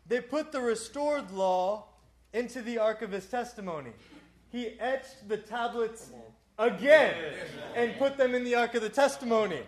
They 0.08 0.20
put 0.20 0.52
the 0.52 0.60
restored 0.60 1.32
law 1.32 1.86
into 2.34 2.62
the 2.62 2.78
ark 2.78 3.02
of 3.02 3.12
his 3.12 3.26
testimony. 3.26 3.92
He 4.52 4.80
etched 4.80 5.28
the 5.28 5.38
tablets 5.38 6.10
again 6.58 7.16
and 7.76 7.98
put 7.98 8.18
them 8.18 8.36
in 8.36 8.44
the 8.44 8.56
ark 8.56 8.76
of 8.76 8.82
the 8.82 8.90
testimony. 8.90 9.62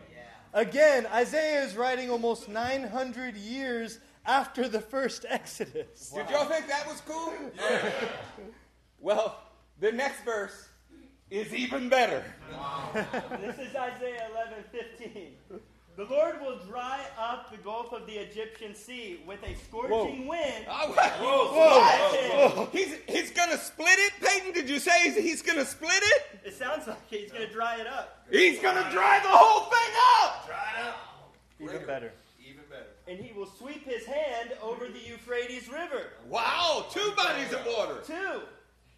Again, 0.54 1.08
Isaiah 1.08 1.64
is 1.64 1.76
writing 1.76 2.10
almost 2.10 2.50
900 2.50 3.38
years 3.38 4.00
after 4.26 4.68
the 4.68 4.82
first 4.82 5.26
Exodus. 5.28 6.10
Did 6.10 6.30
y'all 6.30 6.46
think 6.46 6.68
that 6.68 6.86
was 6.88 7.02
cool? 7.08 7.34
well, 9.00 9.40
the 9.80 9.92
next 9.92 10.24
verse 10.26 10.70
is 11.30 11.54
even 11.54 11.90
better. 11.90 12.24
This 13.40 13.58
is 13.58 13.76
Isaiah 13.76 14.28
11, 14.32 14.64
15. 15.00 15.62
The 15.98 16.06
Lord 16.06 16.40
will 16.42 16.58
dry 16.70 17.02
up 17.20 17.52
the 17.52 17.58
gulf 17.58 17.92
of 17.92 18.08
the 18.08 18.14
Egyptian 18.14 18.74
sea 18.74 19.20
with 19.28 19.44
a 19.44 19.54
scorching 19.66 20.26
wind. 20.26 20.66
Oh, 20.70 20.88
He 20.88 21.22
will 21.22 21.48
whoa, 21.52 22.66
slice. 22.66 22.70
He's, 22.72 22.96
he's 23.08 23.32
going 23.32 23.50
to 23.50 23.58
split 23.58 24.00
it? 24.00 24.14
Peyton, 24.22 24.54
did 24.54 24.70
you 24.70 24.80
say 24.80 25.04
he's, 25.04 25.16
he's 25.18 25.42
going 25.42 25.58
to 25.58 25.66
split 25.66 26.02
it? 26.02 26.40
It 26.46 26.54
sounds 26.54 26.88
like 26.88 26.98
he's 27.10 27.30
going 27.32 27.46
to 27.46 27.54
dry 27.54 27.82
it 27.82 27.88
up. 27.88 28.26
He's 28.32 28.60
going 28.60 28.82
to 28.82 28.90
dry 28.90 29.20
the 29.22 29.30
whole 29.30 29.70
thing 29.70 29.94
up. 30.24 30.50
Even 31.60 31.86
better. 31.86 32.14
Even 32.42 32.64
better. 32.70 32.86
And 33.08 33.20
he 33.20 33.38
will 33.38 33.46
sweep 33.46 33.86
his 33.86 34.06
hand 34.06 34.54
over 34.64 34.88
the 34.88 35.00
Euphrates 35.00 35.68
River. 35.70 36.14
Wow, 36.30 36.86
two 36.92 37.12
bodies 37.18 37.52
of 37.52 37.66
water. 37.66 37.98
Two, 38.08 38.42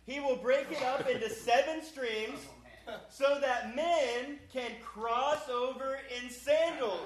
he 0.05 0.19
will 0.19 0.35
break 0.35 0.67
it 0.71 0.81
up 0.83 1.09
into 1.09 1.29
seven 1.29 1.83
streams 1.83 2.39
so 3.09 3.39
that 3.41 3.75
men 3.75 4.39
can 4.51 4.71
cross 4.81 5.49
over 5.49 5.99
in 6.21 6.29
sandals. 6.29 6.99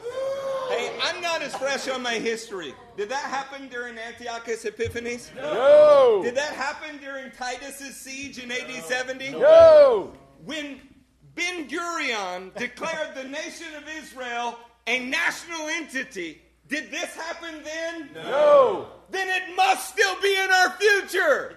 Hey, 0.70 0.92
I'm 1.02 1.22
not 1.22 1.42
as 1.42 1.56
fresh 1.56 1.88
on 1.88 2.02
my 2.02 2.16
history. 2.16 2.74
Did 2.96 3.10
that 3.10 3.26
happen 3.26 3.68
during 3.68 3.98
Antiochus 3.98 4.66
Epiphanes? 4.66 5.32
No! 5.36 6.22
Did 6.24 6.36
that 6.36 6.54
happen 6.54 6.98
during 6.98 7.32
Titus's 7.32 7.96
siege 7.96 8.40
in 8.40 8.52
AD 8.52 8.72
70? 8.84 9.32
No! 9.32 10.14
When 10.46 10.80
Ben 11.36 11.68
Gurion 11.68 12.54
declared 12.56 13.16
the 13.16 13.26
nation 13.26 13.68
of 13.76 13.84
Israel 13.88 14.58
a 14.88 15.06
national 15.06 15.68
entity, 15.68 16.42
did 16.68 16.92
this 16.92 17.16
happen 17.16 17.62
then? 17.64 18.10
No! 18.14 18.88
Then 19.10 19.30
it 19.30 19.56
must 19.56 19.90
still 19.94 20.20
be 20.22 20.36
in 20.38 20.52
our 20.52 20.72
future. 20.72 21.56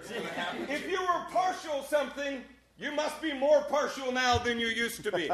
If 0.69 0.89
you 0.89 1.01
were 1.01 1.25
partial 1.31 1.83
something, 1.83 2.41
you 2.81 2.91
must 2.91 3.21
be 3.21 3.31
more 3.33 3.61
partial 3.63 4.11
now 4.11 4.37
than 4.39 4.59
you 4.59 4.67
used 4.67 5.03
to 5.03 5.11
be. 5.11 5.27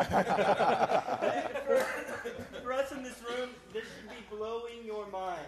For 2.61 2.74
us 2.74 2.91
in 2.91 3.03
this 3.03 3.22
room, 3.30 3.49
this 3.74 3.84
should 3.84 4.10
be 4.10 4.36
blowing 4.36 4.84
your 4.86 5.07
mind. 5.07 5.40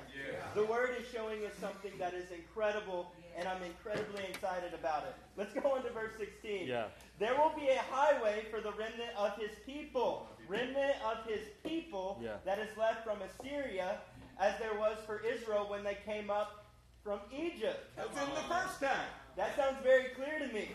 The 0.55 0.65
Word 0.65 0.91
is 0.99 1.05
showing 1.13 1.45
us 1.45 1.51
something 1.59 1.91
that 1.99 2.13
is 2.13 2.25
incredible, 2.31 3.11
and 3.37 3.47
I'm 3.47 3.61
incredibly 3.63 4.23
excited 4.23 4.73
about 4.73 5.03
it. 5.03 5.13
Let's 5.37 5.53
go 5.53 5.73
on 5.75 5.83
to 5.83 5.89
verse 5.91 6.13
16. 6.17 6.67
Yeah. 6.67 6.85
There 7.19 7.35
will 7.35 7.51
be 7.55 7.67
a 7.67 7.79
highway 7.91 8.45
for 8.49 8.61
the 8.61 8.71
remnant 8.71 9.11
of 9.17 9.35
his 9.37 9.51
people. 9.65 10.27
Remnant 10.47 10.95
of 11.05 11.25
his 11.29 11.41
people 11.63 12.19
Yeah. 12.23 12.37
that 12.45 12.59
is 12.59 12.75
left 12.77 13.03
from 13.03 13.17
Assyria, 13.21 13.99
as 14.39 14.57
there 14.59 14.73
was 14.79 14.97
for 15.05 15.21
Israel 15.21 15.67
when 15.69 15.83
they 15.83 15.97
came 16.05 16.29
up 16.29 16.65
from 17.03 17.19
Egypt. 17.31 17.91
That's 17.95 18.09
in 18.09 18.29
the 18.33 18.41
first 18.53 18.79
time. 18.79 19.07
That 19.35 19.55
sounds 19.55 19.77
very 19.83 20.09
clear 20.15 20.39
to 20.39 20.47
me. 20.53 20.69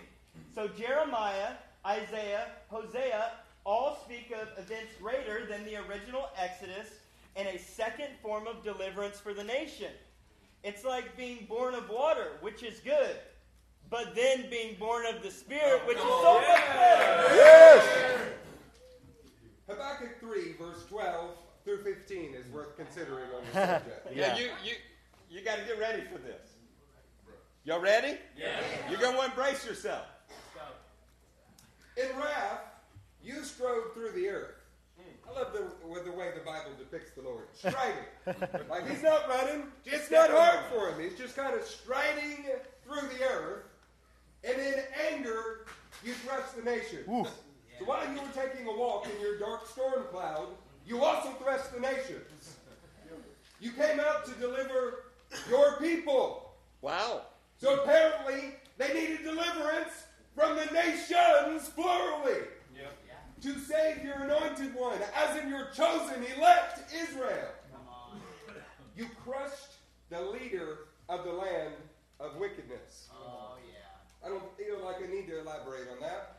So 0.55 0.69
Jeremiah, 0.69 1.53
Isaiah, 1.87 2.47
Hosea 2.69 3.33
all 3.65 3.99
speak 4.05 4.33
of 4.33 4.49
events 4.59 4.93
greater 5.01 5.47
than 5.47 5.65
the 5.65 5.77
original 5.77 6.29
Exodus 6.39 6.89
and 7.37 7.49
a 7.49 7.59
second 7.59 8.09
form 8.23 8.47
of 8.47 8.63
deliverance 8.63 9.19
for 9.19 9.35
the 9.35 9.45
nation. 9.45 9.91
It's 10.63 10.85
like 10.85 11.17
being 11.17 11.47
born 11.49 11.75
of 11.75 11.89
water, 11.89 12.33
which 12.41 12.63
is 12.63 12.81
good, 12.81 13.17
but 13.91 14.15
then 14.15 14.49
being 14.51 14.77
born 14.79 15.07
of 15.07 15.23
the 15.23 15.31
Spirit, 15.31 15.87
which 15.87 15.97
is 15.97 16.03
so 16.03 16.35
much 16.35 16.67
better. 16.73 17.35
Yes! 17.35 18.19
Habakkuk 19.69 20.21
3, 20.21 20.53
verse 20.59 20.85
12 20.89 21.31
through 21.65 21.83
15 21.83 22.35
is 22.35 22.47
worth 22.53 22.77
considering 22.77 23.25
on 23.37 23.43
the 23.47 23.53
subject. 23.67 24.09
Yeah, 24.15 24.37
you 24.37 24.51
you 24.63 24.73
you 25.31 25.45
got 25.45 25.59
to 25.59 25.65
get 25.65 25.79
ready 25.79 26.03
for 26.13 26.19
this. 26.19 26.53
Y'all 27.65 27.81
ready? 27.81 28.19
Yeah. 28.37 28.61
You're 28.91 29.01
gonna 29.01 29.23
embrace 29.23 29.67
yourself. 29.67 30.05
In 31.97 32.17
wrath, 32.19 32.61
you 33.23 33.43
strode 33.45 33.93
through 33.95 34.13
the 34.13 34.29
earth. 34.29 34.55
I 35.29 35.39
love 35.39 35.53
the, 35.53 35.89
with 35.89 36.05
the 36.05 36.13
way 36.13 36.31
the 36.35 36.45
Bible 36.45 36.71
depicts 36.79 37.13
the 37.13 37.23
Lord. 37.23 37.45
Striding. 37.55 38.05
like 38.69 38.89
he's 38.89 39.03
not 39.03 39.29
running. 39.29 39.65
It's 39.85 40.11
not 40.11 40.31
hard 40.31 40.61
for 40.73 40.91
him. 40.91 41.09
He's 41.09 41.19
just 41.19 41.35
kind 41.35 41.55
of 41.55 41.65
striding 41.65 42.47
through 42.85 43.09
the 43.09 43.25
earth, 43.25 43.65
and 44.45 44.61
in 44.61 44.75
anger 45.11 45.67
you 46.05 46.13
threshed 46.13 46.57
the 46.57 46.63
nation. 46.63 46.99
Ooh. 47.09 47.27
So 47.79 47.85
while 47.87 48.05
you 48.13 48.21
were 48.21 48.43
taking 48.43 48.67
a 48.69 48.77
walk 48.77 49.07
in 49.07 49.21
your 49.21 49.39
dark 49.39 49.67
storm 49.69 50.05
cloud, 50.13 50.49
you 50.87 51.03
also 51.03 51.31
threshed 51.43 51.73
the 51.73 51.81
nations. 51.81 52.57
You 53.61 53.73
came 53.73 53.99
out 53.99 54.27
to 54.27 54.33
deliver 54.33 55.05
your 55.49 55.79
people. 55.79 56.53
Wow. 56.83 57.23
So 57.57 57.81
apparently, 57.81 58.57
they 58.77 58.93
needed 58.93 59.23
deliverance 59.23 60.05
from 60.35 60.57
the 60.57 60.67
nations, 60.73 61.69
plurally, 61.71 62.43
to 63.43 63.59
save 63.59 64.03
your 64.03 64.15
anointed 64.23 64.75
one, 64.75 64.99
as 65.15 65.43
in 65.43 65.49
your 65.51 65.67
chosen, 65.75 66.25
elect 66.37 66.81
Israel. 66.95 67.49
You 68.97 69.07
crushed 69.25 69.75
the 70.09 70.21
leader 70.21 70.79
of 71.09 71.25
the 71.25 71.33
land 71.33 71.75
of 72.21 72.37
wickedness. 72.37 73.09
Oh, 73.13 73.57
yeah. 73.69 74.27
I 74.27 74.29
don't 74.29 74.57
feel 74.57 74.85
like 74.85 74.97
I 75.03 75.13
need 75.13 75.27
to 75.29 75.41
elaborate 75.41 75.89
on 75.91 76.01
that. 76.01 76.39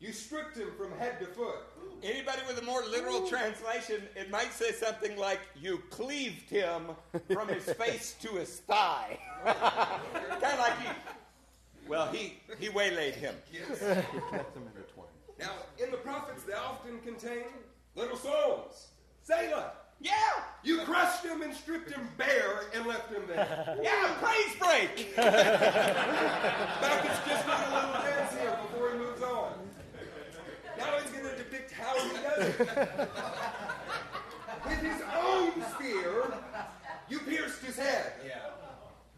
You 0.00 0.12
stripped 0.12 0.56
him 0.56 0.70
from 0.78 0.96
head 0.98 1.20
to 1.20 1.26
foot. 1.26 1.58
Anybody 2.02 2.40
with 2.48 2.58
a 2.58 2.64
more 2.64 2.82
literal 2.84 3.28
translation, 3.28 4.00
it 4.16 4.30
might 4.30 4.50
say 4.50 4.72
something 4.72 5.14
like, 5.18 5.40
You 5.60 5.82
cleaved 5.90 6.48
him 6.48 6.84
from 7.30 7.48
his 7.48 7.64
face 7.74 8.16
to 8.22 8.28
his 8.30 8.60
thigh. 8.60 9.18
kind 9.44 10.42
of 10.42 10.58
like 10.58 10.80
he, 10.80 10.88
well, 11.90 12.06
he, 12.06 12.34
he 12.60 12.68
waylaid 12.68 13.16
him. 13.16 13.34
Yes. 13.52 13.82
Now, 15.40 15.50
in 15.82 15.90
the 15.90 15.96
prophets, 15.96 16.44
they 16.44 16.52
often 16.52 17.00
contain 17.00 17.46
little 17.96 18.16
songs. 18.16 18.86
Selah. 19.22 19.72
Yeah! 20.00 20.12
You 20.62 20.78
crushed 20.82 21.24
him 21.24 21.42
and 21.42 21.52
stripped 21.52 21.90
him 21.90 22.08
bare 22.16 22.62
and 22.74 22.86
left 22.86 23.12
him 23.12 23.22
there. 23.26 23.76
Yeah, 23.82 24.14
praise 24.20 24.54
break! 24.58 25.14
Habakkuk 25.16 27.10
just 27.26 27.44
did 27.46 27.56
a 27.56 27.74
little 27.74 27.92
dance 27.92 28.34
here 28.38 28.58
before 28.62 28.92
he 28.92 28.98
moves 28.98 29.22
on. 29.22 29.52
Now 30.78 30.98
he's 31.02 31.10
going 31.10 31.24
to 31.24 31.36
depict 31.36 31.72
how 31.72 31.98
he 31.98 32.10
does 32.22 32.48
it. 32.48 32.58
With 34.64 34.78
his 34.78 35.02
own 35.18 35.52
spear, 35.74 36.34
you 37.08 37.18
pierced 37.18 37.62
his 37.64 37.76
head. 37.76 38.12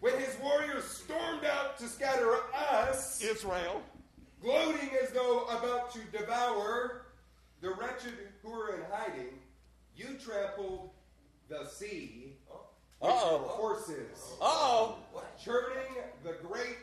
When 0.03 0.19
his 0.19 0.37
warriors 0.43 0.83
stormed 0.83 1.45
out 1.45 1.79
to 1.79 1.87
scatter 1.87 2.35
us, 2.53 3.23
Israel. 3.23 3.81
gloating 4.41 4.91
as 5.01 5.11
though 5.11 5.45
about 5.45 5.93
to 5.93 6.01
devour 6.11 7.07
the 7.61 7.71
wretched 7.71 8.15
who 8.43 8.51
were 8.51 8.75
in 8.75 8.81
hiding, 8.91 9.39
you 9.95 10.17
trampled 10.19 10.91
the 11.49 11.65
sea 11.67 12.33
with 13.01 13.11
your 13.11 13.39
horses 13.39 14.19
Uh-oh. 14.41 14.97
churning 15.41 15.95
the 16.25 16.35
great 16.49 16.79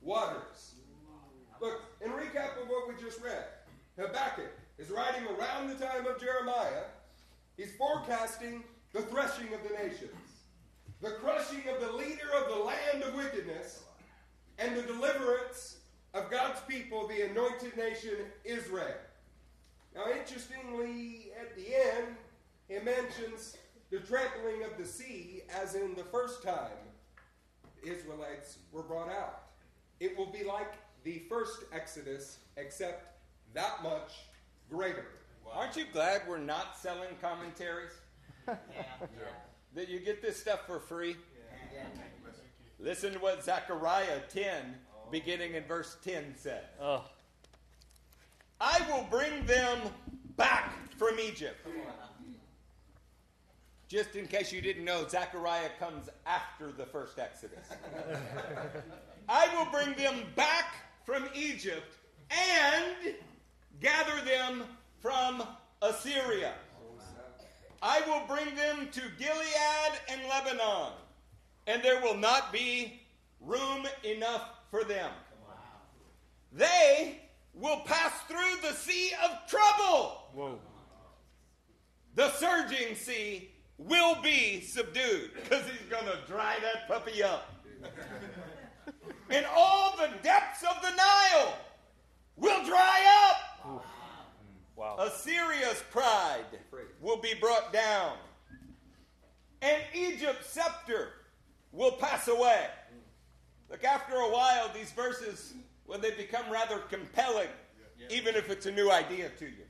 waters. 0.00 0.76
Look, 1.60 1.82
in 2.02 2.10
recap 2.10 2.56
of 2.62 2.68
what 2.68 2.88
we 2.88 2.94
just 2.98 3.20
read, 3.20 3.44
Habakkuk 3.98 4.50
is 4.78 4.88
writing 4.88 5.24
around 5.26 5.68
the 5.68 5.74
time 5.74 6.06
of 6.06 6.18
Jeremiah. 6.18 6.84
He's 7.58 7.74
forecasting 7.76 8.64
the 8.94 9.02
threshing 9.02 9.52
of 9.52 9.62
the 9.62 9.74
nations, 9.76 10.12
the 11.02 11.10
crushing 11.10 11.62
of 11.68 11.80
the 11.80 11.92
leader 11.92 12.30
of 12.36 12.48
the 12.48 12.64
land 12.64 13.02
of 13.02 13.14
wickedness, 13.14 13.82
and 14.58 14.76
the 14.76 14.82
deliverance 14.82 15.78
of 16.14 16.30
God's 16.30 16.60
people, 16.68 17.08
the 17.08 17.22
anointed 17.22 17.76
nation 17.76 18.14
Israel. 18.44 18.94
Now, 19.94 20.04
interestingly, 20.16 21.32
at 21.38 21.56
the 21.56 21.74
end, 21.74 22.16
he 22.68 22.78
mentions 22.78 23.56
the 23.90 23.98
trampling 23.98 24.62
of 24.62 24.78
the 24.78 24.86
sea 24.86 25.42
as 25.50 25.74
in 25.74 25.94
the 25.96 26.04
first 26.04 26.42
time 26.42 26.70
the 27.82 27.92
Israelites 27.92 28.58
were 28.70 28.82
brought 28.82 29.10
out. 29.10 29.42
It 29.98 30.16
will 30.16 30.30
be 30.30 30.44
like 30.44 30.72
the 31.02 31.22
first 31.28 31.64
Exodus, 31.72 32.38
except 32.56 33.18
that 33.54 33.82
much 33.82 34.12
greater. 34.70 35.06
Aren't 35.52 35.76
you 35.76 35.84
glad 35.92 36.22
we're 36.28 36.38
not 36.38 36.78
selling 36.78 37.10
commentaries? 37.20 37.92
That 39.74 39.88
you 39.88 40.00
get 40.00 40.20
this 40.20 40.38
stuff 40.38 40.66
for 40.66 40.78
free? 40.78 41.16
Listen 42.78 43.12
to 43.12 43.18
what 43.20 43.44
Zechariah 43.44 44.20
10, 44.32 44.74
beginning 45.10 45.54
in 45.54 45.64
verse 45.64 45.96
10, 46.04 46.34
says. 46.36 46.64
Oh. 46.80 47.04
I 48.60 48.80
will 48.90 49.06
bring 49.10 49.46
them 49.46 49.78
back 50.36 50.74
from 50.96 51.18
Egypt. 51.18 51.66
Just 53.88 54.16
in 54.16 54.26
case 54.26 54.52
you 54.52 54.60
didn't 54.60 54.84
know, 54.84 55.06
Zechariah 55.06 55.68
comes 55.78 56.08
after 56.26 56.72
the 56.72 56.86
first 56.86 57.18
Exodus. 57.18 57.68
I 59.28 59.54
will 59.54 59.70
bring 59.70 59.94
them 59.96 60.22
back 60.34 60.74
from 61.04 61.28
Egypt 61.34 61.94
and 62.30 63.14
gather 63.80 64.24
them 64.24 64.64
from 65.00 65.42
Assyria. 65.82 66.54
I 67.82 68.00
will 68.06 68.22
bring 68.28 68.54
them 68.54 68.88
to 68.92 69.00
Gilead 69.18 69.92
and 70.08 70.20
Lebanon, 70.28 70.92
and 71.66 71.82
there 71.82 72.00
will 72.00 72.16
not 72.16 72.52
be 72.52 73.00
room 73.40 73.86
enough 74.04 74.48
for 74.70 74.84
them. 74.84 75.10
They 76.52 77.20
will 77.54 77.80
pass 77.80 78.12
through 78.28 78.60
the 78.62 78.74
sea 78.74 79.12
of 79.24 79.30
trouble. 79.48 80.22
Whoa. 80.32 80.58
The 82.14 82.30
surging 82.32 82.94
sea 82.94 83.50
will 83.78 84.20
be 84.22 84.60
subdued 84.60 85.32
because 85.34 85.64
he's 85.66 85.88
going 85.90 86.04
to 86.04 86.18
dry 86.28 86.56
that 86.62 86.86
puppy 86.86 87.22
up. 87.22 87.52
and 89.30 89.44
all 89.56 89.96
the 89.96 90.10
depths 90.22 90.62
of 90.62 90.80
the 90.82 90.90
Nile 90.90 91.58
will 92.36 92.64
dry 92.64 93.30
up. 93.30 93.84
Wow. 94.76 94.96
Assyria's 94.98 95.82
pride 95.90 96.44
will 97.00 97.18
be 97.18 97.34
brought 97.40 97.72
down, 97.72 98.16
and 99.60 99.82
Egypt's 99.94 100.50
scepter 100.50 101.10
will 101.72 101.92
pass 101.92 102.28
away. 102.28 102.66
Look, 103.70 103.84
after 103.84 104.14
a 104.14 104.30
while, 104.30 104.70
these 104.74 104.92
verses, 104.92 105.54
when 105.86 106.00
they 106.00 106.10
become 106.12 106.50
rather 106.50 106.78
compelling, 106.78 107.48
even 108.10 108.34
if 108.34 108.50
it's 108.50 108.66
a 108.66 108.72
new 108.72 108.90
idea 108.90 109.30
to 109.38 109.44
you. 109.44 109.64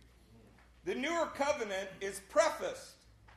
The 0.85 0.95
newer 0.95 1.27
covenant 1.27 1.89
is 2.01 2.21
prefaced 2.29 2.95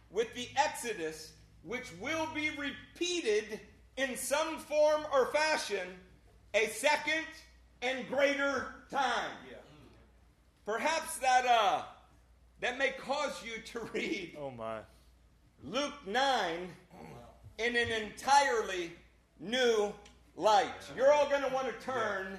with 0.10 0.34
the 0.34 0.48
Exodus, 0.56 1.34
which 1.64 1.92
will 2.00 2.28
be 2.34 2.50
repeated 2.52 3.60
in 3.98 4.16
some 4.16 4.58
form 4.58 5.04
or 5.14 5.28
fashion 5.28 5.88
a 6.54 6.68
second 6.68 7.26
and 7.82 8.08
greater 8.08 8.74
time. 8.90 9.32
Perhaps 10.66 11.20
that 11.20 11.46
uh, 11.46 11.84
that 12.62 12.78
may 12.78 12.92
cause 12.92 13.44
you 13.46 13.62
to 13.62 13.80
read 13.94 14.36
Oh 14.40 14.52
my. 14.52 14.80
Luke 15.64 15.94
9 16.06 16.70
in 17.58 17.76
an 17.76 17.90
entirely 17.90 18.92
new 19.40 19.94
light. 20.36 20.74
You're 20.96 21.12
all 21.12 21.30
going 21.30 21.44
to 21.44 21.54
want 21.54 21.68
to 21.68 21.86
turn 21.86 22.38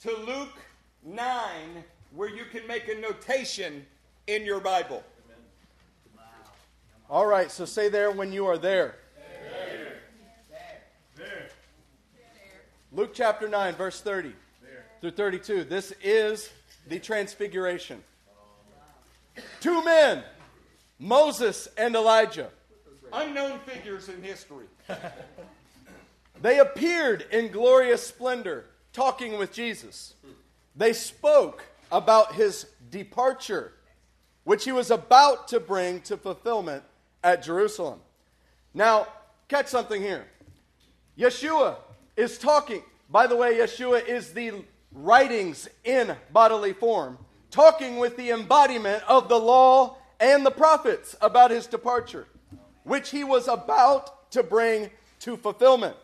to 0.00 0.16
Luke 0.26 0.58
9 1.04 1.32
where 2.14 2.28
you 2.28 2.44
can 2.50 2.66
make 2.66 2.88
a 2.88 3.00
notation 3.00 3.86
in 4.26 4.44
your 4.44 4.60
Bible. 4.60 5.02
All 7.08 7.26
right, 7.26 7.50
so 7.50 7.64
say 7.64 7.88
there 7.88 8.10
when 8.10 8.32
you 8.32 8.46
are 8.46 8.58
there. 8.58 8.96
Luke 12.92 13.12
chapter 13.14 13.48
9, 13.48 13.74
verse 13.74 14.00
30 14.00 14.32
through 15.00 15.12
32. 15.12 15.64
This 15.64 15.92
is 16.02 16.50
the 16.86 16.98
transfiguration. 16.98 18.02
Two 19.60 19.84
men, 19.84 20.22
Moses 20.98 21.68
and 21.76 21.94
Elijah. 21.94 22.50
Unknown 23.12 23.58
figures 23.60 24.08
in 24.08 24.22
history. 24.22 24.66
They 26.42 26.58
appeared 26.58 27.26
in 27.30 27.48
glorious 27.48 28.06
splendor, 28.06 28.66
talking 28.92 29.38
with 29.38 29.52
Jesus. 29.52 30.14
They 30.74 30.92
spoke 30.92 31.64
about 31.92 32.34
his 32.34 32.66
departure, 32.90 33.72
which 34.44 34.64
he 34.64 34.72
was 34.72 34.90
about 34.90 35.48
to 35.48 35.60
bring 35.60 36.00
to 36.02 36.16
fulfillment 36.16 36.82
at 37.22 37.42
Jerusalem. 37.42 38.00
Now, 38.72 39.06
catch 39.48 39.66
something 39.66 40.00
here. 40.00 40.26
Yeshua 41.18 41.76
is 42.16 42.38
talking. 42.38 42.82
By 43.10 43.26
the 43.26 43.36
way, 43.36 43.56
Yeshua 43.56 44.06
is 44.06 44.32
the 44.32 44.62
writings 44.92 45.68
in 45.84 46.16
bodily 46.32 46.72
form, 46.72 47.18
talking 47.50 47.98
with 47.98 48.16
the 48.16 48.30
embodiment 48.30 49.02
of 49.08 49.28
the 49.28 49.38
law 49.38 49.96
and 50.18 50.44
the 50.44 50.50
prophets 50.50 51.16
about 51.20 51.50
his 51.50 51.66
departure, 51.66 52.26
which 52.84 53.10
he 53.10 53.24
was 53.24 53.48
about 53.48 54.30
to 54.32 54.42
bring 54.42 54.90
to 55.20 55.36
fulfillment. 55.36 55.96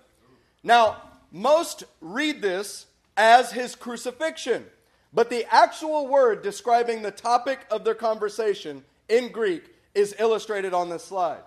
Now, 0.63 1.03
most 1.31 1.85
read 2.01 2.43
this 2.43 2.87
as 3.17 3.53
his 3.53 3.75
crucifixion, 3.75 4.65
but 5.13 5.31
the 5.31 5.47
actual 5.53 6.07
word 6.07 6.43
describing 6.43 7.03
the 7.03 7.11
topic 7.11 7.61
of 7.71 7.85
their 7.85 7.95
conversation 7.95 8.85
in 9.09 9.31
Greek 9.33 9.65
is 9.95 10.15
illustrated 10.19 10.75
on 10.75 10.89
this 10.89 11.05
slide. 11.05 11.43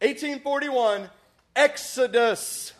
1841, 0.00 1.10
Exodus. 1.56 2.72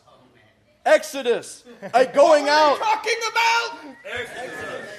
Exodus, 0.84 1.64
a 1.94 2.06
going 2.06 2.48
out. 2.48 2.78
Talking 2.78 3.18
about 3.30 3.96
Exodus. 4.04 4.90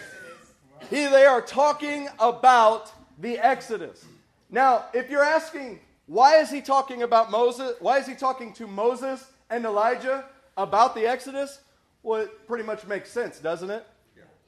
He, 0.89 1.05
they 1.05 1.25
are 1.25 1.41
talking 1.41 2.07
about 2.19 2.91
the 3.19 3.37
Exodus. 3.37 4.05
Now, 4.49 4.85
if 4.93 5.09
you're 5.09 5.23
asking, 5.23 5.79
why 6.07 6.37
is 6.37 6.49
he 6.49 6.61
talking 6.61 7.03
about 7.03 7.29
Moses? 7.29 7.75
Why 7.79 7.99
is 7.99 8.07
he 8.07 8.15
talking 8.15 8.53
to 8.53 8.67
Moses 8.67 9.23
and 9.49 9.65
Elijah 9.65 10.25
about 10.57 10.95
the 10.95 11.05
Exodus? 11.05 11.59
Well, 12.01 12.21
it 12.21 12.47
pretty 12.47 12.63
much 12.63 12.87
makes 12.87 13.11
sense, 13.11 13.39
doesn't 13.39 13.69
it? 13.69 13.85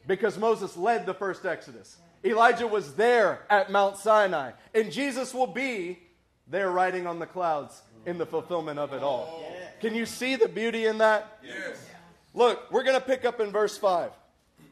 Because 0.08 0.38
Moses 0.38 0.76
led 0.76 1.06
the 1.06 1.14
first 1.14 1.46
Exodus. 1.46 1.98
Elijah 2.26 2.68
was 2.68 2.96
there 2.96 3.42
at 3.50 3.72
Mount 3.72 3.98
Sinai, 3.98 4.52
and 4.74 4.92
Jesus 4.92 5.34
will 5.34 5.48
be 5.48 6.00
there 6.48 6.72
riding 6.72 7.06
on 7.06 7.20
the 7.20 7.26
clouds 7.26 7.82
in 8.06 8.18
the 8.18 8.26
fulfillment 8.26 8.80
of 8.80 8.94
it 8.94 9.04
all. 9.04 9.44
Oh. 9.44 9.61
Can 9.82 9.96
you 9.96 10.06
see 10.06 10.36
the 10.36 10.48
beauty 10.48 10.86
in 10.86 11.00
that? 11.00 11.40
Yes. 11.44 11.90
Look, 12.36 12.72
we're 12.72 12.84
going 12.84 13.00
to 13.00 13.06
pick 13.06 13.26
up 13.26 13.40
in 13.40 13.52
verse 13.52 13.78
5. 13.80 14.12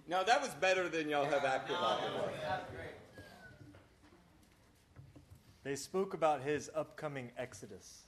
Now 0.08 0.22
that 0.22 0.40
was 0.40 0.52
better 0.62 0.88
than 0.88 1.10
y'all 1.10 1.26
have 1.26 1.44
acted 1.44 1.76
like 1.82 2.04
it 2.04 2.14
was. 2.14 2.32
They 5.64 5.76
spoke 5.76 6.14
about 6.14 6.42
his 6.42 6.70
upcoming 6.76 7.32
exodus, 7.38 8.04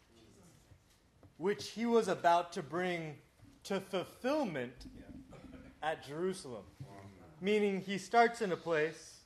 which 1.37 1.69
he 1.69 1.87
was 1.87 2.07
about 2.07 2.53
to 2.53 2.61
bring 2.61 3.15
to 3.63 3.79
fulfillment 3.79 4.85
at 5.81 6.05
Jerusalem. 6.07 6.63
Meaning 7.41 7.81
he 7.81 7.97
starts 7.97 8.41
in 8.43 8.51
a 8.51 8.57
place, 8.57 9.21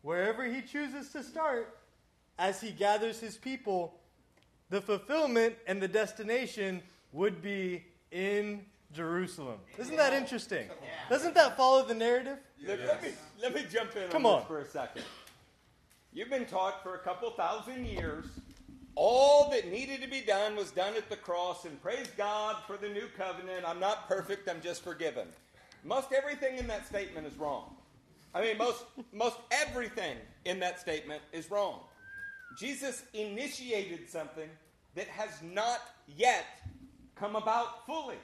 wherever 0.00 0.44
he 0.44 0.62
chooses 0.62 1.10
to 1.10 1.22
start, 1.22 1.78
as 2.38 2.60
he 2.62 2.70
gathers 2.70 3.20
his 3.20 3.36
people, 3.36 4.00
the 4.70 4.80
fulfillment 4.80 5.56
and 5.66 5.80
the 5.80 5.88
destination 5.88 6.82
would 7.12 7.42
be 7.42 7.84
in 8.10 8.64
Jerusalem. 8.92 9.58
Isn't 9.78 9.96
that 9.96 10.12
interesting? 10.12 10.68
Doesn't 11.10 11.34
that 11.34 11.56
follow 11.56 11.84
the 11.84 11.94
narrative? 11.94 12.38
Let, 12.66 12.80
let 12.80 13.02
me, 13.02 13.10
let 13.40 13.54
me 13.54 13.64
jump 13.70 13.96
in 13.96 14.08
Come 14.10 14.26
on, 14.26 14.34
on. 14.34 14.38
this 14.40 14.48
for 14.48 14.58
a 14.60 14.66
second. 14.66 15.02
You've 16.12 16.30
been 16.30 16.46
taught 16.46 16.82
for 16.82 16.94
a 16.94 16.98
couple 16.98 17.30
thousand 17.30 17.86
years 17.86 18.26
all 19.00 19.48
that 19.50 19.70
needed 19.70 20.02
to 20.02 20.08
be 20.08 20.22
done 20.22 20.56
was 20.56 20.72
done 20.72 20.94
at 20.96 21.08
the 21.08 21.14
cross, 21.14 21.64
and 21.64 21.80
praise 21.80 22.08
God 22.16 22.56
for 22.66 22.76
the 22.76 22.88
new 22.88 23.06
covenant. 23.16 23.64
I'm 23.64 23.78
not 23.78 24.08
perfect, 24.08 24.48
I'm 24.48 24.60
just 24.60 24.82
forgiven. 24.82 25.28
Most 25.84 26.12
everything 26.12 26.58
in 26.58 26.66
that 26.66 26.84
statement 26.84 27.24
is 27.24 27.36
wrong. 27.36 27.76
I 28.34 28.42
mean, 28.42 28.58
most, 28.58 28.84
most 29.12 29.36
everything 29.52 30.16
in 30.46 30.58
that 30.60 30.80
statement 30.80 31.22
is 31.32 31.48
wrong. 31.48 31.78
Jesus 32.56 33.02
initiated 33.12 34.08
something 34.08 34.48
that 34.94 35.08
has 35.08 35.30
not 35.42 35.80
yet 36.06 36.46
come 37.14 37.36
about 37.36 37.84
fully. 37.86 38.16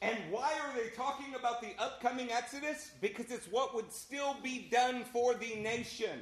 And 0.00 0.18
why 0.30 0.52
are 0.60 0.76
they 0.76 0.90
talking 0.90 1.34
about 1.34 1.62
the 1.62 1.70
upcoming 1.78 2.30
Exodus? 2.30 2.90
Because 3.00 3.30
it's 3.30 3.46
what 3.46 3.74
would 3.74 3.90
still 3.90 4.36
be 4.42 4.68
done 4.70 5.04
for 5.12 5.34
the 5.34 5.56
nation. 5.56 6.20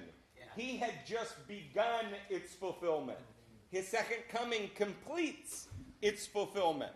He 0.56 0.76
had 0.76 0.92
just 1.06 1.48
begun 1.48 2.04
its 2.30 2.54
fulfillment. 2.54 3.18
His 3.70 3.88
second 3.88 4.18
coming 4.28 4.70
completes 4.76 5.68
its 6.00 6.26
fulfillment. 6.26 6.92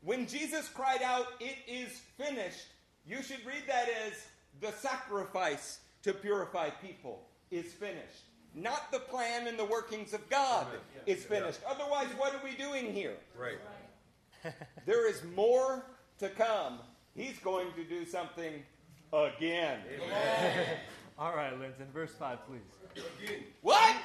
When 0.00 0.26
Jesus 0.26 0.68
cried 0.68 1.02
out, 1.02 1.26
It 1.40 1.56
is 1.66 2.00
finished, 2.16 2.66
you 3.06 3.22
should 3.22 3.44
read 3.44 3.64
that 3.66 3.88
as 4.06 4.12
the 4.60 4.72
sacrifice 4.72 5.80
to 6.02 6.12
purify 6.12 6.70
people 6.70 7.26
is 7.50 7.72
finished. 7.72 8.24
Not 8.56 8.90
the 8.90 9.00
plan 9.00 9.46
and 9.46 9.58
the 9.58 9.64
workings 9.66 10.14
of 10.14 10.28
God 10.30 10.66
is 11.04 11.22
finished. 11.22 11.60
Otherwise, 11.68 12.08
what 12.16 12.34
are 12.34 12.40
we 12.42 12.52
doing 12.56 12.90
here? 12.92 13.14
Right. 13.38 13.58
There 14.86 15.08
is 15.10 15.22
more 15.34 15.84
to 16.18 16.30
come. 16.30 16.78
He's 17.14 17.38
going 17.40 17.66
to 17.74 17.84
do 17.84 18.06
something 18.06 18.62
again. 19.12 19.80
All 21.18 21.36
right, 21.36 21.52
Linton, 21.58 21.86
verse 21.92 22.12
5, 22.18 22.38
please. 22.46 23.04
Again. 23.22 23.44
What? 23.60 23.96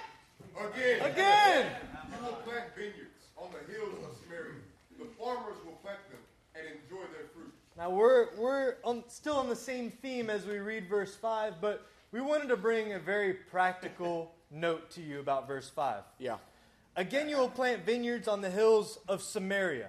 Again. 0.57 1.11
Again! 1.11 1.71
You 2.09 2.25
will 2.25 2.33
plant 2.33 2.75
vineyards 2.75 3.23
on 3.37 3.49
the 3.51 3.71
hills 3.71 4.03
of 4.03 4.17
Samaria. 4.23 4.55
The 4.99 5.05
farmers 5.17 5.55
will 5.65 5.77
plant 5.83 5.99
them 6.09 6.19
and 6.55 6.65
enjoy 6.65 7.03
their 7.13 7.27
fruit. 7.33 7.53
Now 7.77 7.89
we're 7.89 8.35
we're 8.37 8.75
on, 8.83 9.03
still 9.07 9.37
on 9.37 9.47
the 9.47 9.55
same 9.55 9.89
theme 9.89 10.29
as 10.29 10.45
we 10.45 10.59
read 10.59 10.89
verse 10.89 11.15
five, 11.15 11.55
but 11.61 11.85
we 12.11 12.19
wanted 12.19 12.49
to 12.49 12.57
bring 12.57 12.93
a 12.93 12.99
very 12.99 13.33
practical 13.33 14.33
note 14.49 14.91
to 14.91 15.01
you 15.01 15.19
about 15.19 15.47
verse 15.47 15.69
five. 15.69 16.03
Yeah. 16.19 16.37
Again, 16.95 17.29
you 17.29 17.37
will 17.37 17.49
plant 17.49 17.85
vineyards 17.85 18.27
on 18.27 18.41
the 18.41 18.49
hills 18.49 18.99
of 19.07 19.21
Samaria. 19.21 19.87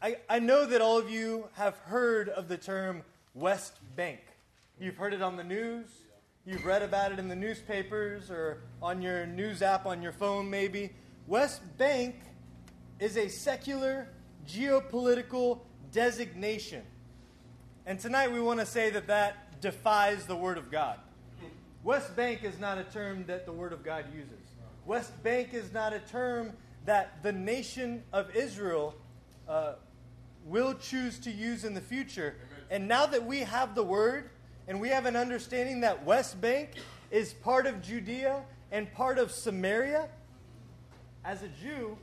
I, 0.00 0.16
I 0.30 0.38
know 0.38 0.64
that 0.64 0.80
all 0.80 0.96
of 0.96 1.10
you 1.10 1.48
have 1.54 1.76
heard 1.80 2.30
of 2.30 2.48
the 2.48 2.56
term 2.56 3.02
West 3.34 3.74
Bank. 3.96 4.20
You've 4.80 4.96
heard 4.96 5.12
it 5.12 5.20
on 5.20 5.36
the 5.36 5.44
news, 5.44 5.88
you've 6.46 6.64
read 6.64 6.80
about 6.80 7.12
it 7.12 7.18
in 7.18 7.28
the 7.28 7.36
newspapers 7.36 8.30
or 8.30 8.62
on 8.80 9.02
your 9.02 9.26
news 9.26 9.60
app 9.60 9.84
on 9.84 10.00
your 10.00 10.12
phone, 10.12 10.48
maybe. 10.48 10.90
West 11.26 11.60
Bank 11.76 12.14
is 12.98 13.18
a 13.18 13.28
secular 13.28 14.08
geopolitical 14.48 15.60
designation. 15.92 16.82
And 17.84 18.00
tonight 18.00 18.32
we 18.32 18.40
want 18.40 18.58
to 18.60 18.66
say 18.66 18.88
that 18.88 19.06
that 19.08 19.49
defies 19.60 20.26
the 20.26 20.36
Word 20.36 20.58
of 20.58 20.70
God. 20.70 20.98
West 21.82 22.14
Bank 22.14 22.44
is 22.44 22.58
not 22.58 22.78
a 22.78 22.84
term 22.84 23.24
that 23.26 23.46
the 23.46 23.52
Word 23.52 23.72
of 23.72 23.82
God 23.82 24.04
uses. 24.14 24.32
West 24.84 25.22
Bank 25.22 25.54
is 25.54 25.72
not 25.72 25.92
a 25.92 25.98
term 26.00 26.52
that 26.84 27.22
the 27.22 27.32
nation 27.32 28.02
of 28.12 28.34
Israel 28.34 28.94
uh, 29.48 29.74
will 30.44 30.74
choose 30.74 31.18
to 31.20 31.30
use 31.30 31.64
in 31.64 31.74
the 31.74 31.80
future. 31.80 32.34
And 32.70 32.86
now 32.86 33.06
that 33.06 33.24
we 33.24 33.40
have 33.40 33.74
the 33.74 33.82
Word 33.82 34.30
and 34.68 34.80
we 34.80 34.88
have 34.88 35.06
an 35.06 35.16
understanding 35.16 35.80
that 35.80 36.04
West 36.04 36.40
Bank 36.40 36.70
is 37.10 37.32
part 37.32 37.66
of 37.66 37.82
Judea 37.82 38.42
and 38.70 38.92
part 38.92 39.18
of 39.18 39.30
Samaria, 39.30 40.08
as 41.24 41.42
a 41.42 41.48
Jew, 41.48 41.98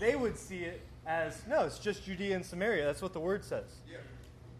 they 0.00 0.16
would 0.16 0.38
see 0.38 0.64
it 0.64 0.80
as 1.06 1.42
no, 1.48 1.64
it's 1.64 1.78
just 1.78 2.04
Judea 2.04 2.36
and 2.36 2.44
Samaria. 2.44 2.84
That's 2.84 3.02
what 3.02 3.12
the 3.12 3.20
Word 3.20 3.44
says. 3.44 3.80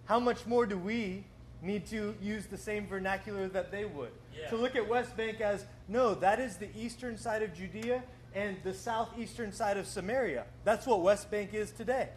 How 0.05 0.21
much 0.21 0.47
more 0.47 0.67
do 0.67 0.77
we 0.77 1.25
need 1.63 1.87
to 1.87 2.15
use 2.21 2.47
the 2.47 2.59
same 2.59 2.87
vernacular 2.87 3.49
that 3.49 3.71
they 3.71 3.85
would? 3.85 4.11
To 4.51 4.57
look 4.57 4.77
at 4.77 4.87
West 4.89 5.17
Bank 5.17 5.41
as 5.41 5.65
no, 5.89 6.15
that 6.15 6.41
is 6.41 6.57
the 6.57 6.69
eastern 6.77 7.17
side 7.17 7.43
of 7.43 7.55
Judea 7.55 8.03
and 8.35 8.57
the 8.65 8.75
southeastern 8.75 9.53
side 9.53 9.77
of 9.77 9.87
Samaria. 9.87 10.45
That's 10.65 10.87
what 10.87 11.03
West 11.03 11.31
Bank 11.31 11.55
is 11.55 11.71
today. 11.71 12.09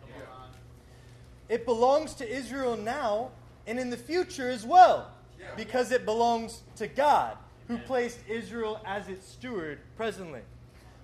It 1.47 1.65
belongs 1.65 2.15
to 2.15 2.27
Israel 2.27 2.75
now 2.75 3.31
and 3.67 3.79
in 3.79 3.89
the 3.89 3.97
future 3.97 4.49
as 4.49 4.65
well, 4.65 5.11
because 5.55 5.91
it 5.91 6.05
belongs 6.05 6.61
to 6.77 6.87
God, 6.87 7.37
who 7.67 7.77
placed 7.77 8.19
Israel 8.27 8.79
as 8.85 9.09
its 9.09 9.27
steward 9.27 9.79
presently. 9.95 10.41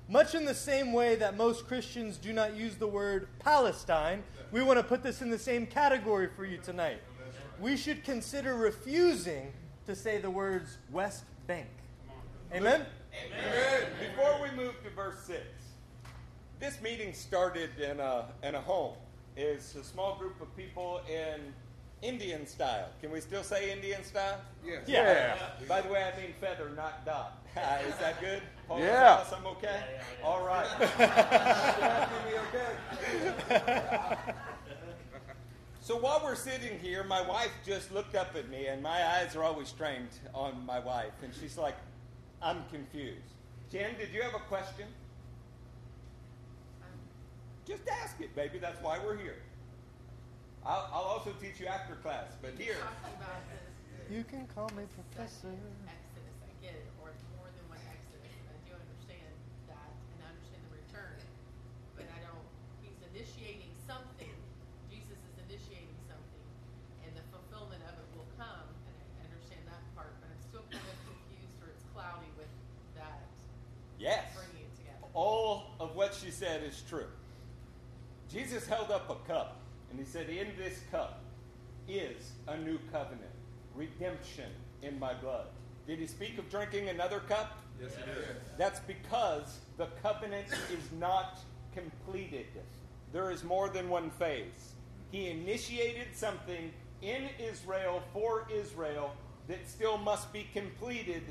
Much 0.08 0.36
in 0.36 0.46
the 0.46 0.54
same 0.54 0.94
way 0.94 1.16
that 1.16 1.38
most 1.38 1.68
Christians 1.68 2.18
do 2.18 2.34
not 2.34 2.56
use 2.56 2.76
the 2.76 2.88
word 2.88 3.28
Palestine, 3.40 4.24
we 4.52 4.62
want 4.62 4.78
to 4.78 4.84
put 4.84 5.04
this 5.04 5.22
in 5.22 5.30
the 5.30 5.40
same 5.40 5.66
category 5.66 6.28
for 6.36 6.44
you 6.46 6.58
tonight. 6.58 7.02
We 7.62 7.78
should 7.78 8.04
consider 8.04 8.56
refusing 8.56 9.54
to 9.86 9.96
say 9.96 10.18
the 10.18 10.32
words 10.32 10.80
West 10.92 11.26
Bank. 11.46 11.68
Amen? 12.52 12.86
Amen. 13.14 13.88
Before 14.00 14.42
we 14.42 14.50
move 14.58 14.74
to 14.84 14.90
verse 14.90 15.20
6, 15.26 15.40
this 16.60 16.82
meeting 16.82 17.14
started 17.14 17.70
in 17.80 18.00
a, 18.00 18.26
in 18.44 18.56
a 18.56 18.62
home. 18.62 18.96
It's 19.38 19.76
a 19.76 19.84
small 19.84 20.18
group 20.18 20.42
of 20.42 20.56
people 20.58 21.02
in 21.08 21.54
Indian 22.02 22.48
style. 22.48 22.90
Can 23.00 23.12
we 23.12 23.22
still 23.22 23.44
say 23.44 23.72
Indian 23.72 24.04
style? 24.04 24.40
Yes. 24.66 24.84
Yeah. 24.88 25.38
By 25.68 25.82
the 25.82 25.90
way, 25.90 26.04
I 26.04 26.20
mean 26.20 26.34
feather, 26.42 26.72
not 26.76 27.06
dot. 27.06 27.44
Is 27.88 27.96
that 27.98 28.20
good? 28.20 28.42
Paul 28.68 28.80
Yeah. 28.80 29.18
Ross, 29.18 29.34
I'm 29.34 29.46
okay? 29.46 29.82
All 30.24 30.44
right. 30.44 30.66
Happy 30.68 32.16
to 32.16 32.32
be 32.32 32.38
okay. 32.58 34.34
So 35.82 35.98
while 35.98 36.22
we're 36.24 36.36
sitting 36.36 36.78
here, 36.80 37.04
my 37.04 37.22
wife 37.28 37.52
just 37.66 37.92
looked 37.92 38.16
up 38.16 38.36
at 38.36 38.50
me, 38.50 38.68
and 38.68 38.84
my 38.84 39.04
eyes 39.04 39.36
are 39.36 39.44
always 39.44 39.72
trained 39.72 40.10
on 40.34 40.64
my 40.66 40.80
wife, 40.80 41.14
and 41.24 41.34
she's 41.34 41.58
like, 41.58 41.76
I'm 42.42 42.64
confused. 42.72 43.34
Jen, 43.72 43.98
did 43.98 44.14
you 44.14 44.22
have 44.22 44.36
a 44.36 44.40
question? 44.46 44.86
Just 47.66 47.84
ask 48.04 48.20
it, 48.22 48.36
baby. 48.36 48.60
That's 48.60 48.82
why 48.84 49.00
we're 49.04 49.18
here. 49.18 49.38
I'll, 50.66 50.90
I'll 50.94 51.10
also 51.18 51.32
teach 51.42 51.60
you 51.60 51.66
after 51.66 51.96
class, 51.96 52.30
but 52.42 52.54
here. 52.58 52.78
talking 52.78 53.18
about 53.18 53.42
this 53.50 53.66
You 54.14 54.24
can 54.26 54.46
call 54.54 54.70
me 54.78 54.86
Professor. 54.94 55.50
Exodus. 55.50 56.38
I 56.46 56.52
get 56.62 56.78
it, 56.78 56.86
or 57.02 57.10
more 57.42 57.50
than 57.58 57.66
one 57.66 57.82
Exodus. 57.90 58.30
I 58.30 58.58
do 58.70 58.78
understand 58.78 59.34
that, 59.66 59.90
and 60.14 60.18
I 60.22 60.28
understand 60.30 60.62
the 60.70 60.74
return. 60.78 61.18
But 61.98 62.06
I 62.14 62.20
don't. 62.22 62.46
He's 62.86 62.98
initiating 63.14 63.74
something. 63.90 64.30
Jesus 64.92 65.18
is 65.18 65.36
initiating 65.50 65.98
something, 66.12 66.46
and 67.08 67.14
the 67.18 67.26
fulfillment 67.34 67.82
of 67.90 67.96
it 67.98 68.08
will 68.14 68.30
come. 68.38 68.68
And 68.86 68.94
I 69.18 69.32
understand 69.34 69.66
that 69.66 69.82
part, 69.98 70.14
but 70.22 70.30
I'm 70.30 70.44
still 70.46 70.66
kind 70.70 70.86
of 70.86 70.98
confused, 71.10 71.58
or 71.64 71.74
it's 71.74 71.86
cloudy 71.96 72.30
with 72.38 72.52
that 73.00 73.26
Yes. 73.98 74.30
bringing 74.38 74.66
it 74.70 74.74
together. 74.78 75.10
All 75.22 75.68
of 75.80 75.96
what 75.96 76.16
she 76.16 76.32
said 76.32 76.64
is 76.64 76.82
true. 76.90 77.06
Jesus 78.28 78.66
held 78.66 78.90
up 78.90 79.08
a 79.08 79.32
cup 79.32 79.62
and 79.92 80.00
he 80.00 80.04
said, 80.04 80.30
In 80.30 80.48
this 80.58 80.80
cup 80.90 81.22
is 81.88 82.32
a 82.48 82.58
new 82.58 82.80
covenant, 82.92 83.30
redemption 83.76 84.50
in 84.82 84.98
my 84.98 85.14
blood. 85.14 85.46
Did 85.86 86.00
he 86.00 86.08
speak 86.08 86.40
of 86.40 86.50
drinking 86.50 86.90
another 86.90 87.20
cup? 87.20 87.60
Yes, 87.80 87.92
it 87.92 88.18
is. 88.18 88.26
That's 88.58 88.80
because 88.80 89.60
the 89.78 89.90
covenant 90.02 90.48
is 90.74 90.92
not 91.00 91.38
completed. 91.72 92.48
There 93.14 93.30
is 93.30 93.44
more 93.44 93.70
than 93.70 93.90
one 93.90 94.10
phase. 94.10 94.74
He 95.12 95.30
initiated 95.30 96.16
something 96.16 96.72
in 97.04 97.30
Israel 97.40 98.02
for 98.12 98.48
Israel 98.52 99.14
that 99.48 99.70
still 99.70 100.00
must 100.00 100.34
be 100.34 100.48
completed 100.52 101.22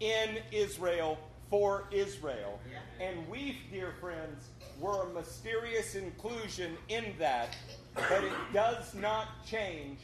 in 0.00 0.40
Israel 0.52 1.16
for 1.50 1.84
Israel. 1.90 2.60
And 3.00 3.28
we, 3.28 3.58
dear 3.70 3.92
friends, 4.00 4.46
were 4.78 5.02
a 5.02 5.12
mysterious 5.12 5.96
inclusion 5.96 6.76
in 6.88 7.12
that, 7.18 7.56
but 7.94 8.22
it 8.24 8.32
does 8.54 8.94
not 8.94 9.44
change 9.44 9.98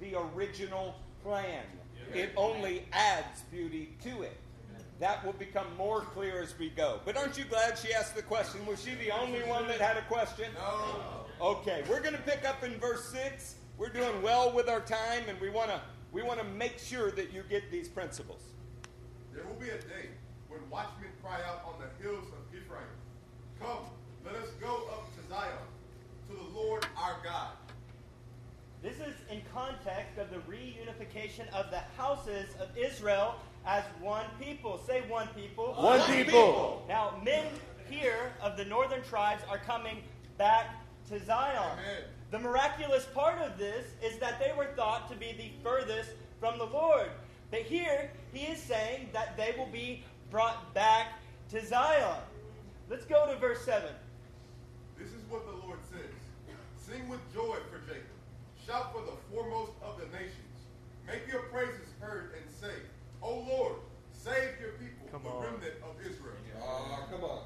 the 0.00 0.14
original 0.14 0.94
plan. 1.24 1.64
It 2.14 2.32
only 2.36 2.84
adds 2.92 3.42
beauty 3.50 3.94
to 4.04 4.22
it. 4.22 4.36
That 4.98 5.24
will 5.24 5.32
become 5.32 5.66
more 5.78 6.02
clear 6.02 6.42
as 6.42 6.58
we 6.58 6.68
go. 6.68 7.00
But 7.06 7.16
aren't 7.16 7.38
you 7.38 7.44
glad 7.44 7.78
she 7.78 7.94
asked 7.94 8.14
the 8.14 8.22
question? 8.22 8.66
Was 8.66 8.84
she 8.84 8.94
the 8.96 9.10
only 9.10 9.40
one 9.44 9.66
that 9.68 9.80
had 9.80 9.96
a 9.96 10.02
question? 10.02 10.46
No. 10.54 11.24
Okay, 11.40 11.82
we're 11.88 12.00
going 12.00 12.14
to 12.14 12.20
pick 12.22 12.46
up 12.46 12.62
in 12.62 12.78
verse 12.78 13.06
6. 13.06 13.54
We're 13.78 13.88
doing 13.88 14.20
well 14.20 14.52
with 14.52 14.68
our 14.68 14.80
time, 14.80 15.22
and 15.26 15.40
we 15.40 15.48
want 15.48 15.70
to 15.70 15.80
we 16.12 16.22
want 16.22 16.40
to 16.40 16.44
make 16.44 16.78
sure 16.78 17.10
that 17.12 17.32
you 17.32 17.44
get 17.48 17.70
these 17.70 17.88
principles. 17.88 18.42
There 19.32 19.44
will 19.46 19.54
be 19.54 19.70
a 19.70 19.78
day 19.78 20.10
when 20.50 20.60
watchmen 20.68 21.10
cry 21.22 21.38
out 21.46 21.62
on 21.64 21.74
the 21.80 22.02
hills 22.02 22.26
of 22.26 22.54
Ephraim, 22.54 22.82
Come, 23.60 23.86
let 24.24 24.34
us 24.34 24.48
go 24.60 24.88
up 24.90 25.06
to 25.14 25.28
Zion, 25.28 25.52
to 26.28 26.34
the 26.34 26.58
Lord 26.58 26.84
our 26.96 27.16
God. 27.22 27.52
This 28.82 28.96
is 28.96 29.14
in 29.30 29.42
context 29.52 30.18
of 30.18 30.30
the 30.30 30.38
reunification 30.50 31.48
of 31.52 31.70
the 31.70 31.80
houses 31.96 32.48
of 32.60 32.68
Israel 32.76 33.34
as 33.66 33.84
one 34.00 34.24
people. 34.40 34.80
Say 34.86 35.02
one 35.08 35.28
people. 35.36 35.74
One 35.74 36.00
people. 36.02 36.84
Now, 36.88 37.20
men 37.22 37.44
here 37.88 38.32
of 38.42 38.56
the 38.56 38.64
northern 38.64 39.02
tribes 39.02 39.42
are 39.50 39.58
coming 39.58 39.98
back 40.38 40.66
to 41.10 41.22
Zion. 41.24 41.58
Amen. 41.58 42.04
The 42.30 42.38
miraculous 42.38 43.06
part 43.12 43.38
of 43.42 43.58
this 43.58 43.86
is 44.02 44.18
that 44.18 44.40
they 44.40 44.52
were 44.56 44.68
thought 44.76 45.10
to 45.10 45.16
be 45.16 45.32
the 45.32 45.50
furthest 45.62 46.10
from 46.40 46.56
the 46.58 46.64
Lord. 46.64 47.10
But 47.50 47.62
here, 47.62 48.10
he 48.32 48.46
is 48.46 48.62
saying 48.62 49.08
that 49.12 49.36
they 49.36 49.54
will 49.58 49.66
be 49.66 50.04
brought 50.30 50.72
back 50.74 51.08
to 51.50 51.64
Zion. 51.64 52.20
Let's 52.88 53.04
go 53.04 53.26
to 53.32 53.38
verse 53.38 53.64
7. 53.64 53.88
This 54.98 55.08
is 55.08 55.22
what 55.28 55.44
the 55.46 55.66
Lord 55.66 55.78
says 55.90 56.00
Sing 56.76 57.08
with 57.08 57.20
joy 57.32 57.56
for 57.70 57.78
Jacob, 57.86 58.02
shout 58.66 58.92
for 58.92 59.02
the 59.02 59.16
foremost 59.32 59.72
of 59.82 59.98
the 59.98 60.06
nations. 60.16 60.34
Make 61.06 61.30
your 61.30 61.42
praises 61.42 61.86
heard 62.00 62.32
and 62.36 62.50
say, 62.50 62.74
O 63.22 63.40
Lord, 63.48 63.74
save 64.12 64.58
your 64.60 64.72
people, 64.72 65.06
Come 65.12 65.22
the 65.22 65.28
on. 65.30 65.42
remnant 65.44 65.74
of 65.84 65.94
Israel. 66.00 66.34
Ah, 66.62 67.02
come 67.10 67.22
on. 67.24 67.42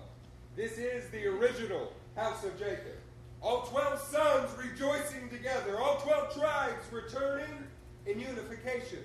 This 0.57 0.79
is 0.79 1.09
the 1.11 1.27
original 1.27 1.93
house 2.17 2.45
of 2.45 2.59
Jacob. 2.59 2.97
All 3.43 3.63
12 3.63 4.01
sons 4.01 4.51
rejoicing 4.59 5.29
together, 5.29 5.79
all 5.79 5.97
12 5.97 6.35
tribes 6.35 6.85
returning 6.91 7.67
in 8.07 8.19
unification 8.21 9.01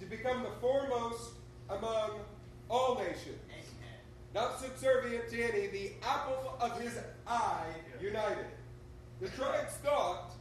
to 0.00 0.06
become 0.06 0.42
the 0.42 0.50
foremost 0.60 1.30
among 1.70 2.18
all 2.68 2.96
nations. 2.96 3.40
Not 4.34 4.60
subservient 4.60 5.28
to 5.30 5.42
any, 5.42 5.66
the 5.68 5.92
apple 6.02 6.56
of 6.60 6.78
his 6.80 6.98
eye 7.26 7.64
united. 8.00 8.46
The 9.20 9.28
tribes 9.30 9.72
thought 9.82 10.32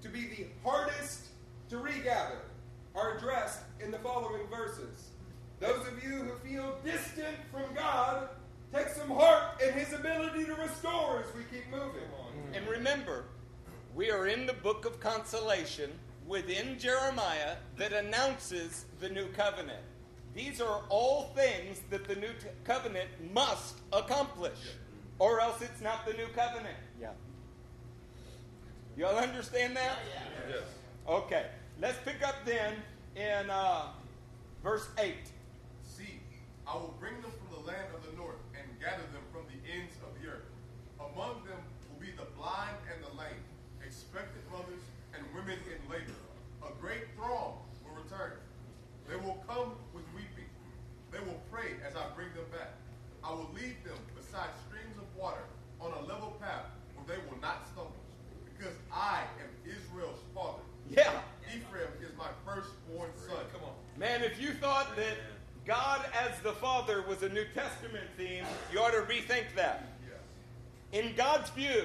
to 0.00 0.08
be 0.08 0.20
the 0.20 0.46
hardest 0.64 1.26
to 1.68 1.78
regather 1.78 2.38
are 2.94 3.16
addressed 3.16 3.60
in 3.80 3.90
the 3.90 3.98
following 3.98 4.46
verses. 4.50 5.10
Those 5.60 5.86
of 5.86 6.02
you 6.02 6.22
who 6.22 6.48
feel 6.48 6.78
distant 6.84 7.36
from 7.50 7.74
God, 7.74 8.28
take 8.72 8.88
some 8.88 9.10
heart 9.10 9.62
in 9.62 9.74
his 9.74 9.92
ability 9.92 10.44
to 10.46 10.54
restore 10.54 11.24
as 11.26 11.34
we 11.34 11.42
keep 11.50 11.70
moving. 11.70 12.02
And 12.54 12.66
remember, 12.66 13.24
we 13.94 14.10
are 14.10 14.26
in 14.26 14.46
the 14.46 14.52
book 14.54 14.84
of 14.84 14.98
consolation 14.98 15.90
within 16.26 16.78
Jeremiah 16.78 17.56
that 17.76 17.92
announces 17.92 18.86
the 19.00 19.08
new 19.08 19.26
covenant. 19.28 19.82
These 20.34 20.60
are 20.60 20.80
all 20.88 21.30
things 21.34 21.80
that 21.90 22.06
the 22.08 22.16
new 22.16 22.28
t- 22.28 22.48
covenant 22.64 23.08
must 23.32 23.76
accomplish, 23.92 24.58
or 25.18 25.40
else 25.40 25.60
it's 25.60 25.82
not 25.82 26.06
the 26.06 26.14
new 26.14 26.26
covenant. 26.34 26.76
Yeah. 27.00 27.10
Y'all 28.96 29.16
understand 29.16 29.76
that? 29.76 29.98
Yeah. 30.08 30.54
Yes. 30.54 30.62
Okay, 31.06 31.46
let's 31.80 31.98
pick 32.04 32.26
up 32.26 32.36
then 32.46 32.74
in 33.14 33.50
uh, 33.50 33.88
verse 34.62 34.88
8. 34.98 35.14
See, 35.84 36.20
I 36.66 36.74
will 36.76 36.94
bring 36.98 37.20
them 37.20 37.30
from 37.30 37.60
the 37.60 37.66
land 37.66 37.88
of 37.94 38.00
the 38.10 38.16
north 38.16 38.40
and 38.56 38.64
gather 38.80 39.04
them 39.12 39.24
from 39.32 39.42
the 39.52 39.60
ends 39.68 39.94
of 40.00 40.16
the 40.20 40.28
earth. 40.30 40.48
Among 40.98 41.44
them 41.44 41.60
will 41.90 42.00
be 42.00 42.12
the 42.16 42.28
blind 42.38 42.76
and 42.88 43.04
the 43.04 43.12
lame, 43.20 43.44
expectant 43.84 44.44
mothers 44.50 44.80
and 45.12 45.24
women 45.34 45.58
in 45.68 45.78
labor. 45.92 46.16
A 46.64 46.72
great 46.80 47.04
throng 47.16 47.58
will 47.84 48.00
return. 48.00 48.32
They 49.08 49.16
will 49.16 49.42
come 49.48 49.74
with 49.92 50.04
weeping. 50.14 50.48
They 51.10 51.18
will 51.20 51.40
pray 51.50 51.76
as 51.86 51.96
I 51.96 52.06
bring 52.14 52.32
them 52.34 52.46
back. 52.52 52.72
I 53.24 53.30
will 53.32 53.50
lead 53.54 53.76
them 53.84 53.98
beside 54.16 54.50
streams 54.68 54.96
of 54.96 55.04
water 55.18 55.44
on 55.80 55.92
a 55.92 56.02
level 56.06 56.36
path 56.40 56.70
where 56.94 57.06
they 57.06 57.20
will 57.28 57.40
not 57.40 57.66
stumble. 57.68 57.92
Because 58.46 58.74
I 58.92 59.22
am 59.42 59.50
Israel's 59.66 60.22
father. 60.34 60.62
Yeah. 60.88 61.20
Ephraim 61.50 61.90
is 62.00 62.16
my 62.16 62.30
firstborn 62.46 63.10
son. 63.26 63.44
Come 63.52 63.62
on. 63.64 63.74
Man, 63.98 64.22
if 64.22 64.40
you 64.40 64.52
thought 64.54 64.96
that 64.96 65.18
God 65.72 66.04
as 66.12 66.38
the 66.40 66.52
Father 66.52 67.02
was 67.08 67.22
a 67.22 67.30
New 67.30 67.46
Testament 67.54 68.04
theme, 68.18 68.44
you 68.70 68.78
ought 68.78 68.90
to 68.90 69.00
rethink 69.10 69.44
that. 69.56 69.94
In 70.92 71.14
God's 71.16 71.48
view, 71.48 71.84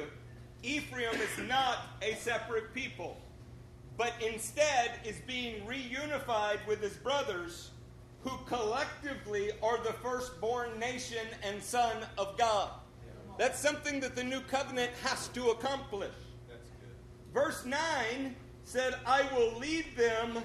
Ephraim 0.62 1.16
is 1.16 1.48
not 1.48 1.78
a 2.02 2.14
separate 2.16 2.74
people, 2.74 3.18
but 3.98 4.12
instead 4.20 5.00
is 5.06 5.16
being 5.26 5.66
reunified 5.66 6.58
with 6.68 6.82
his 6.82 6.96
brothers, 6.96 7.70
who 8.26 8.32
collectively 8.46 9.52
are 9.64 9.82
the 9.82 9.94
firstborn 9.94 10.78
nation 10.78 11.26
and 11.42 11.64
son 11.64 11.96
of 12.18 12.38
God. 12.38 12.72
That's 13.38 13.58
something 13.58 14.02
that 14.02 14.18
the 14.18 14.24
new 14.24 14.42
covenant 14.42 14.92
has 15.02 15.30
to 15.30 15.52
accomplish. 15.52 16.12
Verse 17.34 17.64
9 17.64 18.36
said, 18.66 18.96
I 19.06 19.30
will 19.34 19.58
lead 19.58 19.86
them 19.96 20.40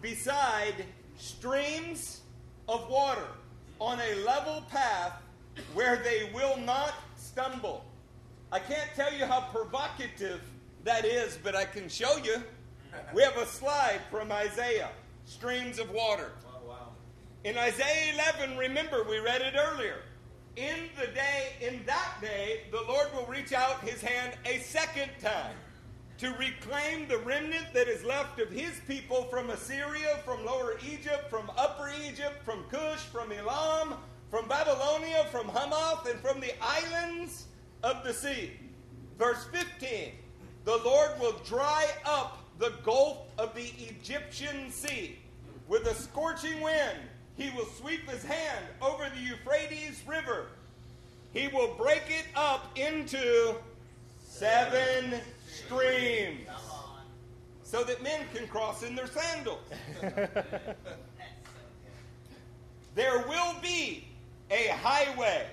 beside 0.00 0.86
streams 1.18 2.22
of 2.68 2.88
water 2.88 3.26
on 3.80 3.98
a 4.00 4.14
level 4.24 4.64
path 4.70 5.12
where 5.74 5.96
they 5.96 6.30
will 6.34 6.56
not 6.58 6.94
stumble. 7.16 7.84
I 8.52 8.58
can't 8.58 8.88
tell 8.94 9.12
you 9.12 9.24
how 9.26 9.40
provocative 9.52 10.40
that 10.84 11.04
is, 11.04 11.38
but 11.42 11.54
I 11.56 11.64
can 11.64 11.88
show 11.88 12.16
you. 12.18 12.42
We 13.12 13.22
have 13.22 13.36
a 13.36 13.46
slide 13.46 14.00
from 14.10 14.32
Isaiah 14.32 14.90
streams 15.24 15.78
of 15.78 15.90
water. 15.90 16.32
Wow! 16.66 16.92
In 17.44 17.58
Isaiah 17.58 18.14
11, 18.14 18.56
remember, 18.56 19.04
we 19.08 19.18
read 19.18 19.42
it 19.42 19.54
earlier. 19.56 19.98
In 20.56 20.88
the 20.98 21.08
day, 21.08 21.52
in 21.60 21.84
that 21.84 22.14
day, 22.22 22.62
the 22.70 22.80
Lord 22.88 23.08
will 23.14 23.26
reach 23.26 23.52
out 23.52 23.80
his 23.80 24.00
hand 24.00 24.34
a 24.46 24.58
second 24.58 25.10
time 25.20 25.54
to 26.18 26.30
reclaim 26.32 27.06
the 27.08 27.18
remnant 27.18 27.66
that 27.74 27.88
is 27.88 28.02
left 28.04 28.40
of 28.40 28.50
his 28.50 28.80
people 28.88 29.24
from 29.24 29.50
Assyria, 29.50 30.18
from 30.24 30.44
Lower 30.46 30.78
Egypt, 30.90 31.28
from 31.28 31.50
Upper 31.58 31.90
Egypt, 32.06 32.42
from 32.44 32.64
Cush, 32.70 33.00
from 33.00 33.32
Elam, 33.32 33.94
from 34.30 34.48
Babylonia, 34.48 35.26
from 35.30 35.48
Hamath, 35.48 36.08
and 36.08 36.18
from 36.20 36.40
the 36.40 36.52
islands 36.60 37.44
of 37.82 38.02
the 38.02 38.12
sea. 38.12 38.52
Verse 39.18 39.44
15 39.52 40.12
The 40.64 40.78
Lord 40.78 41.20
will 41.20 41.38
dry 41.44 41.86
up 42.04 42.38
the 42.58 42.72
gulf 42.82 43.18
of 43.36 43.54
the 43.54 43.70
Egyptian 43.78 44.70
sea 44.70 45.18
with 45.68 45.86
a 45.86 45.94
scorching 45.94 46.60
wind. 46.60 46.98
He 47.36 47.50
will 47.50 47.66
sweep 47.66 48.08
his 48.08 48.24
hand 48.24 48.64
over 48.80 49.10
the 49.14 49.20
Euphrates 49.20 50.02
River. 50.06 50.46
He 51.34 51.48
will 51.48 51.74
break 51.74 52.04
it 52.08 52.24
up 52.34 52.78
into 52.78 53.56
seven 54.26 55.20
streams 55.56 56.46
so 57.62 57.82
that 57.84 58.02
men 58.02 58.20
can 58.34 58.46
cross 58.46 58.82
in 58.82 58.94
their 58.94 59.08
sandals. 59.08 59.58
there 62.94 63.26
will 63.28 63.54
be 63.60 64.06
a 64.50 64.68
highway, 64.68 65.46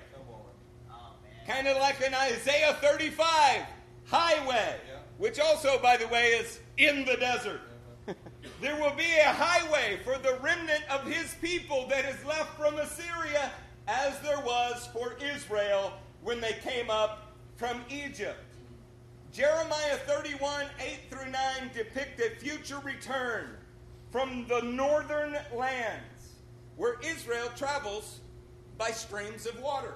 kind 1.46 1.66
of 1.66 1.76
like 1.78 2.00
an 2.06 2.14
Isaiah 2.14 2.74
35 2.80 3.62
highway, 4.06 4.76
which 5.18 5.40
also, 5.40 5.78
by 5.80 5.96
the 5.96 6.06
way, 6.08 6.28
is 6.28 6.60
in 6.78 7.04
the 7.04 7.16
desert. 7.16 7.60
There 8.60 8.80
will 8.80 8.94
be 8.94 9.18
a 9.18 9.32
highway 9.32 9.98
for 10.04 10.16
the 10.16 10.38
remnant 10.40 10.84
of 10.88 11.04
his 11.04 11.34
people 11.42 11.86
that 11.88 12.04
is 12.06 12.24
left 12.24 12.56
from 12.56 12.78
Assyria, 12.78 13.50
as 13.88 14.18
there 14.20 14.40
was 14.40 14.88
for 14.92 15.16
Israel 15.34 15.92
when 16.22 16.40
they 16.40 16.52
came 16.62 16.88
up 16.88 17.34
from 17.56 17.82
Egypt. 17.90 18.38
Jeremiah 19.34 19.96
31, 20.06 20.66
8 20.78 20.98
through 21.10 21.28
9 21.28 21.40
depict 21.74 22.20
a 22.20 22.36
future 22.38 22.78
return 22.84 23.56
from 24.12 24.46
the 24.46 24.60
northern 24.60 25.36
lands 25.52 26.34
where 26.76 27.00
Israel 27.04 27.50
travels 27.56 28.20
by 28.78 28.92
streams 28.92 29.46
of 29.46 29.60
water 29.60 29.94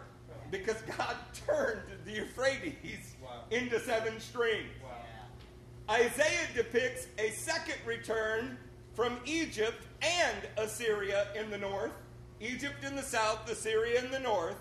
because 0.51 0.83
God 0.99 1.15
turned 1.47 1.83
the 2.05 2.11
Euphrates 2.11 3.15
wow. 3.23 3.45
into 3.53 3.79
seven 3.79 4.19
streams. 4.19 4.73
Wow. 4.83 5.95
Isaiah 5.95 6.49
depicts 6.53 7.07
a 7.19 7.31
second 7.31 7.79
return 7.87 8.59
from 8.93 9.19
Egypt 9.25 9.85
and 10.03 10.49
Assyria 10.57 11.29
in 11.37 11.49
the 11.49 11.59
north, 11.59 11.93
Egypt 12.41 12.83
in 12.83 12.97
the 12.97 13.03
south, 13.03 13.49
Assyria 13.49 14.05
in 14.05 14.11
the 14.11 14.19
north, 14.19 14.59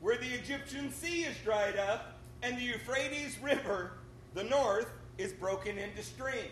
where 0.00 0.16
the 0.16 0.32
Egyptian 0.32 0.90
sea 0.90 1.24
is 1.24 1.36
dried 1.44 1.76
up 1.76 2.20
and 2.42 2.56
the 2.56 2.62
Euphrates 2.62 3.36
River, 3.42 3.92
the 4.34 4.44
north, 4.44 4.90
is 5.16 5.32
broken 5.32 5.78
into 5.78 6.02
streams. 6.02 6.50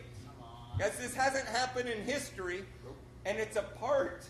Guys, 0.78 0.96
this 0.98 1.14
hasn't 1.14 1.46
happened 1.46 1.88
in 1.88 2.02
history, 2.04 2.64
and 3.26 3.38
it's 3.38 3.56
a 3.56 3.62
part 3.62 4.24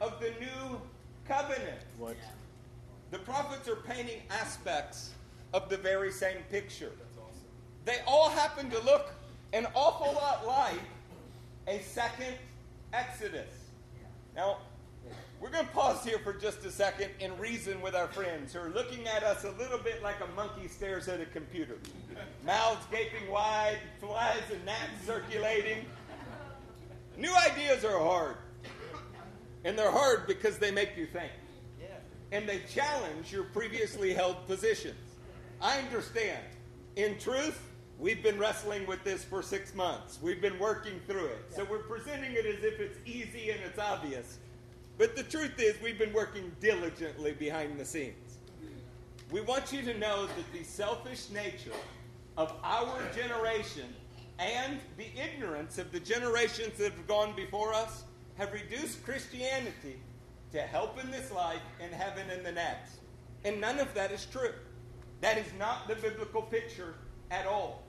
of 0.00 0.18
the 0.20 0.30
new 0.40 0.80
covenant. 1.26 1.80
What? 1.98 2.16
The 3.10 3.18
prophets 3.18 3.68
are 3.68 3.76
painting 3.76 4.22
aspects 4.30 5.12
of 5.52 5.68
the 5.68 5.76
very 5.76 6.10
same 6.10 6.38
picture. 6.50 6.92
They 7.84 7.98
all 8.06 8.30
happen 8.30 8.70
to 8.70 8.80
look 8.80 9.12
an 9.52 9.66
awful 9.74 10.12
lot 10.14 10.46
like 10.46 10.80
a 11.68 11.80
second 11.80 12.34
Exodus. 12.92 13.50
Now, 14.34 14.58
we're 15.44 15.50
going 15.50 15.66
to 15.66 15.72
pause 15.72 16.02
here 16.02 16.18
for 16.20 16.32
just 16.32 16.64
a 16.64 16.70
second 16.70 17.10
and 17.20 17.38
reason 17.38 17.78
with 17.82 17.94
our 17.94 18.08
friends 18.08 18.54
who 18.54 18.60
are 18.60 18.70
looking 18.70 19.06
at 19.06 19.22
us 19.22 19.44
a 19.44 19.50
little 19.58 19.76
bit 19.76 20.02
like 20.02 20.16
a 20.22 20.34
monkey 20.34 20.66
stares 20.66 21.06
at 21.06 21.20
a 21.20 21.26
computer. 21.26 21.76
Mouths 22.46 22.86
gaping 22.90 23.30
wide, 23.30 23.76
flies 24.00 24.40
and 24.50 24.64
gnats 24.64 25.04
circulating. 25.04 25.84
New 27.18 27.30
ideas 27.46 27.84
are 27.84 27.98
hard. 27.98 28.36
And 29.66 29.78
they're 29.78 29.90
hard 29.90 30.26
because 30.26 30.56
they 30.56 30.70
make 30.70 30.96
you 30.96 31.04
think. 31.04 31.30
And 32.32 32.48
they 32.48 32.60
challenge 32.72 33.30
your 33.30 33.44
previously 33.44 34.14
held 34.14 34.46
positions. 34.46 34.96
I 35.60 35.78
understand. 35.78 36.42
In 36.96 37.18
truth, 37.18 37.60
we've 37.98 38.22
been 38.22 38.38
wrestling 38.38 38.86
with 38.86 39.04
this 39.04 39.22
for 39.22 39.42
six 39.42 39.74
months. 39.74 40.18
We've 40.22 40.40
been 40.40 40.58
working 40.58 41.00
through 41.06 41.26
it. 41.26 41.44
So 41.54 41.66
we're 41.70 41.80
presenting 41.80 42.32
it 42.32 42.46
as 42.46 42.64
if 42.64 42.80
it's 42.80 42.98
easy 43.04 43.50
and 43.50 43.60
it's 43.60 43.78
obvious. 43.78 44.38
But 44.96 45.16
the 45.16 45.24
truth 45.24 45.58
is, 45.58 45.74
we've 45.82 45.98
been 45.98 46.12
working 46.12 46.52
diligently 46.60 47.32
behind 47.32 47.78
the 47.78 47.84
scenes. 47.84 48.38
We 49.30 49.40
want 49.40 49.72
you 49.72 49.82
to 49.82 49.98
know 49.98 50.26
that 50.26 50.52
the 50.52 50.62
selfish 50.62 51.30
nature 51.30 51.72
of 52.36 52.54
our 52.62 53.00
generation 53.14 53.92
and 54.38 54.78
the 54.96 55.06
ignorance 55.20 55.78
of 55.78 55.90
the 55.92 56.00
generations 56.00 56.78
that 56.78 56.92
have 56.92 57.06
gone 57.06 57.34
before 57.34 57.72
us 57.72 58.04
have 58.36 58.52
reduced 58.52 59.04
Christianity 59.04 59.96
to 60.52 60.60
help 60.60 61.02
in 61.02 61.10
this 61.10 61.32
life 61.32 61.62
and 61.80 61.92
heaven 61.92 62.30
in 62.30 62.42
the 62.44 62.52
next. 62.52 62.98
And 63.44 63.60
none 63.60 63.80
of 63.80 63.92
that 63.94 64.12
is 64.12 64.26
true. 64.26 64.52
That 65.20 65.38
is 65.38 65.46
not 65.58 65.88
the 65.88 65.96
biblical 65.96 66.42
picture 66.42 66.94
at 67.30 67.46
all. 67.46 67.82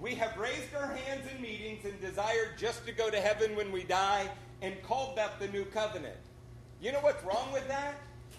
We 0.00 0.14
have 0.14 0.36
raised 0.36 0.74
our 0.74 0.94
hands 0.94 1.28
in 1.34 1.42
meetings 1.42 1.84
and 1.84 2.00
desired 2.00 2.56
just 2.56 2.86
to 2.86 2.92
go 2.92 3.10
to 3.10 3.20
heaven 3.20 3.56
when 3.56 3.72
we 3.72 3.82
die 3.82 4.30
and 4.62 4.80
called 4.82 5.16
that 5.16 5.38
the 5.38 5.48
new 5.48 5.64
covenant. 5.66 6.16
You 6.80 6.92
know 6.92 7.00
what's 7.00 7.24
wrong 7.24 7.50
with 7.52 7.66
that? 7.68 7.96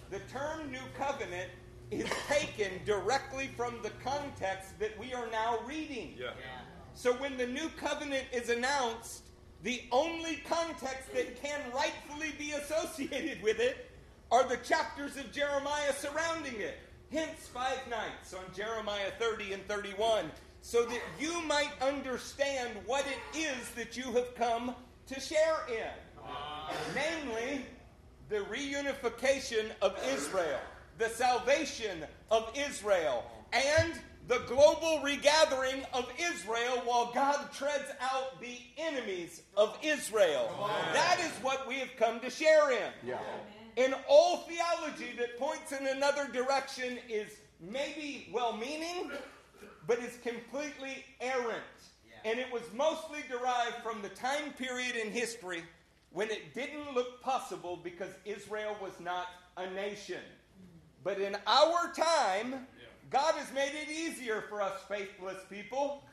The 0.09 0.19
term 0.31 0.71
new 0.71 0.79
covenant 0.97 1.49
is 1.91 2.07
taken 2.27 2.71
directly 2.85 3.49
from 3.57 3.75
the 3.83 3.89
context 4.03 4.79
that 4.79 4.97
we 4.97 5.13
are 5.13 5.27
now 5.29 5.59
reading. 5.65 6.15
Yeah. 6.17 6.29
So 6.93 7.13
when 7.13 7.37
the 7.37 7.47
new 7.47 7.69
covenant 7.77 8.25
is 8.31 8.49
announced, 8.49 9.23
the 9.63 9.83
only 9.91 10.37
context 10.47 11.13
that 11.13 11.41
can 11.41 11.59
rightfully 11.73 12.33
be 12.37 12.51
associated 12.51 13.43
with 13.43 13.59
it 13.59 13.91
are 14.31 14.47
the 14.47 14.57
chapters 14.57 15.17
of 15.17 15.31
Jeremiah 15.33 15.93
surrounding 15.93 16.55
it. 16.61 16.77
Hence, 17.11 17.49
five 17.53 17.79
nights 17.89 18.33
on 18.33 18.43
Jeremiah 18.55 19.11
30 19.19 19.53
and 19.53 19.67
31, 19.67 20.31
so 20.61 20.85
that 20.85 21.01
you 21.19 21.41
might 21.41 21.71
understand 21.81 22.69
what 22.85 23.03
it 23.07 23.37
is 23.37 23.71
that 23.75 23.97
you 23.97 24.11
have 24.13 24.33
come 24.35 24.75
to 25.07 25.19
share 25.19 25.65
in. 25.67 25.91
Namely, 26.93 27.65
the 28.29 28.37
reunification 28.37 29.71
of 29.81 29.97
Israel, 30.13 30.59
the 30.97 31.09
salvation 31.09 32.03
of 32.29 32.51
Israel, 32.55 33.23
and 33.51 33.93
the 34.27 34.39
global 34.47 35.01
regathering 35.03 35.83
of 35.91 36.07
Israel 36.19 36.83
while 36.85 37.11
God 37.11 37.51
treads 37.51 37.91
out 37.99 38.39
the 38.39 38.59
enemies 38.77 39.41
of 39.57 39.75
Israel. 39.81 40.47
That 40.93 41.19
is 41.19 41.31
what 41.43 41.67
we 41.67 41.75
have 41.75 41.89
come 41.97 42.19
to 42.19 42.29
share 42.29 42.71
in. 42.71 42.91
Yeah. 43.03 43.17
In 43.75 43.95
all 44.07 44.47
theology 44.47 45.15
that 45.17 45.39
points 45.39 45.71
in 45.71 45.87
another 45.87 46.27
direction 46.31 46.99
is 47.09 47.29
maybe 47.59 48.29
well 48.31 48.55
meaning, 48.55 49.09
but 49.87 49.97
is 49.99 50.19
completely 50.21 51.03
errant. 51.19 51.63
And 52.23 52.37
it 52.37 52.51
was 52.51 52.63
mostly 52.75 53.19
derived 53.29 53.77
from 53.81 54.03
the 54.03 54.09
time 54.09 54.53
period 54.57 54.95
in 54.95 55.09
history 55.09 55.63
when 56.11 56.29
it 56.29 56.53
didn't 56.53 56.93
look 56.93 57.21
possible 57.21 57.79
because 57.83 58.09
Israel 58.25 58.75
was 58.81 58.93
not 58.99 59.27
a 59.57 59.69
nation. 59.71 60.21
But 61.03 61.19
in 61.19 61.37
our 61.47 61.93
time, 61.93 62.67
God 63.09 63.35
has 63.35 63.53
made 63.53 63.71
it 63.73 63.89
easier 63.89 64.43
for 64.49 64.61
us 64.61 64.73
faithless 64.87 65.37
people, 65.49 66.03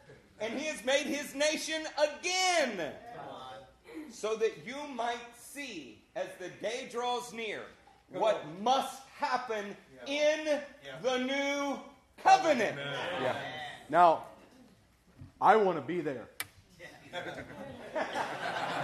and 0.41 0.59
He 0.59 0.67
has 0.67 0.85
made 0.85 1.07
His 1.07 1.35
nation 1.35 1.83
again 1.99 2.93
so 4.11 4.37
that 4.37 4.53
you 4.67 4.77
might 4.95 5.17
see 5.39 5.99
as 6.15 6.29
the 6.39 6.49
day 6.63 6.89
draws 6.91 7.33
near 7.33 7.61
what 8.11 8.45
must 8.63 9.03
happen 9.19 9.77
in 10.07 10.61
the 11.03 11.19
new 11.19 11.79
covenant. 12.23 12.79
Yeah. 13.21 13.37
Now, 13.89 14.25
I 15.41 15.57
want 15.57 15.77
to 15.77 15.83
be 15.83 16.01
there. 16.01 16.29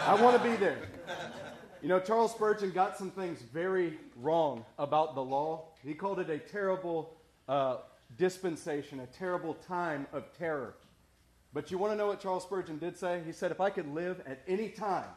I 0.06 0.14
want 0.20 0.43
to 0.43 0.48
be 0.48 0.56
there. 0.56 0.89
You 1.82 1.89
know, 1.89 1.98
Charles 1.98 2.30
Spurgeon 2.30 2.70
got 2.70 2.97
some 2.97 3.10
things 3.10 3.43
very 3.43 3.98
wrong 4.16 4.64
about 4.78 5.14
the 5.16 5.22
law. 5.22 5.70
He 5.82 5.94
called 5.94 6.20
it 6.20 6.30
a 6.30 6.39
terrible 6.39 7.16
uh, 7.48 7.78
dispensation, 8.16 9.01
a 9.01 9.06
terrible 9.06 9.55
time 9.55 10.06
of 10.12 10.32
terror. 10.39 10.76
But 11.52 11.70
you 11.70 11.78
want 11.78 11.93
to 11.93 11.97
know 11.97 12.06
what 12.06 12.20
Charles 12.20 12.44
Spurgeon 12.44 12.78
did 12.78 12.97
say? 12.97 13.20
He 13.26 13.32
said, 13.32 13.51
If 13.51 13.60
I 13.60 13.68
could 13.68 13.93
live 13.93 14.22
at 14.26 14.43
any 14.47 14.68
time 14.68 15.09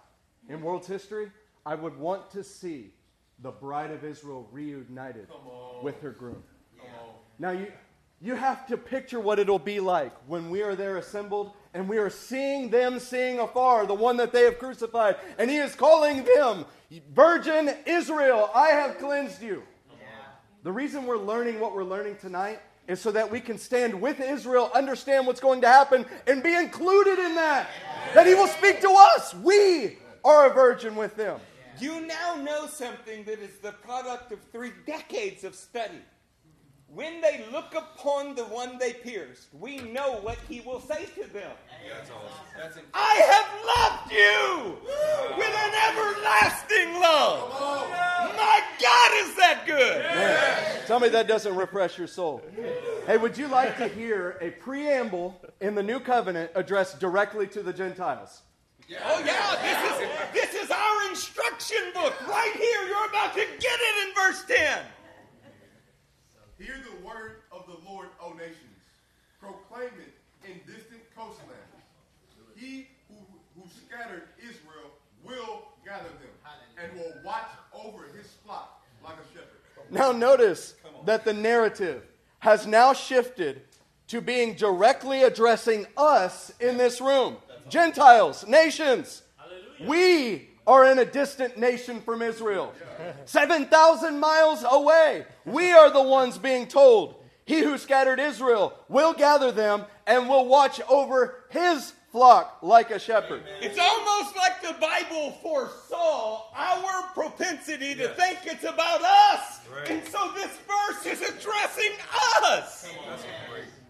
in 0.49 0.61
world's 0.61 0.87
history, 0.87 1.31
I 1.65 1.75
would 1.75 1.97
want 1.97 2.31
to 2.31 2.43
see 2.43 2.93
the 3.39 3.51
bride 3.51 3.91
of 3.91 4.03
Israel 4.03 4.47
reunited 4.51 5.27
with 5.81 6.01
her 6.01 6.11
groom. 6.11 6.43
Now, 7.37 7.51
you, 7.51 7.71
you 8.21 8.35
have 8.35 8.65
to 8.67 8.77
picture 8.77 9.19
what 9.19 9.39
it'll 9.39 9.59
be 9.59 9.79
like 9.79 10.13
when 10.27 10.49
we 10.49 10.61
are 10.61 10.75
there 10.75 10.97
assembled 10.97 11.53
and 11.75 11.89
we 11.89 11.97
are 11.97 12.09
seeing 12.09 12.69
them 12.69 12.99
seeing 12.99 13.37
afar 13.37 13.85
the 13.85 13.93
one 13.93 14.15
that 14.17 14.31
they 14.31 14.43
have 14.43 14.57
crucified. 14.57 15.17
And 15.37 15.51
he 15.51 15.57
is 15.57 15.75
calling 15.75 16.23
them, 16.23 16.63
Virgin 17.13 17.69
Israel, 17.85 18.49
I 18.55 18.69
have 18.69 18.97
cleansed 18.97 19.41
you. 19.41 19.61
Yeah. 19.91 20.07
The 20.63 20.71
reason 20.71 21.05
we're 21.05 21.17
learning 21.17 21.59
what 21.59 21.75
we're 21.75 21.83
learning 21.83 22.15
tonight 22.21 22.61
is 22.87 23.01
so 23.01 23.11
that 23.11 23.29
we 23.29 23.41
can 23.41 23.57
stand 23.57 23.99
with 23.99 24.21
Israel, 24.21 24.71
understand 24.73 25.27
what's 25.27 25.41
going 25.41 25.59
to 25.61 25.67
happen, 25.67 26.05
and 26.27 26.41
be 26.41 26.55
included 26.55 27.19
in 27.19 27.35
that. 27.35 27.67
Yeah. 27.67 28.13
That 28.13 28.27
he 28.27 28.35
will 28.35 28.47
speak 28.47 28.79
to 28.79 28.89
us. 28.89 29.35
We 29.35 29.97
are 30.23 30.49
a 30.49 30.53
virgin 30.53 30.95
with 30.95 31.17
them. 31.17 31.41
You 31.81 32.07
now 32.07 32.35
know 32.35 32.67
something 32.67 33.25
that 33.25 33.39
is 33.39 33.57
the 33.61 33.73
product 33.73 34.31
of 34.31 34.39
three 34.53 34.71
decades 34.87 35.43
of 35.43 35.53
study. 35.53 35.99
When 36.95 37.19
they 37.19 37.43
look 37.51 37.75
upon 37.75 38.35
the 38.35 38.45
one 38.45 38.77
they 38.77 38.93
pierced, 38.93 39.49
we 39.59 39.79
know 39.79 40.13
what 40.21 40.37
he 40.47 40.61
will 40.61 40.79
say 40.79 41.03
to 41.15 41.33
them. 41.33 41.51
That's 41.89 42.09
awesome. 42.09 42.45
That's 42.57 42.77
I 42.93 43.15
have 43.33 43.49
loved 43.75 44.13
you 44.13 44.77
with 45.37 45.53
an 45.53 45.73
everlasting 45.89 47.01
love. 47.01 47.51
My 48.37 48.61
God, 48.81 49.11
is 49.27 49.35
that 49.35 49.63
good? 49.67 50.05
Yeah. 50.05 50.85
Tell 50.87 51.01
me 51.01 51.09
that 51.09 51.27
doesn't 51.27 51.53
refresh 51.53 51.97
your 51.97 52.07
soul. 52.07 52.41
Hey, 53.05 53.17
would 53.17 53.37
you 53.37 53.49
like 53.49 53.77
to 53.79 53.89
hear 53.89 54.37
a 54.39 54.51
preamble 54.51 55.41
in 55.59 55.75
the 55.75 55.83
new 55.83 55.99
covenant 55.99 56.51
addressed 56.55 57.01
directly 57.01 57.45
to 57.47 57.61
the 57.61 57.73
Gentiles? 57.73 58.41
Yeah. 58.87 58.99
Oh 59.03 59.19
yeah, 59.19 59.57
this 59.61 59.91
is 59.91 60.53
this 60.53 60.63
is 60.63 60.71
our 60.71 61.09
instruction 61.09 61.91
book 61.93 62.15
right 62.25 62.53
here. 62.55 62.87
You're 62.87 63.09
about 63.09 63.33
to 63.33 63.45
get 63.59 63.79
it 63.81 64.07
in 64.07 64.13
verse 64.15 64.45
10. 64.47 64.79
Hear 66.57 66.75
the 66.83 67.05
word 67.05 67.41
of 67.51 67.65
the 67.67 67.89
Lord, 67.89 68.07
O 68.21 68.31
nations. 68.33 68.55
Proclaim 69.39 69.89
it 69.99 70.49
in 70.49 70.57
distant 70.65 71.01
coastlands. 71.15 71.59
He 72.55 72.87
who, 73.09 73.15
who 73.55 73.67
scattered 73.85 74.23
Israel 74.39 74.91
will 75.23 75.63
gather 75.83 76.03
them 76.03 76.35
and 76.81 76.97
will 76.97 77.13
watch 77.23 77.49
over 77.73 78.05
his 78.17 78.27
flock 78.45 78.81
like 79.03 79.15
a 79.15 79.33
shepherd. 79.33 79.91
Now, 79.91 80.11
notice 80.11 80.75
that 81.05 81.25
the 81.25 81.33
narrative 81.33 82.03
has 82.39 82.65
now 82.65 82.93
shifted 82.93 83.61
to 84.07 84.21
being 84.21 84.53
directly 84.53 85.23
addressing 85.23 85.87
us 85.97 86.51
in 86.59 86.77
this 86.77 87.01
room 87.01 87.37
Gentiles, 87.69 88.47
nations. 88.47 89.23
We 89.81 90.49
are 90.67 90.85
in 90.85 90.99
a 90.99 91.05
distant 91.05 91.57
nation 91.57 92.01
from 92.01 92.21
Israel, 92.21 92.73
7,000 93.25 94.19
miles 94.19 94.65
away. 94.69 95.25
We 95.45 95.71
are 95.71 95.91
the 95.91 96.01
ones 96.01 96.37
being 96.37 96.67
told, 96.67 97.15
He 97.45 97.59
who 97.59 97.77
scattered 97.77 98.19
Israel 98.19 98.73
will 98.89 99.13
gather 99.13 99.51
them 99.51 99.85
and 100.07 100.27
will 100.27 100.47
watch 100.47 100.81
over 100.89 101.43
His 101.49 101.93
flock 102.11 102.59
like 102.61 102.91
a 102.91 102.99
shepherd. 102.99 103.43
It's 103.61 103.77
almost 103.77 104.35
like 104.37 104.61
the 104.61 104.75
Bible 104.79 105.31
foresaw 105.43 106.43
our 106.55 107.03
propensity 107.13 107.93
to 107.95 108.07
think 108.09 108.39
it's 108.43 108.63
about 108.63 109.01
us. 109.01 109.59
And 109.87 110.01
so 110.05 110.31
this 110.33 110.57
verse 110.65 111.05
is 111.05 111.21
addressing 111.21 111.91
us. 112.45 112.87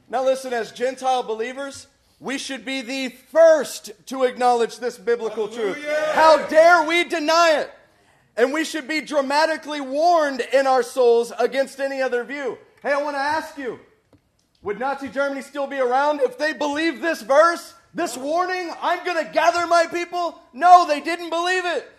Now, 0.09 0.23
listen, 0.23 0.53
as 0.53 0.71
Gentile 0.71 1.23
believers, 1.23 1.87
we 2.19 2.37
should 2.37 2.63
be 2.65 2.81
the 2.81 3.09
first 3.09 3.91
to 4.07 4.23
acknowledge 4.23 4.79
this 4.79 4.97
biblical 4.97 5.47
truth. 5.47 5.83
How 6.13 6.45
dare 6.47 6.87
we 6.87 7.03
deny 7.03 7.59
it? 7.59 7.71
And 8.37 8.53
we 8.53 8.65
should 8.65 8.87
be 8.87 9.01
dramatically 9.01 9.81
warned 9.81 10.41
in 10.53 10.67
our 10.67 10.83
souls 10.83 11.31
against 11.37 11.79
any 11.79 12.01
other 12.01 12.23
view. 12.23 12.57
Hey, 12.81 12.91
I 12.91 13.01
want 13.01 13.15
to 13.15 13.21
ask 13.21 13.57
you 13.57 13.79
would 14.61 14.79
Nazi 14.79 15.09
Germany 15.09 15.43
still 15.43 15.67
be 15.67 15.77
around 15.77 16.21
if 16.21 16.39
they 16.39 16.51
believed 16.51 17.01
this 17.01 17.21
verse? 17.21 17.75
This 17.93 18.17
warning, 18.17 18.71
I'm 18.81 19.05
going 19.05 19.23
to 19.23 19.31
gather 19.31 19.67
my 19.67 19.85
people? 19.85 20.41
No, 20.53 20.87
they 20.87 20.99
didn't 21.01 21.29
believe 21.29 21.65
it. 21.65 21.91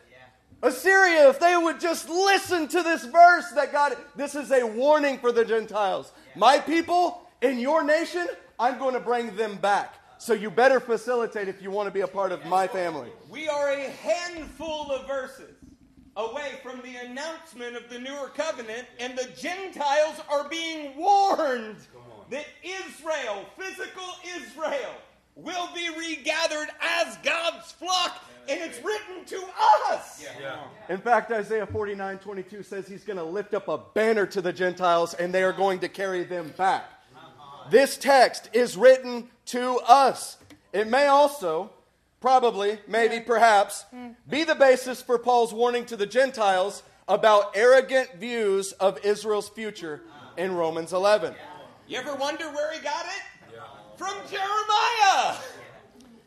Assyria, 0.63 1.29
if 1.29 1.39
they 1.39 1.57
would 1.57 1.79
just 1.79 2.09
listen 2.09 2.67
to 2.69 2.83
this 2.83 3.05
verse 3.05 3.51
that 3.53 3.73
God, 3.73 3.97
this 4.17 4.35
is 4.35 4.51
a 4.51 4.67
warning 4.67 5.19
for 5.19 5.31
the 5.31 5.45
Gentiles. 5.45 6.13
My 6.35 6.59
people 6.59 7.29
in 7.41 7.61
your 7.61 7.85
nation, 7.85 8.27
I'm 8.59 8.79
going 8.79 8.95
to 8.95 9.01
bring 9.01 9.37
them 9.37 9.57
back. 9.57 9.95
So 10.19 10.33
you 10.33 10.51
better 10.51 10.81
facilitate 10.81 11.49
if 11.49 11.63
you 11.63 11.71
want 11.71 11.89
to 11.89 11.91
be 11.93 12.01
a 12.01 12.07
part 12.07 12.33
of 12.33 12.45
my 12.47 12.67
family. 12.67 13.11
We 13.29 13.49
are 13.49 13.71
a 13.71 13.91
handful 13.91 14.91
of 14.91 15.07
verses 15.07 15.55
away 16.17 16.53
from 16.63 16.81
the 16.81 16.97
announcement 16.97 17.77
of 17.77 17.89
the 17.91 17.99
newer 17.99 18.29
covenant, 18.35 18.87
and 18.99 19.17
the 19.17 19.29
Gentiles 19.37 20.21
are 20.31 20.49
being 20.49 20.97
warned 20.97 21.77
that 22.31 22.47
Israel, 22.63 23.45
physical 23.59 24.09
Israel, 24.37 24.95
will 25.35 25.69
be 25.75 25.89
regathered 25.91 26.69
as 26.81 27.19
God's 27.19 27.71
flock, 27.73 28.25
and 28.49 28.59
it's 28.61 28.83
written 28.83 29.25
to 29.27 29.45
us. 29.91 30.25
In 30.89 30.99
fact, 30.99 31.31
Isaiah 31.31 31.67
49 31.67 32.19
22 32.19 32.63
says 32.63 32.89
he's 32.89 33.05
going 33.05 33.19
to 33.19 33.25
lift 33.25 33.53
up 33.53 33.69
a 33.69 33.79
banner 33.95 34.25
to 34.27 34.41
the 34.41 34.53
Gentiles 34.53 35.15
and 35.15 35.35
they 35.35 35.43
are 35.43 35.53
going 35.53 35.81
to 35.81 35.89
carry 35.89 36.25
them 36.25 36.55
back. 36.57 36.85
This 37.71 37.97
text 37.97 38.49
is 38.53 38.77
written 38.77 39.29
to 39.47 39.79
us. 39.87 40.39
It 40.73 40.89
may 40.89 41.07
also, 41.07 41.71
probably, 42.21 42.79
maybe, 42.87 43.21
perhaps, 43.21 43.85
hmm. 43.91 44.11
be 44.29 44.45
the 44.45 44.55
basis 44.55 45.03
for 45.03 45.19
Paul's 45.19 45.53
warning 45.53 45.85
to 45.87 45.97
the 45.97 46.07
Gentiles 46.07 46.83
about 47.09 47.57
arrogant 47.57 48.17
views 48.17 48.73
of 48.73 49.05
Israel's 49.05 49.49
future 49.49 50.03
in 50.37 50.53
Romans 50.55 50.93
11. 50.93 51.35
You 51.89 51.99
ever 51.99 52.15
wonder 52.15 52.45
where 52.51 52.73
he 52.73 52.81
got 52.81 53.07
it? 53.07 53.61
From 53.97 54.15
Jeremiah. 54.31 55.37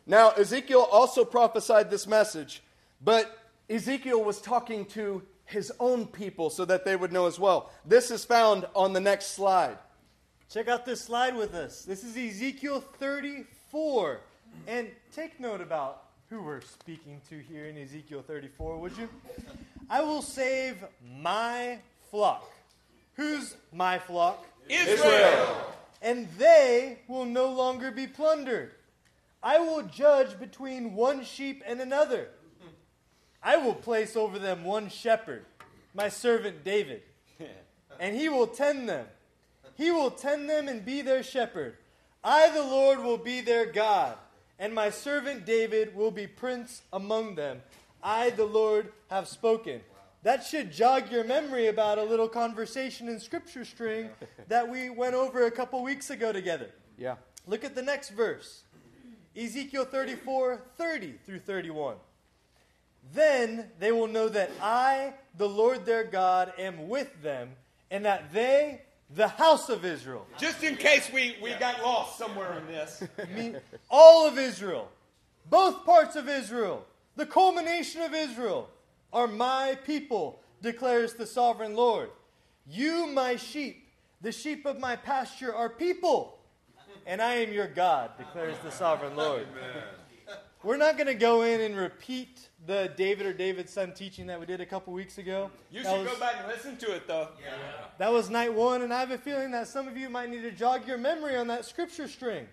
Now, 0.08 0.32
Ezekiel 0.32 0.88
also 0.92 1.24
prophesied 1.24 1.92
this 1.92 2.08
message, 2.08 2.64
but 3.04 3.38
Ezekiel 3.70 4.24
was 4.24 4.42
talking 4.42 4.86
to 4.86 5.22
his 5.46 5.72
own 5.80 6.08
people 6.08 6.50
so 6.50 6.66
that 6.66 6.86
they 6.86 6.96
would 6.96 7.12
know 7.12 7.28
as 7.28 7.40
well. 7.40 7.72
This 7.86 8.10
is 8.10 8.26
found 8.26 8.66
on 8.74 8.94
the 8.94 9.00
next 9.00 9.36
slide. 9.36 9.78
Check 10.52 10.68
out 10.68 10.84
this 10.84 11.02
slide 11.02 11.36
with 11.36 11.54
us. 11.54 11.84
This 11.84 12.04
is 12.04 12.18
Ezekiel 12.18 12.84
34. 12.98 14.20
And 14.66 14.88
take 15.14 15.40
note 15.40 15.62
about 15.62 16.06
who 16.32 16.42
we're 16.42 16.62
speaking 16.62 17.22
to 17.30 17.38
here 17.38 17.68
in 17.68 17.78
Ezekiel 17.78 18.24
34, 18.26 18.80
would 18.80 18.98
you? 18.98 19.08
I 19.92 20.02
will 20.02 20.24
save 20.24 20.84
my 21.22 21.78
flock. 22.10 22.52
Who's 23.14 23.56
my 23.72 24.00
flock? 24.00 24.44
Israel. 24.68 25.56
And 26.02 26.28
they 26.40 26.98
will 27.08 27.26
no 27.26 27.52
longer 27.52 27.92
be 27.92 28.08
plundered. 28.08 28.72
I 29.44 29.60
will 29.60 29.84
judge 29.84 30.40
between 30.40 30.96
one 30.96 31.24
sheep 31.24 31.62
and 31.64 31.80
another. 31.80 32.28
I 33.44 33.58
will 33.58 33.76
place 33.76 34.16
over 34.16 34.40
them 34.40 34.64
one 34.64 34.90
shepherd, 34.90 35.46
my 35.94 36.10
servant 36.10 36.64
David, 36.64 37.04
and 38.00 38.16
he 38.16 38.30
will 38.30 38.48
tend 38.48 38.90
them. 38.90 39.06
He 39.80 39.92
will 39.92 40.12
tend 40.12 40.50
them 40.50 40.68
and 40.68 40.84
be 40.84 41.02
their 41.02 41.24
shepherd. 41.24 41.78
I, 42.22 42.50
the 42.50 42.62
Lord, 42.62 43.00
will 43.00 43.18
be 43.18 43.40
their 43.40 43.66
God, 43.66 44.18
and 44.60 44.74
my 44.76 44.90
servant 44.90 45.46
David 45.46 45.96
will 45.96 46.12
be 46.12 46.28
prince 46.28 46.82
among 46.92 47.36
them. 47.36 47.62
I, 48.04 48.32
the 48.32 48.44
Lord, 48.44 48.92
have 49.10 49.30
spoken. 49.30 49.80
That 50.24 50.44
should 50.44 50.74
jog 50.74 51.10
your 51.10 51.24
memory 51.24 51.68
about 51.68 51.98
a 51.98 52.04
little 52.04 52.28
conversation 52.28 53.08
in 53.08 53.22
Scripture 53.22 53.64
string 53.64 54.10
that 54.50 54.70
we 54.70 54.90
went 54.90 55.16
over 55.16 55.46
a 55.46 55.52
couple 55.52 55.82
weeks 55.82 56.10
ago 56.10 56.34
together. 56.34 56.72
Yeah. 56.98 57.16
Look 57.48 57.64
at 57.64 57.74
the 57.74 57.82
next 57.82 58.10
verse 58.10 58.64
Ezekiel 59.34 59.86
34 59.86 60.62
30 60.78 61.14
through 61.26 61.40
31. 61.40 61.96
Then 63.14 63.70
they 63.80 63.94
will 63.94 64.08
know 64.08 64.28
that 64.28 64.52
I, 64.62 65.14
the 65.38 65.48
Lord 65.48 65.86
their 65.86 66.04
God, 66.04 66.52
am 66.58 66.90
with 66.90 67.24
them, 67.24 67.52
and 67.90 68.04
that 68.04 68.34
they, 68.34 68.82
the 69.16 69.28
house 69.28 69.70
of 69.70 69.86
Israel, 69.86 70.28
Just 70.38 70.64
in 70.64 70.76
case 70.76 71.10
we, 71.12 71.36
we 71.42 71.54
got 71.56 71.82
lost 71.82 72.18
somewhere 72.18 72.58
in 72.60 72.68
this. 72.68 73.04
all 73.90 74.28
of 74.28 74.38
Israel, 74.38 74.90
both 75.50 75.84
parts 75.84 76.16
of 76.16 76.30
Israel, 76.30 76.86
the 77.16 77.26
culmination 77.26 78.02
of 78.02 78.14
Israel, 78.14 78.70
are 79.12 79.28
my 79.28 79.78
people, 79.86 80.40
declares 80.62 81.14
the 81.14 81.26
sovereign 81.26 81.76
Lord. 81.76 82.10
You, 82.68 83.08
my 83.08 83.36
sheep, 83.36 83.88
the 84.22 84.32
sheep 84.32 84.66
of 84.66 84.80
my 84.80 84.96
pasture, 84.96 85.54
are 85.54 85.70
people, 85.70 86.38
and 87.08 87.22
I 87.22 87.36
am 87.36 87.52
your 87.52 87.68
God, 87.68 88.12
declares 88.18 88.58
the 88.64 88.72
sovereign 88.72 89.16
Lord. 89.16 89.48
We're 90.62 90.78
not 90.78 90.98
going 90.98 91.08
to 91.08 91.16
go 91.16 91.42
in 91.44 91.62
and 91.62 91.76
repeat 91.76 92.49
the 92.66 92.92
David 92.98 93.26
or 93.26 93.34
David's 93.34 93.72
son 93.74 93.94
teaching 93.94 94.28
that 94.28 94.40
we 94.40 94.46
did 94.46 94.62
a 94.62 94.66
couple 94.66 94.94
weeks 94.94 95.18
ago. 95.18 95.50
You 95.72 95.84
That 95.84 95.92
should 95.96 96.04
was- 96.06 96.14
go 96.14 96.20
back 96.20 96.36
and 96.40 96.48
listen 96.48 96.78
to 96.78 96.94
it, 96.94 97.08
though. 97.08 97.30
Yeah. 97.44 97.56
that 97.98 98.12
was 98.12 98.30
night 98.30 98.54
one, 98.54 98.82
and 98.82 98.94
I 98.94 99.00
have 99.00 99.12
a 99.12 99.18
feeling 99.18 99.52
that 99.52 99.68
some 99.68 99.88
of 99.88 99.98
you 99.98 100.10
might 100.10 100.30
need 100.30 100.42
to 100.42 100.52
jog 100.52 100.88
your 100.88 100.98
memory 100.98 101.36
on 101.38 101.48
that 101.48 101.66
scripture 101.66 102.08
string. 102.08 102.48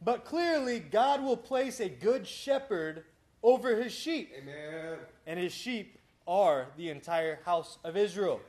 But 0.00 0.24
clearly, 0.24 0.80
God 0.80 1.22
will 1.22 1.36
place 1.36 1.80
a 1.80 1.88
good 1.88 2.26
shepherd 2.26 3.04
over 3.42 3.76
his 3.76 3.92
sheep, 3.92 4.32
Amen. 4.36 4.98
and 5.26 5.38
his 5.38 5.52
sheep 5.52 5.98
are 6.26 6.68
the 6.76 6.88
entire 6.90 7.40
house 7.44 7.78
of 7.84 7.96
Israel. 7.96 8.40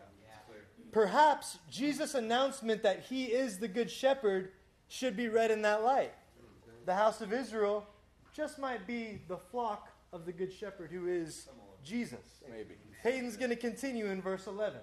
Perhaps 0.91 1.57
Jesus' 1.71 2.13
announcement 2.13 2.83
that 2.83 3.01
he 3.01 3.25
is 3.25 3.57
the 3.59 3.67
good 3.67 3.89
shepherd 3.89 4.51
should 4.87 5.15
be 5.17 5.27
read 5.27 5.49
in 5.49 5.63
that 5.63 5.83
light. 5.83 6.13
Mm-hmm. 6.13 6.85
The 6.85 6.93
house 6.93 7.19
of 7.21 7.33
Israel 7.33 7.87
just 8.35 8.59
might 8.59 8.85
be 8.85 9.21
the 9.27 9.37
flock 9.37 9.89
of 10.13 10.25
the 10.25 10.31
good 10.31 10.53
shepherd 10.53 10.91
who 10.93 11.09
is 11.09 11.49
Jesus. 11.83 12.45
Maybe. 12.47 12.77
Peyton's 13.01 13.35
going 13.35 13.49
to 13.49 13.57
continue 13.57 14.07
in 14.07 14.21
verse 14.21 14.45
11. 14.45 14.79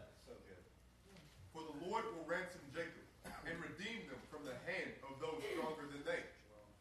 For 1.55 1.63
the 1.63 1.87
Lord 1.87 2.05
will 2.13 2.27
ransom 2.27 2.61
Jacob 2.75 3.07
and 3.47 3.55
redeem 3.63 4.11
them 4.11 4.21
from 4.27 4.43
the 4.45 4.59
hand 4.67 4.91
of 5.07 5.15
those 5.23 5.39
stronger 5.55 5.87
than 5.87 6.03
they. 6.03 6.23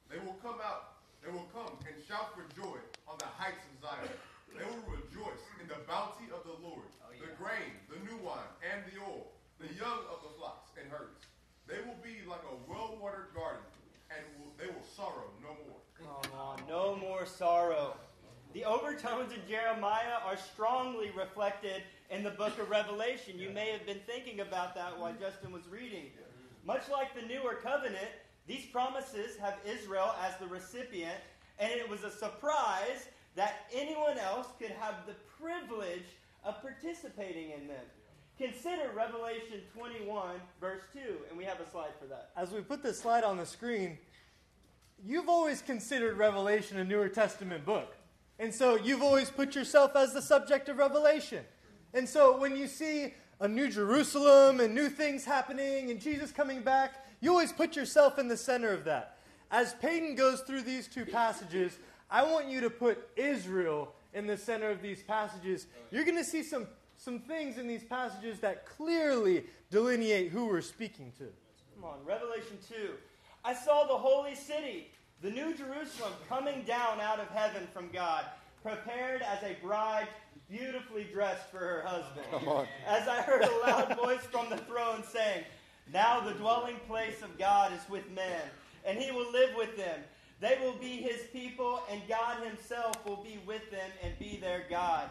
They 0.10 0.20
will 0.26 0.36
come 0.42 0.58
out, 0.66 0.98
they 1.22 1.30
will 1.30 1.48
come 1.54 1.78
and 1.86 1.96
shout 2.10 2.34
for 2.34 2.44
joy 2.58 2.82
on 3.06 3.22
the 3.22 3.30
heights 3.30 3.62
of 3.70 3.86
Zion. 3.86 4.10
They 4.50 4.66
will 4.66 4.98
rejoice 4.98 5.46
in 5.62 5.70
the 5.70 5.78
bounty 5.86 6.26
of 6.34 6.42
the 6.42 6.58
Lord, 6.66 6.90
oh, 7.06 7.14
the 7.22 7.30
grain, 7.38 7.78
the 7.86 8.02
new 8.02 8.18
wine, 8.26 8.50
and 8.66 8.82
the 8.90 8.98
oil, 8.98 9.30
the 9.62 9.70
young 9.78 10.02
of 10.10 10.26
the 10.26 10.34
flocks 10.42 10.74
and 10.74 10.90
herds. 10.90 11.22
They 11.70 11.78
will 11.86 12.02
be 12.02 12.26
like 12.26 12.42
a 12.50 12.58
well-watered 12.66 13.30
garden, 13.38 13.62
and 14.10 14.26
will, 14.42 14.50
they 14.58 14.66
will 14.66 14.86
sorrow 14.98 15.30
no 15.38 15.54
more. 15.54 15.80
Come 15.94 16.34
on, 16.34 16.58
no 16.68 16.98
more 16.98 17.30
sorrow. 17.30 17.94
The 18.54 18.66
overtones 18.66 19.32
in 19.32 19.40
Jeremiah 19.48 20.18
are 20.26 20.36
strongly 20.36 21.12
reflected 21.16 21.84
in 22.10 22.24
the 22.24 22.32
book 22.32 22.58
of 22.58 22.70
Revelation. 22.70 23.38
You 23.38 23.52
may 23.52 23.72
have 23.72 23.86
been 23.86 24.00
thinking 24.08 24.40
about 24.40 24.74
that 24.74 24.98
while 24.98 25.14
Justin 25.20 25.52
was 25.52 25.68
reading. 25.70 26.06
Much 26.66 26.90
like 26.92 27.14
the 27.14 27.22
newer 27.22 27.60
covenant, 27.62 28.10
these 28.48 28.66
promises 28.66 29.38
have 29.38 29.60
Israel 29.68 30.16
as 30.26 30.36
the 30.40 30.48
recipient, 30.48 31.20
and 31.60 31.72
it 31.72 31.88
was 31.88 32.04
a 32.04 32.10
surprise 32.10 33.08
that 33.36 33.68
anyone 33.72 34.18
else 34.18 34.48
could 34.58 34.72
have 34.72 34.96
the 35.06 35.14
privilege 35.40 36.08
of 36.44 36.60
participating 36.62 37.52
in 37.52 37.68
them. 37.68 37.86
Consider 38.40 38.90
Revelation 38.96 39.62
21, 39.78 40.38
verse 40.60 40.82
2, 40.94 41.00
and 41.30 41.38
we 41.38 41.44
have 41.44 41.60
a 41.60 41.70
slide 41.70 41.92
for 42.00 42.08
that. 42.08 42.32
as 42.36 42.52
we 42.52 42.62
put 42.62 42.82
this 42.82 43.00
slide 43.00 43.24
on 43.24 43.38
the 43.38 43.46
screen, 43.46 44.00
you've 45.06 45.30
always 45.30 45.62
considered 45.62 46.18
Revelation 46.18 46.80
a 46.80 46.84
Newer 46.84 47.10
Testament 47.10 47.64
book. 47.64 47.96
And 48.40 48.54
so 48.54 48.76
you've 48.76 49.04
always 49.04 49.30
put 49.30 49.54
yourself 49.54 49.96
as 49.96 50.14
the 50.14 50.22
subject 50.22 50.70
of 50.70 50.78
Revelation. 50.78 51.44
And 51.94 52.08
so 52.08 52.40
when 52.40 52.56
you 52.56 52.68
see 52.68 53.14
a 53.42 53.48
new 53.48 53.70
Jerusalem 53.70 54.60
and 54.60 54.74
new 54.74 54.90
things 54.90 55.26
happening 55.26 55.92
and 55.92 56.00
Jesus 56.00 56.32
coming 56.32 56.62
back, 56.62 57.06
You 57.22 57.32
always 57.32 57.52
put 57.52 57.76
yourself 57.76 58.18
in 58.18 58.30
the 58.30 58.38
center 58.38 58.72
of 58.72 58.86
that. 58.86 59.18
As 59.52 59.74
Peyton 59.74 60.16
goes 60.16 60.42
through 60.42 60.62
these 60.62 60.88
two 60.88 61.06
passages, 61.06 61.78
I 62.10 62.24
want 62.24 62.48
you 62.48 62.62
to 62.62 62.70
put 62.70 63.10
Israel 63.18 63.94
in 64.14 64.26
the 64.26 64.38
center 64.38 64.70
of 64.70 64.82
these 64.82 65.04
passages. 65.04 65.68
You're 65.92 66.06
going 66.06 66.18
to 66.18 66.24
see 66.24 66.44
some, 66.44 66.68
some 66.96 67.20
things 67.20 67.58
in 67.58 67.68
these 67.68 67.84
passages 67.84 68.40
that 68.40 68.66
clearly 68.66 69.44
delineate 69.70 70.32
who 70.32 70.46
we're 70.46 70.62
speaking 70.62 71.12
to. 71.18 71.26
Come 71.76 71.84
on, 71.84 71.98
Revelation 72.06 72.58
2. 72.70 72.92
I 73.44 73.54
saw 73.54 73.86
the 73.86 73.98
holy 73.98 74.36
city, 74.36 74.92
the 75.22 75.30
new 75.30 75.54
Jerusalem, 75.56 76.14
coming 76.28 76.64
down 76.64 77.02
out 77.02 77.20
of 77.20 77.28
heaven 77.30 77.68
from 77.74 77.90
God, 77.92 78.26
prepared 78.64 79.22
as 79.22 79.44
a 79.44 79.56
bride 79.62 80.08
beautifully 80.50 81.06
dressed 81.12 81.50
for 81.52 81.60
her 81.60 81.84
husband. 81.86 82.26
Come 82.32 82.48
on. 82.48 82.68
As 82.88 83.08
I 83.08 83.22
heard 83.22 83.44
a 83.44 83.58
loud 83.68 83.96
voice 84.04 84.26
from 84.32 84.50
the 84.50 84.58
throne 84.58 85.04
saying, 85.04 85.44
Now 85.94 86.22
the 86.22 86.34
dwelling 86.34 86.78
place 86.88 87.22
of 87.22 87.38
God 87.38 87.72
is 87.74 87.88
with 87.90 88.10
men, 88.12 88.42
and 88.86 88.98
he 88.98 89.12
will 89.12 89.32
live 89.32 89.52
with 89.58 89.76
them. 89.78 90.00
They 90.42 90.58
will 90.62 90.76
be 90.76 90.98
his 90.98 91.24
people, 91.34 91.82
and 91.92 92.02
God 92.08 92.42
himself 92.44 93.06
will 93.06 93.22
be 93.22 93.40
with 93.46 93.70
them 93.72 93.90
and 94.02 94.18
be 94.20 94.38
their 94.38 94.64
God. 94.70 95.10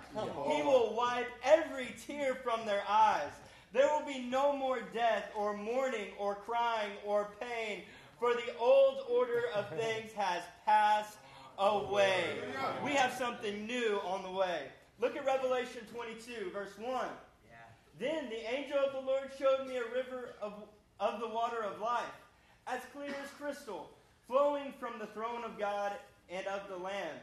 He 0.51 0.63
will 0.63 0.95
wipe 0.97 1.29
every 1.45 1.95
tear 2.07 2.35
from 2.35 2.65
their 2.65 2.83
eyes. 2.89 3.31
There 3.75 3.87
will 3.89 4.07
be 4.07 4.21
no 4.21 4.57
more 4.57 4.81
death, 4.95 5.31
or 5.37 5.55
mourning, 5.55 6.09
or 6.19 6.35
crying, 6.35 6.93
or 7.05 7.29
pain, 7.39 7.83
for 8.19 8.35
the 8.35 8.57
old 8.59 9.05
order 9.11 9.43
of 9.55 9.69
things 9.71 10.13
has 10.13 10.43
passed 10.65 11.17
away. 11.59 12.25
We 12.85 12.93
have 12.93 13.13
something 13.13 13.67
new 13.67 14.01
on 14.05 14.23
the 14.23 14.31
way. 14.31 14.63
Look 15.01 15.17
at 15.17 15.25
Revelation 15.25 15.83
22, 15.95 16.51
verse 16.53 16.73
1. 16.79 17.07
Then 17.99 18.29
the 18.31 18.55
angel 18.55 18.79
of 18.79 18.93
the 18.93 19.01
Lord 19.01 19.31
showed 19.39 19.67
me 19.67 19.77
a 19.77 19.83
river 19.95 20.31
of, 20.41 20.53
of 21.01 21.21
the 21.21 21.29
water 21.29 21.63
of 21.65 21.81
life, 21.81 22.05
as 22.69 22.81
clear 22.93 23.11
as 23.23 23.31
crystal, 23.41 23.91
flowing 24.29 24.73
from 24.79 24.99
the 25.01 25.07
throne 25.07 25.43
of 25.45 25.59
God 25.59 25.93
and 26.31 26.47
of 26.47 26.69
the 26.69 26.77
Lamb, 26.77 27.17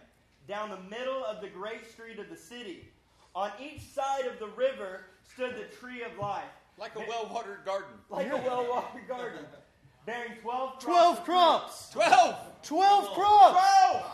down 0.49 0.69
the 0.69 0.89
middle 0.97 1.23
of 1.23 1.39
the 1.41 1.47
great 1.47 1.89
street 1.89 2.19
of 2.19 2.29
the 2.29 2.35
city. 2.35 2.89
On 3.35 3.51
each 3.61 3.81
side 3.81 4.25
of 4.25 4.37
the 4.39 4.47
river 4.47 5.05
stood 5.33 5.55
the 5.55 5.75
tree 5.77 6.03
of 6.03 6.17
life, 6.19 6.43
Like 6.77 6.95
a 6.95 7.05
well 7.07 7.29
watered 7.33 7.63
garden. 7.65 7.91
like 8.09 8.31
a 8.31 8.37
well 8.37 8.65
watered 8.69 9.07
garden, 9.07 9.45
bearing 10.05 10.33
12 10.41 10.79
crops. 10.79 10.83
Twelve 10.83 11.23
crops! 11.23 11.89
Twelve! 11.89 12.35
Twelve 12.63 13.13
crops! 13.13 13.61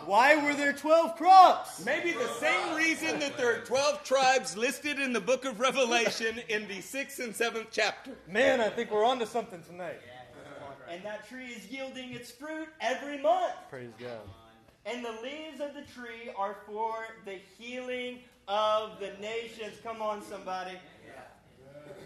Why 0.06 0.36
were 0.44 0.54
there 0.54 0.74
twelve 0.74 1.16
crops? 1.16 1.86
Maybe 1.86 2.12
the 2.12 2.28
same 2.28 2.76
reason 2.76 3.20
that 3.20 3.38
there 3.38 3.56
are 3.56 3.66
12 3.66 4.04
tribes 4.04 4.58
listed 4.58 5.00
in 5.00 5.14
the 5.14 5.22
book 5.22 5.46
of 5.46 5.60
Revelation 5.60 6.42
in 6.50 6.68
the 6.68 6.80
6th 6.80 7.20
and 7.20 7.34
7th 7.34 7.68
chapter. 7.72 8.12
Man, 8.28 8.60
I 8.60 8.70
think 8.70 8.92
we're 8.92 9.06
onto 9.06 9.26
something 9.26 9.62
tonight. 9.64 10.02
And 10.90 11.04
that 11.04 11.28
tree 11.30 11.48
is 11.48 11.70
yielding 11.72 12.12
its 12.12 12.32
fruit 12.32 12.68
every 12.82 13.22
month. 13.22 13.54
Praise 13.70 13.94
God. 13.98 14.20
And 14.86 15.06
the 15.06 15.16
leaves 15.24 15.62
of 15.62 15.74
the 15.74 15.84
tree 15.94 16.32
are 16.36 16.58
for 16.66 16.96
the 17.24 17.38
healing 17.58 18.20
of 18.48 19.00
the 19.00 19.12
nations. 19.22 19.78
Come 19.84 20.02
on, 20.02 20.22
somebody. 20.22 20.78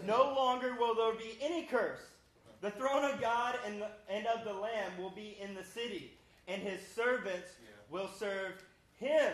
No 0.06 0.32
longer 0.36 0.76
will 0.78 0.94
there 0.94 1.14
be 1.14 1.36
any 1.40 1.64
curse. 1.64 2.00
The 2.60 2.70
throne 2.70 3.04
of 3.04 3.20
God 3.20 3.56
and, 3.66 3.82
the, 3.82 3.88
and 4.08 4.26
of 4.26 4.44
the 4.44 4.52
Lamb 4.52 4.92
will 4.98 5.10
be 5.10 5.36
in 5.40 5.54
the 5.54 5.64
city, 5.64 6.12
and 6.48 6.62
his 6.62 6.80
servants 6.94 7.50
will 7.90 8.08
serve 8.18 8.64
him. 8.98 9.32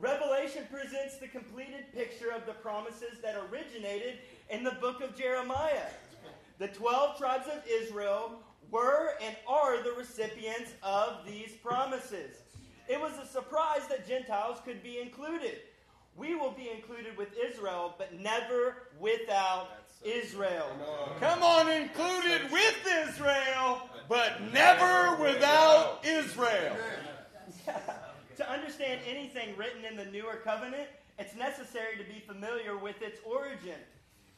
Revelation 0.00 0.64
presents 0.70 1.18
the 1.18 1.28
completed 1.28 1.92
picture 1.94 2.30
of 2.30 2.46
the 2.46 2.52
promises 2.52 3.18
that 3.22 3.36
originated 3.50 4.18
in 4.50 4.64
the 4.64 4.72
book 4.72 5.02
of 5.02 5.16
Jeremiah. 5.16 5.90
The 6.58 6.68
12 6.68 7.18
tribes 7.18 7.46
of 7.48 7.62
Israel 7.68 8.40
were 8.70 9.10
and 9.22 9.36
are 9.46 9.82
the 9.82 9.92
recipients 9.92 10.72
of 10.82 11.26
these 11.26 11.52
promises. 11.62 12.36
It 12.88 13.00
was 13.00 13.12
a 13.18 13.26
surprise 13.26 13.86
that 13.88 14.08
Gentiles 14.08 14.58
could 14.64 14.82
be 14.82 14.98
included. 14.98 15.60
We 16.16 16.34
will 16.34 16.50
be 16.50 16.70
included 16.70 17.16
with 17.16 17.28
Israel, 17.36 17.94
but 17.96 18.18
never 18.18 18.88
without 18.98 19.81
Israel. 20.04 20.66
Come 21.20 21.42
on, 21.42 21.70
included 21.70 22.50
with 22.50 22.86
Israel, 23.08 23.88
but 24.08 24.40
never 24.52 25.16
without 25.22 26.00
Israel. 26.04 26.76
to 28.36 28.50
understand 28.50 29.00
anything 29.06 29.56
written 29.56 29.84
in 29.84 29.96
the 29.96 30.06
newer 30.06 30.40
covenant, 30.44 30.88
it's 31.18 31.34
necessary 31.34 31.96
to 31.96 32.04
be 32.04 32.20
familiar 32.26 32.76
with 32.76 33.00
its 33.02 33.20
origin. 33.24 33.78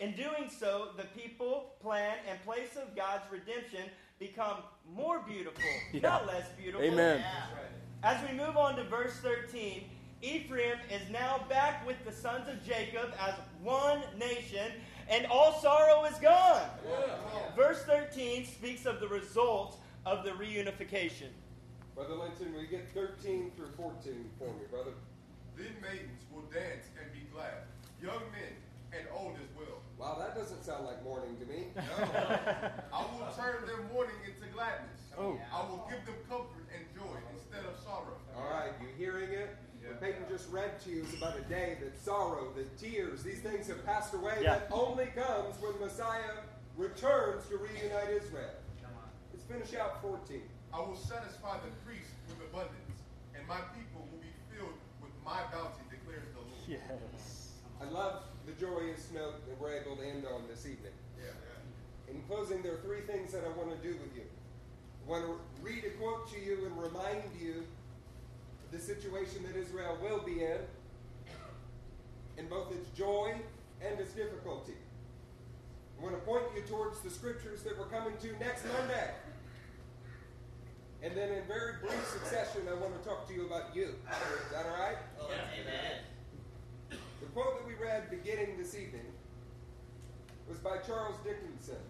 In 0.01 0.13
doing 0.17 0.51
so, 0.51 0.89
the 0.97 1.05
people, 1.19 1.75
plan, 1.81 2.17
and 2.29 2.43
place 2.45 2.77
of 2.77 2.97
God's 2.97 3.23
redemption 3.31 3.89
become 4.19 4.59
more 4.93 5.21
beautiful, 5.21 5.63
not 6.03 6.27
less 6.27 6.47
beautiful. 6.61 6.85
Amen. 6.85 7.25
As 8.03 8.19
we 8.29 8.37
move 8.37 8.57
on 8.57 8.77
to 8.77 8.85
verse 8.85 9.15
13, 9.23 9.85
Ephraim 10.21 10.77
is 10.91 11.09
now 11.11 11.45
back 11.49 11.87
with 11.87 11.97
the 12.05 12.13
sons 12.13 12.49
of 12.49 12.65
Jacob 12.67 13.15
as 13.21 13.35
one 13.63 14.03
nation, 14.19 14.73
and 15.09 15.27
all 15.27 15.61
sorrow 15.61 16.05
is 16.05 16.17
gone. 16.19 16.69
Verse 17.57 17.83
13 17.83 18.47
speaks 18.47 18.87
of 18.87 19.01
the 19.01 19.09
result 19.09 19.79
of 20.07 20.25
the 20.25 20.31
reunification. 20.31 21.29
Brother 21.95 22.15
Linton, 22.15 22.55
we 22.57 22.67
get 22.67 22.89
13 22.93 23.53
through 23.57 23.71
14 23.77 24.31
for 24.39 24.49
me, 24.49 24.67
brother. 24.71 24.93
Then 25.57 25.75
maidens 25.81 26.25
will 26.33 26.43
dance 26.53 26.91
and 27.01 27.13
be 27.13 27.27
glad, 27.33 27.63
young 28.03 28.23
men 28.33 28.53
and 28.93 29.07
old 29.15 29.35
as 29.35 29.51
well. 29.57 29.79
Wow, 29.99 30.19
that 30.19 30.35
doesn't 30.35 30.65
sound 30.65 30.87
like 30.87 31.03
mourning 31.05 31.37
to 31.39 31.47
me. 31.47 31.67
I 31.79 33.07
will 33.15 33.31
turn 33.37 33.67
their 33.67 33.83
mourning 33.93 34.19
into 34.27 34.53
gladness. 34.53 35.01
Oh. 35.17 35.39
I 35.55 35.61
will 35.71 35.87
give 35.89 36.05
them 36.05 36.19
comfort 36.29 36.67
and 36.75 36.83
joy 36.95 37.17
instead 37.33 37.65
of 37.65 37.79
sorrow. 37.85 38.19
All 38.37 38.51
right, 38.51 38.73
you 38.83 38.89
hearing 38.99 39.31
it? 39.31 39.57
What 39.87 40.01
Peyton 40.01 40.25
just 40.31 40.51
read 40.51 40.81
to 40.85 40.91
you 40.91 41.03
is 41.03 41.15
about 41.15 41.37
a 41.39 41.43
day 41.43 41.77
that 41.81 41.99
sorrow, 42.03 42.49
that 42.57 42.79
tears, 42.79 43.23
these 43.23 43.41
things 43.41 43.69
have 43.69 43.85
passed 43.85 44.15
away. 44.15 44.35
Yeah. 44.41 44.59
That 44.59 44.69
only 44.73 45.07
comes 45.15 45.61
when 45.61 45.79
Messiah 45.81 46.41
returns 46.77 47.47
to 47.49 47.59
reunite 47.59 48.11
Israel. 48.11 48.51
Let's 49.33 49.45
finish 49.45 49.81
out 49.81 50.01
14. 50.01 50.41
I 50.73 50.79
will 50.81 50.97
satisfy 50.97 51.59
the 51.61 51.71
priest 51.85 52.11
with 52.29 52.41
abundance, 52.49 52.99
and 53.37 53.47
my 53.47 53.61
people 53.77 54.09
will 54.11 54.19
be 54.19 54.33
filled 54.51 54.75
with 55.03 55.13
my 55.25 55.39
bounty, 55.53 55.85
declares 55.91 56.27
the 56.33 56.41
Lord. 56.41 56.65
Yes. 56.67 57.53
I 57.81 57.85
love 57.91 58.23
the 58.47 58.53
joyous 58.53 59.09
note 59.15 59.47
that 59.47 59.61
we're 59.61 59.79
able 59.79 59.97
to 59.97 60.03
end 60.03 60.25
on 60.27 60.49
this 60.49 60.67
evening. 60.67 60.93
In 62.09 62.21
closing, 62.29 62.63
there 62.63 62.75
are 62.75 62.85
three 62.85 63.01
things 63.01 63.33
that 63.33 63.43
I 63.45 63.49
want 63.57 63.71
to 63.71 63.81
do 63.83 63.97
with 63.97 64.15
you. 64.15 64.23
I 65.07 65.11
want 65.11 65.25
to 65.25 65.37
read 65.63 65.85
a 65.85 65.91
quote 65.99 66.31
to 66.33 66.39
you 66.39 66.67
and 66.67 66.77
remind 66.77 67.25
you 67.41 67.55
of 67.61 67.65
the 68.75 68.81
situation 68.81 69.45
that 69.45 69.57
Israel 69.57 69.97
will 70.03 70.21
be 70.21 70.43
in, 70.43 70.59
in 72.37 72.49
both 72.49 72.73
its 72.73 72.89
joy 72.99 73.33
and 73.81 74.01
its 74.01 74.13
difficulty. 74.13 74.75
I 75.97 76.03
want 76.03 76.17
to 76.17 76.21
point 76.23 76.43
you 76.57 76.63
towards 76.63 77.01
the 77.01 77.11
scriptures 77.11 77.63
that 77.63 77.79
we're 77.79 77.87
coming 77.87 78.17
to 78.21 78.33
next 78.45 78.65
Monday. 78.67 79.11
And 81.05 81.17
then, 81.17 81.31
in 81.31 81.47
very 81.47 81.75
brief 81.81 82.05
succession, 82.09 82.63
I 82.69 82.75
want 82.75 83.01
to 83.01 83.09
talk 83.09 83.29
to 83.29 83.35
you 83.35 83.47
about 83.47 83.77
you. 83.77 83.95
Is 84.11 84.53
that 84.53 84.67
all 84.67 84.73
right? 84.73 84.97
Oh, 85.21 85.31
the 86.91 87.27
quote 87.27 87.59
that 87.59 87.67
we 87.69 87.75
read 87.75 88.11
beginning 88.11 88.57
this 88.59 88.75
evening 88.75 89.07
was 90.49 90.59
by 90.59 90.79
Charles 90.79 91.17
Dickinson. 91.23 91.83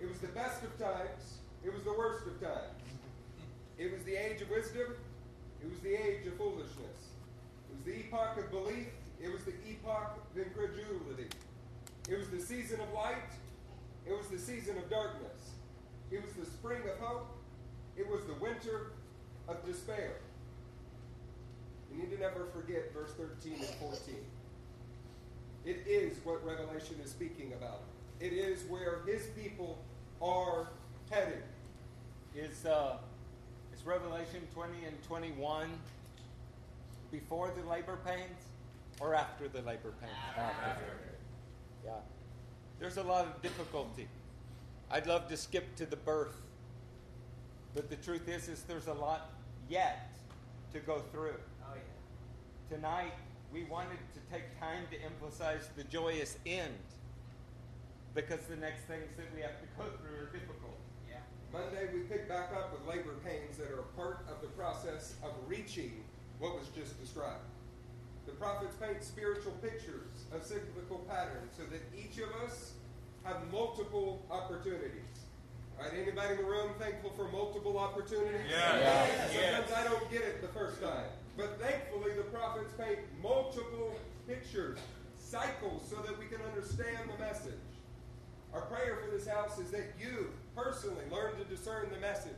It 0.00 0.08
was 0.08 0.18
the 0.20 0.28
best 0.28 0.62
of 0.62 0.78
times, 0.78 1.38
it 1.64 1.74
was 1.74 1.82
the 1.82 1.92
worst 1.92 2.26
of 2.26 2.40
times. 2.40 2.80
It 3.76 3.92
was 3.92 4.02
the 4.04 4.16
age 4.16 4.40
of 4.40 4.50
wisdom, 4.50 4.94
it 5.62 5.70
was 5.70 5.80
the 5.80 5.94
age 5.94 6.26
of 6.26 6.34
foolishness. 6.34 6.98
It 7.68 7.74
was 7.76 7.84
the 7.84 8.00
epoch 8.00 8.38
of 8.38 8.50
belief, 8.50 8.88
it 9.20 9.32
was 9.32 9.42
the 9.44 9.54
epoch 9.68 10.18
of 10.30 10.38
incredulity. 10.38 11.28
It 12.08 12.18
was 12.18 12.28
the 12.28 12.40
season 12.40 12.80
of 12.80 12.92
light, 12.92 13.30
it 14.06 14.16
was 14.16 14.28
the 14.28 14.38
season 14.38 14.78
of 14.78 14.88
darkness. 14.88 15.52
It 16.10 16.24
was 16.24 16.32
the 16.34 16.46
spring 16.46 16.80
of 16.90 16.98
hope, 16.98 17.26
it 17.96 18.08
was 18.08 18.24
the 18.24 18.34
winter 18.34 18.92
of 19.46 19.64
despair. 19.66 20.16
We 21.90 21.98
need 21.98 22.10
to 22.10 22.20
never 22.20 22.46
forget 22.54 22.92
verse 22.94 23.12
13 23.12 23.54
and 23.54 23.74
14. 23.80 24.14
It 25.64 25.82
is 25.86 26.18
what 26.24 26.44
Revelation 26.44 26.96
is 27.02 27.10
speaking 27.10 27.52
about. 27.52 27.82
It 28.20 28.32
is 28.32 28.62
where 28.68 29.02
his 29.06 29.26
people 29.38 29.78
are 30.22 30.68
headed. 31.10 31.42
Is, 32.34 32.66
uh, 32.66 32.98
is 33.78 33.86
Revelation 33.86 34.40
20 34.54 34.72
and 34.86 35.02
21 35.04 35.68
before 37.10 37.52
the 37.56 37.68
labor 37.68 37.98
pains 38.04 38.38
or 39.00 39.14
after 39.14 39.48
the 39.48 39.62
labor 39.62 39.92
pains? 40.00 40.12
After. 40.36 40.82
Yeah. 41.84 41.92
There's 42.78 42.96
a 42.96 43.02
lot 43.02 43.26
of 43.26 43.42
difficulty. 43.42 44.08
I'd 44.90 45.06
love 45.06 45.28
to 45.28 45.36
skip 45.36 45.76
to 45.76 45.86
the 45.86 45.96
birth. 45.96 46.40
But 47.74 47.90
the 47.90 47.96
truth 47.96 48.28
is, 48.28 48.48
is 48.48 48.62
there's 48.62 48.86
a 48.86 48.94
lot 48.94 49.30
yet 49.68 50.10
to 50.72 50.80
go 50.80 51.02
through. 51.12 51.36
Oh, 51.62 51.74
yeah. 51.74 52.76
Tonight, 52.76 53.12
we 53.52 53.64
wanted 53.64 53.98
to 54.14 54.32
take 54.32 54.58
time 54.58 54.84
to 54.90 55.02
emphasize 55.02 55.68
the 55.76 55.84
joyous 55.84 56.36
end 56.46 56.74
because 58.14 58.40
the 58.48 58.56
next 58.56 58.82
things 58.82 59.10
that 59.16 59.26
we 59.34 59.42
have 59.42 59.60
to 59.60 59.66
go 59.76 59.84
through 60.00 60.26
are 60.26 60.32
difficult. 60.32 60.67
Yeah. 61.52 61.58
Monday, 61.60 61.88
we 61.92 62.00
pick 62.00 62.28
back 62.28 62.50
up 62.54 62.72
with 62.72 62.86
labor 62.88 63.14
pains 63.24 63.56
that 63.58 63.70
are 63.70 63.80
a 63.80 63.96
part 63.96 64.24
of 64.30 64.40
the 64.40 64.48
process 64.48 65.14
of 65.22 65.30
reaching 65.46 65.92
what 66.38 66.54
was 66.58 66.68
just 66.68 67.00
described. 67.00 67.44
The 68.26 68.32
prophets 68.32 68.76
paint 68.80 69.02
spiritual 69.02 69.52
pictures 69.62 70.26
of 70.32 70.44
cyclical 70.44 70.98
patterns 71.08 71.52
so 71.56 71.64
that 71.64 71.80
each 71.96 72.18
of 72.18 72.30
us 72.46 72.72
have 73.24 73.36
multiple 73.50 74.24
opportunities. 74.30 75.02
All 75.78 75.84
right, 75.84 75.94
anybody 75.94 76.34
in 76.34 76.38
the 76.38 76.44
room 76.44 76.70
thankful 76.78 77.10
for 77.16 77.28
multiple 77.28 77.78
opportunities? 77.78 78.40
Yeah. 78.50 79.06
Sometimes 79.32 79.72
I 79.72 79.84
don't 79.84 80.10
get 80.10 80.22
it 80.22 80.42
the 80.42 80.48
first 80.48 80.82
time. 80.82 81.06
But 81.36 81.60
thankfully, 81.60 82.12
the 82.16 82.24
prophets 82.24 82.74
paint 82.76 82.98
multiple 83.22 83.96
pictures, 84.26 84.78
cycles, 85.16 85.82
so 85.88 85.96
that 86.02 86.18
we 86.18 86.26
can 86.26 86.42
understand 86.42 87.08
the 87.12 87.24
message. 87.24 87.54
Our 88.54 88.62
prayer 88.62 88.98
for 89.04 89.10
this 89.10 89.26
house 89.26 89.58
is 89.58 89.70
that 89.70 89.94
you 90.00 90.32
personally 90.56 91.04
learn 91.10 91.36
to 91.36 91.44
discern 91.44 91.90
the 91.90 91.98
message, 91.98 92.32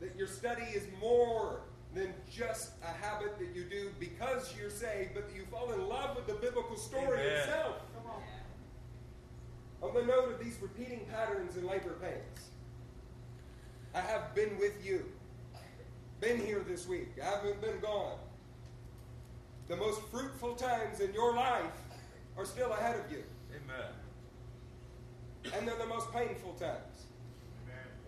that 0.00 0.16
your 0.16 0.26
study 0.26 0.64
is 0.74 0.84
more 1.00 1.62
than 1.94 2.12
just 2.30 2.72
a 2.82 2.86
habit 3.04 3.38
that 3.38 3.54
you 3.54 3.64
do 3.64 3.90
because 3.98 4.54
you're 4.58 4.70
saved, 4.70 5.10
but 5.14 5.28
that 5.28 5.36
you 5.36 5.44
fall 5.50 5.72
in 5.72 5.88
love 5.88 6.16
with 6.16 6.26
the 6.26 6.34
biblical 6.34 6.76
story 6.76 7.20
Amen. 7.20 7.38
itself. 7.38 7.76
On 9.82 9.94
the 9.94 10.02
note 10.02 10.32
of 10.32 10.44
these 10.44 10.56
repeating 10.60 11.06
patterns 11.10 11.56
and 11.56 11.66
labor 11.66 11.96
pains, 12.02 12.50
I 13.94 14.00
have 14.00 14.34
been 14.34 14.58
with 14.58 14.84
you, 14.84 15.04
been 16.20 16.38
here 16.38 16.62
this 16.68 16.86
week. 16.86 17.08
I 17.20 17.24
haven't 17.24 17.60
been 17.60 17.80
gone. 17.80 18.18
The 19.68 19.76
most 19.76 20.02
fruitful 20.10 20.54
times 20.54 21.00
in 21.00 21.14
your 21.14 21.34
life 21.34 21.64
are 22.36 22.44
still 22.44 22.72
ahead 22.72 23.00
of 23.00 23.10
you, 23.10 23.22
Amen. 23.50 23.90
And 25.44 25.66
they're 25.66 25.76
the 25.76 25.86
most 25.86 26.12
painful 26.12 26.54
times. 26.54 27.06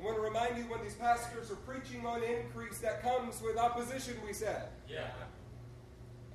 I 0.00 0.04
want 0.04 0.16
to 0.16 0.22
remind 0.22 0.58
you 0.58 0.64
when 0.64 0.82
these 0.82 0.94
pastors 0.94 1.50
are 1.50 1.56
preaching 1.56 2.04
on 2.04 2.22
increase, 2.24 2.78
that 2.78 3.02
comes 3.02 3.40
with 3.40 3.56
opposition, 3.56 4.14
we 4.26 4.32
said. 4.32 4.68
Yeah. 4.88 5.06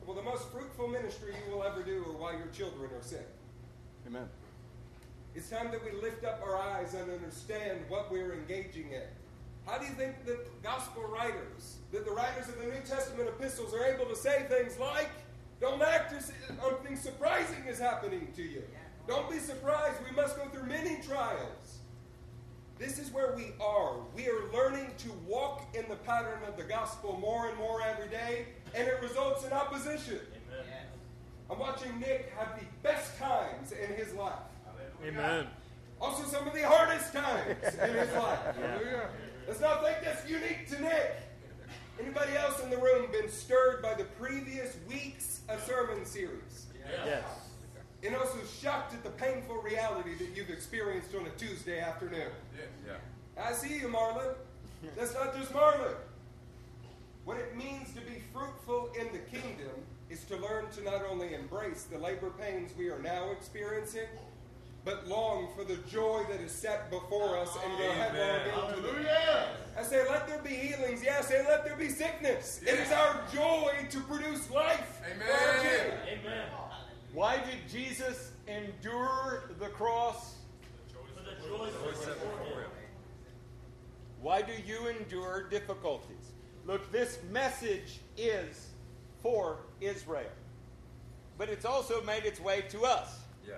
Well, 0.05 0.15
the 0.15 0.23
most 0.23 0.49
fruitful 0.51 0.87
ministry 0.87 1.33
you 1.45 1.53
will 1.53 1.63
ever 1.63 1.83
do 1.83 2.05
are 2.05 2.17
while 2.17 2.33
your 2.33 2.47
children 2.47 2.91
are 2.97 3.03
sick. 3.03 3.27
Amen. 4.07 4.29
It's 5.35 5.49
time 5.49 5.69
that 5.71 5.83
we 5.83 5.99
lift 5.99 6.23
up 6.23 6.41
our 6.41 6.55
eyes 6.55 6.93
and 6.93 7.11
understand 7.11 7.81
what 7.89 8.09
we're 8.09 8.33
engaging 8.33 8.91
in. 8.91 9.03
How 9.65 9.77
do 9.77 9.85
you 9.85 9.91
think 9.91 10.25
that 10.25 10.63
gospel 10.63 11.03
writers, 11.03 11.79
that 11.91 12.05
the 12.05 12.11
writers 12.11 12.47
of 12.47 12.57
the 12.57 12.67
New 12.67 12.79
Testament 12.87 13.27
epistles 13.27 13.73
are 13.73 13.83
able 13.83 14.05
to 14.05 14.15
say 14.15 14.45
things 14.47 14.79
like, 14.79 15.09
don't 15.59 15.81
act 15.81 16.13
as 16.13 16.31
something 16.61 16.95
surprising 16.95 17.65
is 17.67 17.77
happening 17.77 18.29
to 18.37 18.43
you. 18.43 18.63
Don't 19.07 19.29
be 19.31 19.39
surprised, 19.39 19.95
we 20.07 20.15
must 20.15 20.35
go 20.35 20.45
through 20.49 20.65
many 20.65 21.01
trials. 21.01 21.79
This 22.77 22.99
is 22.99 23.11
where 23.11 23.33
we 23.35 23.53
are. 23.59 23.93
We 24.15 24.27
are 24.27 24.51
learning 24.53 24.91
to 24.99 25.11
walk 25.25 25.63
in 25.73 25.85
the 25.89 25.95
pattern 25.95 26.39
of 26.47 26.57
the 26.57 26.63
gospel 26.63 27.17
more 27.19 27.47
and 27.49 27.57
more 27.57 27.81
every 27.81 28.09
day, 28.09 28.45
and 28.75 28.87
it 28.87 29.01
results 29.01 29.45
in 29.45 29.53
opposition. 29.53 30.19
I'm 31.49 31.59
watching 31.59 31.97
Nick 31.99 32.33
have 32.37 32.59
the 32.59 32.65
best 32.83 33.17
times 33.17 33.71
in 33.71 33.95
his 33.95 34.13
life. 34.13 34.33
Amen. 35.05 35.47
Also, 36.01 36.27
some 36.27 36.45
of 36.47 36.53
the 36.53 36.67
hardest 36.67 37.13
times 37.13 37.63
in 37.63 37.95
his 37.95 38.13
life. 38.13 38.39
Let's 39.47 39.61
not 39.61 39.83
think 39.83 39.97
that's 40.03 40.29
unique 40.29 40.67
to 40.69 40.81
Nick. 40.81 41.15
Anybody 41.99 42.33
else 42.35 42.61
in 42.61 42.69
the 42.69 42.77
room 42.77 43.09
been 43.11 43.29
stirred 43.29 43.81
by 43.81 43.93
the 43.93 44.03
previous 44.03 44.75
weeks 44.87 45.39
of 45.49 45.63
sermon 45.63 46.05
series? 46.05 46.67
Yes. 47.05 47.23
And 48.03 48.15
also 48.15 48.37
shocked 48.61 48.93
at 48.93 49.03
the 49.03 49.09
painful 49.09 49.55
reality 49.61 50.15
that 50.15 50.35
you've 50.35 50.49
experienced 50.49 51.15
on 51.15 51.25
a 51.25 51.29
Tuesday 51.31 51.79
afternoon? 51.79 52.29
Yeah. 52.55 52.93
yeah. 53.37 53.43
I 53.43 53.53
see 53.53 53.79
you, 53.79 53.87
Marlon. 53.87 54.35
That's 54.95 55.13
not 55.13 55.35
just 55.35 55.51
Marlon. 55.51 55.95
What 57.25 57.37
it 57.37 57.57
means 57.57 57.89
to 57.93 58.01
be 58.01 58.21
fruitful 58.31 58.91
in 58.99 59.07
the 59.11 59.19
kingdom 59.19 59.73
is 60.09 60.23
to 60.25 60.37
learn 60.37 60.69
to 60.71 60.83
not 60.83 61.01
only 61.09 61.33
embrace 61.33 61.83
the 61.83 61.97
labor 61.97 62.29
pains 62.39 62.71
we 62.77 62.89
are 62.89 62.99
now 62.99 63.31
experiencing, 63.31 64.07
but 64.85 65.05
long 65.07 65.49
for 65.53 65.65
the 65.65 65.75
joy 65.89 66.23
that 66.29 66.39
is 66.39 66.51
set 66.51 66.89
before 66.89 67.37
us 67.37 67.49
and 67.61 67.77
go 67.77 67.91
headlong 67.91 68.69
into 68.77 68.81
them. 68.83 69.05
I 69.77 69.83
say, 69.83 70.07
let 70.09 70.27
there 70.27 70.41
be 70.41 70.55
healings. 70.55 71.03
Yeah, 71.03 71.17
I 71.19 71.21
say, 71.21 71.45
let 71.45 71.65
there 71.65 71.75
be 71.75 71.89
sickness. 71.89 72.61
It 72.65 72.79
is 72.79 72.91
our 72.93 73.21
joy 73.33 73.73
to 73.89 73.99
produce 74.01 74.49
life. 74.49 75.01
for 75.19 75.33
our 75.33 75.63
King. 75.63 76.19
Amen. 76.21 76.47
Why 77.17 77.37
did 77.37 77.67
Jesus 77.67 78.29
endure 78.47 79.49
the 79.57 79.69
cross? 79.69 80.35
For 81.15 81.23
the 81.23 81.31
joy 81.49 81.65
that 81.65 82.21
before 82.21 82.61
him. 82.61 82.69
Why 84.21 84.43
do 84.43 84.51
you 84.67 84.85
endure 84.85 85.49
difficulties? 85.49 86.33
Look, 86.67 86.91
this 86.91 87.17
message 87.31 88.01
is 88.17 88.67
for 89.23 89.61
Israel, 89.81 90.29
but 91.39 91.49
it's 91.49 91.65
also 91.65 92.03
made 92.03 92.23
its 92.23 92.39
way 92.39 92.65
to 92.69 92.83
us. 92.83 93.17
Yeah. 93.47 93.55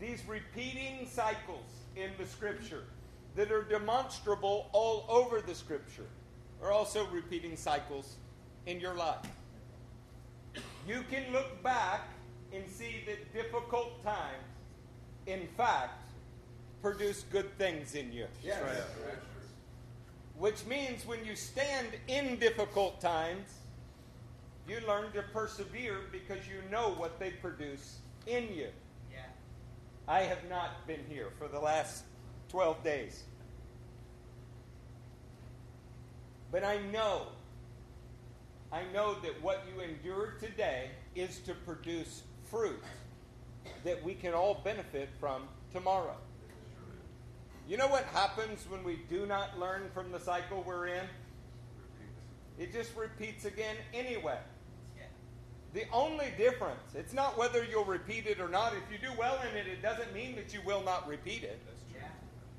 These 0.00 0.22
repeating 0.26 1.06
cycles 1.06 1.70
in 1.96 2.12
the 2.16 2.24
scripture 2.24 2.84
that 3.36 3.52
are 3.52 3.64
demonstrable 3.64 4.70
all 4.72 5.04
over 5.10 5.42
the 5.42 5.54
scripture 5.54 6.06
are 6.62 6.72
also 6.72 7.06
repeating 7.08 7.58
cycles 7.58 8.14
in 8.64 8.80
your 8.80 8.94
life. 8.94 9.26
You 10.86 11.04
can 11.10 11.32
look 11.32 11.62
back 11.62 12.08
and 12.52 12.68
see 12.68 13.02
that 13.06 13.32
difficult 13.32 14.02
times, 14.02 14.44
in 15.26 15.46
fact, 15.56 16.08
produce 16.82 17.24
good 17.30 17.56
things 17.58 17.94
in 17.94 18.12
you. 18.12 18.26
Yes. 18.42 18.58
Which 20.36 20.64
means 20.66 21.06
when 21.06 21.24
you 21.24 21.36
stand 21.36 21.88
in 22.08 22.38
difficult 22.38 23.00
times, 23.00 23.46
you 24.66 24.78
learn 24.86 25.12
to 25.12 25.22
persevere 25.22 25.98
because 26.10 26.46
you 26.48 26.62
know 26.70 26.90
what 26.90 27.18
they 27.18 27.30
produce 27.30 27.98
in 28.26 28.44
you. 28.54 28.68
Yeah. 29.12 29.18
I 30.08 30.20
have 30.20 30.48
not 30.48 30.86
been 30.86 31.04
here 31.08 31.28
for 31.38 31.48
the 31.48 31.58
last 31.58 32.04
12 32.48 32.82
days. 32.82 33.24
But 36.50 36.64
I 36.64 36.78
know, 36.92 37.26
I 38.72 38.82
know 38.92 39.14
that 39.22 39.42
what 39.42 39.64
you 39.68 39.82
endure 39.82 40.34
today 40.40 40.90
is 41.16 41.40
to 41.40 41.54
produce 41.54 42.22
fruit 42.44 42.82
that 43.84 44.02
we 44.04 44.14
can 44.14 44.32
all 44.32 44.60
benefit 44.62 45.08
from 45.18 45.42
tomorrow. 45.72 46.16
You 47.68 47.76
know 47.76 47.88
what 47.88 48.04
happens 48.06 48.66
when 48.68 48.84
we 48.84 49.00
do 49.08 49.26
not 49.26 49.58
learn 49.58 49.90
from 49.92 50.12
the 50.12 50.20
cycle 50.20 50.62
we're 50.66 50.86
in? 50.86 51.04
It 52.58 52.72
just 52.72 52.94
repeats 52.96 53.44
again 53.44 53.76
anyway. 53.92 54.38
The 55.72 55.84
only 55.92 56.32
difference, 56.36 56.94
it's 56.96 57.12
not 57.12 57.38
whether 57.38 57.64
you'll 57.64 57.84
repeat 57.84 58.26
it 58.26 58.40
or 58.40 58.48
not. 58.48 58.72
If 58.72 58.90
you 58.90 58.98
do 58.98 59.14
well 59.16 59.38
in 59.48 59.56
it, 59.56 59.68
it 59.68 59.82
doesn't 59.82 60.12
mean 60.12 60.34
that 60.34 60.52
you 60.52 60.60
will 60.64 60.82
not 60.82 61.06
repeat 61.06 61.44
it. 61.44 61.60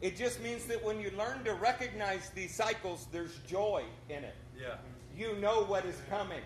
It 0.01 0.17
just 0.17 0.41
means 0.41 0.65
that 0.65 0.83
when 0.83 0.99
you 0.99 1.11
learn 1.17 1.43
to 1.43 1.53
recognize 1.53 2.31
these 2.31 2.55
cycles, 2.55 3.07
there's 3.11 3.37
joy 3.47 3.83
in 4.09 4.23
it. 4.23 4.35
Yeah. 4.59 4.75
You 5.21 5.35
know 5.35 5.63
what 5.65 5.85
is 5.85 6.01
coming. 6.09 6.41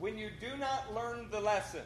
When 0.00 0.18
you 0.18 0.28
do 0.38 0.54
not 0.58 0.94
learn 0.94 1.28
the 1.30 1.40
lesson, 1.40 1.80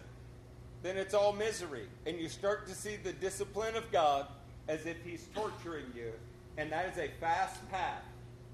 then 0.83 0.97
it's 0.97 1.15
all 1.15 1.33
misery. 1.33 1.87
And 2.05 2.19
you 2.19 2.29
start 2.29 2.67
to 2.67 2.75
see 2.75 2.97
the 2.97 3.13
discipline 3.13 3.77
of 3.77 3.93
God 3.93 4.27
as 4.67 4.87
if 4.87 4.97
He's 5.05 5.29
torturing 5.37 5.85
you. 5.95 6.11
And 6.57 6.73
that 6.73 6.91
is 6.91 6.99
a 6.99 7.11
fast 7.21 7.71
path 7.71 8.03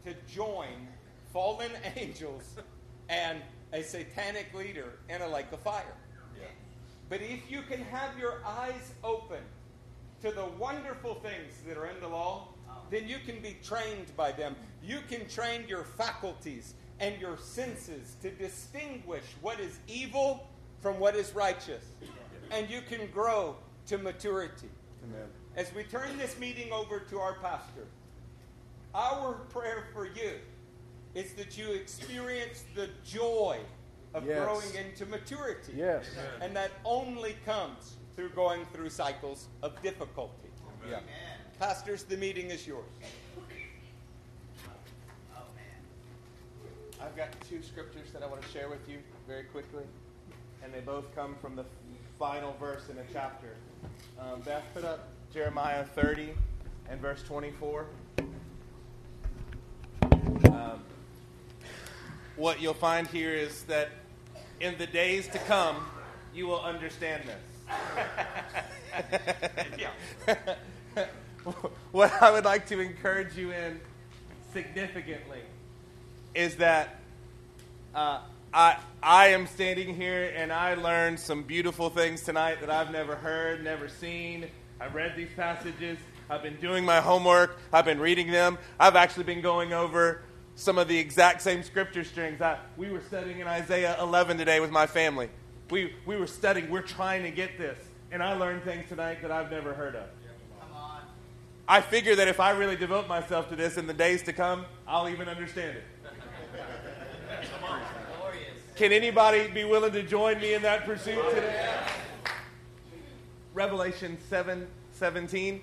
to 0.04 0.12
join 0.30 0.86
fallen 1.32 1.70
angels 1.96 2.56
and 3.08 3.40
a 3.72 3.82
satanic 3.84 4.52
leader 4.52 4.98
in 5.08 5.22
a 5.22 5.28
lake 5.28 5.50
of 5.50 5.60
fire. 5.60 5.96
But 7.08 7.22
if 7.22 7.50
you 7.50 7.62
can 7.62 7.80
have 7.84 8.18
your 8.18 8.42
eyes 8.44 8.92
open 9.02 9.40
to 10.20 10.30
the 10.30 10.44
wonderful 10.58 11.14
things 11.14 11.54
that 11.66 11.78
are 11.78 11.86
in 11.86 11.98
the 12.00 12.08
law, 12.08 12.48
oh. 12.68 12.82
then 12.90 13.08
you 13.08 13.16
can 13.24 13.40
be 13.40 13.56
trained 13.64 14.14
by 14.14 14.30
them. 14.30 14.54
You 14.82 14.98
can 15.08 15.26
train 15.26 15.64
your 15.66 15.84
faculties 15.84 16.74
and 17.00 17.20
your 17.20 17.36
senses 17.38 18.14
to 18.22 18.30
distinguish 18.30 19.24
what 19.40 19.58
is 19.58 19.78
evil 19.88 20.46
from 20.80 20.98
what 21.00 21.16
is 21.16 21.34
righteous. 21.34 21.84
And 22.50 22.68
you 22.68 22.80
can 22.88 23.06
grow 23.10 23.56
to 23.86 23.98
maturity. 23.98 24.68
Amen. 25.04 25.26
As 25.56 25.72
we 25.74 25.82
turn 25.84 26.16
this 26.18 26.38
meeting 26.38 26.72
over 26.72 27.00
to 27.00 27.18
our 27.18 27.34
pastor, 27.34 27.86
our 28.94 29.34
prayer 29.50 29.84
for 29.92 30.06
you 30.06 30.32
is 31.14 31.32
that 31.34 31.56
you 31.58 31.72
experience 31.72 32.64
the 32.74 32.88
joy 33.04 33.58
of 34.14 34.24
Yes. 34.26 34.44
growing 34.44 34.74
into 34.74 35.06
maturity. 35.06 35.72
Yes. 35.76 36.06
And 36.40 36.54
that 36.56 36.70
only 36.84 37.36
comes 37.44 37.96
through 38.16 38.30
going 38.30 38.66
through 38.66 38.90
cycles 38.90 39.46
of 39.62 39.80
difficulty. 39.82 40.48
Yeah. 40.88 40.98
Amen. 40.98 41.04
Pastors, 41.58 42.02
the 42.04 42.16
meeting 42.16 42.50
is 42.50 42.66
yours. 42.66 42.84
Oh 45.36 45.42
man. 45.54 45.64
I've 47.02 47.16
got 47.16 47.28
two 47.48 47.62
scriptures 47.62 48.10
that 48.12 48.22
I 48.22 48.26
want 48.26 48.42
to 48.42 48.48
share 48.48 48.68
with 48.68 48.86
you 48.88 48.98
very 49.26 49.44
quickly, 49.44 49.84
and 50.62 50.72
they 50.72 50.80
both 50.80 51.14
come 51.14 51.34
from 51.40 51.56
the 51.56 51.64
final 52.18 52.54
verse 52.60 52.82
in 52.90 52.98
a 52.98 53.04
chapter. 53.10 53.54
Um, 54.20 54.40
Beth, 54.42 54.64
put 54.74 54.84
up 54.84 55.08
Jeremiah 55.32 55.84
30 55.84 56.34
and 56.90 57.00
verse 57.00 57.22
24. 57.22 57.86
Um, 60.44 60.82
what 62.36 62.60
you'll 62.60 62.74
find 62.74 63.06
here 63.06 63.32
is 63.32 63.62
that 63.64 63.88
in 64.60 64.76
the 64.76 64.86
days 64.86 65.26
to 65.28 65.38
come, 65.38 65.76
you 66.34 66.46
will 66.46 66.60
understand 66.60 67.22
this. 67.24 67.40
what 71.92 72.12
I 72.22 72.30
would 72.30 72.44
like 72.44 72.66
to 72.66 72.80
encourage 72.80 73.36
you 73.38 73.52
in 73.52 73.80
significantly 74.52 75.40
is 76.34 76.56
that 76.56 77.00
uh, 77.94 78.20
I, 78.52 78.76
I 79.02 79.28
am 79.28 79.46
standing 79.46 79.94
here 79.94 80.32
and 80.36 80.52
I 80.52 80.74
learned 80.74 81.18
some 81.18 81.42
beautiful 81.42 81.90
things 81.90 82.22
tonight 82.22 82.60
that 82.60 82.70
I've 82.70 82.90
never 82.90 83.16
heard, 83.16 83.64
never 83.64 83.88
seen. 83.88 84.46
I've 84.80 84.94
read 84.94 85.16
these 85.16 85.30
passages. 85.36 85.98
I've 86.28 86.42
been 86.42 86.56
doing 86.56 86.84
my 86.84 87.00
homework. 87.00 87.58
I've 87.72 87.84
been 87.84 87.98
reading 87.98 88.30
them. 88.30 88.58
I've 88.78 88.96
actually 88.96 89.24
been 89.24 89.40
going 89.40 89.72
over 89.72 90.22
some 90.54 90.78
of 90.78 90.88
the 90.88 90.98
exact 90.98 91.42
same 91.42 91.62
scripture 91.62 92.04
strings. 92.04 92.40
I, 92.40 92.58
we 92.76 92.90
were 92.90 93.02
studying 93.02 93.40
in 93.40 93.46
Isaiah 93.46 93.96
11 94.00 94.38
today 94.38 94.60
with 94.60 94.70
my 94.70 94.86
family. 94.86 95.28
We, 95.70 95.94
we 96.06 96.16
were 96.16 96.26
studying, 96.26 96.70
we're 96.70 96.82
trying 96.82 97.22
to 97.24 97.30
get 97.30 97.58
this. 97.58 97.78
And 98.12 98.22
I 98.22 98.34
learned 98.34 98.64
things 98.64 98.88
tonight 98.88 99.22
that 99.22 99.30
I've 99.30 99.50
never 99.50 99.72
heard 99.74 99.96
of. 99.96 100.06
I 101.68 101.80
figure 101.80 102.16
that 102.16 102.26
if 102.26 102.40
I 102.40 102.50
really 102.50 102.74
devote 102.74 103.06
myself 103.06 103.48
to 103.50 103.56
this 103.56 103.76
in 103.76 103.86
the 103.86 103.94
days 103.94 104.24
to 104.24 104.32
come, 104.32 104.64
I'll 104.88 105.08
even 105.08 105.28
understand 105.28 105.76
it. 105.76 105.84
Can 108.80 108.94
anybody 108.94 109.46
be 109.46 109.64
willing 109.64 109.92
to 109.92 110.02
join 110.02 110.40
me 110.40 110.54
in 110.54 110.62
that 110.62 110.86
pursuit 110.86 111.22
today? 111.34 111.70
Revelation 113.52 114.16
7 114.30 114.66
17. 114.94 115.60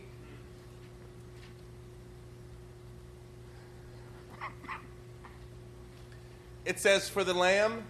It 6.64 6.80
says, 6.80 7.10
For 7.10 7.23
the 7.23 7.34
Lamb 7.34 7.85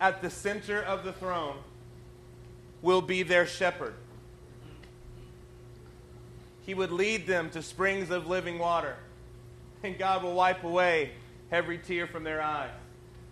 at 0.00 0.22
the 0.22 0.30
center 0.30 0.80
of 0.80 1.04
the 1.04 1.12
throne 1.12 1.58
will 2.80 3.02
be 3.02 3.22
their 3.22 3.46
shepherd. 3.46 3.92
He 6.62 6.72
would 6.72 6.90
lead 6.90 7.26
them 7.26 7.50
to 7.50 7.60
springs 7.60 8.08
of 8.08 8.28
living 8.28 8.58
water, 8.58 8.96
and 9.82 9.98
God 9.98 10.22
will 10.22 10.32
wipe 10.32 10.64
away 10.64 11.10
every 11.52 11.76
tear 11.76 12.06
from 12.06 12.24
their 12.24 12.40
eyes. 12.40 12.70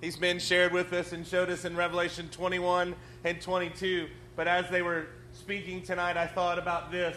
These 0.02 0.18
men 0.18 0.40
shared 0.40 0.72
with 0.72 0.92
us 0.92 1.12
and 1.12 1.24
showed 1.24 1.48
us 1.48 1.64
in 1.64 1.76
Revelation 1.76 2.28
21 2.32 2.96
and 3.22 3.40
22. 3.40 4.08
But 4.34 4.48
as 4.48 4.68
they 4.68 4.82
were 4.82 5.06
speaking 5.32 5.80
tonight, 5.80 6.16
I 6.16 6.26
thought 6.26 6.58
about 6.58 6.90
this 6.90 7.16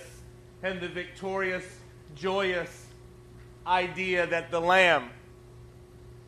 and 0.62 0.80
the 0.80 0.88
victorious, 0.88 1.66
joyous 2.14 2.86
idea 3.66 4.28
that 4.28 4.52
the 4.52 4.62
Lamb 4.62 5.10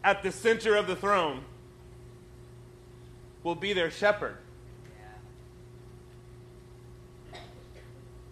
at 0.03 0.23
the 0.23 0.31
center 0.31 0.75
of 0.75 0.87
the 0.87 0.95
throne 0.95 1.43
will 3.43 3.53
be 3.53 3.73
their 3.73 3.91
shepherd. 3.91 4.37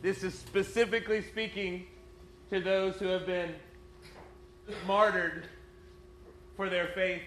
This 0.01 0.23
is 0.23 0.33
specifically 0.33 1.21
speaking 1.21 1.85
to 2.49 2.59
those 2.59 2.95
who 2.95 3.05
have 3.05 3.27
been 3.27 3.53
martyred 4.87 5.47
for 6.55 6.69
their 6.69 6.87
faith 6.87 7.21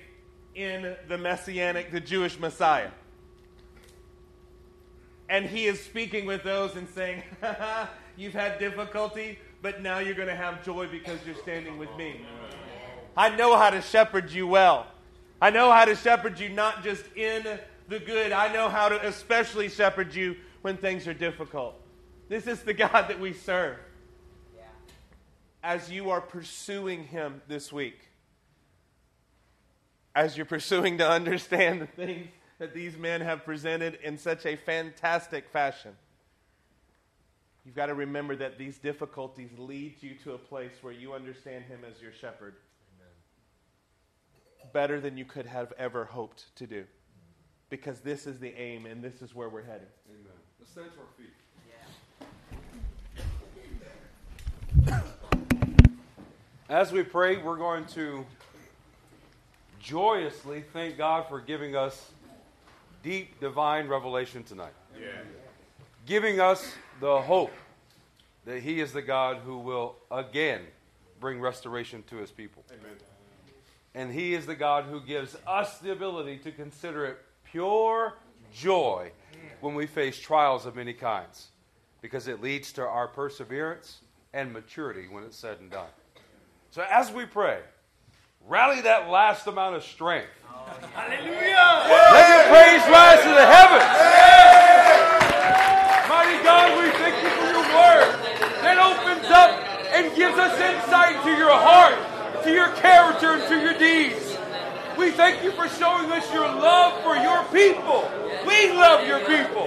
in 0.59 0.97
the 1.07 1.17
messianic, 1.17 1.93
the 1.93 2.01
Jewish 2.01 2.39
Messiah. 2.39 2.91
And 5.29 5.47
he 5.47 5.67
is 5.67 5.81
speaking 5.81 6.27
with 6.27 6.43
those 6.43 6.75
and 6.75 6.89
saying, 6.89 7.23
You've 8.17 8.35
had 8.35 8.59
difficulty, 8.59 9.39
but 9.63 9.83
now 9.83 10.01
you're 10.01 10.15
going 10.15 10.29
to 10.29 10.35
have 10.35 10.65
joy 10.65 10.89
because 10.89 11.21
you're 11.25 11.37
standing 11.37 11.79
with 11.79 11.95
me. 11.97 12.23
I 13.17 13.35
know 13.37 13.57
how 13.57 13.71
to 13.71 13.81
shepherd 13.81 14.33
you 14.33 14.49
well. 14.49 14.89
I 15.41 15.51
know 15.51 15.71
how 15.71 15.85
to 15.85 15.95
shepherd 15.95 16.41
you 16.41 16.49
not 16.49 16.83
just 16.83 17.05
in 17.15 17.45
the 17.87 18.01
good, 18.01 18.33
I 18.33 18.53
know 18.53 18.69
how 18.69 18.89
to 18.89 19.07
especially 19.07 19.69
shepherd 19.69 20.13
you 20.13 20.35
when 20.63 20.77
things 20.77 21.07
are 21.07 21.15
difficult. 21.15 21.81
This 22.29 22.49
is 22.49 22.63
the 22.63 22.75
God 22.75 23.09
that 23.09 23.21
we 23.21 23.33
serve. 23.33 23.77
As 25.63 25.91
you 25.91 26.11
are 26.11 26.21
pursuing 26.21 27.05
Him 27.05 27.41
this 27.47 27.73
week, 27.73 28.08
as 30.19 30.37
you're 30.37 30.47
pursuing 30.47 30.99
to 30.99 31.09
understand 31.09 31.81
the 31.81 31.87
things 31.87 32.27
that 32.59 32.75
these 32.75 32.97
men 32.97 33.21
have 33.21 33.45
presented 33.45 33.97
in 34.03 34.19
such 34.19 34.45
a 34.47 34.57
fantastic 34.57 35.49
fashion, 35.49 35.93
you've 37.65 37.77
got 37.77 37.87
to 37.87 37.95
remember 37.95 38.35
that 38.35 38.59
these 38.59 38.79
difficulties 38.79 39.49
lead 39.57 39.95
you 40.01 40.17
to 40.25 40.33
a 40.33 40.39
place 40.39 40.73
where 40.81 40.93
you 40.93 41.13
understand 41.13 41.67
Him 41.67 41.83
as 41.89 42.03
your 42.03 42.11
shepherd 42.11 42.57
Amen. 42.99 43.13
better 44.73 45.01
than 45.01 45.17
you 45.17 45.25
could 45.25 45.47
have 45.47 45.73
ever 45.79 46.05
hoped 46.05 46.47
to 46.57 46.67
do. 46.67 46.85
Because 47.71 48.01
this 48.01 48.27
is 48.27 48.41
the 48.41 48.53
aim 48.61 48.87
and 48.87 49.05
this 49.05 49.23
is 49.23 49.37
where 49.37 49.49
we're 49.49 49.63
heading. 49.63 49.87
Amen. 50.11 50.33
Let's 50.59 50.73
stand 50.73 50.89
to 50.95 51.01
our 51.01 51.07
feet. 51.17 51.29
As 56.69 56.91
we 56.93 57.05
pray, 57.05 57.37
we're 57.37 57.57
going 57.57 57.87
to 57.87 58.27
joyously 59.89 60.63
thank 60.75 60.99
God 60.99 61.27
for 61.31 61.41
giving 61.41 61.75
us 61.75 62.11
deep 63.03 63.41
divine 63.41 63.89
revelation 63.89 64.45
tonight. 64.45 64.75
Yeah. 65.01 65.09
Giving 66.05 66.41
us 66.41 66.75
the 67.01 67.23
hope 67.23 67.55
that 68.45 68.61
He 68.61 68.81
is 68.81 68.93
the 68.93 69.01
God 69.01 69.39
who 69.39 69.57
will 69.57 69.97
again 70.11 70.61
bring 71.21 71.41
restoration 71.41 72.03
to 72.11 72.17
His 72.17 72.31
people. 72.31 72.65
Amen. 72.71 72.97
And 73.95 74.13
He 74.13 74.35
is 74.35 74.45
the 74.45 74.55
God 74.55 74.85
who 74.85 75.01
gives 75.01 75.37
us 75.47 75.79
the 75.79 75.93
ability 75.93 76.37
to 76.39 76.53
consider 76.53 77.07
it 77.07 77.19
pure 77.45 78.19
joy 78.53 79.11
when 79.63 79.75
we 79.75 79.87
face 79.87 80.19
trials 80.19 80.67
of 80.67 80.77
many 80.77 80.93
kinds 80.93 81.49
because 82.03 82.29
it 82.29 82.43
leads 82.43 82.73
to 82.73 82.83
our 82.83 83.09
perseverance 83.09 84.01
and 84.35 84.53
maturity 84.53 85.07
when 85.11 85.25
it's 85.25 85.39
said 85.39 85.61
and 85.61 85.71
done. 85.71 85.89
So 86.73 86.85
as 86.91 87.11
we 87.11 87.25
pray, 87.25 87.61
rally 88.47 88.81
that 88.83 89.09
last 89.09 89.47
amount 89.47 89.77
of 89.77 89.83
strength. 89.83 90.29
Oh, 90.49 90.67
yeah. 90.81 90.87
Hallelujah! 90.95 91.89
Let 92.13 92.29
your 92.29 92.45
praise 92.49 92.85
rise 92.89 93.21
to 93.23 93.33
the 93.35 93.47
heavens. 93.47 93.89
Mighty 96.09 96.43
God, 96.43 96.79
we 96.79 96.91
thank 96.97 97.17
you 97.23 97.31
for 97.37 97.47
your 97.53 97.67
word 97.77 98.09
that 98.63 98.79
opens 98.79 99.29
up 99.31 99.51
and 99.93 100.15
gives 100.17 100.39
us 100.39 100.55
insight 100.61 101.23
to 101.25 101.31
your 101.37 101.53
heart, 101.53 101.97
to 102.45 102.53
your 102.53 102.69
character, 102.77 103.33
and 103.35 103.43
to 103.49 103.61
your 103.61 103.77
deeds. 103.79 104.37
We 104.99 105.11
thank 105.11 105.45
you 105.45 105.53
for 105.53 105.69
showing 105.69 106.11
us 106.11 106.33
your 106.33 106.47
love 106.47 107.03
for 107.03 107.17
your 107.17 107.45
people. 107.53 108.11
We 108.47 108.73
love 108.73 109.07
your 109.07 109.21
people. 109.21 109.67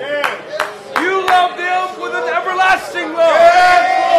You 1.02 1.26
love 1.26 1.58
them 1.58 2.02
with 2.02 2.14
an 2.14 2.28
everlasting 2.34 3.14
love. 3.14 4.11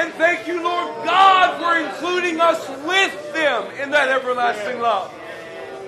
And 0.00 0.14
thank 0.14 0.48
you, 0.48 0.62
Lord 0.62 1.04
God, 1.04 1.60
for 1.60 1.76
including 1.78 2.40
us 2.40 2.66
with 2.86 3.34
them 3.34 3.70
in 3.78 3.90
that 3.90 4.08
everlasting 4.08 4.80
love. 4.80 5.12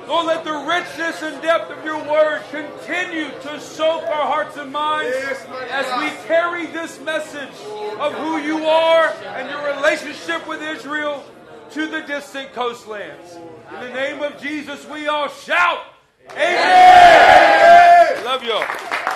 Lord, 0.07 0.27
let 0.27 0.45
the 0.45 0.53
richness 0.53 1.23
and 1.23 1.41
depth 1.41 1.71
of 1.71 1.83
your 1.83 1.97
word 1.97 2.43
continue 2.51 3.31
to 3.41 3.59
soak 3.59 4.03
our 4.03 4.27
hearts 4.27 4.59
and 4.59 4.71
minds 4.71 5.17
as 5.71 5.87
we 5.99 6.27
carry 6.27 6.67
this 6.67 7.01
message 7.01 7.55
of 7.99 8.13
who 8.13 8.37
you 8.37 8.67
are 8.67 9.09
and 9.09 9.49
your 9.49 9.77
relationship 9.77 10.47
with 10.47 10.61
Israel 10.61 11.25
to 11.71 11.87
the 11.87 12.03
distant 12.03 12.53
coastlands. 12.53 13.37
In 13.73 13.81
the 13.81 13.95
name 13.95 14.23
of 14.23 14.39
Jesus, 14.43 14.87
we 14.89 15.07
all 15.07 15.29
shout, 15.29 15.87
Amen. 16.33 16.59
Amen. 18.13 18.25
Love 18.27 18.45
you 18.45 18.53
all. 18.53 19.12